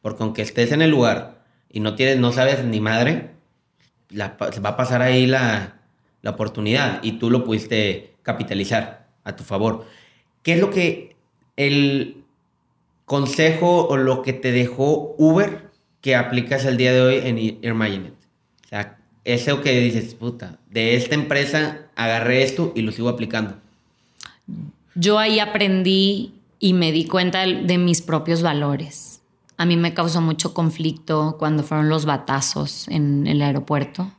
Porque 0.01 0.23
aunque 0.23 0.41
estés 0.43 0.71
en 0.71 0.81
el 0.81 0.91
lugar 0.91 1.43
y 1.69 1.79
no 1.79 1.95
tienes, 1.95 2.19
no 2.19 2.31
sabes 2.31 2.63
ni 2.63 2.79
madre, 2.79 3.31
se 4.09 4.59
va 4.59 4.69
a 4.69 4.77
pasar 4.77 5.01
ahí 5.01 5.25
la, 5.25 5.79
la 6.21 6.31
oportunidad 6.31 6.99
y 7.03 7.13
tú 7.13 7.29
lo 7.29 7.43
pudiste 7.43 8.15
capitalizar 8.23 9.07
a 9.23 9.35
tu 9.35 9.43
favor. 9.43 9.85
¿Qué 10.43 10.53
es 10.53 10.59
lo 10.59 10.69
que 10.69 11.15
el 11.55 12.20
consejo 13.11 13.87
o 13.87 13.97
lo 13.97 14.21
que 14.21 14.31
te 14.31 14.53
dejó 14.53 15.15
Uber 15.17 15.69
que 15.99 16.15
aplicas 16.15 16.63
el 16.63 16.77
día 16.77 16.93
de 16.93 17.01
hoy 17.01 17.15
en 17.21 17.37
Imagine 17.61 18.13
O 18.63 18.67
sea, 18.69 18.99
eso 19.25 19.59
que 19.59 19.77
dices, 19.81 20.15
puta, 20.15 20.59
de 20.69 20.95
esta 20.95 21.15
empresa 21.15 21.89
agarré 21.97 22.43
esto 22.43 22.71
y 22.73 22.83
lo 22.83 22.93
sigo 22.93 23.09
aplicando. 23.09 23.55
Yo 24.95 25.19
ahí 25.19 25.39
aprendí 25.39 26.35
y 26.57 26.71
me 26.71 26.93
di 26.93 27.05
cuenta 27.05 27.45
de 27.45 27.77
mis 27.77 28.01
propios 28.01 28.41
valores. 28.41 29.21
A 29.57 29.65
mí 29.65 29.75
me 29.75 29.93
causó 29.93 30.21
mucho 30.21 30.53
conflicto 30.53 31.35
cuando 31.37 31.63
fueron 31.63 31.89
los 31.89 32.05
batazos 32.05 32.87
en 32.87 33.27
el 33.27 33.41
aeropuerto. 33.41 34.09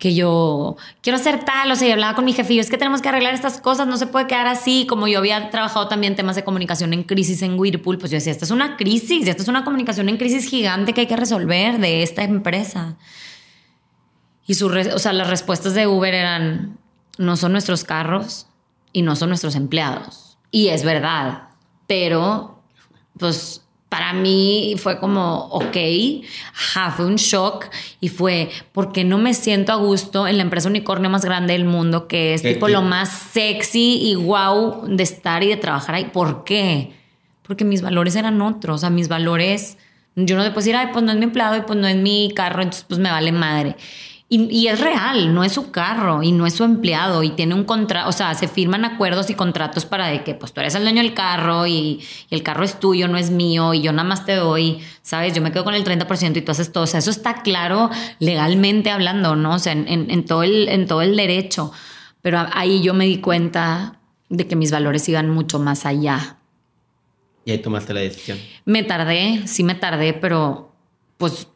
Que 0.00 0.16
yo 0.16 0.76
quiero 1.02 1.18
ser 1.18 1.44
tal, 1.44 1.70
o 1.70 1.76
sea, 1.76 1.86
y 1.86 1.92
hablaba 1.92 2.16
con 2.16 2.24
mi 2.24 2.34
y 2.36 2.58
es 2.58 2.70
que 2.70 2.76
tenemos 2.78 3.02
que 3.02 3.08
arreglar 3.08 3.34
estas 3.34 3.60
cosas, 3.60 3.86
no 3.86 3.96
se 3.96 4.08
puede 4.08 4.26
quedar 4.26 4.48
así. 4.48 4.84
Como 4.88 5.06
yo 5.06 5.18
había 5.18 5.50
trabajado 5.50 5.86
también 5.86 6.16
temas 6.16 6.34
de 6.34 6.42
comunicación 6.42 6.92
en 6.92 7.04
crisis 7.04 7.42
en 7.42 7.56
Whirlpool, 7.56 7.98
pues 7.98 8.10
yo 8.10 8.16
decía, 8.16 8.32
esta 8.32 8.44
es 8.46 8.50
una 8.50 8.76
crisis, 8.76 9.28
esta 9.28 9.42
es 9.42 9.48
una 9.48 9.62
comunicación 9.62 10.08
en 10.08 10.16
crisis 10.16 10.46
gigante 10.46 10.92
que 10.92 11.02
hay 11.02 11.06
que 11.06 11.16
resolver 11.16 11.78
de 11.78 12.02
esta 12.02 12.24
empresa. 12.24 12.96
Y 14.44 14.54
su, 14.54 14.66
o 14.66 14.98
sea, 14.98 15.12
las 15.12 15.30
respuestas 15.30 15.74
de 15.74 15.86
Uber 15.86 16.12
eran, 16.12 16.78
no 17.18 17.36
son 17.36 17.52
nuestros 17.52 17.84
carros, 17.84 18.48
y 18.92 19.02
no 19.02 19.16
son 19.16 19.28
nuestros 19.28 19.54
empleados. 19.54 20.38
Y 20.50 20.68
es 20.68 20.84
verdad, 20.84 21.48
pero 21.86 22.62
pues 23.18 23.64
para 23.90 24.12
mí 24.12 24.76
fue 24.78 24.98
como, 25.00 25.48
ok, 25.50 25.76
fue 26.96 27.04
un 27.04 27.16
shock 27.16 27.66
y 28.00 28.08
fue 28.08 28.48
porque 28.72 29.02
no 29.02 29.18
me 29.18 29.34
siento 29.34 29.72
a 29.72 29.74
gusto 29.74 30.28
en 30.28 30.36
la 30.36 30.44
empresa 30.44 30.68
unicornio 30.68 31.10
más 31.10 31.24
grande 31.24 31.54
del 31.54 31.64
mundo, 31.64 32.06
que 32.06 32.32
es 32.32 32.42
tipo 32.42 32.68
lo 32.68 32.82
más 32.82 33.10
sexy 33.10 34.00
y 34.00 34.14
wow 34.14 34.86
de 34.86 35.02
estar 35.02 35.42
y 35.42 35.48
de 35.48 35.56
trabajar 35.56 35.96
ahí. 35.96 36.04
¿Por 36.04 36.44
qué? 36.44 36.92
Porque 37.42 37.64
mis 37.64 37.82
valores 37.82 38.14
eran 38.14 38.40
otros, 38.40 38.76
o 38.76 38.78
sea, 38.78 38.90
mis 38.90 39.08
valores, 39.08 39.76
yo 40.14 40.36
no 40.36 40.44
te 40.44 40.50
puedo 40.50 40.60
decir, 40.60 40.76
ay, 40.76 40.90
pues 40.92 41.04
no 41.04 41.10
es 41.10 41.18
mi 41.18 41.24
empleado 41.24 41.56
y 41.56 41.62
pues 41.62 41.76
no 41.76 41.88
es 41.88 41.96
mi 41.96 42.32
carro, 42.32 42.62
entonces 42.62 42.84
pues 42.88 43.00
me 43.00 43.10
vale 43.10 43.32
madre. 43.32 43.74
Y, 44.32 44.68
es 44.68 44.78
real, 44.78 45.34
no 45.34 45.42
es 45.42 45.50
su 45.50 45.72
carro 45.72 46.22
y 46.22 46.30
no 46.30 46.46
es 46.46 46.54
su 46.54 46.62
empleado 46.62 47.24
y 47.24 47.30
tiene 47.30 47.52
un 47.52 47.64
contrato, 47.64 48.08
o 48.08 48.12
sea, 48.12 48.32
se 48.34 48.46
firman 48.46 48.84
acuerdos 48.84 49.28
y 49.28 49.34
contratos 49.34 49.86
para 49.86 50.06
de 50.06 50.22
que 50.22 50.36
pues 50.36 50.52
tú 50.52 50.60
eres 50.60 50.76
el 50.76 50.84
dueño 50.84 51.02
del 51.02 51.14
carro 51.14 51.66
y, 51.66 52.00
el 52.30 52.44
carro 52.44 52.62
es 52.62 52.78
tuyo, 52.78 53.08
no 53.08 53.18
es 53.18 53.32
mío 53.32 53.74
y 53.74 53.82
yo 53.82 53.90
nada 53.90 54.08
más 54.08 54.24
te 54.24 54.36
doy, 54.36 54.78
¿sabes? 55.02 55.34
Yo 55.34 55.42
me 55.42 55.50
quedo 55.50 55.64
con 55.64 55.74
el 55.74 55.82
30% 55.82 56.36
y 56.36 56.42
tú 56.42 56.52
haces 56.52 56.70
todo. 56.70 56.84
O 56.84 56.86
sea, 56.86 57.00
eso 57.00 57.10
está 57.10 57.42
claro 57.42 57.90
legalmente 58.20 58.92
hablando, 58.92 59.34
¿no? 59.34 59.54
O 59.54 59.58
sea, 59.58 59.72
en, 59.72 60.24
todo, 60.24 60.44
el, 60.44 60.68
en 60.68 60.86
todo 60.86 61.02
el 61.02 61.16
derecho. 61.16 61.72
Pero 62.22 62.46
ahí 62.52 62.82
yo 62.82 62.94
me 62.94 63.06
di 63.06 63.18
cuenta 63.18 63.98
de 64.28 64.46
que 64.46 64.54
mis 64.54 64.70
valores 64.70 65.08
iban 65.08 65.28
mucho 65.28 65.58
más 65.58 65.86
allá. 65.86 66.36
Y 67.44 67.50
ahí 67.50 67.58
tomaste 67.58 67.94
la 67.94 68.00
decisión. 68.00 68.38
Me 68.64 68.84
tardé, 68.84 69.42
sí 69.48 69.64
me 69.64 69.74
tardé, 69.74 70.12
pero 70.12 70.72
pues 71.16 71.48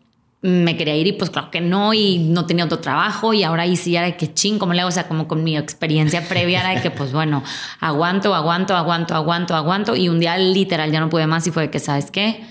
me 0.47 0.77
quería 0.77 0.95
ir 0.95 1.07
y 1.07 1.13
pues 1.13 1.31
claro 1.31 1.51
que 1.51 1.63
no 1.63 1.95
y 1.95 2.19
no 2.19 2.45
tenía 2.45 2.67
otro 2.67 2.79
trabajo 2.79 3.33
y 3.33 3.43
ahora 3.45 3.63
ahí 3.63 3.77
sí 3.77 3.97
era 3.97 4.05
de 4.05 4.15
que 4.19 4.35
ching, 4.35 4.59
como 4.59 4.75
le 4.75 4.83
hago? 4.83 4.91
O 4.91 4.93
sea, 4.93 5.09
como 5.09 5.27
con 5.27 5.43
mi 5.43 5.57
experiencia 5.57 6.23
previa 6.29 6.61
era 6.61 6.75
de 6.75 6.83
que 6.83 6.91
pues 6.91 7.13
bueno, 7.13 7.43
aguanto, 7.81 8.35
aguanto, 8.35 8.77
aguanto, 8.77 9.15
aguanto, 9.15 9.55
aguanto 9.57 9.97
y 9.97 10.11
un 10.11 10.21
día 10.21 10.37
literal 10.37 10.93
ya 10.93 11.01
no 11.01 11.09
pude 11.09 11.27
más 11.27 11.47
y 11.47 11.51
fue 11.51 11.63
de 11.63 11.71
que, 11.71 11.79
¿sabes 11.79 12.11
qué? 12.11 12.45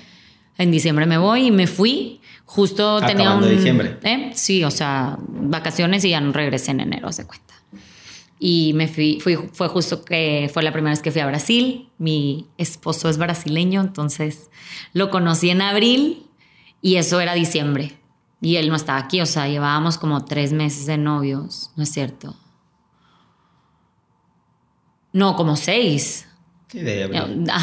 En 0.57 0.71
diciembre 0.71 1.05
me 1.05 1.19
voy 1.19 1.47
y 1.47 1.51
me 1.51 1.67
fui. 1.67 2.19
Justo 2.45 2.99
tenía 3.01 3.35
un... 3.35 3.43
de 3.43 3.55
diciembre. 3.55 3.99
¿eh? 4.01 4.31
Sí, 4.33 4.63
o 4.63 4.71
sea, 4.71 5.17
vacaciones 5.19 6.03
y 6.03 6.09
ya 6.09 6.19
no 6.19 6.31
regresé 6.31 6.71
en 6.71 6.79
enero, 6.79 7.11
se 7.11 7.27
cuenta. 7.27 7.53
Y 8.39 8.73
me 8.73 8.87
fui, 8.87 9.19
fui, 9.21 9.35
fue 9.35 9.67
justo 9.67 10.03
que 10.03 10.49
fue 10.51 10.63
la 10.63 10.73
primera 10.73 10.93
vez 10.93 11.01
que 11.03 11.11
fui 11.11 11.21
a 11.21 11.27
Brasil. 11.27 11.89
Mi 11.99 12.47
esposo 12.57 13.07
es 13.07 13.19
brasileño, 13.19 13.81
entonces 13.81 14.49
lo 14.93 15.11
conocí 15.11 15.51
en 15.51 15.61
abril 15.61 16.23
y 16.83 16.97
eso 16.97 17.21
era 17.21 17.33
diciembre. 17.33 17.97
Y 18.41 18.57
él 18.57 18.67
no 18.69 18.75
estaba 18.75 18.99
aquí, 18.99 19.21
o 19.21 19.25
sea, 19.25 19.47
llevábamos 19.47 19.97
como 19.97 20.25
tres 20.25 20.51
meses 20.51 20.85
de 20.85 20.97
novios, 20.97 21.71
¿no 21.77 21.83
es 21.83 21.89
cierto? 21.89 22.35
No, 25.13 25.37
como 25.37 25.55
seis 25.55 26.27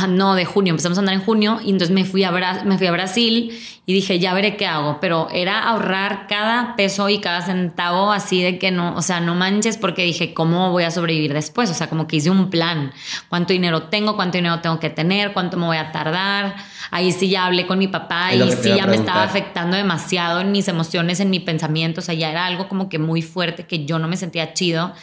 no, 0.08 0.34
de 0.34 0.44
junio, 0.44 0.70
empezamos 0.70 0.98
a 0.98 1.00
andar 1.00 1.14
en 1.14 1.22
junio 1.22 1.61
y 1.64 1.70
entonces 1.70 1.94
me 1.94 2.04
fui, 2.04 2.22
a 2.24 2.30
me 2.64 2.78
fui 2.78 2.86
a 2.86 2.92
Brasil 2.92 3.58
y 3.86 3.92
dije, 3.92 4.18
ya 4.20 4.34
veré 4.34 4.56
qué 4.56 4.66
hago, 4.66 4.98
pero 5.00 5.28
era 5.32 5.64
ahorrar 5.64 6.26
cada 6.28 6.76
peso 6.76 7.08
y 7.08 7.18
cada 7.18 7.42
centavo 7.42 8.12
así 8.12 8.42
de 8.42 8.58
que 8.58 8.70
no, 8.70 8.94
o 8.94 9.02
sea, 9.02 9.20
no 9.20 9.34
manches 9.34 9.76
porque 9.76 10.04
dije, 10.04 10.32
¿cómo 10.32 10.70
voy 10.70 10.84
a 10.84 10.90
sobrevivir 10.90 11.32
después? 11.32 11.70
O 11.70 11.74
sea, 11.74 11.88
como 11.88 12.06
que 12.06 12.16
hice 12.16 12.30
un 12.30 12.50
plan, 12.50 12.92
cuánto 13.28 13.52
dinero 13.52 13.84
tengo, 13.84 14.14
cuánto 14.14 14.38
dinero 14.38 14.61
tengo 14.61 14.78
que 14.78 14.90
tener, 14.90 15.32
cuánto 15.32 15.56
me 15.56 15.66
voy 15.66 15.78
a 15.78 15.90
tardar. 15.90 16.54
Ahí 16.92 17.11
sí 17.11 17.28
ya 17.28 17.46
hablé 17.46 17.66
con 17.66 17.78
mi 17.78 17.88
papá 17.88 18.32
y 18.34 18.52
sí 18.52 18.70
ya 18.76 18.86
me 18.86 18.96
estaba 18.96 19.24
afectando 19.24 19.76
demasiado 19.76 20.40
en 20.40 20.52
mis 20.52 20.68
emociones, 20.68 21.18
en 21.20 21.30
mi 21.30 21.40
pensamiento, 21.40 22.00
o 22.00 22.04
sea, 22.04 22.14
ya 22.14 22.30
era 22.30 22.46
algo 22.46 22.68
como 22.68 22.88
que 22.88 22.98
muy 22.98 23.22
fuerte 23.22 23.66
que 23.66 23.86
yo 23.86 23.98
no 23.98 24.08
me 24.08 24.16
sentía 24.16 24.52
chido. 24.54 24.94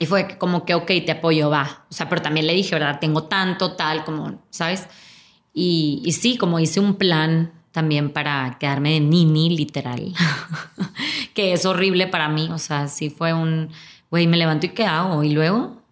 Y 0.00 0.06
fue 0.06 0.38
como 0.38 0.64
que, 0.64 0.74
ok, 0.74 0.86
te 0.86 1.12
apoyo, 1.12 1.50
va. 1.50 1.84
O 1.90 1.92
sea, 1.92 2.08
pero 2.08 2.22
también 2.22 2.46
le 2.46 2.54
dije, 2.54 2.74
¿verdad? 2.74 2.98
Tengo 3.00 3.24
tanto, 3.24 3.76
tal, 3.76 4.04
como, 4.04 4.42
¿sabes? 4.50 4.88
Y, 5.52 6.02
y 6.04 6.12
sí, 6.12 6.38
como 6.38 6.58
hice 6.58 6.80
un 6.80 6.94
plan 6.94 7.52
también 7.70 8.10
para 8.10 8.56
quedarme 8.58 8.94
de 8.94 9.00
nini, 9.00 9.56
literal. 9.56 10.12
que 11.34 11.52
es 11.52 11.66
horrible 11.66 12.06
para 12.06 12.28
mí. 12.28 12.48
O 12.50 12.58
sea, 12.58 12.88
sí 12.88 13.10
fue 13.10 13.32
un, 13.32 13.70
güey, 14.10 14.26
me 14.26 14.38
levanto 14.38 14.66
y 14.66 14.70
¿qué 14.70 14.84
hago? 14.84 15.22
Y 15.22 15.30
luego, 15.30 15.82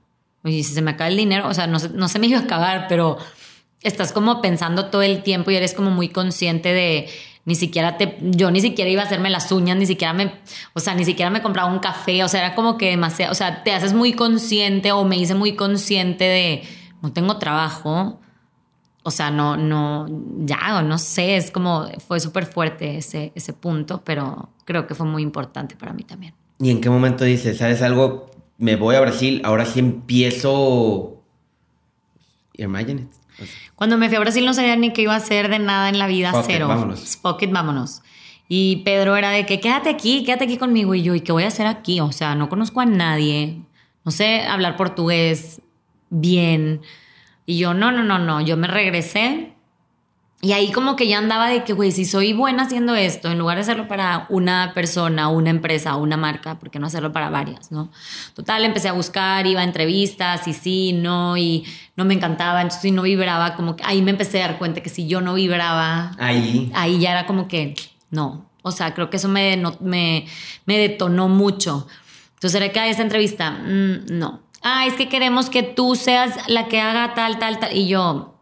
oye, 0.42 0.62
si 0.62 0.72
se 0.74 0.82
me 0.82 0.92
acaba 0.92 1.09
el 1.09 1.16
dinero, 1.16 1.46
o 1.46 1.54
sea, 1.54 1.66
no, 1.66 1.78
no 1.94 2.09
se 2.09 2.18
me 2.18 2.28
iba 2.28 2.38
a 2.38 2.42
acabar, 2.42 2.86
pero 2.88 3.18
estás 3.82 4.12
como 4.12 4.40
pensando 4.40 4.86
todo 4.86 5.02
el 5.02 5.22
tiempo 5.22 5.50
y 5.50 5.56
eres 5.56 5.74
como 5.74 5.90
muy 5.90 6.09
consciente 6.09 6.72
de 6.72 7.09
ni 7.49 7.55
siquiera 7.55 7.96
te, 7.96 8.18
yo 8.20 8.51
ni 8.51 8.61
siquiera 8.61 8.90
iba 8.90 9.01
a 9.01 9.07
hacerme 9.07 9.30
las 9.30 9.51
uñas, 9.53 9.78
ni 9.78 9.86
siquiera 9.86 10.12
me, 10.12 10.34
o 10.74 10.80
sea, 10.80 10.94
ni 10.94 11.07
siquiera 11.07 11.30
me 11.30 11.40
compraba 11.40 11.72
un 11.72 11.78
café, 11.78 12.22
o 12.22 12.28
sea, 12.28 12.40
era 12.40 12.55
como 12.55 12.76
que 12.76 12.90
demasiado, 12.90 13.32
o 13.32 13.34
sea, 13.34 13.64
te 13.64 13.72
haces 13.72 13.94
muy 13.94 14.12
consciente 14.12 14.92
o 14.92 15.03
me 15.07 15.16
hice 15.16 15.34
muy 15.34 15.57
consciente 15.57 16.24
de, 16.24 16.62
no 17.01 17.11
tengo 17.14 17.38
trabajo, 17.38 18.20
o 19.03 19.11
sea, 19.11 19.30
no, 19.30 19.57
no, 19.57 20.07
ya, 20.40 20.82
no 20.82 20.99
sé, 20.99 21.36
es 21.36 21.51
como, 21.51 21.86
fue 22.07 22.20
súper 22.20 22.44
fuerte 22.44 22.99
ese, 22.99 23.32
ese 23.34 23.55
punto, 23.55 24.03
pero 24.05 24.51
creo 24.66 24.86
que 24.86 24.94
fue 24.94 25.07
muy 25.07 25.22
importante 25.22 25.74
para 25.74 25.94
mí 25.94 26.03
también. 26.03 26.34
¿Y 26.61 26.70
en 26.70 26.82
qué 26.82 26.90
momento 26.90 27.24
dices, 27.24 27.57
sabes 27.57 27.80
algo? 27.80 28.30
Me 28.59 28.76
voy 28.76 28.94
a 28.94 29.01
Brasil, 29.01 29.40
ahora 29.42 29.64
sí 29.64 29.78
empiezo... 29.78 31.22
Imagine 32.59 33.09
cuando 33.74 33.99
me 33.99 34.09
fui 34.09 34.16
a 34.16 34.20
Brasil 34.20 34.45
no 34.45 34.55
sabía 34.55 34.76
ni 34.76 34.93
qué 34.93 35.03
iba 35.03 35.14
a 35.14 35.18
hacer 35.18 35.49
de 35.49 35.59
nada 35.59 35.89
en 35.89 35.99
la 35.99 36.07
vida, 36.07 36.32
cero. 36.47 36.68
vámonos. 36.68 37.16
Fuck 37.16 37.43
vámonos. 37.51 38.03
Y 38.49 38.76
Pedro 38.76 39.16
era 39.16 39.30
de 39.30 39.45
que 39.45 39.61
quédate 39.61 39.91
aquí, 39.91 40.24
quédate 40.24 40.45
aquí 40.45 40.57
conmigo. 40.57 40.95
Y 40.95 41.03
yo, 41.03 41.14
¿y 41.14 41.20
qué 41.20 41.32
voy 41.32 41.45
a 41.45 41.49
hacer 41.49 41.66
aquí? 41.66 42.01
O 42.01 42.12
sea, 42.12 42.34
no 42.34 42.49
conozco 42.49 42.80
a 42.80 42.86
nadie, 42.86 43.61
no 44.05 44.11
sé 44.11 44.43
hablar 44.43 44.76
portugués 44.76 45.61
bien. 46.11 46.80
Y 47.45 47.59
yo, 47.59 47.74
no, 47.74 47.93
no, 47.93 48.03
no, 48.03 48.18
no, 48.18 48.41
yo 48.41 48.57
me 48.57 48.66
regresé 48.66 49.53
y 50.41 50.53
ahí 50.53 50.70
como 50.70 50.95
que 50.95 51.09
ya 51.09 51.18
andaba 51.18 51.49
de 51.49 51.64
que, 51.64 51.72
güey, 51.72 51.91
si 51.91 52.05
soy 52.05 52.32
buena 52.32 52.62
haciendo 52.62 52.95
esto, 52.95 53.28
en 53.28 53.39
lugar 53.39 53.57
de 53.57 53.62
hacerlo 53.62 53.89
para 53.89 54.26
una 54.28 54.72
persona, 54.72 55.28
una 55.28 55.51
empresa, 55.51 55.97
una 55.97 56.16
marca, 56.16 56.61
¿por 56.61 56.70
qué 56.70 56.78
no 56.78 56.86
hacerlo 56.86 57.12
para 57.12 57.28
varias, 57.28 57.72
no? 57.72 57.91
Total, 58.34 58.64
empecé 58.64 58.89
a 58.89 58.93
buscar, 58.93 59.49
iba 59.49 59.62
a 59.62 59.64
entrevistas 59.64 60.47
y 60.47 60.55
sí, 60.55 60.93
no, 60.93 61.36
y 61.36 61.64
no 61.97 62.05
me 62.05 62.14
encantaba, 62.14 62.62
entonces 62.62 62.82
si 62.82 62.93
no 62.93 63.03
vibraba, 63.03 63.57
como 63.57 63.74
que 63.74 63.82
ahí 63.84 64.01
me 64.01 64.12
empecé 64.12 64.41
a 64.41 64.49
dar 64.49 64.59
cuenta 64.59 64.80
que 64.80 64.91
si 64.91 65.09
yo 65.09 65.20
no 65.20 65.34
vibraba, 65.34 66.12
ahí, 66.18 66.70
ahí 66.74 67.01
ya 67.01 67.11
era 67.11 67.26
como 67.26 67.49
que, 67.49 67.74
no, 68.11 68.49
o 68.62 68.70
sea, 68.70 68.95
creo 68.95 69.11
que 69.11 69.16
eso 69.16 69.28
me, 69.28 69.61
me, 69.80 70.26
me 70.66 70.78
detonó 70.78 71.28
mucho. 71.28 71.89
Entonces 72.34 72.61
era 72.61 72.72
que 72.72 72.78
hay 72.78 72.91
esta 72.91 73.03
entrevista, 73.03 73.51
mm, 73.51 74.16
no. 74.16 74.41
Ah, 74.62 74.86
es 74.86 74.95
que 74.95 75.09
queremos 75.09 75.51
que 75.51 75.64
tú 75.64 75.97
seas 75.97 76.49
la 76.49 76.68
que 76.68 76.80
haga 76.80 77.14
tal, 77.14 77.39
tal, 77.41 77.59
tal. 77.59 77.76
Y 77.76 77.89
yo, 77.89 78.38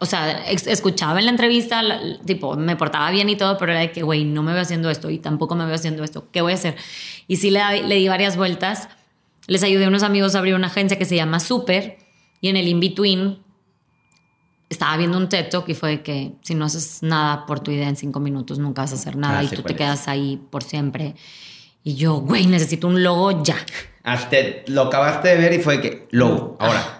o 0.00 0.06
sea, 0.06 0.48
escuchaba 0.48 1.18
en 1.18 1.24
la 1.24 1.30
entrevista, 1.32 1.82
tipo, 2.24 2.56
me 2.56 2.76
portaba 2.76 3.10
bien 3.10 3.28
y 3.28 3.36
todo, 3.36 3.58
pero 3.58 3.72
era 3.72 3.80
de 3.80 3.90
que, 3.90 4.02
güey, 4.02 4.24
no 4.24 4.42
me 4.42 4.52
veo 4.52 4.62
haciendo 4.62 4.90
esto 4.90 5.10
y 5.10 5.18
tampoco 5.18 5.56
me 5.56 5.66
veo 5.66 5.74
haciendo 5.74 6.04
esto. 6.04 6.28
¿Qué 6.30 6.40
voy 6.40 6.52
a 6.52 6.54
hacer? 6.54 6.76
Y 7.26 7.36
sí 7.36 7.50
le, 7.50 7.82
le 7.82 7.96
di 7.96 8.08
varias 8.08 8.36
vueltas. 8.36 8.88
Les 9.46 9.62
ayudé 9.62 9.86
a 9.86 9.88
unos 9.88 10.02
amigos 10.02 10.34
a 10.34 10.38
abrir 10.38 10.54
una 10.54 10.68
agencia 10.68 10.98
que 10.98 11.04
se 11.04 11.16
llama 11.16 11.40
Super 11.40 11.98
y 12.40 12.48
en 12.48 12.56
el 12.56 12.68
in-between 12.68 13.38
estaba 14.68 14.96
viendo 14.96 15.16
un 15.16 15.28
TED 15.28 15.48
Talk 15.48 15.68
y 15.68 15.74
fue 15.74 16.02
que 16.02 16.32
si 16.42 16.54
no 16.54 16.66
haces 16.66 17.02
nada 17.02 17.46
por 17.46 17.60
tu 17.60 17.70
idea 17.70 17.88
en 17.88 17.96
cinco 17.96 18.20
minutos, 18.20 18.58
nunca 18.58 18.82
vas 18.82 18.92
a 18.92 18.96
hacer 18.96 19.16
nada 19.16 19.38
ah, 19.38 19.44
y 19.44 19.48
tú 19.48 19.62
te 19.62 19.74
quedas 19.74 20.08
ahí 20.08 20.40
por 20.50 20.62
siempre. 20.62 21.14
Y 21.82 21.94
yo, 21.94 22.16
güey, 22.16 22.46
necesito 22.46 22.86
un 22.86 23.02
logo 23.02 23.42
ya. 23.42 23.56
Hasta 24.04 24.36
lo 24.66 24.82
acabaste 24.82 25.28
de 25.28 25.36
ver 25.36 25.52
y 25.54 25.58
fue 25.58 25.80
que, 25.80 26.06
logo, 26.10 26.56
ahora 26.60 26.97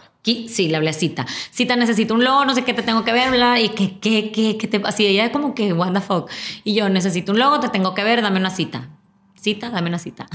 sí, 0.48 0.68
le 0.68 0.76
hablé 0.76 0.90
a 0.90 0.92
Cita. 0.92 1.26
Cita, 1.50 1.76
necesito 1.76 2.14
un 2.14 2.24
logo, 2.24 2.44
no 2.44 2.54
sé 2.54 2.64
qué 2.64 2.74
te 2.74 2.82
tengo 2.82 3.04
que 3.04 3.12
ver, 3.12 3.30
bla, 3.30 3.60
y 3.60 3.70
que, 3.70 3.98
qué, 3.98 4.30
qué, 4.30 4.56
qué 4.56 4.66
te 4.66 4.80
Así 4.84 5.06
ella 5.06 5.32
como 5.32 5.54
que, 5.54 5.72
what 5.72 5.92
the 5.92 6.00
fuck. 6.00 6.30
Y 6.64 6.74
yo, 6.74 6.88
necesito 6.88 7.32
un 7.32 7.38
logo, 7.38 7.60
te 7.60 7.68
tengo 7.68 7.94
que 7.94 8.04
ver, 8.04 8.22
dame 8.22 8.38
una 8.38 8.50
cita. 8.50 8.88
Cita, 9.34 9.70
dame 9.70 9.88
una 9.88 9.98
cita. 9.98 10.28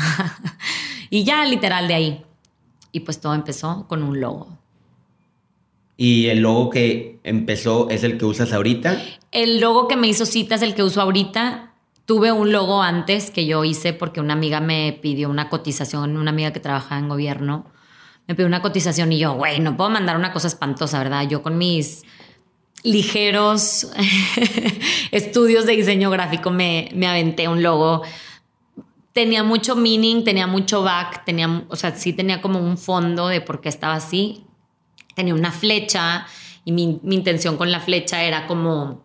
y 1.10 1.24
ya, 1.24 1.46
literal, 1.46 1.88
de 1.88 1.94
ahí. 1.94 2.26
Y 2.92 3.02
pues 3.02 3.20
todo 3.20 3.34
empezó 3.34 3.88
con 3.88 4.04
un 4.04 4.20
logo. 4.20 4.58
¿Y 5.98 6.28
el 6.28 6.40
logo 6.40 6.70
que 6.70 7.20
empezó 7.24 7.90
es 7.90 8.04
el 8.04 8.18
que 8.18 8.26
usas 8.26 8.54
ahorita? 8.54 9.02
El 9.32 9.60
logo 9.60 9.88
que 9.88 9.96
me 9.96 10.08
hizo 10.08 10.26
Cita 10.26 10.56
es 10.56 10.62
el 10.62 10.76
que 10.76 10.84
uso 10.84 11.02
ahorita. 11.02 11.74
Tuve 12.06 12.32
un 12.32 12.52
logo 12.52 12.82
antes 12.82 13.32
que 13.32 13.46
yo 13.46 13.64
hice 13.64 13.94
porque 13.94 14.20
una 14.20 14.34
amiga 14.34 14.60
me 14.60 14.98
pidió 15.02 15.30
una 15.30 15.50
cotización, 15.50 16.18
una 16.18 16.32
amiga 16.32 16.52
que 16.52 16.60
trabajaba 16.60 17.00
en 17.00 17.10
gobierno 17.10 17.73
me 18.28 18.36
pidió 18.36 18.48
una 18.48 18.62
cotización 18.62 19.12
y 19.12 19.20
yo, 19.20 19.34
güey, 19.34 19.60
no 19.60 19.76
puedo 19.76 19.90
mandar 19.90 20.16
una 20.16 20.32
cosa 20.32 20.48
espantosa, 20.48 21.00
¿verdad? 21.00 21.28
Yo 21.28 21.42
con 21.42 21.58
mis 21.58 22.04
ligeros 22.84 23.88
estudios 25.12 25.66
de 25.66 25.74
diseño 25.74 26.10
gráfico 26.10 26.52
me, 26.52 26.90
me 26.94 27.08
aventé 27.08 27.48
un 27.48 27.64
logo. 27.64 28.04
Tenía 29.14 29.44
mucho 29.44 29.76
meaning, 29.76 30.24
tenía 30.24 30.48
mucho 30.48 30.84
back, 30.84 31.24
tenía, 31.26 31.64
o 31.68 31.76
sea, 31.76 31.96
sí 31.96 32.14
tenía 32.14 32.42
como 32.42 32.60
un 32.60 32.78
fondo 32.78 33.28
de 33.28 33.42
por 33.42 33.62
qué 33.62 33.70
estaba 33.70 33.96
así. 33.96 34.46
Tenía 35.16 35.34
una 35.34 35.52
flecha 35.52 36.26
y 36.66 36.72
mi, 36.72 37.00
mi 37.04 37.16
intención 37.16 37.58
con 37.58 37.72
la 37.72 37.80
flecha 37.80 38.24
era 38.24 38.48
como, 38.48 39.04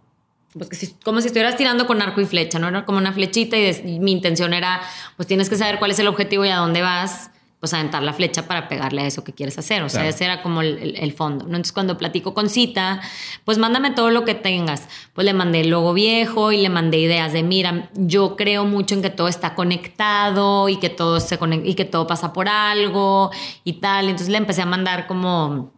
pues 0.56 0.94
como 1.04 1.20
si 1.20 1.26
estuvieras 1.26 1.56
tirando 1.56 1.86
con 1.86 2.00
arco 2.00 2.20
y 2.20 2.24
flecha, 2.24 2.58
¿no? 2.58 2.68
Era 2.68 2.84
como 2.84 2.98
una 2.98 3.12
flechita 3.12 3.58
y 3.58 3.98
mi 3.98 4.12
intención 4.12 4.54
era, 4.54 4.80
pues 5.16 5.26
tienes 5.26 5.50
que 5.50 5.56
saber 5.56 5.78
cuál 5.78 5.90
es 5.90 5.98
el 5.98 6.06
objetivo 6.06 6.44
y 6.44 6.48
a 6.48 6.56
dónde 6.56 6.82
vas 6.82 7.30
pues 7.60 7.74
aventar 7.74 8.02
la 8.04 8.12
flecha 8.12 8.46
para 8.46 8.68
pegarle 8.68 9.02
a 9.02 9.06
eso 9.06 9.24
que 9.24 9.32
quieres 9.32 9.58
hacer. 9.58 9.82
O 9.82 9.88
sea, 9.88 10.06
ese 10.06 10.24
era 10.24 10.42
como 10.42 10.62
el, 10.62 11.12
fondo. 11.12 11.44
Entonces, 11.44 11.72
cuando 11.72 11.98
platico 11.98 12.32
con 12.32 12.48
Cita, 12.48 13.00
pues 13.44 13.58
mándame 13.58 13.90
todo 13.90 14.10
lo 14.10 14.24
que 14.24 14.34
tengas. 14.34 14.88
Pues 15.12 15.24
le 15.24 15.32
mandé 15.32 15.62
el 15.62 15.70
logo 15.70 15.92
viejo 15.92 16.52
y 16.52 16.58
le 16.58 16.68
mandé 16.68 16.98
ideas 16.98 17.32
de, 17.32 17.42
mira, 17.42 17.90
yo 17.94 18.36
creo 18.36 18.64
mucho 18.64 18.94
en 18.94 19.02
que 19.02 19.10
todo 19.10 19.26
está 19.26 19.56
conectado 19.56 20.68
y 20.68 20.76
que 20.76 20.88
todo, 20.88 21.18
se 21.18 21.36
y 21.64 21.74
que 21.74 21.84
todo 21.84 22.06
pasa 22.06 22.32
por 22.32 22.48
algo 22.48 23.32
y 23.64 23.74
tal. 23.74 24.04
Entonces 24.04 24.28
le 24.28 24.38
empecé 24.38 24.62
a 24.62 24.66
mandar 24.66 25.08
como 25.08 25.72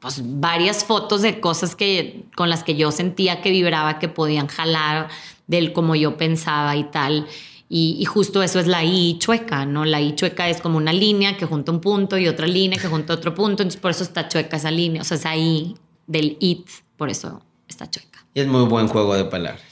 pues 0.00 0.22
varias 0.22 0.84
fotos 0.84 1.22
de 1.22 1.40
cosas 1.40 1.74
que 1.74 2.24
con 2.36 2.48
las 2.48 2.62
que 2.62 2.76
yo 2.76 2.90
sentía 2.90 3.42
que 3.42 3.50
vibraba 3.50 3.98
que 3.98 4.08
podían 4.08 4.46
jalar 4.46 5.08
del 5.46 5.72
como 5.72 5.96
yo 5.96 6.16
pensaba 6.16 6.76
y 6.76 6.84
tal. 6.84 7.26
Y, 7.72 8.04
justo 8.04 8.42
eso 8.42 8.58
es 8.58 8.66
la 8.66 8.82
I 8.82 9.16
chueca, 9.20 9.64
¿no? 9.64 9.84
La 9.84 10.00
I 10.00 10.16
chueca 10.16 10.48
es 10.48 10.60
como 10.60 10.76
una 10.76 10.92
línea 10.92 11.36
que 11.36 11.46
junta 11.46 11.70
un 11.70 11.80
punto 11.80 12.18
y 12.18 12.26
otra 12.26 12.48
línea 12.48 12.80
que 12.80 12.88
junta 12.88 13.14
otro 13.14 13.32
punto, 13.32 13.62
entonces 13.62 13.80
por 13.80 13.92
eso 13.92 14.02
está 14.02 14.26
chueca 14.26 14.56
esa 14.56 14.72
línea, 14.72 15.02
o 15.02 15.04
sea, 15.04 15.16
esa 15.16 15.36
I 15.36 15.76
del 16.08 16.36
it, 16.40 16.66
por 16.96 17.10
eso 17.10 17.42
está 17.68 17.88
chueca. 17.88 18.26
Y 18.34 18.40
es 18.40 18.48
muy 18.48 18.64
buen 18.64 18.88
juego 18.88 19.14
de 19.14 19.24
palabras. 19.24 19.62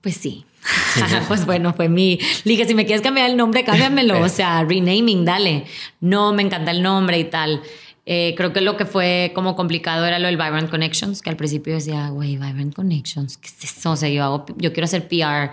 Pues 0.00 0.16
sí. 0.16 0.44
pues 1.26 1.44
bueno, 1.44 1.74
fue 1.74 1.88
mi. 1.88 2.20
Dije, 2.44 2.66
si 2.66 2.74
me 2.74 2.86
quieres 2.86 3.02
cambiar 3.02 3.28
el 3.28 3.36
nombre, 3.36 3.64
cámbiamelo. 3.64 4.20
o 4.20 4.28
sea, 4.28 4.62
renaming, 4.62 5.24
dale. 5.24 5.64
No, 6.00 6.32
me 6.32 6.42
encanta 6.42 6.70
el 6.70 6.82
nombre 6.82 7.18
y 7.18 7.24
tal. 7.24 7.62
Eh, 8.06 8.34
creo 8.36 8.52
que 8.52 8.60
lo 8.60 8.76
que 8.76 8.86
fue 8.86 9.32
como 9.34 9.56
complicado 9.56 10.06
era 10.06 10.20
lo 10.20 10.26
del 10.26 10.36
Vibrant 10.36 10.70
Connections, 10.70 11.20
que 11.20 11.30
al 11.30 11.36
principio 11.36 11.74
decía, 11.74 12.10
güey, 12.10 12.36
Vibrant 12.36 12.74
Connections, 12.74 13.38
¿qué 13.38 13.48
es 13.48 13.76
eso? 13.76 13.90
O 13.90 13.96
sea, 13.96 14.08
yo, 14.08 14.22
hago, 14.22 14.46
yo 14.56 14.72
quiero 14.72 14.84
hacer 14.84 15.08
PR 15.08 15.52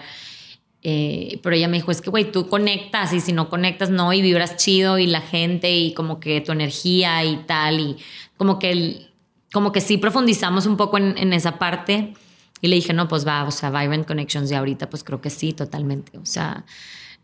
eh, 0.89 1.41
pero 1.43 1.53
ella 1.53 1.67
me 1.67 1.75
dijo, 1.75 1.91
es 1.91 1.99
que, 1.99 2.09
güey, 2.09 2.31
tú 2.31 2.47
conectas 2.47 3.11
y 3.11 3.19
si 3.19 3.33
no 3.33 3.49
conectas, 3.49 3.89
no, 3.89 4.13
y 4.13 4.21
vibras 4.21 4.55
chido 4.55 4.97
y 4.97 5.05
la 5.05 5.19
gente 5.19 5.69
y 5.69 5.93
como 5.93 6.21
que 6.21 6.39
tu 6.39 6.53
energía 6.53 7.25
y 7.25 7.35
tal, 7.45 7.81
y 7.81 7.97
como 8.37 8.57
que, 8.57 9.09
como 9.51 9.73
que 9.73 9.81
sí 9.81 9.97
profundizamos 9.97 10.65
un 10.65 10.77
poco 10.77 10.97
en, 10.97 11.33
esa 11.33 11.59
parte. 11.59 12.13
Y 12.61 12.69
le 12.69 12.77
dije, 12.77 12.93
no, 12.93 13.09
pues 13.09 13.27
va, 13.27 13.43
o 13.43 13.51
sea, 13.51 13.69
Vibrant 13.69 14.07
Connections 14.07 14.49
y 14.49 14.55
ahorita 14.55 14.89
pues 14.89 15.03
creo 15.03 15.19
que 15.19 15.29
sí, 15.29 15.51
totalmente. 15.51 16.17
O 16.19 16.25
sea, 16.25 16.63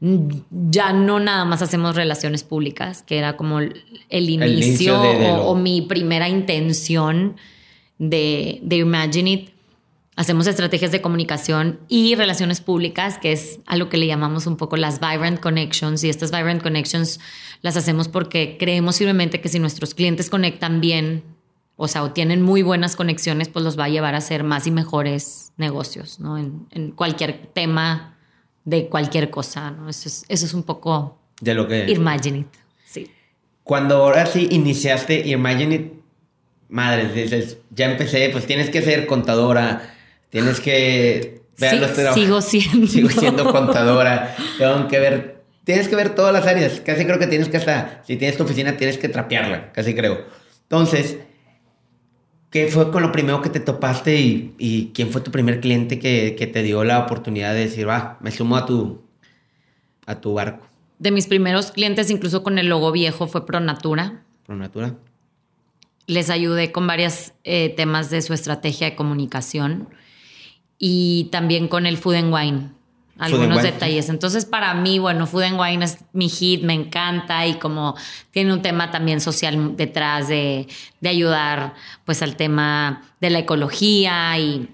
ya 0.01 0.91
no 0.91 1.21
nada 1.21 1.45
más 1.45 1.61
hacemos 1.61 1.95
relaciones 1.95 2.43
públicas, 2.43 3.01
que 3.01 3.17
era 3.17 3.37
como 3.37 3.59
el, 3.59 4.29
inicio, 4.29 5.01
o, 5.01 5.55
mi 5.55 5.83
primera 5.83 6.27
intención 6.27 7.37
de, 7.97 8.59
de 8.61 8.75
Imagine 8.75 9.31
It 9.31 9.52
Hacemos 10.15 10.45
estrategias 10.45 10.91
de 10.91 11.01
comunicación 11.01 11.79
y 11.87 12.13
relaciones 12.15 12.61
públicas, 12.61 13.17
que 13.17 13.31
es 13.31 13.59
a 13.65 13.77
lo 13.77 13.89
que 13.89 13.97
le 13.97 14.05
llamamos 14.05 14.45
un 14.45 14.57
poco 14.57 14.77
las 14.77 14.99
Vibrant 14.99 15.39
Connections. 15.39 16.03
Y 16.03 16.09
estas 16.09 16.31
Vibrant 16.31 16.61
Connections 16.61 17.19
las 17.61 17.77
hacemos 17.77 18.09
porque 18.09 18.57
creemos 18.59 18.97
firmemente 18.97 19.41
que 19.41 19.49
si 19.49 19.57
nuestros 19.57 19.95
clientes 19.95 20.29
conectan 20.29 20.81
bien, 20.81 21.23
o 21.75 21.87
sea, 21.87 22.03
o 22.03 22.11
tienen 22.11 22.43
muy 22.43 22.61
buenas 22.61 22.95
conexiones, 22.95 23.49
pues 23.49 23.65
los 23.65 23.79
va 23.79 23.85
a 23.85 23.89
llevar 23.89 24.13
a 24.13 24.19
hacer 24.19 24.43
más 24.43 24.67
y 24.67 24.71
mejores 24.71 25.51
negocios, 25.57 26.19
¿no? 26.19 26.37
En, 26.37 26.91
cualquier 26.91 27.47
tema 27.53 28.17
de 28.65 28.87
cualquier 28.87 29.31
cosa, 29.31 29.71
¿no? 29.71 29.89
Eso 29.89 30.07
es, 30.07 30.25
eso 30.27 30.45
es 30.45 30.53
un 30.53 30.63
poco... 30.63 31.19
De 31.41 31.55
lo 31.55 31.67
que... 31.67 31.89
Imagine 31.89 32.39
it, 32.39 32.47
sí. 32.85 33.09
Cuando 33.63 33.97
ahora 33.97 34.25
sí 34.27 34.47
iniciaste 34.51 35.27
Imagine 35.27 35.75
it, 35.75 35.93
madre, 36.69 37.11
dices, 37.11 37.57
ya 37.71 37.89
empecé, 37.89 38.29
pues 38.29 38.45
tienes 38.45 38.69
que 38.69 38.81
ser 38.81 39.07
contadora, 39.07 39.92
Tienes 40.33 40.59
que 40.59 41.43
ver 41.59 41.95
Sigo 42.15 42.41
siendo. 42.41 42.87
Sigo 42.87 43.09
siendo 43.09 43.51
contadora. 43.51 44.35
Tengo 44.57 44.87
que 44.87 44.97
ver. 44.97 45.43
Tienes 45.63 45.87
que 45.87 45.95
ver 45.95 46.15
todas 46.15 46.33
las 46.33 46.47
áreas. 46.47 46.81
Casi 46.81 47.05
creo 47.05 47.19
que 47.19 47.27
tienes 47.27 47.49
que 47.49 47.57
hasta. 47.57 48.01
Si 48.07 48.17
tienes 48.17 48.35
tu 48.35 48.43
oficina, 48.43 48.75
tienes 48.75 48.97
que 48.97 49.09
trapearla. 49.09 49.71
Casi 49.73 49.93
creo. 49.93 50.25
Entonces, 50.63 51.19
¿qué 52.49 52.65
fue 52.65 52.91
con 52.91 53.03
lo 53.03 53.11
primero 53.11 53.43
que 53.43 53.49
te 53.49 53.59
topaste 53.59 54.19
y, 54.19 54.91
quién 54.95 55.11
fue 55.11 55.21
tu 55.21 55.29
primer 55.29 55.61
cliente 55.61 55.99
que, 55.99 56.35
que, 56.35 56.47
te 56.47 56.63
dio 56.63 56.83
la 56.83 56.97
oportunidad 56.97 57.53
de 57.53 57.59
decir, 57.59 57.87
va, 57.87 58.17
me 58.19 58.31
sumo 58.31 58.57
a 58.57 58.65
tu, 58.65 59.03
a 60.07 60.19
tu 60.19 60.33
barco? 60.33 60.65
De 60.97 61.11
mis 61.11 61.27
primeros 61.27 61.69
clientes, 61.69 62.09
incluso 62.09 62.41
con 62.41 62.57
el 62.57 62.69
logo 62.69 62.91
viejo, 62.91 63.27
fue 63.27 63.45
Pronatura. 63.45 64.23
Pronatura. 64.47 64.95
Les 66.07 66.31
ayudé 66.31 66.71
con 66.71 66.87
varios 66.87 67.33
eh, 67.43 67.69
temas 67.77 68.09
de 68.09 68.23
su 68.23 68.33
estrategia 68.33 68.89
de 68.89 68.95
comunicación 68.95 69.89
y 70.85 71.29
también 71.31 71.69
con 71.69 71.85
el 71.85 71.97
Food 71.97 72.15
and 72.15 72.33
Wine. 72.33 72.69
Algunos 73.17 73.63
detalles. 73.63 74.09
Entonces, 74.09 74.43
para 74.43 74.73
mí, 74.73 74.99
bueno, 74.99 75.27
Food 75.27 75.43
and 75.43 75.57
Wine 75.57 75.85
es 75.85 75.99
mi 76.11 76.27
hit, 76.27 76.61
me 76.61 76.73
encanta 76.73 77.47
y 77.47 77.53
como 77.53 77.95
tiene 78.31 78.51
un 78.51 78.61
tema 78.61 78.91
también 78.91 79.21
social 79.21 79.77
detrás 79.77 80.27
de, 80.27 80.67
de 80.99 81.09
ayudar 81.09 81.75
pues 82.03 82.21
al 82.21 82.35
tema 82.35 83.01
de 83.21 83.29
la 83.29 83.39
ecología 83.39 84.37
y, 84.37 84.69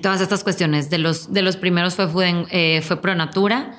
todas 0.00 0.20
estas 0.20 0.44
cuestiones. 0.44 0.90
De 0.90 0.98
los, 0.98 1.32
de 1.32 1.42
los 1.42 1.56
primeros 1.56 1.96
fue, 1.96 2.06
Food 2.06 2.46
eh, 2.50 2.80
fue 2.86 3.02
Pronatura, 3.02 3.74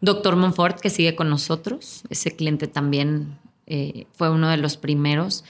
Doctor 0.00 0.34
Monfort, 0.34 0.80
que 0.80 0.90
sigue 0.90 1.14
con 1.14 1.30
nosotros. 1.30 2.02
Ese 2.10 2.34
cliente 2.34 2.66
también 2.66 3.38
eh, 3.68 4.08
fue 4.14 4.30
uno 4.30 4.48
de 4.48 4.56
los 4.56 4.76
primeros. 4.76 5.44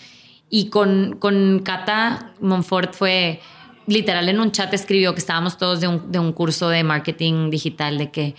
Y 0.50 0.68
con, 0.68 1.16
con 1.18 1.60
Cata 1.64 2.34
Monfort 2.38 2.92
fue 2.92 3.40
literal 3.88 4.28
en 4.28 4.38
un 4.38 4.52
chat 4.52 4.72
escribió 4.72 5.14
que 5.14 5.20
estábamos 5.20 5.58
todos 5.58 5.80
de 5.80 5.88
un, 5.88 6.12
de 6.12 6.18
un 6.18 6.32
curso 6.32 6.68
de 6.68 6.84
marketing 6.84 7.50
digital, 7.50 7.98
de 7.98 8.10
que 8.10 8.34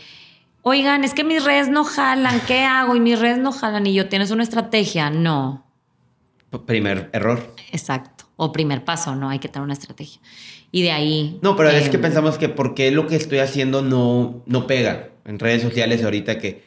oigan, 0.62 1.04
es 1.04 1.14
que 1.14 1.24
mis 1.24 1.44
redes 1.44 1.70
no 1.70 1.84
jalan, 1.84 2.40
¿qué 2.48 2.64
hago? 2.64 2.96
Y 2.96 3.00
mis 3.00 3.20
redes 3.20 3.40
no 3.40 3.52
jalan 3.52 3.86
y 3.88 3.94
yo, 3.94 4.08
¿tienes 4.08 4.32
una 4.32 4.44
estrategia? 4.44 5.10
No. 5.10 5.66
Primer 6.66 7.10
error. 7.14 7.54
Exacto. 7.72 8.26
O 8.36 8.52
primer 8.52 8.86
paso, 8.86 9.16
no 9.16 9.30
hay 9.30 9.40
que 9.40 9.50
tener 9.50 9.64
una 9.64 9.74
estrategia. 9.74 10.22
Y 10.72 10.84
de 10.84 10.92
ahí... 10.92 11.40
No, 11.42 11.56
pero 11.56 11.70
es 11.70 11.90
que 11.90 11.98
em, 11.98 12.02
pensamos 12.02 12.38
que 12.38 12.48
por 12.48 12.76
qué 12.76 12.92
lo 12.92 13.08
que 13.08 13.16
estoy 13.16 13.40
haciendo 13.40 13.82
no, 13.82 14.44
no 14.46 14.68
pega 14.68 15.10
en 15.26 15.40
redes 15.40 15.62
sociales 15.62 16.04
ahorita 16.04 16.38
que, 16.38 16.64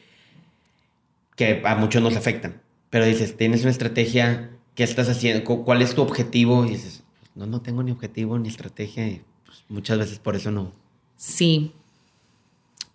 que 1.35 1.61
a 1.65 1.75
muchos 1.75 2.01
nos 2.01 2.15
afectan. 2.15 2.61
Pero 2.89 3.05
dices, 3.05 3.37
tienes 3.37 3.61
una 3.61 3.71
estrategia, 3.71 4.51
¿qué 4.75 4.83
estás 4.83 5.09
haciendo? 5.09 5.43
¿Cuál 5.43 5.81
es 5.81 5.95
tu 5.95 6.01
objetivo? 6.01 6.65
Y 6.65 6.69
dices, 6.69 7.02
no, 7.35 7.45
no 7.45 7.61
tengo 7.61 7.83
ni 7.83 7.91
objetivo 7.91 8.37
ni 8.39 8.49
estrategia. 8.49 9.21
Pues, 9.45 9.63
muchas 9.69 9.97
veces 9.97 10.19
por 10.19 10.35
eso 10.35 10.51
no. 10.51 10.71
Sí, 11.15 11.73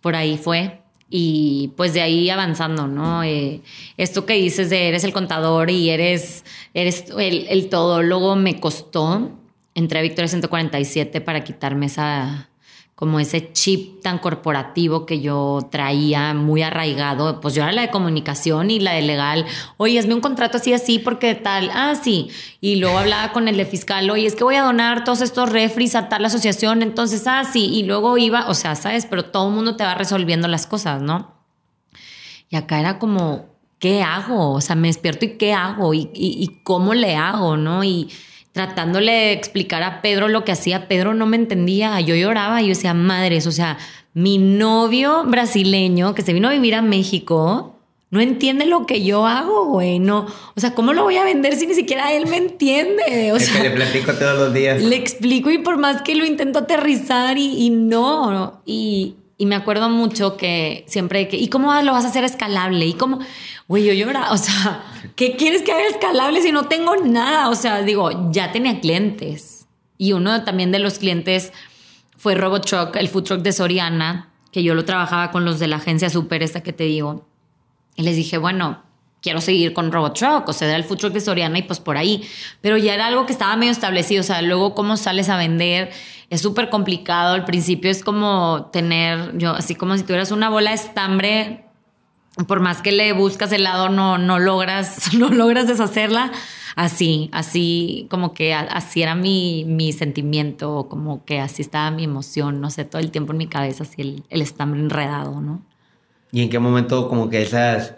por 0.01 0.17
ahí 0.17 0.39
fue. 0.39 0.81
Y 1.11 1.73
pues 1.77 1.95
de 1.95 2.03
ahí 2.03 2.29
avanzando, 2.29 2.87
¿no? 2.87 3.23
Eh, 3.23 3.63
esto 3.97 4.27
que 4.27 4.35
dices 4.35 4.69
de 4.69 4.89
eres 4.89 5.05
el 5.05 5.15
contador 5.15 5.71
y 5.71 5.89
eres, 5.89 6.45
eres 6.75 7.07
el, 7.17 7.47
el 7.49 7.69
todólogo 7.71 8.37
me 8.37 8.61
costó. 8.61 9.33
Entré 9.75 10.01
a 10.01 10.03
Victoria 10.03 10.29
147 10.29 11.21
para 11.23 11.45
quitarme 11.45 11.87
esa, 11.87 12.51
como 12.99 13.21
ese 13.21 13.53
chip 13.53 14.03
tan 14.03 14.19
corporativo 14.19 15.07
que 15.07 15.21
yo 15.21 15.69
traía 15.71 16.35
muy 16.35 16.63
arraigado, 16.63 17.41
pues 17.41 17.55
yo 17.55 17.63
era 17.63 17.71
la 17.71 17.83
de 17.83 17.91
comunicación 17.91 18.73
y 18.73 18.81
la 18.81 18.95
de 18.95 19.03
legal, 19.03 19.47
oye, 19.77 20.01
hazme 20.01 20.15
un 20.15 20.21
contrato 20.21 20.57
así, 20.57 20.73
así, 20.73 20.99
porque 20.99 21.37
tal, 21.37 21.71
ah, 21.73 21.95
sí, 21.95 22.29
y 22.61 22.75
luego 22.75 22.99
hablaba 22.99 23.31
con 23.31 23.47
el 23.47 23.57
de 23.57 23.67
fiscal, 23.67 24.11
oye, 24.11 24.27
es 24.27 24.35
que 24.35 24.43
voy 24.43 24.57
a 24.57 24.65
donar 24.65 25.05
todos 25.05 25.21
estos 25.21 25.49
refris 25.53 25.95
a 25.95 26.09
tal 26.09 26.25
asociación, 26.25 26.83
entonces, 26.83 27.23
ah, 27.29 27.45
sí, 27.45 27.67
y 27.67 27.85
luego 27.85 28.19
iba, 28.19 28.49
o 28.49 28.55
sea, 28.55 28.75
sabes, 28.75 29.07
pero 29.07 29.27
todo 29.27 29.47
el 29.47 29.55
mundo 29.55 29.77
te 29.77 29.85
va 29.85 29.95
resolviendo 29.95 30.49
las 30.49 30.67
cosas, 30.67 31.01
¿no? 31.01 31.37
Y 32.51 32.57
acá 32.57 32.81
era 32.81 32.99
como, 32.99 33.47
¿qué 33.79 34.03
hago? 34.03 34.55
O 34.55 34.61
sea, 34.61 34.75
me 34.75 34.89
despierto 34.89 35.25
y 35.25 35.39
¿qué 35.39 35.53
hago? 35.53 35.95
¿Y, 35.95 36.11
y, 36.15 36.43
y 36.43 36.63
cómo 36.65 36.95
le 36.95 37.15
hago? 37.15 37.57
¿No? 37.57 37.85
Y 37.85 38.11
tratándole 38.53 39.13
de 39.13 39.33
explicar 39.33 39.83
a 39.83 40.03
Pedro 40.03 40.29
lo 40.29 40.45
que 40.45 40.53
hacía, 40.53 40.89
Pedro 40.89 41.15
no 41.15 41.27
me 41.27 41.37
entendía, 41.37 42.01
yo 42.01 42.15
lloraba 42.15 42.61
y 42.61 42.65
yo 42.67 42.71
decía, 42.71 42.95
madres, 42.95 43.47
o 43.47 43.53
sea, 43.53 43.79
mi 44.15 44.39
novio 44.39 45.25
brasileño 45.25 46.15
que 46.15 46.23
se 46.23 46.33
vino 46.33 46.49
a 46.49 46.53
vivir 46.53 46.75
a 46.75 46.83
México, 46.83 47.77
no 48.11 48.21
entiende 48.21 48.65
lo 48.65 48.87
que 48.87 49.05
yo 49.05 49.27
hago, 49.27 49.67
güey. 49.67 49.99
No, 49.99 50.27
o 50.55 50.61
sea, 50.61 50.75
¿cómo 50.75 50.93
lo 50.93 51.05
voy 51.05 51.17
a 51.17 51.25
vender 51.25 51.55
si 51.57 51.67
ni 51.67 51.75
siquiera 51.75 52.13
él 52.13 52.27
me 52.27 52.39
entiende? 52.39 53.33
O 53.33 53.39
sea, 53.39 53.63
le 53.63 53.71
platico 53.71 54.15
todos 54.15 54.39
los 54.39 54.55
días. 54.55 54.83
Le 54.83 54.97
explico 54.97 55.51
y 55.51 55.59
por 55.59 55.77
más 55.77 56.03
que 56.03 56.15
lo 56.15 56.25
intento 56.25 56.61
aterrizar 56.61 57.37
y, 57.37 57.67
y 57.67 57.71
no, 57.71 58.63
y, 58.65 59.17
y 59.37 59.47
me 59.47 59.57
acuerdo 59.57 59.91
mucho 59.91 60.37
que 60.37 60.85
siempre 60.89 61.29
que, 61.29 61.37
¿y 61.37 61.49
cómo 61.49 61.73
lo 61.83 61.93
vas 61.93 62.05
a 62.05 62.09
hacer 62.09 62.25
escalable? 62.25 62.87
¿Y 62.87 62.95
cómo? 62.95 63.21
Güey, 63.69 63.85
yo 63.85 63.93
lloraba, 63.93 64.33
o 64.33 64.39
sea, 64.39 64.83
¿qué 65.15 65.37
quieres 65.37 65.63
que 65.63 65.73
haga 65.73 65.87
escalable 65.87 66.43
si 66.43 66.53
no 66.53 66.65
tengo 66.65 66.97
nada? 66.97 67.51
O 67.51 67.55
sea, 67.55 67.83
digo, 67.83 68.33
ya 68.33 68.51
tenía 68.51 68.81
clientes. 68.81 69.67
Y 69.99 70.13
uno 70.13 70.43
también 70.45 70.73
de 70.73 70.79
los 70.79 70.99
clientes 70.99 71.53
fue 72.17 72.35
Robot 72.35 72.65
Truck, 72.65 72.97
el 72.97 73.09
food 73.09 73.25
truck 73.25 73.43
de 73.43 73.53
Soriana, 73.53 74.31
que 74.53 74.63
yo 74.63 74.75
lo 74.75 74.85
trabajaba 74.85 75.31
con 75.31 75.45
los 75.45 75.59
de 75.59 75.69
la 75.69 75.77
agencia 75.77 76.09
Super, 76.09 76.43
esta 76.43 76.63
que 76.63 76.73
te 76.73 76.85
digo. 76.85 77.27
Y 77.95 78.03
les 78.03 78.17
dije, 78.17 78.39
bueno, 78.39 78.83
quiero 79.21 79.41
seguir 79.41 79.75
con 79.75 79.93
Robot 79.93 80.19
Truck, 80.19 80.49
o 80.49 80.53
sea, 80.53 80.69
era 80.69 80.77
el 80.77 80.85
food 80.85 80.99
truck 80.99 81.13
de 81.13 81.21
Soriana 81.21 81.59
y 81.59 81.63
pues 81.63 81.79
por 81.79 81.99
ahí. 81.99 82.27
Pero 82.63 82.79
ya 82.79 82.95
era 82.95 83.07
algo 83.07 83.27
que 83.27 83.33
estaba 83.33 83.55
medio 83.57 83.73
establecido, 83.73 84.23
o 84.23 84.25
sea, 84.25 84.41
luego 84.41 84.75
cómo 84.75 84.97
sales 84.97 85.29
a 85.29 85.37
vender 85.37 85.91
es 86.31 86.41
súper 86.41 86.69
complicado. 86.71 87.35
Al 87.35 87.45
principio 87.45 87.91
es 87.91 88.03
como 88.03 88.71
tener, 88.73 89.37
yo, 89.39 89.53
así 89.53 89.75
como 89.75 89.97
si 89.97 90.05
tuvieras 90.05 90.31
una 90.31 90.51
bola 90.51 90.71
de 90.71 90.77
estambre, 90.77 91.68
por 92.47 92.61
más 92.61 92.83
que 92.83 92.93
le 92.93 93.13
buscas 93.13 93.53
el 93.53 93.65
lado, 93.65 93.89
no, 93.89 94.19
no 94.19 94.39
logras, 94.39 95.15
no 95.19 95.31
logras 95.31 95.67
deshacerla. 95.67 96.33
Así, 96.77 97.29
así 97.33 98.07
como 98.09 98.35
que 98.35 98.55
así 98.55 99.03
era 99.03 99.17
mi, 99.17 99.65
mi 99.67 99.93
sentimiento, 99.93 100.87
como 100.89 101.25
que 101.25 101.41
así 101.41 101.61
estaba 101.63 101.91
mi 101.91 102.05
emoción, 102.05 102.61
no 102.61 102.71
sé, 102.71 102.85
todo 102.85 103.01
el 103.03 103.11
tiempo 103.11 103.33
en 103.33 103.39
mi 103.39 103.49
cabeza, 103.49 103.83
así 103.83 104.01
el, 104.01 104.23
el 104.31 104.43
estambre 104.43 104.79
enredado, 104.79 105.41
¿no? 105.41 105.61
¿Y 106.31 106.43
en 106.43 106.51
qué 106.51 106.61
momento 106.61 107.09
como 107.09 107.29
que 107.31 107.43
esas 107.43 107.95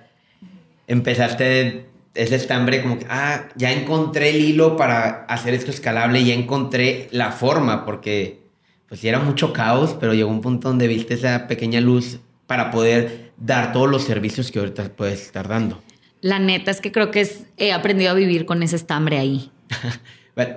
empezaste 0.86 1.90
ese 2.14 2.36
estambre 2.36 2.82
como 2.82 2.98
que, 2.98 3.06
ah, 3.08 3.48
ya 3.54 3.70
encontré 3.72 4.30
el 4.30 4.40
hilo 4.44 4.76
para 4.76 5.24
hacer 5.26 5.54
esto 5.54 5.70
escalable, 5.70 6.24
ya 6.24 6.34
encontré 6.34 7.08
la 7.12 7.32
forma, 7.32 7.84
porque 7.84 8.40
pues 8.88 9.00
sí 9.00 9.08
era 9.08 9.20
mucho 9.20 9.52
caos, 9.52 9.96
pero 10.00 10.14
llegó 10.14 10.30
un 10.30 10.40
punto 10.40 10.68
donde 10.68 10.88
viste 10.88 11.14
esa 11.14 11.46
pequeña 11.46 11.80
luz 11.80 12.18
para 12.46 12.72
poder 12.72 13.29
dar 13.40 13.72
todos 13.72 13.90
los 13.90 14.04
servicios 14.04 14.52
que 14.52 14.60
ahorita 14.60 14.90
puedes 14.90 15.22
estar 15.22 15.48
dando. 15.48 15.82
La 16.20 16.38
neta 16.38 16.70
es 16.70 16.80
que 16.80 16.92
creo 16.92 17.10
que 17.10 17.28
he 17.56 17.72
aprendido 17.72 18.10
a 18.10 18.14
vivir 18.14 18.46
con 18.46 18.62
ese 18.62 18.76
estambre 18.76 19.18
ahí. 19.18 19.50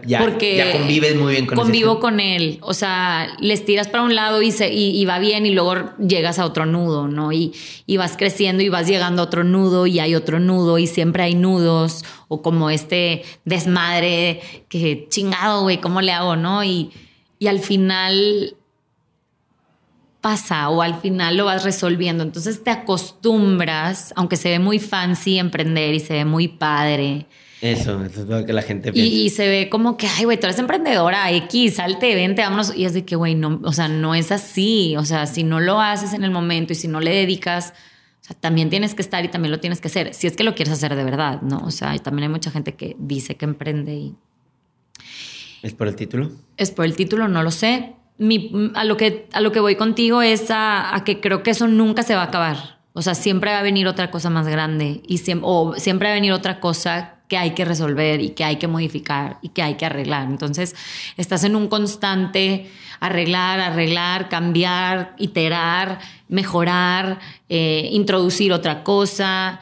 Ya, 0.05 0.19
porque 0.19 0.55
ya 0.55 0.71
convives 0.71 1.15
muy 1.15 1.33
bien 1.33 1.45
con 1.45 1.57
Convivo 1.57 1.99
con 1.99 2.19
él. 2.19 2.59
O 2.61 2.73
sea, 2.73 3.35
les 3.39 3.65
tiras 3.65 3.87
para 3.87 4.03
un 4.03 4.15
lado 4.15 4.41
y, 4.41 4.51
se, 4.51 4.71
y, 4.71 5.03
va 5.05 5.19
bien 5.19 5.45
y 5.45 5.51
luego 5.51 5.75
llegas 5.97 6.39
a 6.39 6.45
otro 6.45 6.65
nudo, 6.65 7.07
¿no? 7.07 7.33
Y, 7.33 7.53
y, 7.85 7.97
vas 7.97 8.15
creciendo 8.15 8.63
y 8.63 8.69
vas 8.69 8.87
llegando 8.87 9.21
a 9.21 9.25
otro 9.25 9.43
nudo 9.43 9.85
y 9.87 9.99
hay 9.99 10.15
otro 10.15 10.39
nudo 10.39 10.77
y 10.77 10.87
siempre 10.87 11.23
hay 11.23 11.35
nudos 11.35 12.05
o 12.27 12.41
como 12.41 12.69
este 12.69 13.23
desmadre 13.45 14.41
que 14.69 15.07
chingado, 15.09 15.63
güey, 15.63 15.81
¿cómo 15.81 16.01
le 16.01 16.13
hago, 16.13 16.35
no? 16.35 16.63
Y, 16.63 16.91
y 17.39 17.47
al 17.47 17.59
final 17.59 18.55
pasa 20.23 20.69
o 20.69 20.81
al 20.81 20.99
final 20.99 21.37
lo 21.37 21.45
vas 21.45 21.63
resolviendo. 21.63 22.23
Entonces 22.23 22.63
te 22.63 22.71
acostumbras, 22.71 24.11
aunque 24.15 24.37
se 24.37 24.49
ve 24.49 24.57
muy 24.57 24.79
fancy 24.79 25.37
emprender 25.37 25.93
y 25.93 25.99
se 25.99 26.13
ve 26.13 26.25
muy 26.25 26.47
padre 26.47 27.27
eso, 27.63 28.03
eso 28.03 28.23
es 28.23 28.27
lo 28.27 28.45
que 28.45 28.51
la 28.51 28.61
gente 28.61 28.91
piensa. 28.91 29.09
Y, 29.09 29.29
se 29.29 29.47
ve 29.47 29.69
como 29.69 29.95
que, 29.95 30.05
ay, 30.05 30.25
güey, 30.25 30.37
tú 30.37 30.47
eres 30.47 30.59
emprendedora, 30.59 31.31
X, 31.31 31.75
salte, 31.75 32.13
vente, 32.13 32.41
vámonos. 32.41 32.75
Y 32.75 32.83
es 32.83 32.93
de 32.93 33.05
que, 33.05 33.15
güey, 33.15 33.35
no, 33.35 33.61
o 33.63 33.71
sea, 33.71 33.87
no 33.87 34.15
es 34.15 34.33
así. 34.33 34.97
O 34.97 35.05
sea, 35.05 35.27
si 35.27 35.45
no 35.45 35.61
lo 35.61 35.79
haces 35.79 36.11
en 36.11 36.25
el 36.25 36.31
momento 36.31 36.73
y 36.73 36.75
si 36.75 36.89
no 36.89 36.99
le 36.99 37.11
dedicas, 37.11 37.73
o 38.21 38.25
sea, 38.25 38.35
también 38.37 38.69
tienes 38.69 38.95
que 38.95 39.01
estar 39.01 39.23
y 39.23 39.29
también 39.29 39.53
lo 39.53 39.61
tienes 39.61 39.79
que 39.79 39.87
hacer. 39.87 40.13
Si 40.13 40.27
es 40.27 40.35
que 40.35 40.43
lo 40.43 40.55
quieres 40.55 40.73
hacer 40.73 40.93
de 40.93 41.05
verdad, 41.05 41.41
¿no? 41.41 41.59
O 41.59 41.71
sea, 41.71 41.97
también 41.99 42.23
hay 42.23 42.29
mucha 42.29 42.51
gente 42.51 42.75
que 42.75 42.97
dice 42.99 43.35
que 43.35 43.45
emprende 43.45 43.93
y. 43.95 44.15
¿Es 45.61 45.73
por 45.73 45.87
el 45.87 45.95
título? 45.95 46.31
Es 46.57 46.71
por 46.71 46.83
el 46.83 46.97
título, 46.97 47.29
no 47.29 47.43
lo 47.43 47.51
sé. 47.51 47.93
Mi, 48.17 48.71
a, 48.75 48.83
lo 48.83 48.97
que, 48.97 49.27
a 49.33 49.41
lo 49.41 49.51
que 49.51 49.59
voy 49.59 49.75
contigo 49.75 50.21
es 50.21 50.45
a, 50.49 51.01
que 51.05 51.19
creo 51.19 51.43
que 51.43 51.51
eso 51.51 51.67
nunca 51.67 52.03
se 52.03 52.15
va 52.15 52.21
a 52.21 52.25
acabar. 52.25 52.79
O 52.93 53.01
sea, 53.01 53.15
siempre 53.15 53.51
va 53.51 53.59
a 53.59 53.63
venir 53.63 53.87
otra 53.87 54.11
cosa 54.11 54.29
más 54.29 54.47
grande 54.47 55.01
y 55.07 55.19
o 55.41 55.73
siempre 55.77 56.09
va 56.09 56.11
a 56.11 56.15
venir 56.15 56.31
otra 56.31 56.59
cosa 56.59 57.15
que 57.27 57.37
hay 57.37 57.51
que 57.51 57.65
resolver 57.65 58.21
y 58.21 58.29
que 58.29 58.43
hay 58.43 58.57
que 58.57 58.67
modificar 58.67 59.39
y 59.41 59.49
que 59.49 59.63
hay 59.63 59.75
que 59.75 59.85
arreglar. 59.85 60.27
Entonces, 60.27 60.75
estás 61.17 61.43
en 61.43 61.55
un 61.55 61.67
constante 61.67 62.69
arreglar, 62.99 63.59
arreglar, 63.59 64.29
cambiar, 64.29 65.15
iterar, 65.17 65.99
mejorar, 66.29 67.19
eh, 67.49 67.89
introducir 67.91 68.53
otra 68.53 68.83
cosa. 68.83 69.59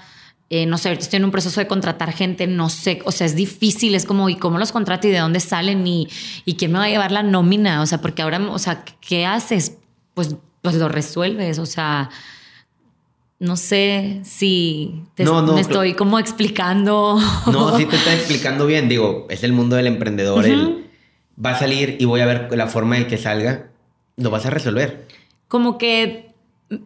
Eh, 0.53 0.65
no 0.65 0.77
sé, 0.77 0.91
estoy 0.91 1.15
en 1.15 1.23
un 1.23 1.31
proceso 1.31 1.61
de 1.61 1.67
contratar 1.67 2.11
gente, 2.11 2.45
no 2.45 2.67
sé, 2.67 2.99
o 3.05 3.13
sea, 3.13 3.25
es 3.25 3.37
difícil, 3.37 3.95
es 3.95 4.05
como, 4.05 4.27
¿y 4.27 4.35
cómo 4.35 4.59
los 4.59 4.73
contrato 4.73 5.07
y 5.07 5.11
de 5.11 5.19
dónde 5.19 5.39
salen 5.39 5.87
y, 5.87 6.09
y 6.43 6.55
quién 6.55 6.73
me 6.73 6.79
va 6.79 6.83
a 6.83 6.89
llevar 6.89 7.13
la 7.13 7.23
nómina? 7.23 7.81
O 7.81 7.85
sea, 7.85 8.01
porque 8.01 8.21
ahora, 8.21 8.37
o 8.51 8.59
sea, 8.59 8.83
¿qué 8.99 9.25
haces? 9.25 9.77
Pues, 10.13 10.35
pues 10.61 10.75
lo 10.75 10.89
resuelves, 10.89 11.57
o 11.57 11.65
sea, 11.65 12.09
no 13.39 13.55
sé 13.55 14.19
si 14.25 15.05
te 15.15 15.23
me 15.23 15.61
estoy 15.61 15.93
como 15.93 16.19
explicando. 16.19 17.17
No, 17.49 17.77
sí 17.77 17.85
te 17.85 17.95
está 17.95 18.13
explicando 18.13 18.67
bien. 18.67 18.89
Digo, 18.89 19.27
es 19.29 19.45
el 19.45 19.53
mundo 19.53 19.77
del 19.77 19.87
emprendedor. 19.87 20.45
va 21.43 21.51
a 21.51 21.57
salir 21.57 21.95
y 21.97 22.03
voy 22.03 22.19
a 22.19 22.25
ver 22.25 22.49
la 22.57 22.67
forma 22.67 22.97
de 22.97 23.07
que 23.07 23.17
salga. 23.17 23.71
Lo 24.17 24.29
vas 24.29 24.45
a 24.45 24.49
resolver. 24.49 25.07
Como 25.47 25.77
que 25.77 26.33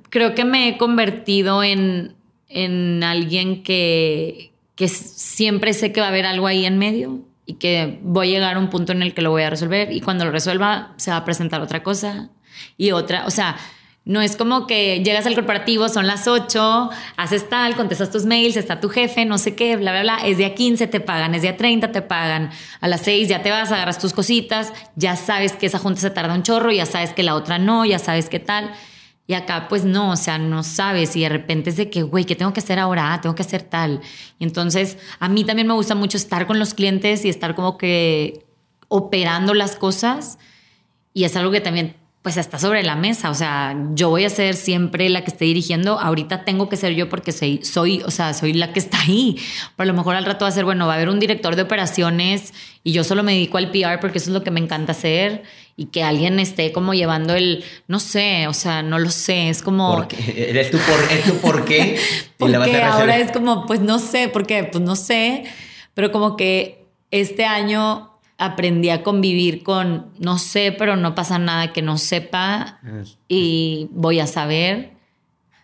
creo 0.09 0.35
que 0.35 0.45
me 0.45 0.69
he 0.69 0.77
convertido 0.77 1.61
en, 1.61 2.14
en 2.49 3.03
alguien 3.03 3.63
que, 3.63 4.53
que 4.75 4.87
siempre 4.87 5.73
sé 5.73 5.91
que 5.91 6.01
va 6.01 6.07
a 6.07 6.09
haber 6.09 6.25
algo 6.25 6.47
ahí 6.47 6.65
en 6.65 6.77
medio 6.77 7.21
y 7.45 7.55
que 7.55 7.99
voy 8.01 8.27
a 8.27 8.31
llegar 8.31 8.55
a 8.55 8.59
un 8.59 8.69
punto 8.69 8.91
en 8.91 9.01
el 9.01 9.13
que 9.13 9.21
lo 9.21 9.31
voy 9.31 9.43
a 9.43 9.49
resolver 9.49 9.91
y 9.91 10.01
cuando 10.01 10.25
lo 10.25 10.31
resuelva 10.31 10.93
se 10.97 11.11
va 11.11 11.17
a 11.17 11.25
presentar 11.25 11.61
otra 11.61 11.83
cosa 11.83 12.29
y 12.77 12.91
otra. 12.91 13.25
O 13.25 13.31
sea, 13.31 13.57
no 14.05 14.21
es 14.21 14.35
como 14.35 14.67
que 14.67 15.03
llegas 15.03 15.25
al 15.25 15.33
corporativo, 15.33 15.89
son 15.89 16.05
las 16.05 16.27
8, 16.27 16.91
haces 17.17 17.49
tal, 17.49 17.75
contestas 17.75 18.11
tus 18.11 18.25
mails, 18.25 18.55
está 18.55 18.79
tu 18.79 18.87
jefe, 18.87 19.25
no 19.25 19.39
sé 19.39 19.55
qué, 19.55 19.75
bla, 19.77 19.91
bla, 19.91 20.01
bla. 20.03 20.17
Es 20.27 20.37
día 20.37 20.53
15, 20.53 20.85
te 20.85 20.99
pagan, 20.99 21.33
es 21.33 21.41
día 21.41 21.57
30, 21.57 21.91
te 21.91 22.03
pagan. 22.03 22.51
A 22.81 22.87
las 22.87 23.01
6 23.01 23.27
ya 23.27 23.41
te 23.41 23.49
vas, 23.49 23.71
agarras 23.71 23.97
tus 23.97 24.13
cositas, 24.13 24.73
ya 24.95 25.15
sabes 25.15 25.53
que 25.53 25.65
esa 25.65 25.79
junta 25.79 26.01
se 26.01 26.11
tarda 26.11 26.35
un 26.35 26.43
chorro, 26.43 26.71
ya 26.71 26.85
sabes 26.85 27.13
que 27.13 27.23
la 27.23 27.33
otra 27.33 27.57
no, 27.57 27.83
ya 27.83 27.97
sabes 27.97 28.29
qué 28.29 28.39
tal. 28.39 28.71
Y 29.27 29.33
acá, 29.33 29.67
pues 29.67 29.85
no, 29.85 30.11
o 30.11 30.15
sea, 30.15 30.37
no 30.37 30.61
sabes 30.61 31.15
y 31.15 31.21
de 31.21 31.29
repente 31.29 31.71
es 31.71 31.77
de 31.77 31.89
que, 31.89 32.03
güey, 32.03 32.25
¿qué 32.25 32.35
tengo 32.35 32.53
que 32.53 32.59
hacer 32.59 32.77
ahora? 32.77 33.13
Ah, 33.13 33.21
tengo 33.21 33.33
que 33.33 33.41
hacer 33.41 33.63
tal. 33.63 34.01
Y 34.37 34.43
entonces, 34.43 34.97
a 35.19 35.29
mí 35.29 35.43
también 35.43 35.67
me 35.67 35.73
gusta 35.73 35.95
mucho 35.95 36.17
estar 36.17 36.45
con 36.45 36.59
los 36.59 36.75
clientes 36.75 37.25
y 37.25 37.29
estar 37.29 37.55
como 37.55 37.77
que 37.77 38.45
operando 38.87 39.55
las 39.55 39.75
cosas. 39.75 40.37
Y 41.13 41.23
es 41.23 41.35
algo 41.35 41.51
que 41.51 41.61
también 41.61 41.95
pues 42.25 42.37
está 42.37 42.57
sobre 42.57 42.81
la 42.81 42.95
mesa. 42.95 43.29
O 43.29 43.35
sea, 43.35 43.77
yo 43.93 44.09
voy 44.09 44.25
a 44.25 44.31
ser 44.31 44.55
siempre 44.55 45.09
la 45.09 45.23
que 45.23 45.29
esté 45.29 45.45
dirigiendo. 45.45 45.99
Ahorita 45.99 46.43
tengo 46.43 46.69
que 46.69 46.75
ser 46.75 46.95
yo 46.95 47.07
porque 47.07 47.31
soy, 47.31 47.63
soy, 47.63 48.01
o 48.03 48.09
sea, 48.09 48.33
soy 48.33 48.53
la 48.53 48.73
que 48.73 48.79
está 48.79 48.99
ahí. 48.99 49.35
Pero 49.75 49.83
a 49.83 49.85
lo 49.85 49.93
mejor 49.93 50.15
al 50.15 50.25
rato 50.25 50.43
va 50.43 50.49
a 50.49 50.51
ser, 50.51 50.65
bueno, 50.65 50.87
va 50.87 50.93
a 50.93 50.95
haber 50.95 51.09
un 51.09 51.19
director 51.19 51.55
de 51.55 51.61
operaciones 51.61 52.51
y 52.83 52.93
yo 52.93 53.03
solo 53.03 53.21
me 53.21 53.33
dedico 53.33 53.59
al 53.59 53.69
PR 53.69 53.99
porque 54.01 54.17
eso 54.17 54.31
es 54.31 54.33
lo 54.33 54.43
que 54.43 54.49
me 54.49 54.59
encanta 54.59 54.93
hacer 54.93 55.43
y 55.77 55.85
que 55.85 56.01
alguien 56.01 56.39
esté 56.39 56.71
como 56.71 56.95
llevando 56.95 57.35
el, 57.35 57.63
no 57.87 57.99
sé, 57.99 58.47
o 58.47 58.53
sea, 58.55 58.81
no 58.81 58.97
lo 58.97 59.11
sé, 59.11 59.49
es 59.49 59.61
como... 59.61 60.07
¿Es 60.09 60.71
tu 60.71 60.79
por, 60.79 60.99
es 61.11 61.23
tu 61.25 61.37
por 61.37 61.63
qué? 61.65 61.99
porque 62.39 62.81
ahora 62.81 63.17
es 63.17 63.31
como, 63.31 63.67
pues 63.67 63.81
no 63.81 63.99
sé, 63.99 64.29
porque 64.29 64.63
pues 64.63 64.83
no 64.83 64.95
sé, 64.95 65.43
pero 65.93 66.11
como 66.11 66.35
que 66.35 66.87
este 67.11 67.45
año 67.45 68.14
aprendí 68.37 68.89
a 68.89 69.03
convivir 69.03 69.63
con 69.63 70.07
no 70.19 70.37
sé, 70.37 70.73
pero 70.77 70.95
no 70.95 71.15
pasa 71.15 71.39
nada 71.39 71.71
que 71.71 71.81
no 71.81 71.97
sepa 71.97 72.79
y 73.27 73.87
voy 73.91 74.19
a 74.19 74.27
saber, 74.27 74.93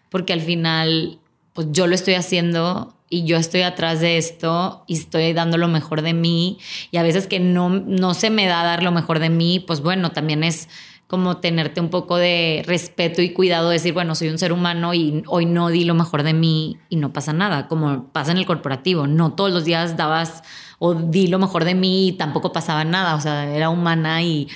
porque 0.09 0.33
al 0.33 0.41
final, 0.41 1.19
pues 1.53 1.67
yo 1.71 1.87
lo 1.87 1.95
estoy 1.95 2.13
haciendo 2.13 2.95
y 3.09 3.25
yo 3.25 3.37
estoy 3.37 3.61
atrás 3.61 3.99
de 3.99 4.17
esto 4.17 4.85
y 4.87 4.93
estoy 4.93 5.33
dando 5.33 5.57
lo 5.57 5.67
mejor 5.67 6.01
de 6.01 6.13
mí. 6.13 6.59
Y 6.91 6.97
a 6.97 7.03
veces 7.03 7.27
que 7.27 7.41
no, 7.41 7.69
no 7.69 8.13
se 8.13 8.29
me 8.29 8.45
da 8.45 8.63
dar 8.63 8.83
lo 8.83 8.91
mejor 8.93 9.19
de 9.19 9.29
mí, 9.29 9.59
pues 9.59 9.81
bueno, 9.81 10.11
también 10.11 10.45
es 10.45 10.69
como 11.07 11.37
tenerte 11.37 11.81
un 11.81 11.89
poco 11.89 12.15
de 12.15 12.63
respeto 12.65 13.21
y 13.21 13.33
cuidado, 13.33 13.69
decir, 13.69 13.93
bueno, 13.93 14.15
soy 14.15 14.29
un 14.29 14.37
ser 14.37 14.53
humano 14.53 14.93
y 14.93 15.23
hoy 15.27 15.45
no 15.45 15.67
di 15.67 15.83
lo 15.83 15.93
mejor 15.93 16.23
de 16.23 16.33
mí 16.33 16.77
y 16.87 16.95
no 16.95 17.11
pasa 17.11 17.33
nada, 17.33 17.67
como 17.67 18.07
pasa 18.13 18.31
en 18.31 18.37
el 18.37 18.45
corporativo, 18.45 19.07
no 19.07 19.33
todos 19.33 19.51
los 19.51 19.65
días 19.65 19.97
dabas 19.97 20.41
o 20.83 20.95
di 20.95 21.27
lo 21.27 21.37
mejor 21.37 21.63
de 21.63 21.75
mí 21.75 22.07
y 22.07 22.11
tampoco 22.13 22.51
pasaba 22.51 22.83
nada, 22.83 23.13
o 23.13 23.21
sea, 23.21 23.55
era 23.55 23.69
humana 23.69 24.23
y 24.23 24.47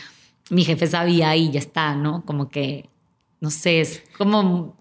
mi 0.50 0.66
jefe 0.66 0.88
sabía 0.88 1.36
y 1.36 1.52
ya 1.52 1.60
está, 1.60 1.94
¿no? 1.94 2.26
Como 2.26 2.50
que, 2.50 2.90
no 3.42 3.52
sé, 3.52 3.80
es 3.80 4.02
como, 4.18 4.76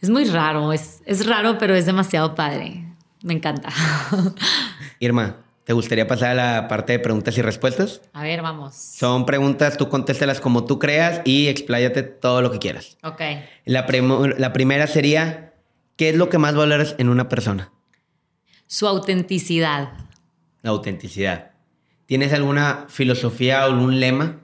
es 0.00 0.08
muy 0.08 0.24
raro, 0.24 0.72
es, 0.72 1.02
es 1.04 1.26
raro, 1.26 1.58
pero 1.58 1.74
es 1.74 1.84
demasiado 1.84 2.34
padre, 2.34 2.86
me 3.22 3.34
encanta. 3.34 3.68
Irma, 5.00 5.36
¿Te 5.64 5.74
gustaría 5.74 6.06
pasar 6.06 6.30
a 6.30 6.34
la 6.34 6.66
parte 6.66 6.94
de 6.94 6.98
preguntas 6.98 7.36
y 7.36 7.42
respuestas? 7.42 8.00
A 8.14 8.22
ver, 8.22 8.40
vamos. 8.40 8.74
Son 8.74 9.26
preguntas, 9.26 9.76
tú 9.76 9.90
contéstelas 9.90 10.40
como 10.40 10.64
tú 10.64 10.78
creas 10.78 11.20
y 11.26 11.48
expláyate 11.48 12.02
todo 12.02 12.40
lo 12.40 12.50
que 12.50 12.58
quieras. 12.58 12.96
Ok. 13.04 13.20
La, 13.66 13.86
la 14.38 14.52
primera 14.54 14.86
sería, 14.86 15.52
¿qué 15.96 16.08
es 16.08 16.16
lo 16.16 16.30
que 16.30 16.38
más 16.38 16.56
valoras 16.56 16.96
en 16.96 17.10
una 17.10 17.28
persona? 17.28 17.70
Su 18.66 18.88
autenticidad. 18.88 20.09
La 20.62 20.70
autenticidad. 20.70 21.52
¿Tienes 22.06 22.32
alguna 22.32 22.86
filosofía 22.88 23.60
o 23.64 23.72
algún 23.72 24.00
lema? 24.00 24.40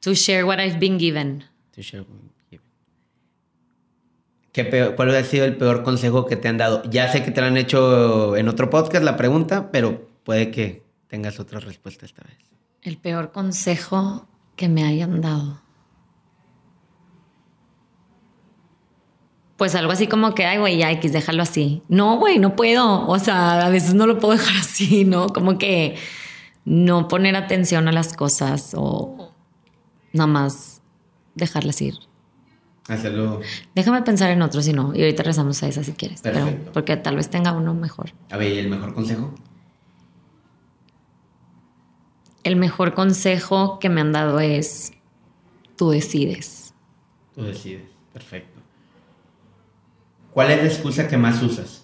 To 0.00 0.14
share 0.14 0.44
what 0.44 0.58
I've 0.58 0.78
been 0.78 0.98
given. 0.98 1.44
To 1.74 1.82
share 1.82 2.04
¿Cuál 4.96 5.14
ha 5.14 5.22
sido 5.22 5.44
el 5.44 5.56
peor 5.56 5.82
consejo 5.82 6.24
que 6.24 6.36
te 6.36 6.48
han 6.48 6.56
dado? 6.56 6.82
Ya 6.88 7.12
sé 7.12 7.22
que 7.22 7.30
te 7.30 7.40
lo 7.40 7.46
han 7.46 7.56
hecho 7.58 8.36
en 8.36 8.48
otro 8.48 8.70
podcast 8.70 9.04
la 9.04 9.16
pregunta, 9.16 9.70
pero 9.70 10.08
puede 10.24 10.50
que 10.50 10.82
tengas 11.08 11.38
otra 11.38 11.60
respuesta 11.60 12.06
esta 12.06 12.22
vez. 12.22 12.38
El 12.80 12.96
peor 12.96 13.32
consejo 13.32 14.26
que 14.56 14.68
me 14.68 14.84
hayan 14.84 15.20
dado. 15.20 15.60
Pues 19.56 19.74
algo 19.74 19.92
así 19.92 20.06
como 20.06 20.34
que, 20.34 20.44
ay, 20.44 20.58
güey, 20.58 20.76
ya 20.76 20.90
X, 20.92 21.12
déjalo 21.12 21.42
así. 21.42 21.82
No, 21.88 22.18
güey, 22.18 22.38
no 22.38 22.56
puedo. 22.56 23.06
O 23.08 23.18
sea, 23.18 23.64
a 23.64 23.70
veces 23.70 23.94
no 23.94 24.06
lo 24.06 24.18
puedo 24.18 24.34
dejar 24.34 24.56
así, 24.60 25.04
¿no? 25.04 25.28
Como 25.28 25.58
que 25.58 25.96
no 26.64 27.08
poner 27.08 27.36
atención 27.36 27.88
a 27.88 27.92
las 27.92 28.14
cosas 28.14 28.72
o 28.76 29.32
nada 30.12 30.26
más 30.26 30.82
dejarlas 31.34 31.80
ir. 31.80 31.94
Hacerlo. 32.88 33.40
Déjame 33.74 34.02
pensar 34.02 34.30
en 34.30 34.42
otro 34.42 34.62
si 34.62 34.72
no. 34.72 34.94
Y 34.94 35.00
ahorita 35.00 35.22
rezamos 35.22 35.62
a 35.62 35.68
esa 35.68 35.82
si 35.82 35.92
quieres. 35.92 36.20
Perfecto. 36.20 36.70
porque 36.72 36.96
tal 36.96 37.16
vez 37.16 37.30
tenga 37.30 37.52
uno 37.52 37.74
mejor. 37.74 38.12
A 38.30 38.36
ver, 38.36 38.52
¿y 38.52 38.58
el 38.58 38.68
mejor 38.68 38.94
consejo? 38.94 39.34
El 42.44 42.56
mejor 42.56 42.94
consejo 42.94 43.78
que 43.80 43.88
me 43.88 44.00
han 44.00 44.12
dado 44.12 44.38
es: 44.38 44.92
tú 45.76 45.90
decides. 45.90 46.74
Tú 47.34 47.42
decides. 47.42 47.88
Perfecto. 48.12 48.55
¿Cuál 50.36 50.50
es 50.50 50.58
la 50.58 50.68
excusa 50.68 51.08
que 51.08 51.16
más 51.16 51.42
usas? 51.42 51.82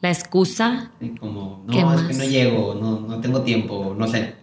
La 0.00 0.10
excusa. 0.10 0.90
Como, 1.20 1.62
no, 1.64 1.94
es 1.94 2.00
que 2.08 2.14
no 2.14 2.24
llego, 2.24 2.74
no, 2.74 2.98
no 2.98 3.20
tengo 3.20 3.42
tiempo, 3.42 3.94
no 3.96 4.08
sé. 4.08 4.34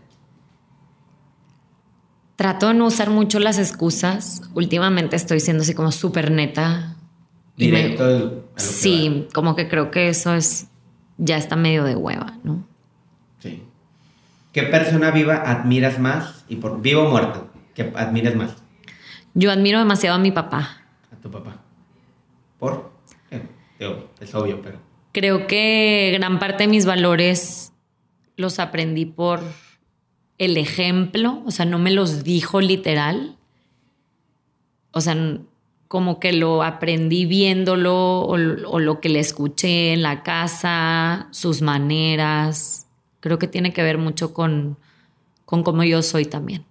Trato 2.37 2.69
de 2.69 2.75
no 2.75 2.85
usar 2.85 3.09
mucho 3.09 3.41
las 3.41 3.59
excusas. 3.59 4.41
Últimamente 4.53 5.17
estoy 5.17 5.41
siendo 5.41 5.63
así 5.63 5.73
como 5.73 5.91
súper 5.91 6.31
neta. 6.31 6.95
Directo. 7.57 8.45
sí, 8.55 9.27
como 9.33 9.57
que 9.57 9.67
creo 9.67 9.91
que 9.91 10.07
eso 10.07 10.33
es. 10.33 10.69
Ya 11.17 11.35
está 11.35 11.57
medio 11.57 11.83
de 11.83 11.97
hueva, 11.97 12.37
¿no? 12.45 12.65
Sí. 13.39 13.65
¿Qué 14.53 14.63
persona 14.63 15.11
viva 15.11 15.43
admiras 15.45 15.99
más? 15.99 16.45
Y 16.47 16.55
por 16.55 16.81
vivo 16.81 17.03
o 17.03 17.09
muerto, 17.09 17.49
¿qué 17.75 17.91
admiras 17.97 18.35
más? 18.35 18.55
Yo 19.33 19.51
admiro 19.51 19.79
demasiado 19.79 20.15
a 20.15 20.19
mi 20.19 20.31
papá. 20.31 20.77
A 21.11 21.17
tu 21.17 21.29
papá. 21.29 21.57
¿Por? 22.61 22.91
es 24.19 24.35
obvio, 24.35 24.61
pero. 24.61 24.77
Creo 25.13 25.47
que 25.47 26.11
gran 26.13 26.37
parte 26.37 26.65
de 26.65 26.67
mis 26.67 26.85
valores 26.85 27.73
los 28.37 28.59
aprendí 28.59 29.07
por 29.07 29.39
el 30.37 30.57
ejemplo, 30.57 31.41
o 31.47 31.49
sea, 31.49 31.65
no 31.65 31.79
me 31.79 31.89
los 31.89 32.23
dijo 32.23 32.61
literal. 32.61 33.35
O 34.91 35.01
sea, 35.01 35.17
como 35.87 36.19
que 36.19 36.33
lo 36.33 36.61
aprendí 36.61 37.25
viéndolo 37.25 38.19
o, 38.21 38.37
lo 38.37 39.01
que 39.01 39.09
le 39.09 39.19
escuché 39.19 39.93
en 39.93 40.03
la 40.03 40.21
casa, 40.21 41.29
sus 41.31 41.63
maneras. 41.63 42.85
Creo 43.21 43.39
que 43.39 43.47
tiene 43.47 43.73
que 43.73 43.81
ver 43.81 43.97
mucho 43.97 44.35
con, 44.35 44.77
con 45.45 45.63
cómo 45.63 45.83
yo 45.83 46.03
soy 46.03 46.25
también. 46.25 46.63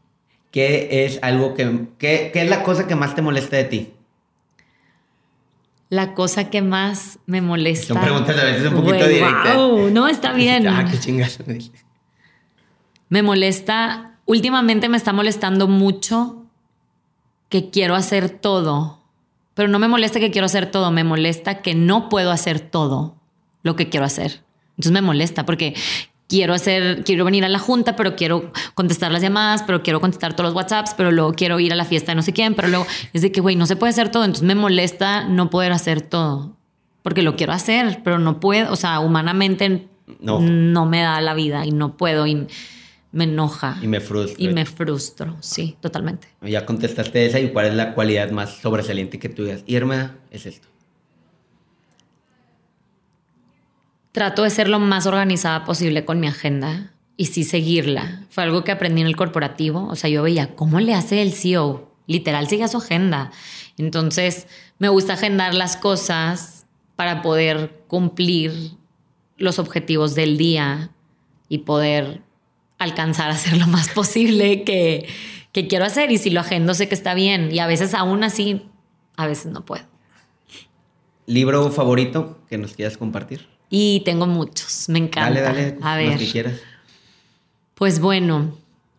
¿Qué 0.52 1.04
es 1.04 1.18
algo 1.22 1.54
que... 1.54 1.88
¿Qué, 1.98 2.30
es 2.32 2.48
la 2.48 2.62
cosa 2.62 2.86
que 2.86 2.94
más 2.94 3.16
te 3.16 3.22
molesta 3.22 3.56
de 3.56 3.64
ti? 3.64 3.90
La 5.90 6.14
cosa 6.14 6.48
que 6.50 6.62
más 6.62 7.18
me 7.26 7.42
molesta. 7.42 7.94
Son 7.94 8.02
preguntas 8.02 8.38
a 8.38 8.44
veces 8.44 8.70
un 8.70 8.76
poquito 8.76 9.06
directas. 9.06 9.56
no, 9.92 10.08
está 10.08 10.32
bien. 10.32 10.66
ah, 10.66 10.86
qué 10.90 10.98
chingas. 10.98 11.38
Me 13.10 13.24
molesta, 13.24 14.20
últimamente 14.24 14.88
me 14.88 14.96
está 14.96 15.12
molestando 15.12 15.66
mucho 15.66 16.44
que 17.48 17.70
quiero 17.70 17.96
hacer 17.96 18.30
todo, 18.30 19.00
pero 19.54 19.68
no 19.68 19.80
me 19.80 19.88
molesta 19.88 20.20
que 20.20 20.30
quiero 20.30 20.46
hacer 20.46 20.70
todo, 20.70 20.92
me 20.92 21.02
molesta 21.02 21.60
que 21.60 21.74
no 21.74 22.08
puedo 22.08 22.30
hacer 22.30 22.60
todo 22.60 23.16
lo 23.64 23.74
que 23.74 23.88
quiero 23.88 24.06
hacer. 24.06 24.44
Entonces 24.70 24.92
me 24.92 25.02
molesta 25.02 25.44
porque 25.44 25.74
quiero 26.31 26.55
hacer, 26.55 27.02
quiero 27.05 27.24
venir 27.24 27.44
a 27.44 27.48
la 27.48 27.59
junta, 27.59 27.97
pero 27.97 28.15
quiero 28.15 28.52
contestar 28.74 29.11
las 29.11 29.20
llamadas, 29.20 29.65
pero 29.66 29.82
quiero 29.82 30.01
contestar 30.01 30.35
todos 30.35 30.48
los 30.48 30.55
WhatsApps, 30.55 30.94
pero 30.97 31.11
luego 31.11 31.35
quiero 31.35 31.59
ir 31.59 31.73
a 31.73 31.77
la 31.77 31.85
fiesta 31.85 32.12
de 32.12 32.16
no 32.16 32.23
sé 32.23 32.32
quién, 32.32 32.55
pero 32.55 32.69
luego 32.69 32.86
es 33.12 33.20
de 33.20 33.32
que, 33.32 33.40
güey, 33.40 33.57
no 33.57 33.66
se 33.66 33.77
puede 33.77 33.90
hacer 33.90 34.11
todo. 34.11 34.24
Entonces 34.24 34.47
me 34.47 34.55
molesta 34.55 35.24
no 35.24 35.51
poder 35.51 35.73
hacer 35.73 36.01
todo 36.01 36.57
porque 37.02 37.23
lo 37.23 37.35
quiero 37.35 37.52
hacer, 37.52 38.01
pero 38.05 38.19
no 38.19 38.40
puedo, 38.40 38.73
o 38.73 38.77
sea, 38.77 39.01
humanamente 39.01 39.89
no, 40.20 40.40
no 40.40 40.86
me 40.86 41.01
da 41.01 41.20
la 41.20 41.35
vida 41.35 41.66
y 41.66 41.73
no 41.73 41.97
puedo. 41.97 42.27
Y, 42.27 42.47
me 43.12 43.24
enoja. 43.24 43.77
Y 43.82 43.89
me 43.89 43.98
frustro. 43.98 44.36
Y 44.39 44.48
me 44.55 44.65
frustro, 44.65 45.36
sí, 45.40 45.77
totalmente. 45.81 46.28
Ya 46.43 46.65
contestaste 46.65 47.27
esa 47.27 47.40
y 47.40 47.48
cuál 47.48 47.66
es 47.66 47.74
la 47.74 47.93
cualidad 47.93 48.31
más 48.31 48.59
sobresaliente 48.59 49.19
que 49.19 49.28
tú 49.28 49.44
digas. 49.44 49.65
Irma, 49.66 50.19
es 50.31 50.47
esto. 50.47 50.69
Trato 54.12 54.42
de 54.42 54.50
ser 54.50 54.68
lo 54.68 54.78
más 54.80 55.06
organizada 55.06 55.64
posible 55.64 56.04
con 56.04 56.18
mi 56.18 56.26
agenda 56.26 56.92
y 57.16 57.26
sí 57.26 57.44
seguirla. 57.44 58.24
Fue 58.30 58.42
algo 58.42 58.64
que 58.64 58.72
aprendí 58.72 59.02
en 59.02 59.06
el 59.06 59.14
corporativo. 59.14 59.86
O 59.88 59.94
sea, 59.94 60.10
yo 60.10 60.22
veía 60.22 60.54
cómo 60.54 60.80
le 60.80 60.94
hace 60.94 61.22
el 61.22 61.32
CEO. 61.32 61.92
Literal, 62.06 62.48
sigue 62.48 62.66
su 62.66 62.78
agenda. 62.78 63.30
Entonces, 63.76 64.48
me 64.78 64.88
gusta 64.88 65.12
agendar 65.12 65.54
las 65.54 65.76
cosas 65.76 66.66
para 66.96 67.22
poder 67.22 67.84
cumplir 67.86 68.72
los 69.36 69.58
objetivos 69.58 70.14
del 70.14 70.38
día 70.38 70.90
y 71.48 71.58
poder 71.58 72.22
alcanzar 72.78 73.30
a 73.30 73.34
hacer 73.34 73.58
lo 73.58 73.66
más 73.66 73.88
posible 73.94 74.64
que, 74.64 75.08
que 75.52 75.68
quiero 75.68 75.84
hacer. 75.84 76.10
Y 76.10 76.18
si 76.18 76.30
lo 76.30 76.40
agendo, 76.40 76.74
sé 76.74 76.88
que 76.88 76.94
está 76.94 77.14
bien. 77.14 77.52
Y 77.52 77.60
a 77.60 77.66
veces, 77.66 77.94
aún 77.94 78.24
así, 78.24 78.62
a 79.16 79.26
veces 79.26 79.52
no 79.52 79.64
puedo. 79.64 79.84
¿Libro 81.26 81.70
favorito 81.70 82.38
que 82.48 82.58
nos 82.58 82.72
quieras 82.72 82.96
compartir? 82.96 83.59
Y 83.70 84.01
tengo 84.01 84.26
muchos, 84.26 84.88
me 84.88 84.98
encanta. 84.98 85.40
Dale, 85.40 85.72
dale, 85.72 85.78
a 85.80 85.97
ver. 85.97 86.18
que 86.18 86.26
quieras. 86.28 86.60
Pues 87.74 88.01
bueno, 88.01 88.52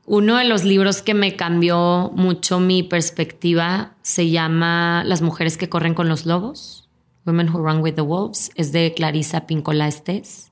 uno 0.06 0.38
de 0.38 0.46
los 0.46 0.64
libros 0.64 1.02
que 1.02 1.14
me 1.14 1.36
cambió 1.36 2.12
mucho 2.16 2.60
mi 2.60 2.82
perspectiva 2.82 3.94
se 4.02 4.30
llama 4.30 5.04
Las 5.06 5.22
mujeres 5.22 5.58
que 5.58 5.70
corren 5.70 5.94
con 5.94 6.10
los 6.10 6.26
lobos, 6.26 6.90
Women 7.26 7.50
Who 7.50 7.60
Run 7.60 7.82
with 7.82 7.94
the 7.96 8.02
Wolves, 8.02 8.52
es 8.56 8.72
de 8.72 8.94
Clarisa 8.96 9.46
Pincola 9.46 9.88
Estés. 9.88 10.52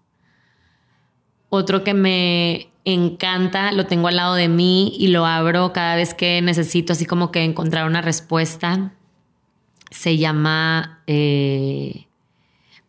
Otro 1.49 1.83
que 1.83 1.93
me 1.93 2.69
encanta, 2.85 3.71
lo 3.71 3.85
tengo 3.85 4.09
al 4.09 4.17
lado 4.17 4.35
de 4.35 4.47
mí 4.47 4.93
y 4.99 5.07
lo 5.07 5.25
abro 5.25 5.73
cada 5.73 5.95
vez 5.95 6.13
que 6.13 6.41
necesito 6.41 6.93
así 6.93 7.05
como 7.05 7.31
que 7.31 7.43
encontrar 7.43 7.87
una 7.87 8.01
respuesta. 8.01 8.93
Se 9.89 10.17
llama 10.17 11.01
eh, 11.07 12.07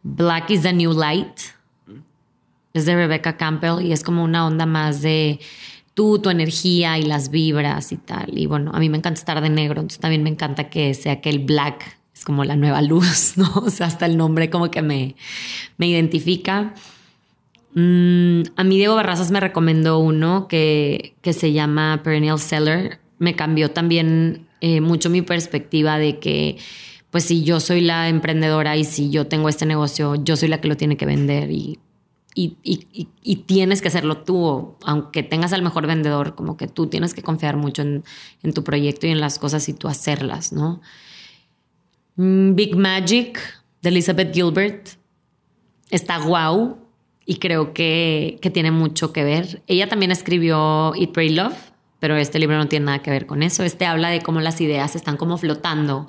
Black 0.03 0.51
is 0.51 0.63
the 0.63 0.73
New 0.73 0.93
Light. 0.93 1.41
Es 2.73 2.87
de 2.87 2.95
Rebecca 2.95 3.37
Campbell 3.37 3.85
y 3.85 3.93
es 3.93 4.05
como 4.05 4.23
una 4.23 4.47
onda 4.47 4.65
más 4.65 5.03
de 5.03 5.41
tú, 5.95 6.19
tu 6.21 6.31
energía 6.31 6.99
y 6.99 7.03
las 7.03 7.31
vibras 7.31 7.93
y 7.93 7.97
tal. 7.97 8.39
Y 8.39 8.47
bueno, 8.47 8.71
a 8.73 8.79
mí 8.79 8.89
me 8.89 8.97
encanta 8.97 9.19
estar 9.19 9.41
de 9.41 9.51
negro, 9.51 9.81
entonces 9.81 10.01
también 10.01 10.23
me 10.23 10.31
encanta 10.31 10.71
que 10.71 10.95
sea 10.95 11.21
que 11.21 11.31
el 11.31 11.41
black 11.41 11.99
es 12.15 12.25
como 12.25 12.45
la 12.45 12.57
nueva 12.57 12.81
luz, 12.83 13.35
¿no? 13.37 13.51
O 13.57 13.71
sea, 13.71 13.87
hasta 13.87 14.07
el 14.07 14.17
nombre 14.17 14.51
como 14.51 14.71
que 14.71 14.83
me, 14.83 15.17
me 15.79 15.89
identifica. 15.89 16.75
Mm, 17.75 18.43
a 18.57 18.65
mí 18.65 18.77
Diego 18.77 18.95
Barrazas 18.95 19.31
me 19.31 19.41
recomendó 19.41 19.99
uno 19.99 20.49
que, 20.49 21.15
que 21.23 21.33
se 21.33 21.53
llama 21.53 22.01
Perennial 22.03 22.39
Seller. 22.39 22.99
Me 23.19 23.37
cambió 23.37 23.71
también 23.71 24.47
eh, 24.61 24.81
mucho 24.81 25.11
mi 25.11 25.23
perspectiva 25.23 25.99
de 25.99 26.19
que, 26.19 26.59
pues 27.11 27.25
si 27.25 27.43
yo 27.43 27.61
soy 27.61 27.81
la 27.81 28.09
emprendedora 28.09 28.77
y 28.77 28.85
si 28.85 29.11
yo 29.11 29.27
tengo 29.27 29.49
este 29.49 29.67
negocio, 29.67 30.15
yo 30.15 30.37
soy 30.37 30.49
la 30.49 30.61
que 30.61 30.69
lo 30.69 30.77
tiene 30.77 30.97
que 30.97 31.07
vender 31.07 31.51
y, 31.51 31.79
y, 32.35 32.57
y, 33.23 33.37
tienes 33.37 33.83
que 33.83 33.89
hacerlo 33.89 34.19
tú, 34.19 34.77
aunque 34.85 35.23
tengas 35.23 35.53
al 35.53 35.63
mejor 35.63 35.87
vendedor, 35.87 36.37
como 36.37 36.57
que 36.57 36.69
tú 36.69 36.87
tienes 36.87 37.13
que 37.13 37.23
confiar 37.23 37.57
mucho 37.57 37.83
en, 37.83 38.05
en 38.43 38.55
tu 38.55 38.63
proyecto 38.63 39.07
y 39.09 39.11
en 39.11 39.21
las 39.21 39.39
cosas 39.39 39.69
y 39.69 39.75
tú 39.75 39.89
hacerlas, 39.89 40.53
¿no? 40.53 40.81
Mm, 42.17 42.55
Big 42.55 42.77
Magic 42.77 43.41
de 43.83 43.89
Elizabeth 43.89 44.33
Gilbert 44.33 44.91
está 45.91 46.19
guau 46.19 46.79
y 47.27 47.37
creo 47.37 47.75
que, 47.75 48.39
que, 48.41 48.51
tiene 48.51 48.71
mucho 48.71 49.13
que 49.13 49.25
ver. 49.25 49.63
Ella 49.67 49.89
también 49.89 50.13
escribió 50.13 50.95
Eat, 50.95 51.11
Pray, 51.11 51.31
Love, 51.31 51.73
pero 51.99 52.17
este 52.17 52.39
libro 52.39 52.57
no 52.57 52.69
tiene 52.69 52.87
nada 52.87 52.99
que 53.01 53.11
ver 53.11 53.27
con 53.27 53.43
eso. 53.43 53.65
Este 53.65 53.87
habla 53.87 54.11
de 54.11 54.21
cómo 54.21 54.41
las 54.41 54.61
ideas 54.61 54.95
están 54.95 55.17
como 55.17 55.37
flotando 55.37 56.07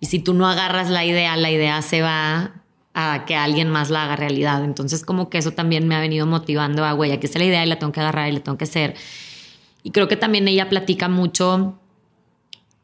y 0.00 0.06
si 0.06 0.18
tú 0.18 0.34
no 0.34 0.46
agarras 0.46 0.90
la 0.90 1.04
idea, 1.04 1.36
la 1.36 1.50
idea 1.50 1.80
se 1.82 2.02
va 2.02 2.62
a 2.94 3.24
que 3.26 3.34
alguien 3.34 3.70
más 3.70 3.90
la 3.90 4.04
haga 4.04 4.16
realidad. 4.16 4.64
Entonces 4.64 5.04
como 5.04 5.28
que 5.28 5.38
eso 5.38 5.52
también 5.52 5.86
me 5.86 5.94
ha 5.94 6.00
venido 6.00 6.26
motivando 6.26 6.84
a, 6.84 6.92
güey, 6.92 7.12
aquí 7.12 7.26
está 7.26 7.38
la 7.38 7.44
idea 7.44 7.64
y 7.64 7.68
la 7.68 7.78
tengo 7.78 7.92
que 7.92 8.00
agarrar 8.00 8.28
y 8.28 8.32
la 8.32 8.40
tengo 8.40 8.56
que 8.56 8.64
hacer. 8.64 8.94
Y 9.82 9.90
creo 9.90 10.08
que 10.08 10.16
también 10.16 10.48
ella 10.48 10.68
platica 10.68 11.08
mucho 11.08 11.78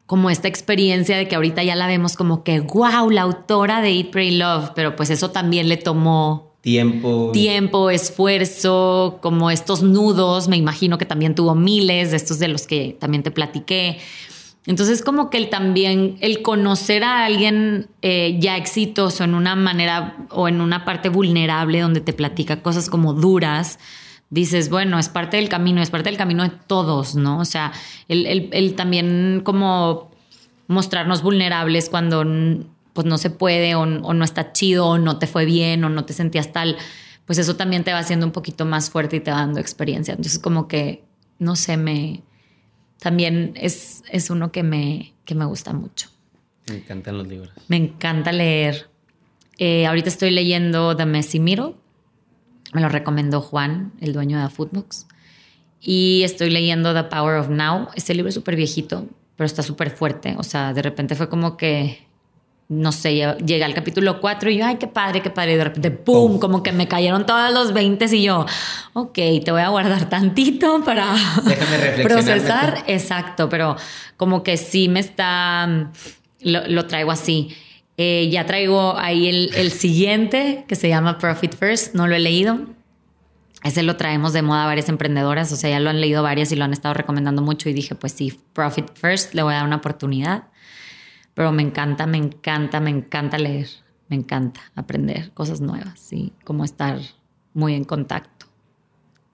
como 0.07 0.29
esta 0.29 0.49
experiencia 0.49 1.17
de 1.17 1.27
que 1.27 1.35
ahorita 1.35 1.63
ya 1.63 1.75
la 1.75 1.87
vemos 1.87 2.17
como 2.17 2.45
que, 2.45 2.61
wow, 2.61 3.09
la 3.11 3.23
autora 3.23 3.81
de 3.81 3.91
Eat, 3.97 4.11
Pray, 4.11 4.33
Love, 4.33 4.73
pero 4.75 4.95
pues 4.95 5.09
eso 5.09 5.31
también 5.31 5.69
le 5.69 5.79
tomó 5.79 6.53
tiempo. 6.61 7.31
Tiempo, 7.33 7.91
esfuerzo, 7.91 9.19
como 9.23 9.51
estos 9.51 9.83
nudos, 9.83 10.49
me 10.49 10.57
imagino 10.57 10.99
que 10.99 11.07
también 11.07 11.35
tuvo 11.35 11.55
miles 11.55 12.11
de 12.11 12.19
estos 12.19 12.39
de 12.39 12.49
los 12.49 12.67
que 12.67 12.97
también 13.01 13.23
te 13.23 13.31
platiqué. 13.31 13.99
Entonces 14.67 15.03
como 15.03 15.29
que 15.29 15.39
el 15.39 15.51
también, 15.51 16.17
el 16.21 16.41
conocer 16.43 17.03
a 17.03 17.25
alguien 17.25 17.89
eh, 18.01 18.37
ya 18.39 18.57
exitoso 18.57 19.25
en 19.25 19.35
una 19.35 19.57
manera 19.57 20.17
o 20.31 20.47
en 20.47 20.61
una 20.61 20.85
parte 20.85 21.09
vulnerable 21.09 21.81
donde 21.81 22.01
te 22.01 22.13
platica 22.13 22.63
cosas 22.63 22.89
como 22.89 23.13
duras, 23.13 23.81
dices, 24.31 24.71
bueno, 24.71 24.99
es 24.99 25.09
parte 25.09 25.37
del 25.37 25.49
camino, 25.49 25.83
es 25.83 25.91
parte 25.91 26.11
del 26.11 26.17
camino 26.19 26.45
de 26.45 26.53
todos, 26.67 27.17
¿no? 27.17 27.41
O 27.41 27.45
sea, 27.45 27.73
el, 28.09 28.75
también 28.77 29.43
como 29.45 30.13
mostrarnos 30.69 31.23
vulnerables 31.23 31.91
cuando 31.91 32.25
pues 32.93 33.07
no 33.07 33.19
se 33.19 33.31
puede 33.31 33.75
o, 33.75 33.85
no 33.85 34.25
está 34.25 34.53
chido 34.53 34.87
o 34.87 34.99
no 34.99 35.19
te 35.19 35.27
fue 35.27 35.45
bien 35.45 35.83
o 35.85 35.89
no 35.89 36.05
te 36.05 36.13
sentías 36.13 36.53
tal, 36.53 36.77
pues 37.27 37.39
eso 37.39 37.57
también 37.57 37.83
te 37.83 37.93
va 37.93 37.99
haciendo 37.99 38.27
un 38.27 38.33
poquito 38.33 38.65
más 38.65 38.91
fuerte 38.91 39.17
y 39.17 39.21
te 39.21 39.33
va 39.33 39.39
dando 39.39 39.59
experiencia. 39.59 40.13
Entonces 40.13 40.39
como 40.39 40.69
que, 40.69 41.05
no 41.39 41.57
sé, 41.57 41.77
me 41.77 42.23
también 43.03 43.53
es, 43.57 44.05
es 44.11 44.31
uno 44.31 44.53
que 44.53 44.63
me, 44.63 45.13
que 45.25 45.35
me 45.35 45.45
gusta 45.45 45.73
mucho. 45.73 46.09
Me 46.69 46.77
encantan 46.77 47.19
los 47.19 47.27
libros. 47.27 47.51
Me 47.69 47.77
encanta 47.77 48.31
leer. 48.31 48.89
Eh, 49.59 49.87
ahorita 49.87 50.09
estoy 50.09 50.31
leyendo 50.31 50.97
The 50.97 51.05
Messy 51.05 51.41
Middle. 51.41 51.75
Me 52.73 52.81
lo 52.81 52.89
recomendó 52.89 53.41
Juan, 53.41 53.93
el 54.01 54.13
dueño 54.13 54.41
de 54.41 54.49
Footbox. 54.49 55.07
Y 55.81 56.23
estoy 56.23 56.51
leyendo 56.51 56.95
The 56.95 57.05
Power 57.05 57.39
of 57.39 57.49
Now. 57.49 57.89
Este 57.97 58.15
libro 58.15 58.29
es 58.29 58.37
súper 58.37 58.55
viejito, 58.55 59.09
pero 59.37 59.47
está 59.47 59.63
súper 59.63 59.91
fuerte. 59.91 60.37
O 60.39 60.45
sea, 60.45 60.73
de 60.73 60.83
repente 60.83 61.17
fue 61.17 61.29
como 61.29 61.57
que 61.57 62.07
no 62.73 62.91
sé, 62.91 63.37
llega 63.45 63.67
al 63.67 63.75
capítulo 63.75 64.19
4 64.19 64.51
y 64.51 64.57
yo, 64.57 64.65
ay, 64.65 64.77
qué 64.77 64.87
padre, 64.87 65.21
qué 65.21 65.29
padre. 65.29 65.53
Y 65.53 65.57
de 65.57 65.65
repente, 65.65 65.91
¡pum! 65.91 66.39
Como 66.39 66.63
que 66.63 66.73
me 66.73 66.89
cayeron 66.89 67.27
todos 67.27 67.53
los 67.53 67.75
20 67.75 68.07
y 68.17 68.23
yo, 68.23 68.47
ok, 68.95 69.15
te 69.45 69.53
voy 69.53 69.61
a 69.61 69.69
guardar 69.69 70.09
tantito 70.09 70.83
para 70.83 71.15
procesar. 72.03 72.83
Exacto, 72.87 73.51
pero 73.51 73.77
como 74.17 74.43
que 74.43 74.57
sí 74.57 74.89
me 74.89 75.01
está, 75.01 75.91
lo, 76.41 76.87
traigo 76.87 77.11
así. 77.11 77.55
Eh, 77.99 78.31
ya 78.33 78.47
traigo 78.47 78.97
ahí 78.97 79.29
el, 79.29 79.55
el 79.55 79.71
siguiente 79.71 80.65
que 80.67 80.75
se 80.75 80.89
llama 80.89 81.19
Profit 81.19 81.55
First, 81.55 81.95
no 81.95 82.07
lo 82.07 82.15
he 82.15 82.21
leído. 82.21 82.59
Ese 83.65 83.83
lo 83.83 83.97
traemos 83.97 84.33
de 84.33 84.41
moda 84.41 84.65
a 84.65 84.67
varias 84.67 84.89
emprendedoras, 84.89 85.53
o 85.53 85.57
sea, 85.57 85.69
ya 85.69 85.79
lo 85.79 85.91
han 85.91 86.01
leído 86.01 86.23
varias 86.23 86.51
y 86.53 86.57
lo 86.57 86.65
han 86.65 86.73
estado 86.73 86.95
recomendando 86.95 87.43
mucho 87.43 87.69
y 87.69 87.75
dije, 87.75 87.95
pues 87.95 88.13
sí, 88.13 88.41
Profit 88.55 88.87
First, 88.95 89.35
le 89.35 89.43
voy 89.43 89.53
a 89.53 89.59
dar 89.59 89.67
una 89.67 89.77
oportunidad 89.77 90.45
pero 91.35 91.53
me 91.53 91.63
encanta, 91.63 92.07
me 92.07 92.19
encanta, 92.19 92.81
me 92.81 92.91
encanta 92.91 93.39
leer, 93.39 93.69
me 94.09 94.17
encanta 94.17 94.61
aprender 94.75 95.33
cosas 95.33 95.61
nuevas 95.61 96.13
y 96.13 96.33
como 96.45 96.65
estar 96.65 96.99
muy 97.55 97.75
en 97.75 97.85
contacto. 97.85 98.47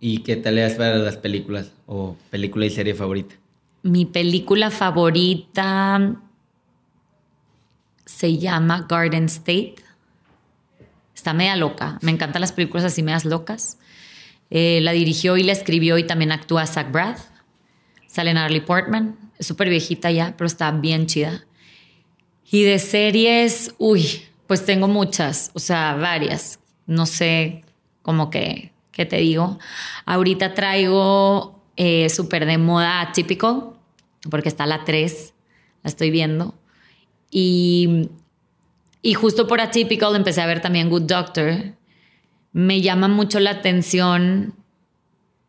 ¿Y 0.00 0.18
qué 0.18 0.36
tal 0.36 0.54
le 0.54 0.70
para 0.70 0.98
las 0.98 1.16
películas 1.16 1.72
o 1.86 2.16
película 2.30 2.66
y 2.66 2.70
serie 2.70 2.94
favorita? 2.94 3.34
Mi 3.82 4.06
película 4.06 4.70
favorita 4.70 6.16
se 8.04 8.38
llama 8.38 8.86
Garden 8.88 9.24
State. 9.24 9.76
Está 11.14 11.34
media 11.34 11.56
loca. 11.56 11.98
Me 12.00 12.12
encantan 12.12 12.40
las 12.40 12.52
películas 12.52 12.84
así 12.84 13.02
medias 13.02 13.24
locas. 13.24 13.78
Eh, 14.50 14.80
la 14.82 14.92
dirigió 14.92 15.36
y 15.36 15.42
la 15.42 15.52
escribió 15.52 15.98
y 15.98 16.04
también 16.04 16.30
actúa 16.30 16.66
Zach 16.66 16.92
Braff. 16.92 17.24
Sale 18.06 18.32
Natalie 18.34 18.62
Portman. 18.62 19.16
Es 19.38 19.46
súper 19.48 19.68
viejita 19.68 20.10
ya, 20.10 20.34
pero 20.36 20.46
está 20.46 20.70
bien 20.70 21.06
chida. 21.06 21.44
Y 22.50 22.62
de 22.62 22.78
series, 22.78 23.74
uy, 23.78 24.22
pues 24.46 24.64
tengo 24.64 24.88
muchas, 24.88 25.50
o 25.54 25.58
sea, 25.58 25.94
varias. 25.94 26.58
No 26.86 27.04
sé 27.04 27.62
cómo 28.02 28.30
que, 28.30 28.72
¿qué 28.90 29.04
te 29.04 29.18
digo? 29.18 29.58
Ahorita 30.06 30.54
traigo 30.54 31.62
eh, 31.76 32.08
súper 32.08 32.46
de 32.46 32.56
moda 32.56 33.12
típico, 33.12 33.76
porque 34.30 34.48
está 34.48 34.64
la 34.66 34.84
3, 34.84 35.34
la 35.82 35.88
estoy 35.88 36.10
viendo. 36.10 36.54
Y, 37.30 38.08
y 39.02 39.12
justo 39.12 39.46
por 39.46 39.60
Atypical 39.60 40.16
empecé 40.16 40.40
a 40.40 40.46
ver 40.46 40.62
también 40.62 40.88
Good 40.88 41.02
Doctor. 41.02 41.74
Me 42.52 42.80
llama 42.80 43.08
mucho 43.08 43.40
la 43.40 43.50
atención 43.50 44.54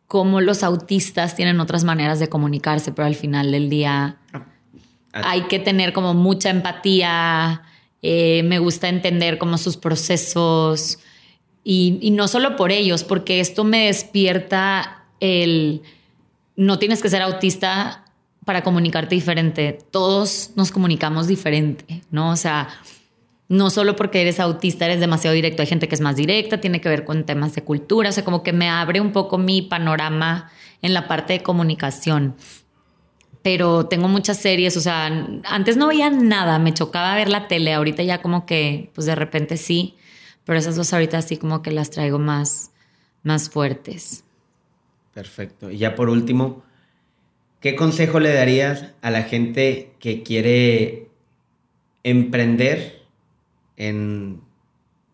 cómo 0.06 0.42
los 0.42 0.62
autistas 0.62 1.34
tienen 1.34 1.60
otras 1.60 1.84
maneras 1.84 2.20
de 2.20 2.28
comunicarse, 2.28 2.92
pero 2.92 3.06
al 3.06 3.14
final 3.14 3.52
del 3.52 3.70
día 3.70 4.18
hay 5.12 5.42
que 5.42 5.58
tener 5.58 5.92
como 5.92 6.14
mucha 6.14 6.50
empatía, 6.50 7.62
eh, 8.02 8.42
me 8.44 8.58
gusta 8.58 8.88
entender 8.88 9.38
como 9.38 9.58
sus 9.58 9.76
procesos 9.76 10.98
y, 11.62 12.10
no 12.12 12.28
solo 12.28 12.56
por 12.56 12.72
ellos, 12.72 13.04
porque 13.04 13.40
esto 13.40 13.64
me 13.64 13.86
despierta 13.86 15.04
el, 15.20 15.82
no 16.56 16.78
tienes 16.78 17.02
que 17.02 17.10
ser 17.10 17.22
autista 17.22 18.04
para 18.44 18.62
comunicarte 18.62 19.14
diferente, 19.14 19.78
todos 19.90 20.52
nos 20.56 20.70
comunicamos 20.70 21.26
diferente, 21.26 22.02
¿no? 22.10 22.30
O 22.30 22.36
sea, 22.36 22.68
no 23.48 23.68
solo 23.68 23.96
porque 23.96 24.22
eres 24.22 24.40
autista 24.40 24.86
eres 24.86 25.00
demasiado 25.00 25.34
directo, 25.34 25.62
hay 25.62 25.68
gente 25.68 25.88
que 25.88 25.94
es 25.94 26.00
más 26.00 26.16
directa, 26.16 26.60
tiene 26.60 26.80
que 26.80 26.88
ver 26.88 27.04
con 27.04 27.24
temas 27.24 27.54
de 27.54 27.62
cultura, 27.62 28.08
o 28.08 28.12
sea, 28.12 28.24
como 28.24 28.42
que 28.42 28.52
me 28.52 28.68
abre 28.68 29.00
un 29.00 29.12
poco 29.12 29.36
mi 29.36 29.60
panorama 29.60 30.50
en 30.80 30.94
la 30.94 31.06
parte 31.06 31.34
de 31.34 31.42
comunicación 31.42 32.36
pero 33.42 33.86
tengo 33.86 34.08
muchas 34.08 34.38
series, 34.38 34.76
o 34.76 34.80
sea, 34.80 35.06
antes 35.44 35.76
no 35.76 35.88
veía 35.88 36.10
nada, 36.10 36.58
me 36.58 36.74
chocaba 36.74 37.14
ver 37.14 37.28
la 37.28 37.48
tele, 37.48 37.72
ahorita 37.72 38.02
ya 38.02 38.20
como 38.20 38.44
que, 38.44 38.90
pues 38.94 39.06
de 39.06 39.14
repente 39.14 39.56
sí, 39.56 39.96
pero 40.44 40.58
esas 40.58 40.76
dos 40.76 40.92
ahorita 40.92 41.22
sí 41.22 41.36
como 41.36 41.62
que 41.62 41.70
las 41.70 41.90
traigo 41.90 42.18
más, 42.18 42.70
más 43.22 43.48
fuertes. 43.48 44.24
Perfecto. 45.14 45.70
Y 45.70 45.78
ya 45.78 45.94
por 45.94 46.10
último, 46.10 46.62
¿qué 47.60 47.76
consejo 47.76 48.20
le 48.20 48.32
darías 48.32 48.92
a 49.00 49.10
la 49.10 49.22
gente 49.22 49.94
que 49.98 50.22
quiere 50.22 51.08
emprender 52.02 53.02
en, 53.76 54.42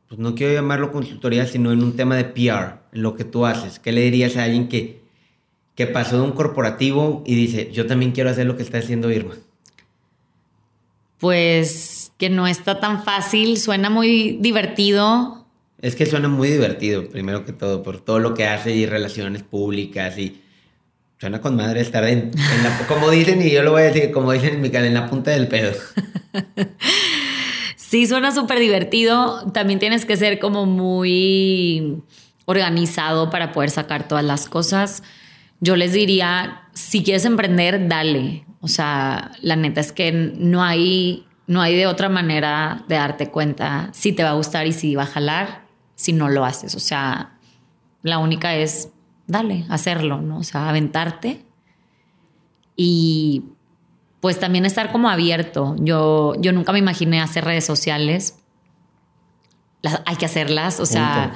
pues 0.08 0.18
no 0.18 0.34
quiero 0.34 0.52
llamarlo 0.52 0.90
consultoría, 0.90 1.46
sino 1.46 1.70
en 1.72 1.82
un 1.82 1.96
tema 1.96 2.16
de 2.16 2.24
PR, 2.24 2.80
en 2.92 3.02
lo 3.02 3.14
que 3.14 3.24
tú 3.24 3.46
haces? 3.46 3.78
¿Qué 3.78 3.92
le 3.92 4.02
dirías 4.02 4.36
a 4.36 4.44
alguien 4.44 4.68
que 4.68 5.05
que 5.76 5.86
pasó 5.86 6.16
de 6.16 6.22
un 6.22 6.32
corporativo 6.32 7.22
y 7.26 7.34
dice, 7.34 7.70
yo 7.72 7.86
también 7.86 8.12
quiero 8.12 8.30
hacer 8.30 8.46
lo 8.46 8.56
que 8.56 8.62
está 8.62 8.78
haciendo 8.78 9.10
Irma? 9.10 9.34
Pues 11.18 12.12
que 12.18 12.30
no 12.30 12.46
está 12.46 12.80
tan 12.80 13.04
fácil, 13.04 13.58
suena 13.58 13.90
muy 13.90 14.38
divertido. 14.40 15.46
Es 15.80 15.94
que 15.94 16.06
suena 16.06 16.28
muy 16.28 16.48
divertido, 16.48 17.06
primero 17.08 17.44
que 17.44 17.52
todo, 17.52 17.82
por 17.82 18.00
todo 18.00 18.18
lo 18.18 18.34
que 18.34 18.46
hace 18.46 18.74
y 18.74 18.86
relaciones 18.86 19.42
públicas 19.42 20.18
y 20.18 20.40
suena 21.18 21.40
con 21.40 21.54
madre 21.56 21.82
estar 21.82 22.04
en, 22.04 22.32
la, 22.62 22.86
como 22.88 23.10
dicen, 23.10 23.40
y 23.42 23.50
yo 23.50 23.62
lo 23.62 23.72
voy 23.72 23.82
a 23.82 23.92
decir, 23.92 24.10
como 24.10 24.32
dicen 24.32 24.54
en 24.54 24.62
mi 24.62 24.70
canal, 24.70 24.88
en 24.88 24.94
la 24.94 25.08
punta 25.08 25.30
del 25.30 25.46
pedo. 25.46 25.72
Sí, 27.88 28.08
suena 28.08 28.32
súper 28.32 28.58
divertido. 28.58 29.48
También 29.52 29.78
tienes 29.78 30.04
que 30.04 30.16
ser 30.16 30.40
como 30.40 30.66
muy 30.66 32.02
organizado 32.44 33.30
para 33.30 33.52
poder 33.52 33.70
sacar 33.70 34.08
todas 34.08 34.24
las 34.24 34.48
cosas. 34.48 35.04
Yo 35.60 35.76
les 35.76 35.92
diría, 35.92 36.68
si 36.72 37.02
quieres 37.02 37.24
emprender, 37.24 37.88
dale. 37.88 38.44
O 38.60 38.68
sea, 38.68 39.32
la 39.40 39.56
neta 39.56 39.80
es 39.80 39.92
que 39.92 40.12
no 40.12 40.62
hay, 40.62 41.26
no 41.46 41.62
hay 41.62 41.76
de 41.76 41.86
otra 41.86 42.08
manera 42.08 42.84
de 42.88 42.96
darte 42.96 43.30
cuenta 43.30 43.90
si 43.92 44.12
te 44.12 44.22
va 44.22 44.30
a 44.30 44.34
gustar 44.34 44.66
y 44.66 44.72
si 44.72 44.94
va 44.94 45.04
a 45.04 45.06
jalar, 45.06 45.66
si 45.94 46.12
no 46.12 46.28
lo 46.28 46.44
haces. 46.44 46.74
O 46.74 46.80
sea, 46.80 47.38
la 48.02 48.18
única 48.18 48.54
es, 48.54 48.90
dale, 49.26 49.64
hacerlo, 49.68 50.20
¿no? 50.20 50.38
O 50.38 50.42
sea, 50.42 50.68
aventarte. 50.68 51.44
Y 52.76 53.44
pues 54.20 54.38
también 54.38 54.66
estar 54.66 54.92
como 54.92 55.08
abierto. 55.08 55.76
Yo, 55.78 56.34
yo 56.40 56.52
nunca 56.52 56.72
me 56.72 56.78
imaginé 56.78 57.20
hacer 57.20 57.44
redes 57.44 57.64
sociales. 57.64 58.38
hay 60.04 60.16
que 60.16 60.26
hacerlas, 60.26 60.80
o 60.80 60.86
sea, 60.86 61.34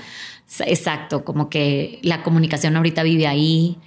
exacto, 0.66 1.24
como 1.24 1.48
que 1.48 2.00
la 2.02 2.22
comunicación 2.22 2.76
ahorita 2.76 3.02
vive 3.02 3.26
ahí, 3.26 3.78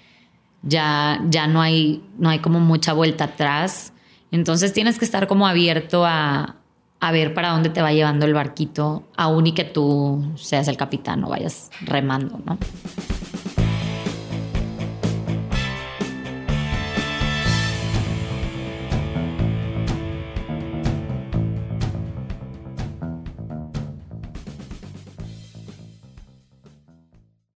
ya, 0.63 1.21
ya 1.29 1.47
no, 1.47 1.61
hay, 1.61 2.03
no 2.17 2.29
hay 2.29 2.39
como 2.39 2.59
mucha 2.59 2.93
vuelta 2.93 3.25
atrás. 3.25 3.93
Entonces 4.31 4.73
tienes 4.73 4.97
que 4.97 5.05
estar 5.05 5.27
como 5.27 5.45
abierto 5.45 6.05
a, 6.05 6.55
a 6.99 7.11
ver 7.11 7.33
para 7.33 7.49
dónde 7.49 7.69
te 7.69 7.81
va 7.81 7.91
llevando 7.91 8.25
el 8.25 8.33
barquito, 8.33 9.03
aún 9.17 9.47
y 9.47 9.51
que 9.51 9.65
tú 9.65 10.31
seas 10.35 10.69
el 10.69 10.77
capitán 10.77 11.23
o 11.25 11.29
vayas 11.29 11.69
remando, 11.81 12.39
¿no? 12.45 12.57